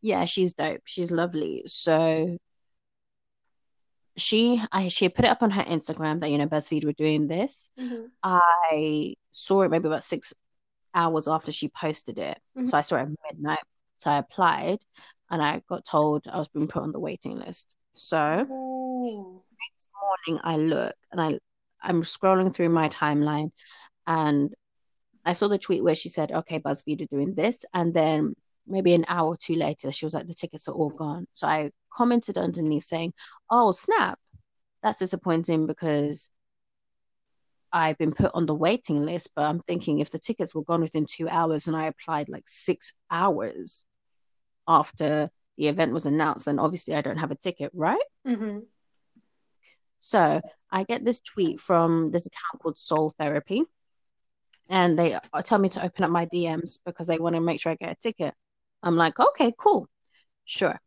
Yeah, 0.00 0.24
she's 0.24 0.54
dope. 0.54 0.80
She's 0.86 1.10
lovely. 1.12 1.62
So 1.66 2.38
she 4.20 4.62
I 4.72 4.88
she 4.88 5.06
had 5.06 5.14
put 5.14 5.24
it 5.24 5.30
up 5.30 5.42
on 5.42 5.50
her 5.50 5.62
Instagram 5.62 6.20
that 6.20 6.30
you 6.30 6.38
know 6.38 6.46
BuzzFeed 6.48 6.84
were 6.84 6.92
doing 6.92 7.26
this. 7.28 7.68
Mhm. 7.78 8.10
I 8.22 9.14
saw 9.30 9.62
it 9.62 9.70
maybe 9.70 9.88
about 9.88 10.02
six 10.04 10.32
hours 10.94 11.28
after 11.28 11.52
she 11.52 11.68
posted 11.68 12.18
it. 12.18 12.38
Mhm. 12.56 12.66
So 12.66 12.76
I 12.78 12.82
saw 12.82 12.96
it 12.96 13.02
at 13.02 13.08
midnight. 13.32 13.62
So 13.96 14.10
I 14.10 14.18
applied 14.18 14.78
and 15.30 15.42
I 15.42 15.62
got 15.68 15.84
told 15.84 16.26
I 16.28 16.38
was 16.38 16.48
being 16.48 16.68
put 16.68 16.82
on 16.82 16.92
the 16.92 17.00
waiting 17.00 17.36
list. 17.36 17.74
So 17.94 18.46
Oh. 18.50 19.42
next 19.70 19.90
morning 20.00 20.40
I 20.44 20.56
look 20.56 20.94
and 21.12 21.20
I 21.20 21.38
I'm 21.82 22.02
scrolling 22.02 22.54
through 22.54 22.70
my 22.70 22.88
timeline 22.88 23.50
and 24.06 24.54
I 25.24 25.32
saw 25.34 25.48
the 25.48 25.58
tweet 25.58 25.84
where 25.84 25.94
she 25.94 26.08
said, 26.08 26.32
okay, 26.32 26.58
BuzzFeed 26.58 27.02
are 27.02 27.06
doing 27.06 27.34
this. 27.34 27.64
And 27.74 27.92
then 27.92 28.34
maybe 28.68 28.94
an 28.94 29.04
hour 29.08 29.28
or 29.28 29.36
two 29.36 29.54
later, 29.54 29.90
she 29.92 30.06
was 30.06 30.14
like, 30.14 30.26
the 30.26 30.34
tickets 30.34 30.68
are 30.68 30.74
all 30.74 30.90
gone. 30.90 31.26
So 31.32 31.46
I 31.46 31.70
commented 31.92 32.38
underneath 32.38 32.84
saying, 32.84 33.12
oh, 33.50 33.72
snap. 33.72 34.18
That's 34.82 34.98
disappointing 34.98 35.66
because 35.66 36.30
I've 37.72 37.98
been 37.98 38.12
put 38.12 38.30
on 38.34 38.46
the 38.46 38.54
waiting 38.54 39.04
list. 39.04 39.30
But 39.34 39.46
I'm 39.46 39.60
thinking 39.60 39.98
if 39.98 40.10
the 40.10 40.18
tickets 40.18 40.54
were 40.54 40.62
gone 40.62 40.80
within 40.80 41.06
two 41.06 41.28
hours 41.28 41.66
and 41.66 41.76
I 41.76 41.86
applied 41.86 42.28
like 42.28 42.44
six 42.46 42.94
hours 43.10 43.84
after 44.66 45.28
the 45.56 45.68
event 45.68 45.92
was 45.92 46.06
announced, 46.06 46.46
then 46.46 46.58
obviously 46.58 46.94
I 46.94 47.00
don't 47.00 47.18
have 47.18 47.32
a 47.32 47.36
ticket, 47.36 47.72
right? 47.74 48.00
hmm 48.24 48.60
So 49.98 50.40
I 50.70 50.84
get 50.84 51.04
this 51.04 51.20
tweet 51.20 51.58
from 51.58 52.10
this 52.10 52.26
account 52.26 52.62
called 52.62 52.78
Soul 52.78 53.10
Therapy, 53.10 53.64
and 54.68 54.98
they 54.98 55.14
uh, 55.14 55.42
tell 55.42 55.58
me 55.58 55.68
to 55.70 55.84
open 55.84 56.04
up 56.04 56.10
my 56.10 56.26
DMs 56.26 56.78
because 56.84 57.06
they 57.06 57.18
want 57.18 57.34
to 57.34 57.40
make 57.40 57.60
sure 57.60 57.72
I 57.72 57.74
get 57.74 57.92
a 57.92 57.96
ticket. 57.96 58.34
I'm 58.82 58.96
like, 58.96 59.18
okay, 59.18 59.52
cool, 59.58 59.88
sure. 60.44 60.80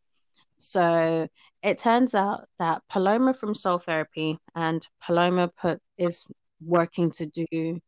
So 0.58 1.28
it 1.62 1.78
turns 1.78 2.14
out 2.14 2.46
that 2.58 2.82
Paloma 2.88 3.34
from 3.34 3.54
Soul 3.54 3.78
Therapy 3.78 4.38
and 4.54 4.86
Paloma 5.04 5.48
put 5.48 5.80
is 5.98 6.26
working 6.64 7.10
to 7.12 7.26
do 7.26 7.80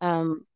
um, 0.00 0.46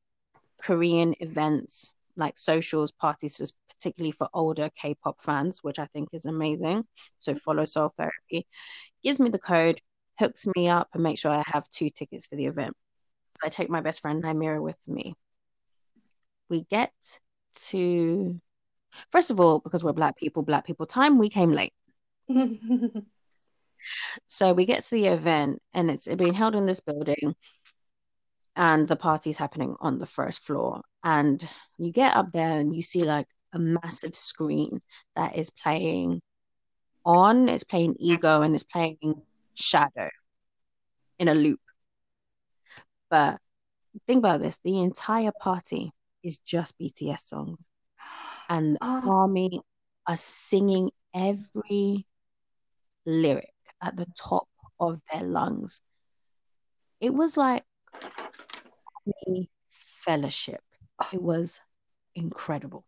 Korean 0.62 1.14
events 1.20 1.92
like 2.16 2.36
socials, 2.36 2.92
parties, 2.92 3.52
particularly 3.68 4.12
for 4.12 4.28
older 4.34 4.70
K-pop 4.76 5.20
fans, 5.20 5.60
which 5.62 5.78
I 5.78 5.86
think 5.86 6.08
is 6.12 6.26
amazing. 6.26 6.84
So 7.18 7.34
follow 7.34 7.64
Soul 7.64 7.90
Therapy. 7.90 8.46
Gives 9.02 9.20
me 9.20 9.30
the 9.30 9.38
code, 9.38 9.80
hooks 10.18 10.46
me 10.56 10.68
up, 10.68 10.88
and 10.94 11.02
make 11.02 11.18
sure 11.18 11.30
I 11.30 11.42
have 11.46 11.68
two 11.68 11.88
tickets 11.88 12.26
for 12.26 12.36
the 12.36 12.46
event. 12.46 12.74
So 13.30 13.38
I 13.44 13.48
take 13.48 13.70
my 13.70 13.80
best 13.80 14.02
friend 14.02 14.22
Naimira 14.22 14.62
with 14.62 14.86
me. 14.88 15.14
We 16.48 16.64
get 16.70 16.92
to 17.68 18.40
first 19.10 19.30
of 19.30 19.40
all, 19.40 19.60
because 19.60 19.82
we're 19.84 19.92
black 19.92 20.16
people, 20.16 20.42
black 20.42 20.66
people 20.66 20.86
time, 20.86 21.18
we 21.18 21.28
came 21.28 21.50
late. 21.50 21.72
so 24.26 24.52
we 24.52 24.64
get 24.64 24.84
to 24.84 24.94
the 24.94 25.06
event 25.06 25.60
and 25.74 25.90
it's 25.90 26.06
being 26.14 26.34
held 26.34 26.54
in 26.54 26.66
this 26.66 26.80
building 26.80 27.34
and 28.56 28.86
the 28.86 28.96
party's 28.96 29.38
happening 29.38 29.76
on 29.80 29.98
the 29.98 30.06
first 30.06 30.44
floor. 30.44 30.82
And 31.02 31.46
you 31.78 31.92
get 31.92 32.16
up 32.16 32.30
there 32.32 32.50
and 32.50 32.74
you 32.74 32.82
see 32.82 33.02
like 33.02 33.26
a 33.52 33.58
massive 33.58 34.14
screen 34.14 34.80
that 35.16 35.36
is 35.36 35.50
playing 35.50 36.20
on 37.04 37.48
it's 37.48 37.64
playing 37.64 37.96
ego 37.98 38.42
and 38.42 38.54
it's 38.54 38.64
playing 38.64 39.22
shadow 39.54 40.08
in 41.18 41.28
a 41.28 41.34
loop. 41.34 41.60
But 43.10 43.40
think 44.06 44.18
about 44.18 44.40
this 44.40 44.58
the 44.64 44.80
entire 44.80 45.32
party 45.40 45.92
is 46.22 46.38
just 46.38 46.78
bts 46.78 47.20
songs 47.20 47.70
and 48.52 48.76
oh. 48.80 49.10
army 49.10 49.60
are 50.06 50.16
singing 50.16 50.90
every 51.14 52.06
lyric 53.06 53.54
at 53.80 53.96
the 53.96 54.06
top 54.16 54.46
of 54.78 55.00
their 55.10 55.24
lungs 55.24 55.80
it 57.02 57.12
was 57.12 57.36
like 57.36 57.64
fellowship. 59.70 60.60
Ah. 61.00 61.08
It 61.12 61.20
was 61.20 61.60
incredible. 62.14 62.84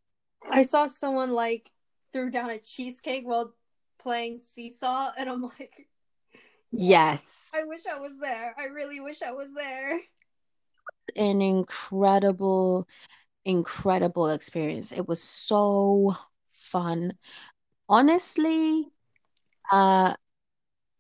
I 0.49 0.63
saw 0.63 0.87
someone 0.87 1.33
like 1.33 1.71
threw 2.13 2.31
down 2.31 2.51
a 2.51 2.59
cheesecake 2.59 3.27
while 3.27 3.53
playing 3.99 4.39
seesaw, 4.39 5.11
and 5.19 5.29
I'm 5.29 5.43
like, 5.43 5.89
yes. 6.71 7.51
I 7.55 7.65
wish 7.65 7.87
I 7.87 7.99
was 7.99 8.13
there. 8.21 8.55
I 8.57 8.67
really 8.67 9.01
wish 9.01 9.21
I 9.21 9.33
was 9.33 9.53
there. 9.53 9.99
An 11.17 11.43
incredible, 11.43 12.87
incredible 13.45 14.29
experience. 14.29 14.93
It 14.93 15.07
was 15.07 15.23
so 15.23 16.15
fun. 16.53 17.15
Honestly, 17.89 18.87
uh, 19.71 20.15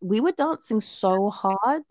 we 0.00 0.20
were 0.20 0.32
dancing 0.32 0.80
so 0.80 1.30
hard 1.30 1.82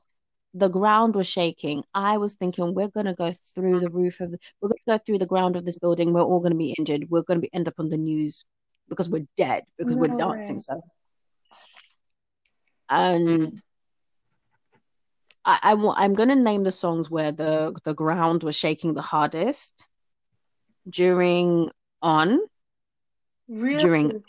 the 0.54 0.70
ground 0.70 1.16
was 1.16 1.28
shaking. 1.28 1.84
I 1.94 2.18
was 2.18 2.36
thinking, 2.36 2.74
we're 2.74 2.90
going 2.90 3.08
to 3.08 3.14
go 3.14 3.32
through 3.32 3.80
the 3.80 3.90
roof 3.90 4.20
of, 4.22 4.30
we're 4.62 4.70
going 4.70 4.78
to 4.88 4.92
go 4.92 4.98
through 5.00 5.18
the 5.18 5.26
ground 5.26 5.56
of 5.56 5.66
this 5.66 5.78
building. 5.78 6.14
We're 6.14 6.22
all 6.22 6.40
going 6.40 6.52
to 6.52 6.58
be 6.58 6.76
injured. 6.78 7.10
We're 7.10 7.24
going 7.24 7.40
to 7.40 7.42
be 7.42 7.54
end 7.54 7.68
up 7.68 7.76
on 7.80 7.90
the 7.90 7.98
news 7.98 8.46
because 8.90 9.10
we're 9.10 9.26
dead 9.36 9.64
because 9.78 9.96
no 9.96 10.02
we're 10.02 10.16
dancing. 10.16 10.58
Way. 10.58 10.60
So, 10.60 10.82
and 12.90 13.62
I, 15.46 15.60
I 15.64 15.94
I'm 15.98 16.14
going 16.14 16.30
to 16.30 16.36
name 16.36 16.64
the 16.64 16.72
songs 16.72 17.10
where 17.10 17.32
the 17.32 17.76
the 17.84 17.96
ground 17.96 18.44
was 18.44 18.56
shaking 18.56 18.94
the 18.94 19.02
hardest 19.02 19.86
during 20.90 21.70
on, 22.02 22.40
really? 23.48 23.80
during 23.80 24.24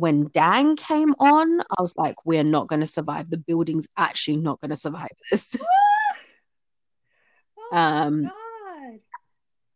when 0.00 0.30
Dan 0.32 0.76
came 0.76 1.14
on, 1.18 1.60
I 1.60 1.80
was 1.80 1.94
like, 1.96 2.16
we're 2.24 2.42
not 2.42 2.68
going 2.68 2.80
to 2.80 2.86
survive. 2.86 3.28
The 3.28 3.36
building's 3.36 3.86
actually 3.96 4.38
not 4.38 4.60
going 4.60 4.70
to 4.70 4.76
survive 4.76 5.10
this. 5.30 5.56
oh 7.58 7.76
um, 7.76 8.30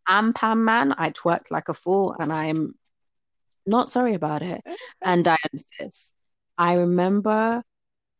Anpanman, 0.09 0.95
I 0.97 1.11
twerked 1.11 1.51
like 1.51 1.69
a 1.69 1.75
fool 1.75 2.17
and 2.19 2.33
I 2.33 2.47
am 2.47 2.75
not 3.67 3.89
sorry 3.89 4.15
about 4.15 4.43
it. 4.43 4.63
and 5.03 5.25
Dionysus. 5.25 6.15
I 6.57 6.77
remember, 6.77 7.63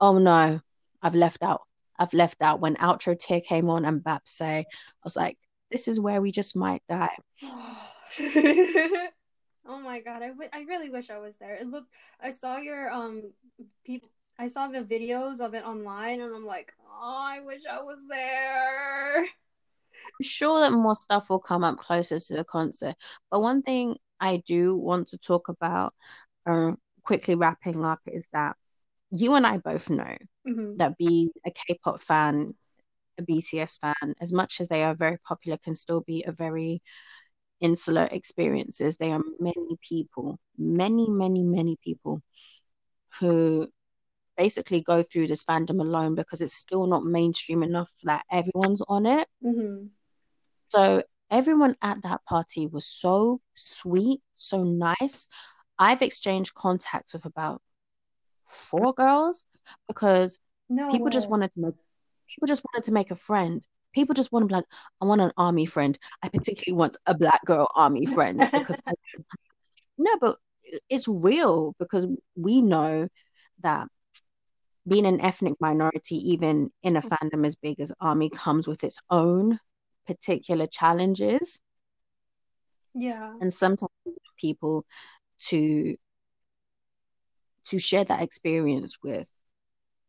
oh 0.01 0.19
no, 0.19 0.61
I've 1.03 1.15
left 1.15 1.43
out. 1.43 1.63
I've 1.99 2.13
left 2.13 2.43
out 2.43 2.61
when 2.61 2.77
outro 2.77 3.17
Tear 3.19 3.41
came 3.41 3.71
on 3.71 3.85
and 3.85 4.03
Baepsae, 4.03 4.61
I 4.61 4.65
was 5.05 5.17
like, 5.17 5.39
this 5.75 5.89
is 5.89 5.99
where 5.99 6.23
we 6.23 6.31
just 6.31 6.57
might 6.57 6.83
die. 6.89 7.17
Oh 9.67 9.81
my 9.81 10.01
god, 10.01 10.23
I, 10.23 10.29
w- 10.29 10.51
I 10.53 10.61
really 10.69 10.91
wish 10.91 11.09
I 11.09 11.17
was 11.17 11.39
there. 11.39 11.55
It 11.55 11.67
looked 11.67 11.91
I 12.23 12.33
saw 12.33 12.59
your 12.59 12.91
um 12.91 13.23
people 13.83 14.11
I 14.39 14.49
saw 14.49 14.69
the 14.69 14.83
videos 14.83 15.41
of 15.41 15.55
it 15.55 15.65
online 15.65 16.21
and 16.21 16.35
I'm 16.35 16.45
like, 16.45 16.75
oh, 16.87 17.25
I 17.27 17.41
wish 17.41 17.63
I 17.65 17.81
was 17.83 17.99
there. 18.07 19.21
I'm 19.21 20.23
sure 20.23 20.61
that 20.61 20.73
more 20.77 20.97
stuff 20.97 21.31
will 21.31 21.39
come 21.39 21.65
up 21.65 21.79
closer 21.79 22.19
to 22.19 22.35
the 22.35 22.45
concert. 22.45 22.95
But 23.31 23.41
one 23.41 23.63
thing 23.63 23.97
I 24.21 24.43
do 24.47 24.77
want 24.77 25.09
to 25.09 25.19
talk 25.19 25.49
about, 25.49 25.95
um, 26.45 26.77
quickly 27.03 27.35
wrapping 27.35 27.87
up, 27.87 28.01
is 28.07 28.27
that 28.35 28.57
you 29.11 29.33
and 29.33 29.47
I 29.47 29.57
both 29.57 29.89
know 29.89 30.17
mm-hmm. 30.47 30.77
that 30.77 30.99
being 30.99 31.31
a 31.47 31.51
K-pop 31.51 32.03
fan, 32.03 32.55
a 33.19 33.23
BTS 33.23 33.79
fan, 33.79 34.15
as 34.21 34.33
much 34.33 34.61
as 34.61 34.69
they 34.69 34.83
are 34.83 34.95
very 34.95 35.19
popular, 35.19 35.59
can 35.59 35.75
still 35.75 36.01
be 36.01 36.25
a 36.27 36.33
very 36.33 36.83
insular 37.61 38.09
experiences. 38.11 38.97
There 38.97 39.13
are 39.13 39.23
many 39.41 39.79
people, 39.87 40.39
many, 40.59 41.09
many, 41.09 41.43
many 41.43 41.77
people 41.83 42.21
who 43.21 43.69
basically 44.37 44.83
go 44.83 45.03
through 45.03 45.29
this 45.29 45.45
fandom 45.45 45.81
alone 45.81 46.15
because 46.15 46.41
it's 46.41 46.55
still 46.55 46.87
not 46.87 47.05
mainstream 47.05 47.63
enough 47.63 47.91
that 48.05 48.25
everyone's 48.31 48.83
on 48.89 49.07
it. 49.07 49.29
Mm-hmm. 49.45 49.87
So 50.69 51.03
everyone 51.31 51.77
at 51.83 52.03
that 52.03 52.25
party 52.25 52.67
was 52.67 52.87
so 52.87 53.41
sweet, 53.55 54.21
so 54.35 54.65
nice. 54.65 55.29
I've 55.79 56.03
exchanged 56.03 56.55
contacts 56.55 57.15
with 57.15 57.25
about 57.25 57.63
four 58.47 58.93
girls 58.93 59.45
because 59.89 60.39
no 60.69 60.89
people 60.89 61.07
way. 61.07 61.13
just 61.13 61.31
wanted 61.31 61.53
to 61.53 61.61
make 61.61 61.75
people 62.29 62.47
just 62.47 62.65
wanted 62.65 62.85
to 62.85 62.93
make 62.93 63.11
a 63.11 63.17
friend 63.17 63.65
people 63.95 64.15
just 64.15 64.33
want 64.33 64.43
to 64.43 64.49
be 64.49 64.55
like, 64.55 64.65
I 65.01 65.07
want 65.07 65.21
an 65.21 65.33
army 65.37 65.67
friend. 65.67 65.97
I 66.23 66.29
particularly 66.29 66.79
want 66.79 66.97
a 67.07 67.17
black 67.17 67.45
girl 67.45 67.69
army 67.75 68.07
friend 68.07 68.39
because 68.53 68.81
I, 68.87 68.93
no, 69.99 70.11
but 70.21 70.37
it's 70.91 71.09
real 71.09 71.75
because 71.79 72.07
we 72.37 72.61
know 72.61 73.09
that 73.63 73.87
being 74.87 75.07
an 75.07 75.21
ethnic 75.21 75.55
minority, 75.61 76.17
even 76.33 76.71
in 76.83 76.97
a 76.97 77.01
fandom 77.01 77.47
as 77.47 77.57
big 77.57 77.81
as 77.81 77.93
army, 78.01 78.29
comes 78.29 78.67
with 78.67 78.85
its 78.85 78.99
own 79.11 79.59
particular 80.07 80.67
challenges. 80.67 81.61
Yeah. 82.95 83.33
And 83.41 83.53
sometimes 83.53 83.91
people 84.39 84.85
to 85.47 85.97
to 87.67 87.79
share 87.79 88.05
that 88.05 88.23
experience 88.23 88.99
with. 89.03 89.31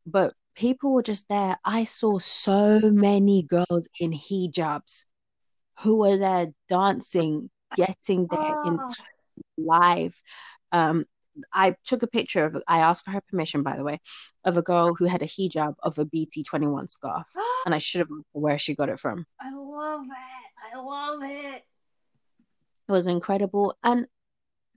But 0.05 0.33
people 0.55 0.93
were 0.93 1.03
just 1.03 1.27
there. 1.29 1.57
I 1.63 1.83
saw 1.83 2.19
so 2.19 2.79
many 2.79 3.43
girls 3.43 3.87
in 3.99 4.11
hijabs 4.11 5.05
who 5.81 5.97
were 5.97 6.17
there 6.17 6.47
dancing, 6.69 7.49
getting 7.75 8.27
their 8.27 8.39
oh. 8.39 8.67
in 8.67 8.79
ah. 8.79 8.87
live. 9.57 10.21
Um, 10.71 11.05
I 11.53 11.75
took 11.83 12.03
a 12.03 12.07
picture 12.07 12.45
of, 12.45 12.55
I 12.67 12.79
asked 12.79 13.05
for 13.05 13.11
her 13.11 13.21
permission, 13.29 13.63
by 13.63 13.75
the 13.75 13.83
way, 13.83 13.99
of 14.45 14.57
a 14.57 14.61
girl 14.61 14.95
who 14.95 15.05
had 15.05 15.21
a 15.21 15.25
hijab 15.25 15.75
of 15.83 15.99
a 15.99 16.05
BT21 16.05 16.89
scarf. 16.89 17.27
and 17.65 17.75
I 17.75 17.79
should 17.79 17.99
have 17.99 18.09
asked 18.09 18.25
where 18.31 18.57
she 18.57 18.75
got 18.75 18.89
it 18.89 18.99
from. 18.99 19.25
I 19.39 19.53
love 19.53 20.05
it. 20.05 20.73
I 20.73 20.77
love 20.77 21.19
it. 21.23 21.63
It 22.87 22.91
was 22.91 23.07
incredible. 23.07 23.75
And 23.83 24.07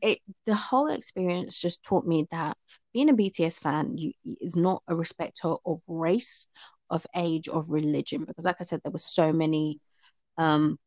it 0.03 0.19
the 0.47 0.55
whole 0.55 0.89
experience 0.89 1.59
just 1.59 1.83
taught 1.83 2.07
me 2.07 2.27
that 2.31 2.57
being 2.93 3.11
a 3.11 3.15
BTS 3.15 3.61
fan 3.61 3.97
you, 3.97 4.13
is 4.41 4.57
not 4.57 4.83
a 4.89 4.97
respecter 4.97 5.55
of 5.65 5.81
race, 5.89 6.47
of 6.91 7.07
age, 7.15 7.49
of 7.49 7.71
religion. 7.71 8.25
Because, 8.25 8.45
like 8.45 8.57
I 8.61 8.65
said, 8.65 8.81
there 8.83 8.93
were 8.93 8.99
so 8.99 9.33
many 9.33 9.81
um, 10.37 10.79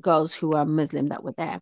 girls 0.00 0.34
who 0.34 0.54
are 0.54 0.64
Muslim 0.64 1.08
that 1.08 1.22
were 1.22 1.34
there. 1.36 1.60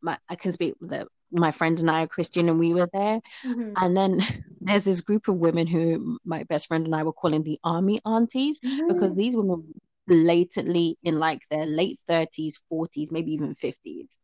My, 0.00 0.18
I 0.28 0.36
can 0.36 0.52
speak 0.52 0.74
that 0.82 1.08
my 1.30 1.50
friend 1.50 1.78
and 1.80 1.90
I 1.90 2.04
are 2.04 2.08
Christian, 2.08 2.48
and 2.48 2.58
we 2.58 2.74
were 2.74 2.88
there. 2.92 3.20
Mm-hmm. 3.44 3.72
And 3.76 3.96
then 3.96 4.20
there's 4.60 4.84
this 4.84 5.00
group 5.02 5.28
of 5.28 5.40
women 5.40 5.66
who 5.66 6.18
my 6.24 6.44
best 6.44 6.68
friend 6.68 6.86
and 6.86 6.94
I 6.94 7.02
were 7.02 7.12
calling 7.12 7.42
the 7.42 7.58
army 7.64 8.00
aunties 8.06 8.60
mm-hmm. 8.60 8.88
because 8.88 9.16
these 9.16 9.36
women 9.36 9.74
blatantly 10.06 10.98
in 11.02 11.18
like 11.18 11.40
their 11.50 11.66
late 11.66 11.98
30s, 12.08 12.56
40s, 12.70 13.10
maybe 13.10 13.32
even 13.32 13.54
50s 13.54 14.16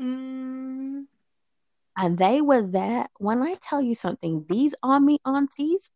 Mm. 0.00 1.06
And 1.96 2.18
they 2.18 2.40
were 2.40 2.62
there. 2.62 3.08
When 3.18 3.42
I 3.42 3.56
tell 3.60 3.82
you 3.82 3.94
something, 3.94 4.46
these 4.48 4.74
army 4.82 5.18
aunties, 5.26 5.90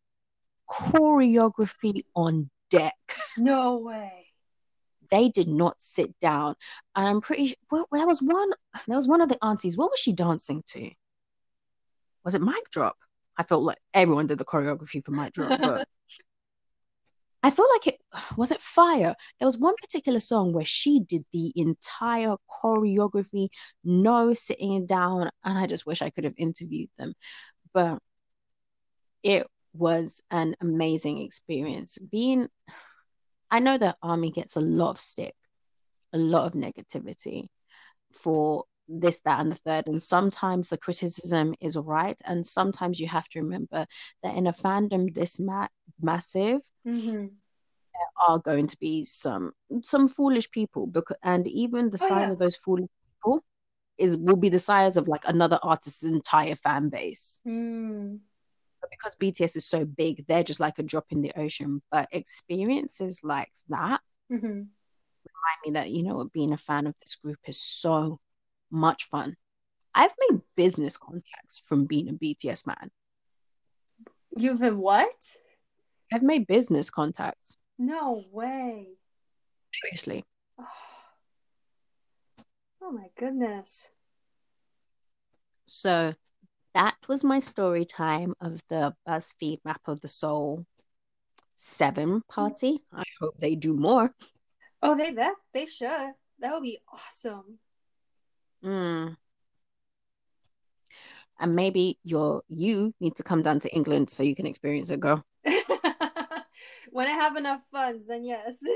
choreography 0.68 2.02
on 2.14 2.50
deck. 2.70 2.94
No 3.36 3.78
way. 3.78 4.26
They 5.10 5.28
did 5.28 5.48
not 5.48 5.82
sit 5.82 6.16
down. 6.20 6.54
And 6.94 7.08
I'm 7.08 7.20
pretty 7.20 7.48
sure 7.48 7.56
well, 7.70 7.86
there 7.92 8.06
was 8.06 8.22
one 8.22 8.50
there 8.86 8.96
was 8.96 9.08
one 9.08 9.20
of 9.20 9.28
the 9.28 9.38
aunties. 9.42 9.76
What 9.76 9.90
was 9.90 9.98
she 9.98 10.12
dancing 10.12 10.62
to? 10.68 10.90
was 12.24 12.34
it 12.34 12.42
Mic 12.42 12.70
Drop? 12.70 12.96
I 13.36 13.42
felt 13.42 13.62
like 13.62 13.78
everyone 13.92 14.26
did 14.26 14.38
the 14.38 14.44
choreography 14.44 15.04
for 15.04 15.10
Mic 15.10 15.34
Drop, 15.34 15.60
but 15.60 15.86
I 17.44 17.50
feel 17.50 17.66
like 17.74 17.86
it 17.86 18.00
was 18.38 18.50
it 18.50 18.60
Fire. 18.60 19.14
There 19.38 19.46
was 19.46 19.58
one 19.58 19.76
particular 19.76 20.18
song 20.18 20.52
where 20.52 20.64
she 20.64 21.00
did 21.00 21.24
the 21.32 21.52
entire 21.54 22.36
choreography, 22.50 23.48
no 23.84 24.32
sitting 24.32 24.86
down, 24.86 25.30
and 25.44 25.58
I 25.58 25.66
just 25.66 25.86
wish 25.86 26.00
I 26.00 26.10
could 26.10 26.24
have 26.24 26.34
interviewed 26.38 26.88
them. 26.96 27.12
But 27.74 27.98
it 29.22 29.46
was 29.74 30.22
an 30.30 30.56
amazing 30.62 31.18
experience. 31.18 31.98
Being, 31.98 32.48
I 33.50 33.60
know 33.60 33.76
that 33.76 33.98
Army 34.02 34.30
gets 34.30 34.56
a 34.56 34.60
lot 34.60 34.90
of 34.90 34.98
stick, 34.98 35.34
a 36.14 36.18
lot 36.18 36.46
of 36.46 36.54
negativity 36.54 37.48
for 38.12 38.64
this, 38.88 39.20
that, 39.22 39.40
and 39.40 39.50
the 39.52 39.56
third. 39.56 39.86
And 39.86 40.02
sometimes 40.02 40.68
the 40.68 40.78
criticism 40.78 41.54
is 41.60 41.76
right. 41.76 42.20
And 42.26 42.44
sometimes 42.46 43.00
you 43.00 43.08
have 43.08 43.28
to 43.30 43.40
remember 43.40 43.84
that 44.22 44.36
in 44.36 44.46
a 44.46 44.52
fandom 44.52 45.12
this 45.14 45.38
ma- 45.40 45.68
massive, 46.00 46.60
Mm-hmm. 46.86 47.26
there 47.94 48.28
are 48.28 48.38
going 48.38 48.66
to 48.66 48.76
be 48.78 49.04
some 49.04 49.52
some 49.82 50.06
foolish 50.08 50.50
people 50.50 50.86
because 50.86 51.16
and 51.22 51.46
even 51.48 51.90
the 51.90 51.98
Oh, 52.00 52.06
size 52.06 52.28
yeah. 52.28 52.32
of 52.32 52.38
those 52.38 52.56
foolish 52.56 52.90
people 53.16 53.42
is 53.98 54.16
will 54.16 54.36
be 54.36 54.48
the 54.48 54.58
size 54.58 54.96
of 54.96 55.08
like 55.08 55.24
another 55.26 55.58
artist's 55.62 56.02
entire 56.04 56.54
fan 56.56 56.88
base. 56.90 57.40
Mm. 57.46 58.18
But 58.80 58.90
because 58.90 59.16
BTS 59.16 59.56
is 59.56 59.66
so 59.66 59.84
big, 59.84 60.26
they're 60.26 60.42
just 60.44 60.60
like 60.60 60.78
a 60.78 60.82
drop 60.82 61.06
in 61.10 61.22
the 61.22 61.32
ocean. 61.36 61.80
But 61.90 62.08
experiences 62.12 63.20
like 63.24 63.52
that 63.68 64.00
Mm-hmm. 64.32 64.46
remind 64.46 65.60
me 65.64 65.70
that 65.72 65.90
you 65.90 66.02
know 66.02 66.28
being 66.32 66.52
a 66.52 66.56
fan 66.56 66.86
of 66.86 66.94
this 67.00 67.16
group 67.16 67.38
is 67.46 67.60
so 67.60 68.18
much 68.74 69.04
fun. 69.04 69.36
I've 69.94 70.14
made 70.28 70.40
business 70.56 70.96
contacts 70.96 71.58
from 71.58 71.86
being 71.86 72.08
a 72.08 72.12
BTS 72.12 72.66
man. 72.66 72.90
You've 74.36 74.58
been 74.58 74.78
what? 74.78 75.14
I've 76.12 76.22
made 76.22 76.46
business 76.46 76.90
contacts. 76.90 77.56
No 77.78 78.24
way. 78.32 78.88
Seriously. 79.82 80.24
Oh, 80.58 80.66
oh 82.82 82.90
my 82.90 83.06
goodness. 83.16 83.88
So 85.66 86.12
that 86.74 86.96
was 87.08 87.24
my 87.24 87.38
story 87.38 87.84
time 87.84 88.34
of 88.40 88.60
the 88.68 88.94
BuzzFeed 89.08 89.60
Map 89.64 89.80
of 89.86 90.00
the 90.00 90.08
Soul 90.08 90.66
7 91.56 92.22
party. 92.28 92.80
I 92.92 93.04
hope 93.20 93.38
they 93.38 93.54
do 93.54 93.76
more. 93.76 94.12
Oh, 94.82 94.96
they 94.96 95.12
that 95.12 95.36
they 95.52 95.66
should. 95.66 96.12
That 96.40 96.52
would 96.52 96.64
be 96.64 96.78
awesome. 96.92 97.58
Mm. 98.64 99.16
And 101.40 101.56
maybe 101.56 101.98
you're 102.04 102.42
you 102.48 102.94
need 103.00 103.16
to 103.16 103.22
come 103.22 103.42
down 103.42 103.60
to 103.60 103.74
England 103.74 104.08
so 104.08 104.22
you 104.22 104.34
can 104.34 104.46
experience 104.46 104.90
it, 104.90 105.00
girl. 105.00 105.24
when 106.90 107.06
I 107.06 107.12
have 107.12 107.36
enough 107.36 107.60
funds, 107.70 108.06
then 108.06 108.24
yes. 108.24 108.58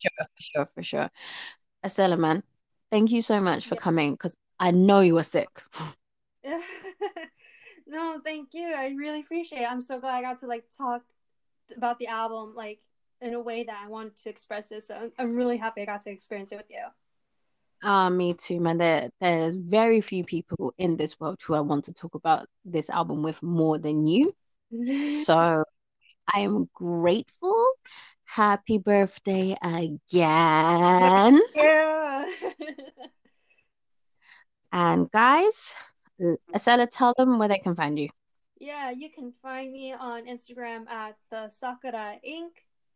Sure, 0.00 0.10
for 0.26 0.42
sure, 0.42 0.66
for 0.66 0.82
sure. 0.82 1.10
Estella, 1.84 2.16
man, 2.16 2.44
thank 2.90 3.10
you 3.10 3.20
so 3.20 3.40
much 3.40 3.66
for 3.66 3.74
Yeah. 3.74 3.80
coming 3.80 4.12
because 4.12 4.36
I 4.60 4.70
know 4.70 5.00
you 5.00 5.14
were 5.14 5.24
sick. 5.24 5.48
no, 7.86 8.20
thank 8.24 8.54
you. 8.54 8.74
I 8.76 8.88
really 8.96 9.20
appreciate 9.20 9.62
it. 9.62 9.70
I'm 9.70 9.82
so 9.82 9.98
glad 9.98 10.14
I 10.14 10.22
got 10.22 10.38
to 10.40 10.46
like 10.46 10.64
talk 10.76 11.02
about 11.76 11.98
the 11.98 12.06
album 12.06 12.54
like 12.54 12.80
in 13.20 13.34
a 13.34 13.40
way 13.40 13.64
that 13.64 13.80
I 13.84 13.88
wanted 13.88 14.16
to 14.18 14.30
express 14.30 14.70
it. 14.70 14.84
So 14.84 15.10
I'm 15.18 15.34
really 15.34 15.56
happy 15.56 15.82
I 15.82 15.86
got 15.86 16.02
to 16.02 16.10
experience 16.10 16.52
it 16.52 16.56
with 16.56 16.70
you. 16.70 16.84
Ah, 17.82 18.10
me 18.10 18.34
too, 18.34 18.60
man. 18.60 18.78
There, 18.78 19.08
there's 19.20 19.54
very 19.54 20.00
few 20.00 20.24
people 20.24 20.74
in 20.78 20.96
this 20.96 21.18
world 21.20 21.38
who 21.44 21.54
I 21.54 21.60
want 21.60 21.84
to 21.84 21.92
talk 21.92 22.14
about 22.14 22.46
this 22.64 22.90
album 22.90 23.22
with 23.22 23.42
more 23.42 23.78
than 23.78 24.04
you. 24.04 24.34
So 25.08 25.64
I 26.34 26.40
am 26.40 26.68
grateful. 26.74 27.72
Happy 28.24 28.78
birthday 28.78 29.56
again. 29.62 31.40
yeah. 31.54 32.24
And 34.72 35.10
guys, 35.10 35.74
Estella, 36.54 36.86
tell 36.86 37.14
them 37.16 37.38
where 37.38 37.48
they 37.48 37.58
can 37.58 37.74
find 37.74 37.98
you. 37.98 38.08
yeah, 38.60 38.90
you 38.90 39.08
can 39.10 39.32
find 39.40 39.72
me 39.72 39.94
on 39.94 40.26
Instagram 40.26 40.86
at 40.88 41.16
the 41.30 41.48
Sakura 41.48 42.18
Inc. 42.26 42.50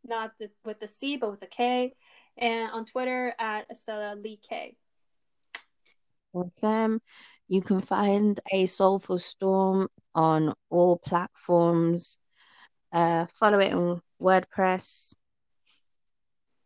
Not 0.04 0.32
the, 0.38 0.50
with 0.64 0.80
the 0.80 0.88
C, 0.88 1.16
but 1.16 1.30
with 1.30 1.42
a 1.42 1.46
K. 1.46 1.94
And 2.38 2.70
on 2.70 2.84
Twitter 2.84 3.34
at 3.38 3.70
Estella 3.70 4.16
Lee 4.16 4.40
K. 4.48 4.76
Awesome. 6.32 7.00
You 7.48 7.60
can 7.60 7.80
find 7.80 8.40
a 8.50 8.66
Soulful 8.66 9.18
Storm 9.18 9.88
on 10.14 10.54
all 10.70 10.96
platforms. 10.98 12.18
Uh, 12.90 13.26
follow 13.26 13.58
it 13.58 13.72
on 13.72 14.00
WordPress. 14.20 15.14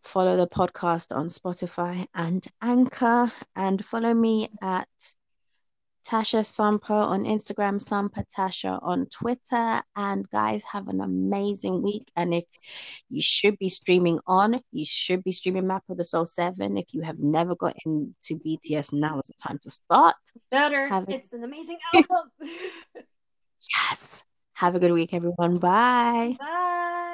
Follow 0.02 0.36
the 0.36 0.46
podcast 0.46 1.14
on 1.14 1.28
Spotify 1.28 2.06
and 2.14 2.46
Anchor. 2.62 3.32
And 3.56 3.84
follow 3.84 4.14
me 4.14 4.48
at 4.62 4.88
Tasha 6.06 6.40
Sampa 6.44 6.90
on 6.90 7.24
Instagram, 7.24 7.80
Sampa 7.80 8.24
Tasha 8.34 8.78
on 8.82 9.06
Twitter. 9.06 9.82
And 9.96 10.28
guys, 10.30 10.62
have 10.70 10.86
an 10.88 11.00
amazing 11.00 11.82
week. 11.82 12.10
And 12.14 12.32
if 12.32 12.44
you 13.08 13.20
should 13.20 13.58
be 13.58 13.68
streaming 13.68 14.20
on, 14.26 14.60
you 14.70 14.84
should 14.84 15.24
be 15.24 15.32
streaming 15.32 15.66
Map 15.66 15.82
of 15.88 15.96
the 15.98 16.04
Soul 16.04 16.24
7. 16.24 16.76
If 16.76 16.94
you 16.94 17.02
have 17.02 17.18
never 17.18 17.56
got 17.56 17.74
into 17.84 18.14
BTS, 18.44 18.92
now 18.92 19.18
is 19.18 19.26
the 19.26 19.34
time 19.42 19.58
to 19.62 19.70
start. 19.70 20.14
Better. 20.50 20.88
Have 20.88 21.08
a- 21.08 21.14
It's 21.14 21.32
an 21.32 21.42
amazing 21.44 21.78
album. 21.94 22.30
Yes. 23.90 24.22
Have 24.54 24.74
a 24.74 24.80
good 24.80 24.92
week, 24.92 25.12
everyone. 25.12 25.58
Bye. 25.58 26.36
Bye. 26.38 27.12